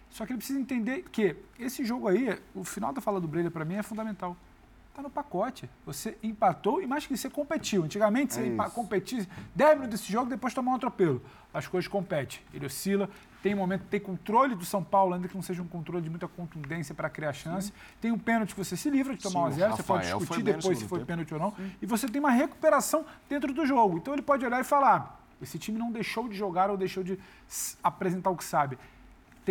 Só 0.10 0.26
que 0.26 0.34
ele 0.34 0.38
precisa 0.38 0.60
entender 0.60 1.06
que 1.10 1.38
esse 1.58 1.86
jogo 1.86 2.10
aí, 2.10 2.38
o 2.54 2.66
final 2.66 2.92
da 2.92 3.00
fala 3.00 3.22
do 3.22 3.30
Breira, 3.30 3.50
para 3.50 3.64
mim, 3.64 3.76
é 3.76 3.84
fundamental 3.84 4.36
está 4.92 5.02
no 5.02 5.10
pacote. 5.10 5.70
Você 5.86 6.18
empatou 6.22 6.82
e 6.82 6.88
mais 6.88 7.06
que 7.06 7.18
você 7.18 7.30
competiu. 7.30 7.84
Antigamente 7.84 8.34
você 8.34 8.48
é 8.48 8.70
competia 8.70 9.28
10 9.56 9.72
minutos 9.80 10.00
desse 10.00 10.12
jogo 10.12 10.30
depois 10.30 10.54
tomar 10.54 10.74
um 10.74 10.76
atropelo. 10.76 11.22
As 11.54 11.68
coisas 11.68 11.88
competem. 11.88 12.40
Ele 12.54 12.66
oscila, 12.66 13.10
tem 13.42 13.56
momento, 13.56 13.86
tem 13.90 14.00
controle 14.00 14.56
do 14.56 14.64
São 14.64 14.84
Paulo, 14.84 15.14
ainda 15.16 15.28
que 15.28 15.36
não 15.36 15.42
seja 15.42 15.62
um 15.62 15.68
controle 15.68 16.04
de 16.04 16.10
muita 16.10 16.28
contundência 16.28 16.94
para 16.94 17.10
criar 17.10 17.34
chance. 17.34 17.68
Sim. 17.68 17.74
Tem 18.00 18.12
um 18.12 18.20
pênalti 18.20 18.54
que 18.54 18.64
você 18.64 18.78
se 18.78 18.90
livra 18.90 19.16
de 19.16 19.24
tomar 19.24 19.34
Sim, 19.34 19.40
um 19.40 19.46
a 19.46 19.52
zero, 19.52 19.76
você 19.76 19.84
pode 19.84 20.06
discutir 20.06 20.44
depois 20.44 20.78
se 20.78 20.88
foi 20.88 21.00
tempo. 21.00 21.08
pênalti 21.08 21.34
ou 21.34 21.40
não. 21.40 21.52
Sim. 21.56 21.72
E 21.82 21.86
você 21.86 22.08
tem 22.08 22.20
uma 22.20 22.32
recuperação 22.32 23.06
dentro 23.28 23.54
do 23.54 23.66
jogo. 23.66 23.98
Então 23.98 24.14
ele 24.14 24.22
pode 24.22 24.46
olhar 24.46 24.60
e 24.60 24.64
falar: 24.64 25.20
esse 25.42 25.58
time 25.58 25.78
não 25.78 25.92
deixou 25.92 26.28
de 26.30 26.36
jogar 26.36 26.70
ou 26.70 26.78
deixou 26.78 27.04
de 27.04 27.18
apresentar 27.84 28.30
o 28.30 28.36
que 28.36 28.44
sabe 28.44 28.78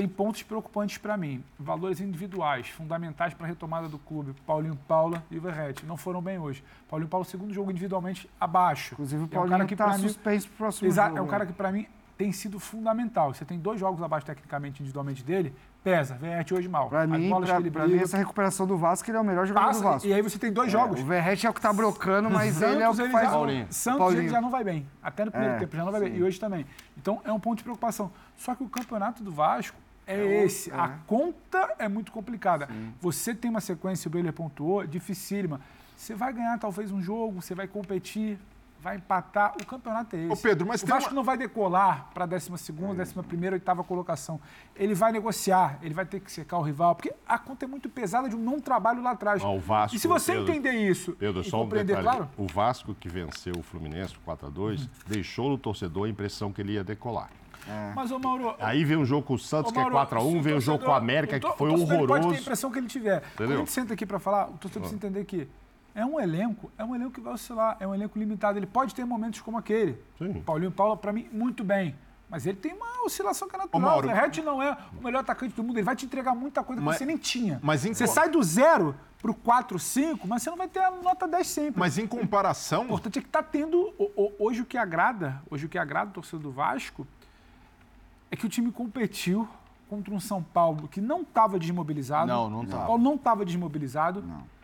tem 0.00 0.08
pontos 0.08 0.42
preocupantes 0.42 0.96
para 0.96 1.14
mim. 1.14 1.44
Valores 1.58 2.00
individuais, 2.00 2.68
fundamentais 2.68 3.34
para 3.34 3.44
a 3.44 3.48
retomada 3.48 3.86
do 3.86 3.98
clube. 3.98 4.34
Paulinho 4.46 4.74
Paula 4.88 5.22
e 5.30 5.36
o 5.36 5.40
Verrete 5.42 5.84
não 5.84 5.94
foram 5.94 6.22
bem 6.22 6.38
hoje. 6.38 6.64
Paulinho 6.88 7.10
Paula, 7.10 7.26
segundo 7.26 7.52
jogo 7.52 7.70
individualmente, 7.70 8.28
abaixo. 8.40 8.94
Inclusive, 8.94 9.24
o 9.24 9.28
Paulinho 9.28 9.60
é 9.60 9.62
um 9.62 9.66
está 9.66 9.98
suspenso 9.98 10.48
para 10.48 10.54
o 10.54 10.56
próximo 10.56 10.88
Exato, 10.88 11.08
jogo. 11.10 11.18
É 11.18 11.22
um 11.22 11.26
cara 11.26 11.44
que, 11.44 11.52
para 11.52 11.70
mim, 11.70 11.86
tem 12.16 12.32
sido 12.32 12.58
fundamental. 12.58 13.34
Você 13.34 13.44
tem 13.44 13.58
dois 13.58 13.78
jogos 13.78 14.02
abaixo 14.02 14.24
tecnicamente, 14.24 14.80
individualmente 14.80 15.22
dele, 15.22 15.54
pesa. 15.84 16.14
Verrete 16.14 16.54
hoje 16.54 16.66
mal. 16.66 16.88
Para 16.88 17.06
mim, 17.06 17.30
pra, 17.70 17.86
mim, 17.86 17.98
essa 17.98 18.16
recuperação 18.16 18.66
do 18.66 18.78
Vasco, 18.78 19.10
ele 19.10 19.18
é 19.18 19.20
o 19.20 19.24
melhor 19.24 19.46
jogador 19.46 19.66
Passa, 19.66 19.80
do 19.80 19.84
Vasco. 19.84 20.08
E 20.08 20.14
aí 20.14 20.22
você 20.22 20.38
tem 20.38 20.50
dois 20.50 20.68
é, 20.68 20.70
jogos. 20.70 21.02
O 21.02 21.04
Verrete 21.04 21.46
é 21.46 21.50
o 21.50 21.52
que 21.52 21.58
está 21.58 21.74
brocando, 21.74 22.30
mas 22.30 22.54
Santos, 22.54 22.74
ele 22.74 22.82
é 22.82 22.88
o 22.88 22.94
que 22.94 23.08
faz... 23.10 23.28
Paulinho. 23.28 23.66
Santos 23.68 23.98
Paulinho. 23.98 24.30
já 24.30 24.40
não 24.40 24.50
vai 24.50 24.64
bem. 24.64 24.86
Até 25.02 25.26
no 25.26 25.30
primeiro 25.30 25.56
é, 25.56 25.58
tempo 25.58 25.76
já 25.76 25.84
não 25.84 25.92
vai 25.92 26.00
sim. 26.00 26.08
bem. 26.08 26.18
E 26.18 26.22
hoje 26.22 26.40
também. 26.40 26.64
Então, 26.96 27.20
é 27.22 27.30
um 27.30 27.38
ponto 27.38 27.58
de 27.58 27.64
preocupação. 27.64 28.10
Só 28.34 28.54
que 28.54 28.62
o 28.62 28.68
campeonato 28.68 29.22
do 29.22 29.30
Vasco 29.30 29.76
é, 30.10 30.26
é 30.26 30.44
esse. 30.44 30.70
A 30.72 30.88
conta 31.06 31.74
é 31.78 31.88
muito 31.88 32.12
complicada. 32.12 32.66
Sim. 32.66 32.94
Você 33.00 33.34
tem 33.34 33.50
uma 33.50 33.60
sequência, 33.60 34.08
o 34.08 34.10
Baylor 34.10 34.32
pontuou, 34.32 34.86
dificílima. 34.86 35.60
Você 35.96 36.14
vai 36.14 36.32
ganhar 36.32 36.58
talvez 36.58 36.90
um 36.90 37.02
jogo, 37.02 37.42
você 37.42 37.54
vai 37.54 37.68
competir, 37.68 38.38
vai 38.80 38.96
empatar. 38.96 39.54
O 39.60 39.66
campeonato 39.66 40.16
é 40.16 40.20
esse. 40.20 40.32
Ô 40.32 40.36
Pedro, 40.36 40.66
mas 40.66 40.82
o 40.82 40.86
Vasco 40.86 41.10
uma... 41.10 41.16
não 41.16 41.22
vai 41.22 41.36
decolar 41.36 42.08
para 42.14 42.24
a 42.24 42.26
12 42.26 42.50
ª 42.50 42.72
11 42.82 43.52
oitava 43.52 43.84
colocação. 43.84 44.40
Ele 44.74 44.94
vai 44.94 45.12
negociar, 45.12 45.78
ele 45.82 45.94
vai 45.94 46.06
ter 46.06 46.20
que 46.20 46.32
secar 46.32 46.58
o 46.58 46.62
rival, 46.62 46.94
porque 46.94 47.12
a 47.26 47.38
conta 47.38 47.64
é 47.64 47.68
muito 47.68 47.88
pesada 47.88 48.28
de 48.28 48.36
um 48.36 48.38
não 48.38 48.60
trabalho 48.60 49.02
lá 49.02 49.10
atrás. 49.10 49.42
o 49.44 49.58
Vasco, 49.58 49.96
e 49.96 49.98
se 49.98 50.08
você 50.08 50.32
Pedro, 50.32 50.50
entender 50.50 50.72
isso 50.72 51.12
Pedro, 51.12 51.44
só 51.44 51.62
um 51.62 51.68
claro... 51.68 52.28
O 52.36 52.46
Vasco 52.46 52.94
que 52.94 53.08
venceu 53.08 53.54
o 53.56 53.62
Fluminense 53.62 54.14
4 54.24 54.46
a 54.46 54.50
2 54.50 54.80
uhum. 54.80 54.88
deixou 55.06 55.50
no 55.50 55.58
torcedor 55.58 56.06
a 56.06 56.08
impressão 56.08 56.52
que 56.52 56.60
ele 56.60 56.72
ia 56.72 56.84
decolar. 56.84 57.30
É. 57.68 57.92
Mas, 57.94 58.10
o 58.10 58.18
Mauro. 58.18 58.54
Aí 58.58 58.84
vem 58.84 58.96
um 58.96 59.04
jogo 59.04 59.26
com 59.26 59.34
o 59.34 59.38
Santos, 59.38 59.72
Mauro, 59.72 59.90
que 59.90 59.96
é 59.96 60.18
4x1, 60.18 60.40
vem 60.40 60.54
um 60.54 60.60
jogo 60.60 60.84
com 60.84 60.90
o 60.90 60.94
América, 60.94 61.38
que 61.38 61.52
foi 61.56 61.70
horroroso. 61.70 62.06
pode 62.06 62.28
ter 62.28 62.36
a 62.36 62.40
impressão 62.40 62.70
que 62.70 62.78
ele 62.78 62.86
tiver. 62.86 63.18
Entendeu? 63.18 63.34
Quando 63.36 63.52
a 63.52 63.56
gente 63.56 63.72
senta 63.72 63.94
aqui 63.94 64.06
para 64.06 64.18
falar, 64.18 64.48
o 64.48 64.52
torcedor 64.54 64.88
precisa 64.88 64.96
entender 64.96 65.24
que 65.24 65.48
é 65.94 66.04
um 66.04 66.20
elenco, 66.20 66.70
é 66.78 66.84
um 66.84 66.94
elenco 66.94 67.12
que 67.12 67.20
vai 67.20 67.32
oscilar, 67.32 67.76
é 67.80 67.86
um 67.86 67.94
elenco 67.94 68.18
limitado. 68.18 68.58
Ele 68.58 68.66
pode 68.66 68.94
ter 68.94 69.04
momentos 69.04 69.40
como 69.40 69.58
aquele. 69.58 69.98
Sim. 70.18 70.40
Paulinho 70.40 70.70
Paula, 70.70 70.96
para 70.96 71.12
mim, 71.12 71.28
muito 71.32 71.64
bem. 71.64 71.94
Mas 72.30 72.46
ele 72.46 72.56
tem 72.56 72.72
uma 72.72 73.04
oscilação 73.04 73.48
que 73.48 73.56
é 73.56 73.58
natural. 73.58 73.82
Ô, 73.82 73.84
Mauro, 73.84 74.08
o 74.08 74.12
Red 74.12 74.40
não 74.40 74.62
é 74.62 74.76
o 74.96 75.02
melhor 75.02 75.18
atacante 75.18 75.52
do 75.52 75.64
mundo. 75.64 75.78
Ele 75.78 75.84
vai 75.84 75.96
te 75.96 76.06
entregar 76.06 76.32
muita 76.32 76.62
coisa 76.62 76.80
mas, 76.80 76.94
que 76.94 76.98
você 77.00 77.06
nem 77.06 77.16
tinha. 77.16 77.58
Mas 77.60 77.84
em... 77.84 77.92
Você 77.92 78.06
sai 78.06 78.28
do 78.28 78.40
zero 78.40 78.94
para 79.20 79.32
o 79.32 79.34
4, 79.34 79.78
5, 79.78 80.28
mas 80.28 80.42
você 80.42 80.48
não 80.48 80.56
vai 80.56 80.68
ter 80.68 80.78
a 80.78 80.92
nota 80.92 81.26
10 81.26 81.46
sempre. 81.46 81.80
Mas 81.80 81.98
em 81.98 82.06
comparação... 82.06 82.82
O 82.82 82.84
importante 82.84 83.18
é 83.18 83.22
que 83.22 83.28
está 83.28 83.42
tendo... 83.42 83.92
Hoje 84.38 84.62
o 84.62 84.64
que 84.64 84.78
agrada, 84.78 85.42
hoje 85.50 85.66
o 85.66 85.68
que 85.68 85.76
agrada 85.76 86.10
o 86.10 86.14
torcedor 86.14 86.40
do 86.40 86.52
Vasco 86.52 87.04
é 88.30 88.36
que 88.36 88.46
o 88.46 88.48
time 88.48 88.70
competiu 88.70 89.48
contra 89.88 90.14
um 90.14 90.20
São 90.20 90.42
Paulo 90.42 90.86
que 90.88 91.00
não 91.00 91.22
estava 91.22 91.58
desmobilizado. 91.58 92.28
Não, 92.28 92.48
não 92.48 92.62
estava. 92.62 92.78
São 92.78 92.86
Paulo 92.86 93.02
não 93.02 93.14
estava 93.16 93.44
desmobilizado. 93.44 94.22
Não. 94.22 94.60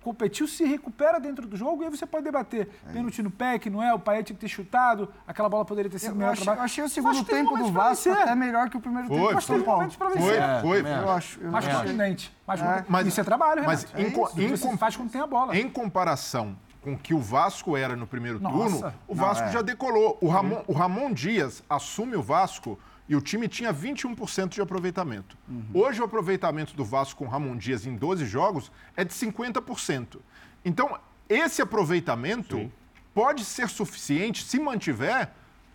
Competiu, 0.00 0.46
se 0.46 0.64
recupera 0.64 1.18
dentro 1.18 1.46
do 1.46 1.56
jogo 1.56 1.82
e 1.82 1.86
aí 1.86 1.90
você 1.90 2.06
pode 2.06 2.24
debater. 2.24 2.68
É 2.88 2.92
Pênalti 2.92 3.22
no 3.22 3.30
PEC, 3.30 3.68
não 3.68 3.82
é? 3.82 3.92
O 3.92 3.98
Paet 3.98 4.26
tinha 4.26 4.34
que 4.34 4.40
ter 4.40 4.48
chutado, 4.48 5.12
aquela 5.26 5.48
bola 5.48 5.64
poderia 5.64 5.90
ter 5.90 5.98
sido 5.98 6.12
eu 6.12 6.14
melhor 6.14 6.32
achei, 6.32 6.48
Eu 6.48 6.62
achei 6.62 6.84
o 6.84 6.88
segundo 6.88 7.24
tempo 7.24 7.58
do 7.58 7.72
Vasco 7.72 8.10
até 8.10 8.34
melhor 8.34 8.70
que 8.70 8.76
o 8.76 8.80
primeiro 8.80 9.08
foi, 9.08 9.18
tempo. 9.18 9.40
Foi, 9.40 10.16
foi, 10.16 10.36
é, 10.36 10.60
foi. 10.62 10.80
Eu 10.80 11.10
acho. 11.10 11.40
Eu 11.40 11.50
mais 11.50 11.66
contundente. 11.66 12.34
Mais 12.46 12.62
é. 12.62 12.84
Mas, 12.88 13.06
isso 13.06 13.20
é 13.20 13.24
trabalho, 13.24 13.64
Mas 13.64 13.86
é 13.92 14.02
em, 14.02 14.44
em, 14.44 14.48
você 14.48 14.76
faz 14.76 14.96
quando 14.96 15.10
tem 15.10 15.20
a 15.20 15.26
bola. 15.26 15.56
Em 15.56 15.68
comparação 15.68 16.56
com 16.80 16.92
o 16.92 16.98
que 16.98 17.12
o 17.12 17.18
Vasco 17.18 17.76
era 17.76 17.96
no 17.96 18.06
primeiro 18.06 18.38
Nossa. 18.40 18.56
turno, 18.56 18.94
o 19.08 19.14
Vasco 19.14 19.42
não, 19.42 19.50
é. 19.50 19.52
já 19.52 19.62
decolou. 19.62 20.16
O 20.20 20.28
Ramon, 20.28 20.62
o 20.68 20.72
Ramon 20.72 21.12
Dias 21.12 21.62
assume 21.68 22.14
o 22.14 22.22
Vasco 22.22 22.78
e 23.08 23.14
o 23.14 23.20
time 23.20 23.48
tinha 23.48 23.72
21% 23.72 24.48
de 24.48 24.60
aproveitamento. 24.60 25.36
Uhum. 25.48 25.64
Hoje 25.74 26.00
o 26.00 26.04
aproveitamento 26.04 26.74
do 26.74 26.84
Vasco 26.84 27.24
com 27.24 27.30
Ramon 27.30 27.56
Dias 27.56 27.86
em 27.86 27.96
12 27.96 28.26
jogos 28.26 28.70
é 28.96 29.04
de 29.04 29.12
50%. 29.12 30.18
Então, 30.64 30.98
esse 31.28 31.62
aproveitamento 31.62 32.56
Sim. 32.56 32.72
pode 33.14 33.44
ser 33.44 33.68
suficiente, 33.68 34.44
se 34.44 34.58
mantiver, 34.58 35.30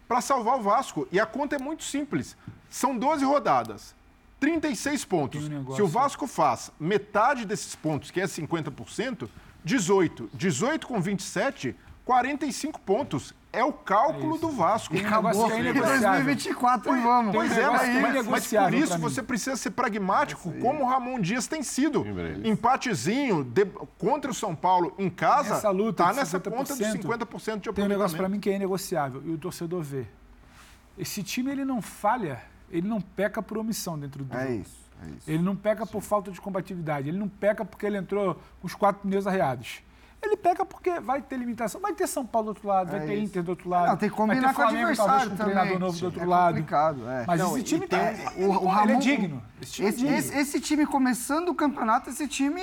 para 0.07 0.19
salvar 0.19 0.59
o 0.59 0.61
Vasco. 0.61 1.07
E 1.11 1.19
a 1.19 1.25
conta 1.25 1.55
é 1.55 1.59
muito 1.59 1.83
simples. 1.83 2.35
São 2.69 2.97
12 2.97 3.23
rodadas. 3.23 3.95
36 4.41 5.05
pontos. 5.05 5.45
Se 5.75 5.81
o 5.81 5.87
Vasco 5.87 6.27
faz 6.27 6.71
metade 6.79 7.45
desses 7.45 7.75
pontos, 7.75 8.11
que 8.11 8.19
é 8.19 8.25
50%, 8.25 9.29
18. 9.63 10.29
18 10.33 10.87
com 10.87 10.99
27, 10.99 11.75
45 12.03 12.79
pontos. 12.81 13.33
É 13.53 13.63
o 13.63 13.73
cálculo 13.73 14.37
é 14.37 14.39
do 14.39 14.49
Vasco. 14.49 14.95
E 14.95 15.05
acabou. 15.05 15.51
Em 15.51 15.73
2024 15.73 16.95
e 16.95 17.01
vamos. 17.01 17.35
Pois 17.35 17.57
é, 17.57 17.69
mas, 17.69 18.27
mas 18.27 18.47
por 18.47 18.73
isso 18.73 18.97
você 18.97 19.21
precisa 19.21 19.57
ser 19.57 19.71
pragmático, 19.71 20.53
como 20.61 20.83
o 20.83 20.87
Ramon 20.87 21.19
Dias 21.19 21.47
tem 21.47 21.61
sido. 21.61 22.05
Empatezinho 22.45 23.43
de, 23.43 23.65
contra 23.97 24.31
o 24.31 24.33
São 24.33 24.55
Paulo 24.55 24.93
em 24.97 25.09
casa, 25.09 25.55
Essa 25.55 25.69
luta 25.69 26.05
tá 26.05 26.13
nessa 26.13 26.39
conta 26.39 26.75
dos 26.75 26.87
50% 26.87 26.95
de 26.95 27.09
aproveitamento. 27.17 27.73
Tem 27.73 27.85
um 27.85 27.89
negócio 27.89 28.17
para 28.17 28.29
mim 28.29 28.39
que 28.39 28.49
é 28.49 28.55
inegociável, 28.55 29.21
e 29.25 29.31
o 29.31 29.37
torcedor 29.37 29.81
vê. 29.81 30.05
Esse 30.97 31.21
time, 31.21 31.51
ele 31.51 31.65
não 31.65 31.81
falha, 31.81 32.41
ele 32.69 32.87
não 32.87 33.01
peca 33.01 33.41
por 33.41 33.57
omissão 33.57 33.99
dentro 33.99 34.23
do 34.23 34.33
É 34.35 34.47
jogo. 34.47 34.61
isso, 34.61 34.89
é 35.03 35.09
isso. 35.09 35.29
Ele 35.31 35.43
não 35.43 35.55
peca 35.55 35.85
por 35.85 36.01
falta 36.01 36.31
de 36.31 36.39
combatividade, 36.39 37.09
ele 37.09 37.17
não 37.17 37.27
peca 37.27 37.65
porque 37.65 37.85
ele 37.85 37.97
entrou 37.97 38.35
com 38.61 38.67
os 38.67 38.75
quatro 38.75 39.01
pneus 39.01 39.27
arreados. 39.27 39.81
Ele 40.23 40.37
pega 40.37 40.63
porque 40.63 40.99
vai 40.99 41.21
ter 41.21 41.35
limitação. 41.37 41.81
Vai 41.81 41.93
ter 41.93 42.05
São 42.07 42.25
Paulo 42.25 42.45
do 42.45 42.49
outro 42.49 42.67
lado, 42.67 42.95
É 42.95 42.99
vai 42.99 43.07
ter 43.07 43.13
isso. 43.15 43.23
Inter 43.25 43.43
do 43.43 43.49
outro 43.49 43.69
lado. 43.69 43.87
Não, 43.87 43.97
tem 43.97 44.09
que 44.09 44.15
combinar 44.15 44.41
vai 44.41 44.49
ter 44.53 44.55
com 44.55 44.61
o 44.61 44.69
Flamengo, 44.69 44.95
talvez, 44.95 44.99
adversário 44.99 45.29
com 45.29 45.33
um 45.33 45.37
também. 45.37 45.53
treinador 45.55 45.79
novo 45.79 45.99
do 45.99 46.05
outro 46.05 46.21
É 46.21 46.25
lado. 46.25 46.53
complicado, 46.53 47.09
é. 47.09 47.25
Mas 47.27 47.39
Não, 47.39 47.57
esse 47.57 47.63
time 47.65 47.87
tem- 47.87 47.99
tá, 47.99 48.31
o- 48.37 48.41
o 48.41 48.53
ele 48.61 48.67
Ramon- 48.67 48.91
é 48.93 48.95
digno. 48.99 49.43
Esse 49.61 49.71
time 49.73 49.87
é 49.87 49.89
Esse, 49.89 49.99
digno. 49.99 50.15
esse- 50.17 50.37
esse 50.37 50.61
time 50.61 50.85
começando 50.85 51.49
o 51.49 51.55
campeonato, 51.55 52.09
esse 52.11 52.27
time 52.27 52.61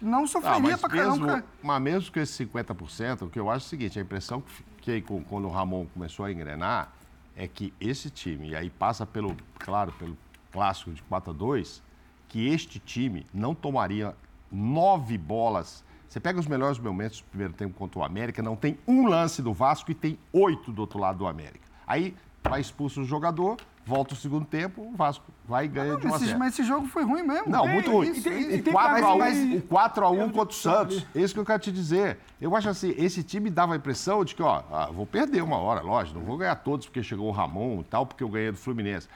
não 0.00 0.24
Ah, 0.24 0.26
sofreria 0.26 0.60
mas, 0.60 0.80
pra 0.80 0.88
mesmo, 0.90 1.24
caramba. 1.26 1.44
mas 1.62 1.82
mesmo 1.82 2.12
com 2.12 2.18
esse 2.20 2.32
50%, 2.32 3.26
o 3.26 3.30
que 3.30 3.38
eu 3.38 3.48
acho 3.48 3.64
é 3.64 3.66
o 3.66 3.70
seguinte, 3.70 3.98
a 3.98 4.02
impressão 4.02 4.40
que 4.40 4.50
fiquei 4.52 5.00
com- 5.00 5.22
quando 5.22 5.44
o 5.46 5.50
Ramon 5.50 5.86
começou 5.94 6.24
a 6.26 6.32
engrenar 6.32 6.90
é 7.36 7.46
que 7.46 7.72
esse 7.80 8.10
time, 8.10 8.50
e 8.50 8.56
aí 8.56 8.68
passa 8.68 9.06
pelo, 9.06 9.36
claro, 9.58 9.92
pelo 9.92 10.18
clássico 10.50 10.90
de 10.90 11.02
4 11.04 11.30
a 11.30 11.32
2, 11.34 11.80
que 12.28 12.48
este 12.48 12.80
time 12.80 13.24
não 13.32 13.54
tomaria 13.54 14.16
nove 14.50 15.16
bolas. 15.16 15.84
Você 16.12 16.20
pega 16.20 16.38
os 16.38 16.46
melhores 16.46 16.78
momentos 16.78 17.20
do 17.22 17.24
primeiro 17.24 17.54
tempo 17.54 17.72
contra 17.72 17.98
o 18.00 18.04
América, 18.04 18.42
não 18.42 18.54
tem 18.54 18.76
um 18.86 19.06
lance 19.06 19.40
do 19.40 19.50
Vasco 19.54 19.90
e 19.90 19.94
tem 19.94 20.18
oito 20.30 20.70
do 20.70 20.82
outro 20.82 20.98
lado 20.98 21.16
do 21.16 21.26
América. 21.26 21.66
Aí 21.86 22.14
vai 22.44 22.60
expulso 22.60 23.00
o 23.00 23.04
jogador, 23.06 23.56
volta 23.86 24.12
o 24.12 24.16
segundo 24.18 24.44
tempo, 24.44 24.82
o 24.82 24.94
Vasco 24.94 25.24
vai 25.48 25.64
e 25.64 25.68
ganha 25.68 25.96
de 25.96 26.06
1 26.06 26.12
a 26.12 26.16
Esse- 26.16 26.26
0. 26.26 26.38
mas 26.38 26.52
esse 26.52 26.64
jogo 26.64 26.86
foi 26.86 27.02
ruim 27.02 27.22
mesmo. 27.22 27.48
Não, 27.50 27.66
É, 27.66 27.72
muito 27.72 27.90
ruim. 27.90 28.10
isso, 28.10 28.28
o 28.28 28.72
4x1 28.74 29.18
Mas- 29.18 29.54
o 29.54 29.62
4 29.62 30.04
a 30.04 30.10
1 30.10 30.28
contra 30.28 30.50
o 30.50 30.52
Santos. 30.52 31.06
É 31.14 31.20
isso 31.22 31.32
que 31.32 31.40
eu 31.40 31.46
quero 31.46 31.62
te 31.62 31.72
dizer. 31.72 32.18
Eu 32.38 32.54
acho 32.54 32.68
assim, 32.68 32.94
esse 32.98 33.22
time 33.22 33.48
dava 33.48 33.72
a 33.72 33.76
impressão 33.78 34.22
de 34.22 34.34
que, 34.34 34.42
ó, 34.42 34.62
ah, 34.70 34.90
vou 34.92 35.06
perder 35.06 35.42
uma 35.42 35.56
hora, 35.56 35.80
lógico, 35.80 36.18
não 36.18 36.26
vou 36.26 36.36
ganhar 36.36 36.56
todos 36.56 36.84
porque 36.88 37.02
chegou 37.02 37.28
o 37.28 37.32
Ramon 37.32 37.80
e 37.80 37.84
tal, 37.84 38.04
porque 38.04 38.22
eu 38.22 38.28
ganhei 38.28 38.50
do 38.52 38.58
Fluminense. 38.58 39.08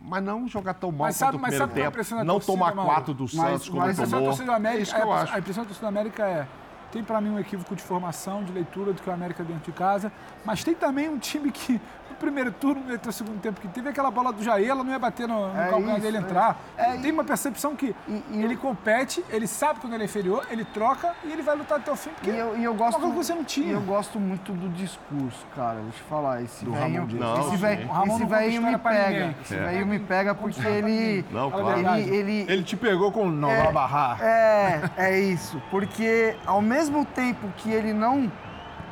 Mas 0.00 0.22
não 0.22 0.46
jogar 0.46 0.74
tão 0.74 0.92
mal 0.92 1.06
Mas 1.08 1.16
sabe, 1.16 1.32
quanto 1.32 1.38
o 1.38 1.42
mas 1.42 1.50
primeiro 1.50 1.64
sabe 1.64 1.72
qual 1.72 1.80
é 1.82 1.90
tempo. 1.90 2.24
Não 2.24 2.38
tomar 2.40 2.74
Mauro? 2.74 2.90
quatro 2.92 3.14
do 3.14 3.22
Mas- 3.24 3.32
Santos 3.32 3.68
como 3.68 3.80
mas 3.80 3.98
a 4.00 4.04
tomou. 4.06 4.54
América, 4.54 4.96
é 4.98 5.02
eu 5.02 5.12
a-. 5.12 5.22
A 5.32 5.38
impressão 5.38 5.64
da 5.64 5.68
torcida 5.68 5.88
América 5.88 6.22
é... 6.24 6.46
Tem 6.92 7.02
para 7.02 7.20
mim 7.20 7.30
um 7.30 7.38
equívoco 7.38 7.74
de 7.74 7.82
formação, 7.82 8.44
de 8.44 8.52
leitura 8.52 8.92
do 8.92 9.02
que 9.02 9.10
o 9.10 9.12
América 9.12 9.42
dentro 9.42 9.64
de 9.70 9.76
casa, 9.76 10.12
mas 10.44 10.62
tem 10.62 10.72
também 10.74 11.08
um 11.08 11.18
time 11.18 11.50
que 11.50 11.80
primeiro 12.18 12.50
turno, 12.52 12.82
no 13.04 13.12
segundo 13.12 13.40
tempo 13.40 13.60
que 13.60 13.68
teve 13.68 13.88
aquela 13.88 14.10
bola 14.10 14.32
do 14.32 14.42
Jair, 14.42 14.68
ela 14.70 14.82
não 14.82 14.90
ia 14.92 14.98
bater 14.98 15.28
no, 15.28 15.52
no 15.52 15.60
É 15.60 15.68
calcanhar 15.68 15.92
isso, 15.96 16.00
dele 16.02 16.16
é 16.16 16.20
entrar. 16.20 16.58
isso. 16.92 17.02
tem 17.02 17.12
uma 17.12 17.24
percepção 17.24 17.76
que 17.76 17.94
ele 18.32 18.56
compete, 18.56 19.24
ele 19.30 19.46
sabe 19.46 19.80
quando 19.80 19.94
ele 19.94 20.02
é 20.02 20.06
inferior, 20.06 20.46
ele 20.50 20.64
troca 20.64 21.12
e 21.24 21.32
ele 21.32 21.42
vai 21.42 21.56
lutar 21.56 21.78
até 21.78 21.90
o 21.90 21.96
fim, 21.96 22.10
porque 22.10 22.30
E 22.30 22.36
eu, 22.38 22.56
e 22.58 22.64
eu 22.64 22.72
é 22.72 22.76
gosto, 22.76 22.98
uma 22.98 23.00
coisa 23.00 23.14
que 23.18 23.24
você 23.26 23.34
não 23.34 23.44
tinha. 23.44 23.66
e 23.68 23.72
eu 23.72 23.80
gosto 23.80 24.18
muito 24.18 24.52
do 24.52 24.68
discurso, 24.70 25.46
cara. 25.54 25.80
Vou 25.80 25.90
te 25.90 26.02
falar. 26.02 26.42
Esse 26.42 26.64
Do 26.64 26.72
Dias. 27.06 27.20
Não, 27.20 27.40
esse 27.40 27.56
velho, 27.56 27.80
esse 27.80 27.88
conta 27.88 28.70
me 28.70 28.78
pega. 28.78 29.34
Esse 29.42 29.54
É. 29.54 29.58
velhinho 29.64 29.86
me 29.86 29.98
pega 29.98 30.34
porque 30.34 30.66
ele, 30.66 31.24
Não, 31.30 31.50
claro. 31.50 31.78
ele, 31.98 32.14
ele, 32.16 32.46
Ele 32.52 32.62
te 32.62 32.76
pegou 32.76 33.10
com 33.12 33.28
não 33.30 33.50
É. 33.50 33.72
barrar. 33.72 34.20
É, 34.22 34.80
é 34.96 35.18
isso. 35.20 35.60
Porque 35.70 36.36
ao 36.46 36.60
mesmo 36.62 37.04
tempo 37.04 37.48
que 37.56 37.70
ele 37.70 37.92
não 37.92 38.30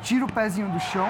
tira 0.01 0.25
o 0.25 0.31
pezinho 0.31 0.67
do 0.69 0.79
chão, 0.79 1.07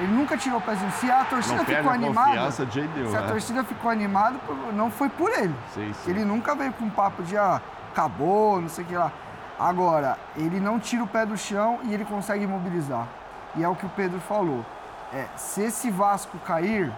ele 0.00 0.12
nunca 0.12 0.36
tirou 0.36 0.58
o 0.58 0.62
pezinho. 0.62 0.90
Se 0.92 1.10
a 1.10 1.24
torcida 1.24 1.56
Não 1.56 1.64
ficou 1.64 1.90
animada, 1.90 2.48
de 2.48 2.52
se 2.52 3.16
a 3.16 3.20
né? 3.20 3.28
torcida 3.28 3.64
ficou 3.64 3.90
animada, 3.90 4.36
não 4.72 4.90
foi 4.90 5.08
por 5.08 5.30
ele. 5.30 5.54
Sim, 5.74 5.92
sim. 5.92 6.10
Ele 6.10 6.24
nunca 6.24 6.54
veio 6.54 6.72
com 6.72 6.84
um 6.84 6.90
papo 6.90 7.22
de 7.22 7.36
ah, 7.36 7.60
acabou, 7.92 8.60
não 8.60 8.68
sei 8.68 8.84
o 8.84 8.86
que 8.86 8.96
lá. 8.96 9.12
Agora, 9.58 10.16
ele 10.36 10.60
não 10.60 10.78
tira 10.78 11.02
o 11.02 11.06
pé 11.06 11.26
do 11.26 11.36
chão 11.36 11.80
e 11.84 11.92
ele 11.94 12.04
consegue 12.04 12.46
mobilizar. 12.46 13.06
E 13.56 13.64
é 13.64 13.68
o 13.68 13.74
que 13.74 13.86
o 13.86 13.88
Pedro 13.90 14.20
falou. 14.20 14.64
É, 15.12 15.26
se 15.36 15.62
esse 15.62 15.90
Vasco 15.90 16.38
cair, 16.38 16.92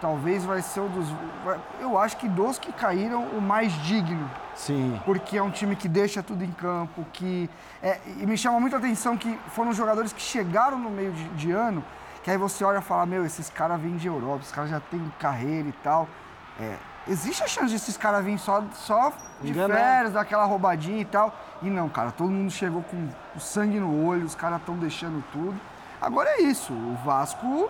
talvez 0.00 0.44
vai 0.44 0.62
ser 0.62 0.80
um 0.80 0.88
dos. 0.88 1.08
vai- 1.44 1.58
eu 1.80 1.98
acho 1.98 2.16
que 2.16 2.28
dos 2.28 2.58
que 2.58 2.72
caíram, 2.72 3.22
o 3.24 3.40
mais 3.40 3.72
digno 3.82 4.30
Sim. 4.54 5.00
porque 5.04 5.36
é 5.38 5.42
um 5.42 5.50
time 5.50 5.74
que 5.74 5.88
deixa 5.88 6.22
tudo 6.22 6.44
em 6.44 6.52
campo, 6.52 7.04
que 7.12 7.48
é, 7.82 7.98
e 8.18 8.26
me 8.26 8.36
chama 8.36 8.60
muita 8.60 8.76
atenção 8.76 9.16
que 9.16 9.38
foram 9.48 9.72
jogadores 9.72 10.12
que 10.12 10.20
chegaram 10.20 10.78
no 10.78 10.90
meio 10.90 11.12
de, 11.12 11.24
de 11.30 11.50
ano, 11.50 11.82
que 12.22 12.30
aí 12.30 12.36
você 12.36 12.64
olha 12.64 12.78
e 12.78 12.82
fala, 12.82 13.06
meu, 13.06 13.24
esses 13.24 13.48
caras 13.48 13.80
vêm 13.80 13.96
de 13.96 14.06
Europa, 14.06 14.40
esses 14.42 14.52
caras 14.52 14.70
já 14.70 14.80
têm 14.80 15.12
carreira 15.18 15.68
e 15.68 15.72
tal. 15.72 16.08
É, 16.60 16.76
existe 17.08 17.42
a 17.42 17.46
chance 17.46 17.72
desses 17.72 17.96
caras 17.96 18.22
virem 18.22 18.36
só, 18.38 18.62
só 18.74 19.12
de 19.40 19.50
Enganar. 19.50 19.74
férias, 19.74 20.12
dar 20.12 20.20
aquela 20.20 20.44
roubadinha 20.44 21.00
e 21.00 21.04
tal. 21.04 21.34
E 21.62 21.70
não, 21.70 21.88
cara, 21.88 22.10
todo 22.10 22.30
mundo 22.30 22.50
chegou 22.50 22.82
com 22.82 23.08
o 23.34 23.40
sangue 23.40 23.80
no 23.80 24.04
olho, 24.06 24.24
os 24.26 24.34
caras 24.34 24.58
estão 24.60 24.76
deixando 24.76 25.24
tudo. 25.32 25.58
Agora 26.00 26.28
é 26.30 26.42
isso, 26.42 26.72
o 26.72 26.96
Vasco 27.04 27.68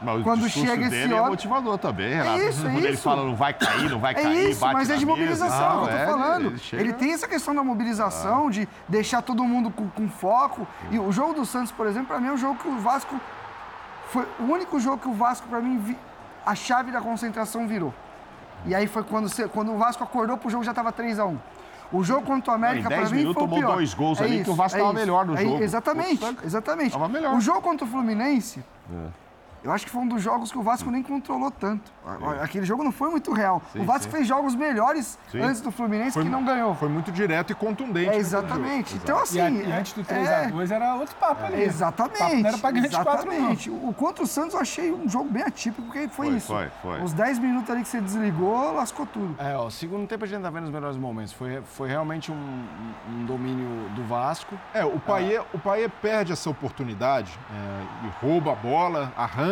Mas 0.00 0.20
o 0.20 0.24
Quando 0.24 0.48
chega 0.48 0.82
esse 0.82 0.90
dele 0.90 1.12
é 1.14 1.16
homem- 1.16 1.30
motivador 1.30 1.78
também, 1.78 2.12
Renato. 2.14 2.38
isso, 2.42 2.66
é 2.66 2.70
Quando 2.72 2.84
ele 2.84 2.94
isso. 2.94 3.02
fala 3.04 3.24
não 3.24 3.36
vai 3.36 3.54
cair, 3.54 3.88
não 3.88 4.00
vai 4.00 4.10
É 4.12 4.22
cair, 4.22 4.50
isso, 4.50 4.60
bate 4.60 4.74
mas 4.74 4.90
é 4.90 4.96
de 4.96 5.06
mesa. 5.06 5.16
mobilização, 5.20 5.76
Não, 5.76 5.84
que 5.86 5.92
eu 5.92 5.96
é, 5.96 6.04
tô 6.06 6.10
falando. 6.10 6.46
ele 6.46 6.58
chega- 6.58 6.82
Ele 6.82 6.92
tem 6.94 7.12
essa 7.12 7.28
questão 7.28 7.54
da 7.54 7.62
mobilização, 7.62 8.50
de 8.50 8.68
deixar 8.88 9.22
todo 9.22 9.44
mundo 9.44 9.70
com, 9.70 9.88
com 9.88 10.08
foco. 10.08 10.66
E 10.90 10.98
o 10.98 11.12
jogo 11.12 11.34
do 11.34 11.46
Santos, 11.46 11.70
por 11.70 11.86
exemplo, 11.86 12.08
para 12.08 12.18
mim 12.20 12.26
é 12.28 12.32
um 12.32 12.36
jogo 12.36 12.58
que 12.58 12.66
o 12.66 12.78
Vasco. 12.80 13.14
Foi 14.12 14.26
o 14.40 14.44
único 14.44 14.78
jogo 14.78 14.98
que 14.98 15.08
o 15.08 15.14
Vasco, 15.14 15.48
para 15.48 15.60
mim, 15.60 15.78
vi- 15.78 15.98
a 16.44 16.54
chave 16.54 16.90
da 16.92 17.00
concentração 17.00 17.66
virou. 17.66 17.94
E 18.66 18.74
aí 18.74 18.86
foi 18.86 19.02
quando, 19.02 19.28
quando 19.50 19.72
o 19.72 19.78
Vasco 19.78 20.04
acordou 20.04 20.36
pro 20.36 20.50
jogo 20.50 20.62
já 20.62 20.74
tava 20.74 20.92
3x1. 20.92 21.36
O 21.90 22.02
jogo 22.04 22.22
contra 22.26 22.52
o 22.52 22.54
América, 22.54 22.86
Em 22.86 22.88
10 22.88 23.00
para 23.00 23.10
mim, 23.10 23.16
minutos 23.16 23.34
foi 23.34 23.42
o 23.42 23.46
tomou 23.46 23.58
pior. 23.58 23.74
dois 23.76 23.94
gols 23.94 24.20
É 24.20 24.24
ali 24.24 24.44
que 24.44 24.50
o 24.50 24.54
Vasco 24.54 24.76
é 24.78 24.80
tava 24.80 24.92
isso. 24.92 25.00
melhor 25.00 25.26
no 25.26 25.34
É- 25.36 25.42
jogo. 25.42 25.62
Exatamente, 25.62 26.36
exatamente. 26.44 26.92
Tava 26.92 27.08
melhor. 27.08 27.34
O 27.36 27.40
jogo 27.40 27.60
contra 27.62 27.86
o 27.86 27.88
Fluminense, 27.90 28.62
É. 28.90 29.06
eu 29.62 29.70
acho 29.72 29.84
que 29.84 29.90
foi 29.90 30.02
um 30.02 30.08
dos 30.08 30.22
jogos 30.22 30.50
que 30.50 30.58
o 30.58 30.62
Vasco 30.62 30.90
nem 30.90 31.02
controlou 31.02 31.50
tanto. 31.50 31.92
Aquele 32.42 32.64
jogo 32.66 32.82
não 32.82 32.92
foi 32.92 33.10
muito 33.10 33.32
real. 33.32 33.62
Sim, 33.72 33.80
o 33.80 33.84
Vasco 33.84 34.04
sim. 34.04 34.10
fez 34.10 34.26
jogos 34.26 34.54
melhores 34.54 35.18
Sim. 35.30 35.40
antes 35.40 35.60
do 35.60 35.70
Fluminense 35.70 36.12
Foi- 36.12 36.24
que 36.24 36.28
não 36.28 36.44
ganhou. 36.44 36.74
Foi 36.74 36.88
muito 36.88 37.12
direto 37.12 37.52
e 37.52 37.54
contundente. 37.54 38.10
É, 38.10 38.16
exatamente. 38.16 38.94
Então, 38.96 39.18
assim. 39.18 39.38
E, 39.38 39.40
a- 39.40 39.50
e 39.50 39.70
é- 39.70 39.78
antes 39.78 39.92
do 39.92 40.00
é- 40.00 40.04
3x2 40.04 40.70
era 40.70 40.94
outro 40.96 41.14
papo 41.16 41.44
ali. 41.44 41.62
Exatamente. 41.62 42.16
O 42.16 42.18
papo 42.18 42.36
não 42.36 42.48
era 42.48 42.58
pra 42.58 42.70
ganhar 42.70 42.88
de 42.88 42.96
4 42.96 43.26
não. 43.26 43.32
exatamente. 43.32 43.70
O 43.70 43.94
contra 43.96 44.24
o 44.24 44.26
Santos 44.26 44.54
eu 44.54 44.60
achei 44.60 44.92
um 44.92 45.08
jogo 45.08 45.30
bem 45.30 45.42
atípico, 45.42 45.82
porque 45.82 46.08
foi, 46.08 46.26
Foi, 46.26 46.36
isso. 46.36 46.46
foi, 46.52 46.68
foi. 46.82 47.02
Os 47.02 47.12
10 47.12 47.38
minutos 47.38 47.70
ali 47.70 47.82
que 47.82 47.88
você 47.88 48.00
desligou, 48.00 48.72
lascou 48.74 49.06
tudo. 49.06 49.34
É, 49.38 49.56
ó, 49.56 49.70
segundo 49.70 50.06
tempo 50.08 50.24
a 50.24 50.26
gente 50.28 50.42
tá 50.42 50.50
vendo 50.50 50.64
os 50.64 50.70
melhores 50.70 50.96
momentos. 50.96 51.32
Foi, 51.32 51.62
foi 51.64 51.88
realmente 51.88 52.32
um, 52.32 52.64
um 53.10 53.24
domínio 53.26 53.88
do 53.90 54.02
Vasco. 54.04 54.58
É, 54.74 54.84
o 54.84 54.98
Paier, 54.98 55.42
o 55.52 55.58
Paier 55.58 55.88
perde 55.88 56.32
essa 56.32 56.50
oportunidade 56.50 57.38
é, 57.50 58.06
e 58.06 58.26
rouba 58.26 58.52
a 58.52 58.56
bola, 58.56 59.12
arranca. 59.16 59.51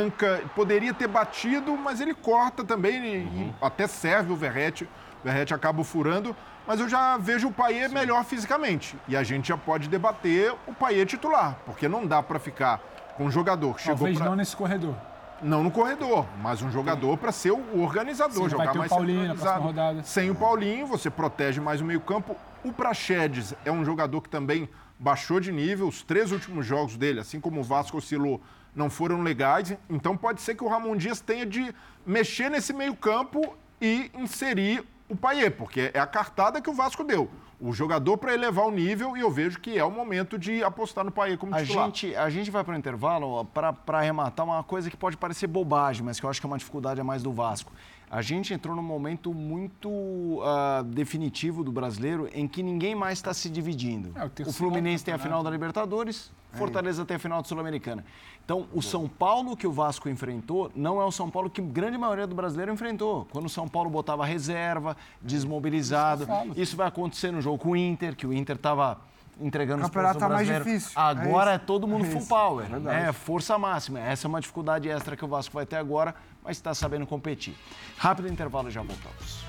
Poderia 0.55 0.95
ter 0.95 1.09
batido, 1.09 1.77
mas 1.77 2.01
ele 2.01 2.15
corta 2.15 2.65
também 2.65 3.05
e 3.05 3.55
até 3.61 3.87
serve 3.87 4.33
o 4.33 4.37
Verrete. 4.37 4.85
O 4.85 5.25
Verrete 5.25 5.53
acaba 5.53 5.85
furando, 5.85 6.35
mas 6.67 6.81
eu 6.81 6.89
já 6.89 7.17
vejo 7.19 7.49
o 7.49 7.53
Paier 7.53 7.91
melhor 7.91 8.25
fisicamente. 8.25 8.97
E 9.07 9.17
a 9.17 9.23
gente 9.23 9.49
já 9.49 9.57
pode 9.57 9.89
debater 9.89 10.55
o 10.67 10.73
Paier 10.73 11.07
titular, 11.07 11.59
porque 11.67 11.89
não 11.89 12.07
dá 12.07 12.23
para 12.23 12.39
ficar 12.39 12.81
com 13.17 13.25
um 13.25 13.31
jogador 13.31 13.75
que 13.75 13.83
chegou 13.83 13.99
Talvez 13.99 14.17
pra... 14.17 14.27
não 14.27 14.37
nesse 14.37 14.57
corredor. 14.57 14.95
Não 15.43 15.63
no 15.63 15.71
corredor, 15.71 16.27
mas 16.43 16.61
um 16.61 16.71
jogador 16.71 17.17
para 17.17 17.33
ser 17.33 17.51
o 17.51 17.81
organizador, 17.81 18.51
Sim, 18.51 18.57
vai 18.57 18.67
jogar 18.67 18.73
ter 18.73 18.79
o 18.79 18.81
mais 18.81 18.91
Paulinho 18.91 19.19
na 19.21 19.35
centralizado. 19.35 19.63
próxima 19.63 19.83
rodada. 19.83 20.03
Sem 20.03 20.31
o 20.31 20.35
Paulinho, 20.35 20.87
você 20.87 21.09
protege 21.09 21.61
mais 21.61 21.81
o 21.81 21.85
meio-campo. 21.85 22.37
O 22.63 22.73
Praxedes 22.73 23.55
é 23.65 23.73
um 23.73 23.83
jogador 23.85 24.21
que 24.21 24.29
também 24.29 24.69
baixou 24.99 25.41
de 25.41 25.51
nível. 25.51 25.89
Os 25.89 26.03
três 26.03 26.31
últimos 26.31 26.67
jogos 26.67 26.97
dele, 26.97 27.21
assim 27.21 27.41
como 27.41 27.61
o 27.61 27.65
Vasco 27.65 27.97
oscilou, 27.97 28.41
não 28.75 28.91
foram 28.91 29.23
legais. 29.23 29.77
Então 29.89 30.17
pode 30.17 30.41
ser 30.41 30.55
que 30.55 30.65
o 30.65 30.69
Ramon 30.69 30.97
Dias 30.97 31.21
tenha 31.21 31.47
de 31.47 31.75
mexer 32.07 32.51
nesse 32.51 32.73
meio-campo 32.73 33.57
e 33.81 34.11
inserir 34.15 34.85
o 35.09 35.17
Paier, 35.17 35.51
porque 35.57 35.91
é 35.93 35.99
a 35.99 36.07
cartada 36.07 36.61
que 36.61 36.71
o 36.71 36.73
Vasco 36.73 37.03
deu. 37.03 37.31
O 37.61 37.73
jogador 37.73 38.17
para 38.17 38.33
elevar 38.33 38.65
o 38.65 38.71
nível 38.71 39.17
e 39.17 39.21
eu 39.21 39.31
vejo 39.31 39.61
que 39.61 39.79
é 39.79 39.85
o 39.85 39.91
momento 39.91 40.39
de 40.39 40.65
apostar 40.65 41.05
no 41.05 41.11
Paier 41.11 41.37
como 41.37 41.55
A 41.55 41.63
titular. 41.63 41.87
gente, 41.87 42.15
a 42.17 42.31
gente 42.31 42.51
vai 42.51 42.65
para 42.65 42.75
o 42.75 42.79
intervalo 42.79 43.45
para 43.45 43.99
arrematar 43.99 44.47
uma 44.47 44.63
coisa 44.63 44.89
que 44.89 44.97
pode 44.97 45.17
parecer 45.17 45.47
bobagem, 45.47 46.03
mas 46.03 46.19
que 46.19 46.25
eu 46.25 46.31
acho 46.31 46.41
que 46.41 46.47
é 46.47 46.49
uma 46.49 46.57
dificuldade 46.57 47.01
a 47.01 47.05
mais 47.05 47.23
do 47.23 47.33
Vasco. 47.33 47.71
A 48.11 48.23
gente 48.23 48.53
entrou 48.55 48.75
num 48.75 48.83
momento 48.83 49.33
muito 49.35 50.41
ah, 50.43 50.83
definitivo 50.85 51.63
do 51.63 51.71
brasileiro 51.71 52.29
em 52.33 52.49
que 52.49 52.63
ninguém 52.63 52.95
mais 52.95 53.19
está 53.19 53.33
se 53.35 53.51
dividindo. 53.51 54.13
É, 54.17 54.25
o 54.43 54.49
o 54.49 54.53
Fluminense 54.53 55.05
tem 55.05 55.13
a 55.13 55.19
final 55.19 55.43
da 55.43 55.51
Libertadores, 55.51 56.33
Fortaleza 56.53 57.05
tem 57.05 57.17
a 57.17 57.21
final 57.21 57.43
de 57.43 57.49
Sul-Americana. 57.49 58.05
Então, 58.51 58.67
o 58.73 58.83
São 58.83 59.07
Paulo 59.07 59.57
que 59.57 59.65
o 59.65 59.71
Vasco 59.71 60.09
enfrentou 60.09 60.73
não 60.75 61.01
é 61.01 61.05
o 61.05 61.13
São 61.13 61.31
Paulo 61.31 61.49
que 61.49 61.61
a 61.61 61.65
grande 61.65 61.97
maioria 61.97 62.27
do 62.27 62.35
brasileiro 62.35 62.73
enfrentou. 62.73 63.25
Quando 63.31 63.47
o 63.47 63.49
São 63.49 63.69
Paulo 63.69 63.89
botava 63.89 64.27
reserva, 64.27 64.97
desmobilizado. 65.23 66.27
Isso 66.57 66.77
vai 66.77 66.89
acontecer 66.89 67.31
no 67.31 67.41
jogo 67.41 67.59
com 67.59 67.71
o 67.71 67.77
Inter, 67.77 68.17
que 68.17 68.27
o 68.27 68.33
Inter 68.33 68.57
estava 68.57 68.99
entregando 69.41 69.83
O 69.83 69.87
campeonato 69.87 70.15
do 70.15 70.19
tá 70.19 70.29
mais 70.29 70.49
difícil. 70.49 70.91
Agora 70.97 71.53
É 71.53 71.55
é, 71.55 71.59
todo 71.59 71.87
mundo 71.87 72.07
É 72.07 72.11
full 72.11 72.27
power. 72.27 72.67
É 72.67 72.69
verdade. 72.71 73.05
É 73.05 73.13
força 73.13 73.57
máxima. 73.57 74.01
Essa 74.01 74.27
é 74.27 74.29
uma 74.29 74.41
dificuldade 74.41 74.89
extra 74.89 75.17
que 75.17 75.25
o 75.25 75.29
Vasco 75.29 75.55
vai 75.55 75.65
ter 75.65 75.77
agora, 75.77 76.13
mas 76.43 76.57
está 76.57 76.75
sabendo 76.75 77.07
competir. 77.07 77.55
Rápido 77.99 78.27
intervalo 78.27 78.69
já 78.69 78.83
voltamos. 78.83 79.45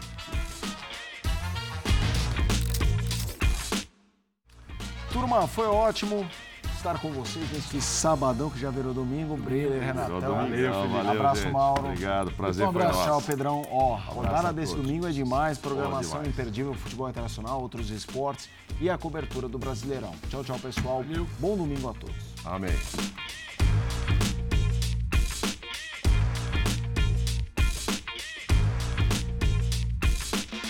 Turma, 5.12 5.48
foi 5.48 5.66
ótimo 5.66 6.30
estar 6.82 7.00
com 7.00 7.12
vocês 7.12 7.50
nesse 7.52 7.80
sabadão 7.80 8.50
que 8.50 8.60
já 8.60 8.72
virou 8.72 8.94
domingo. 8.94 9.38
Breiler, 9.38 9.82
Renatão. 9.82 10.20
Valeu, 10.20 10.90
valeu, 10.90 11.12
Abraço, 11.12 11.42
gente. 11.44 11.54
Mauro. 11.54 11.86
Obrigado, 11.86 12.32
prazer 12.32 12.68
um 12.68 12.74
foi 12.74 12.82
abraço, 12.82 13.04
tchau, 13.04 13.22
Pedrão. 13.22 13.64
Ó, 13.72 13.96
a 13.96 14.00
rodada 14.00 14.52
desse 14.52 14.74
todos. 14.74 14.88
domingo 14.88 15.08
é 15.08 15.12
demais. 15.12 15.58
Programação 15.60 16.20
demais. 16.20 16.28
imperdível, 16.28 16.74
futebol 16.74 17.08
internacional, 17.08 17.62
outros 17.62 17.92
esportes 17.92 18.50
e 18.80 18.90
a 18.90 18.98
cobertura 18.98 19.48
do 19.48 19.60
Brasileirão. 19.60 20.14
Tchau, 20.30 20.44
tchau, 20.44 20.58
pessoal. 20.58 21.06
Bom 21.40 21.56
domingo 21.56 21.90
a 21.90 21.94
todos. 21.94 22.16
Amém. 22.44 22.74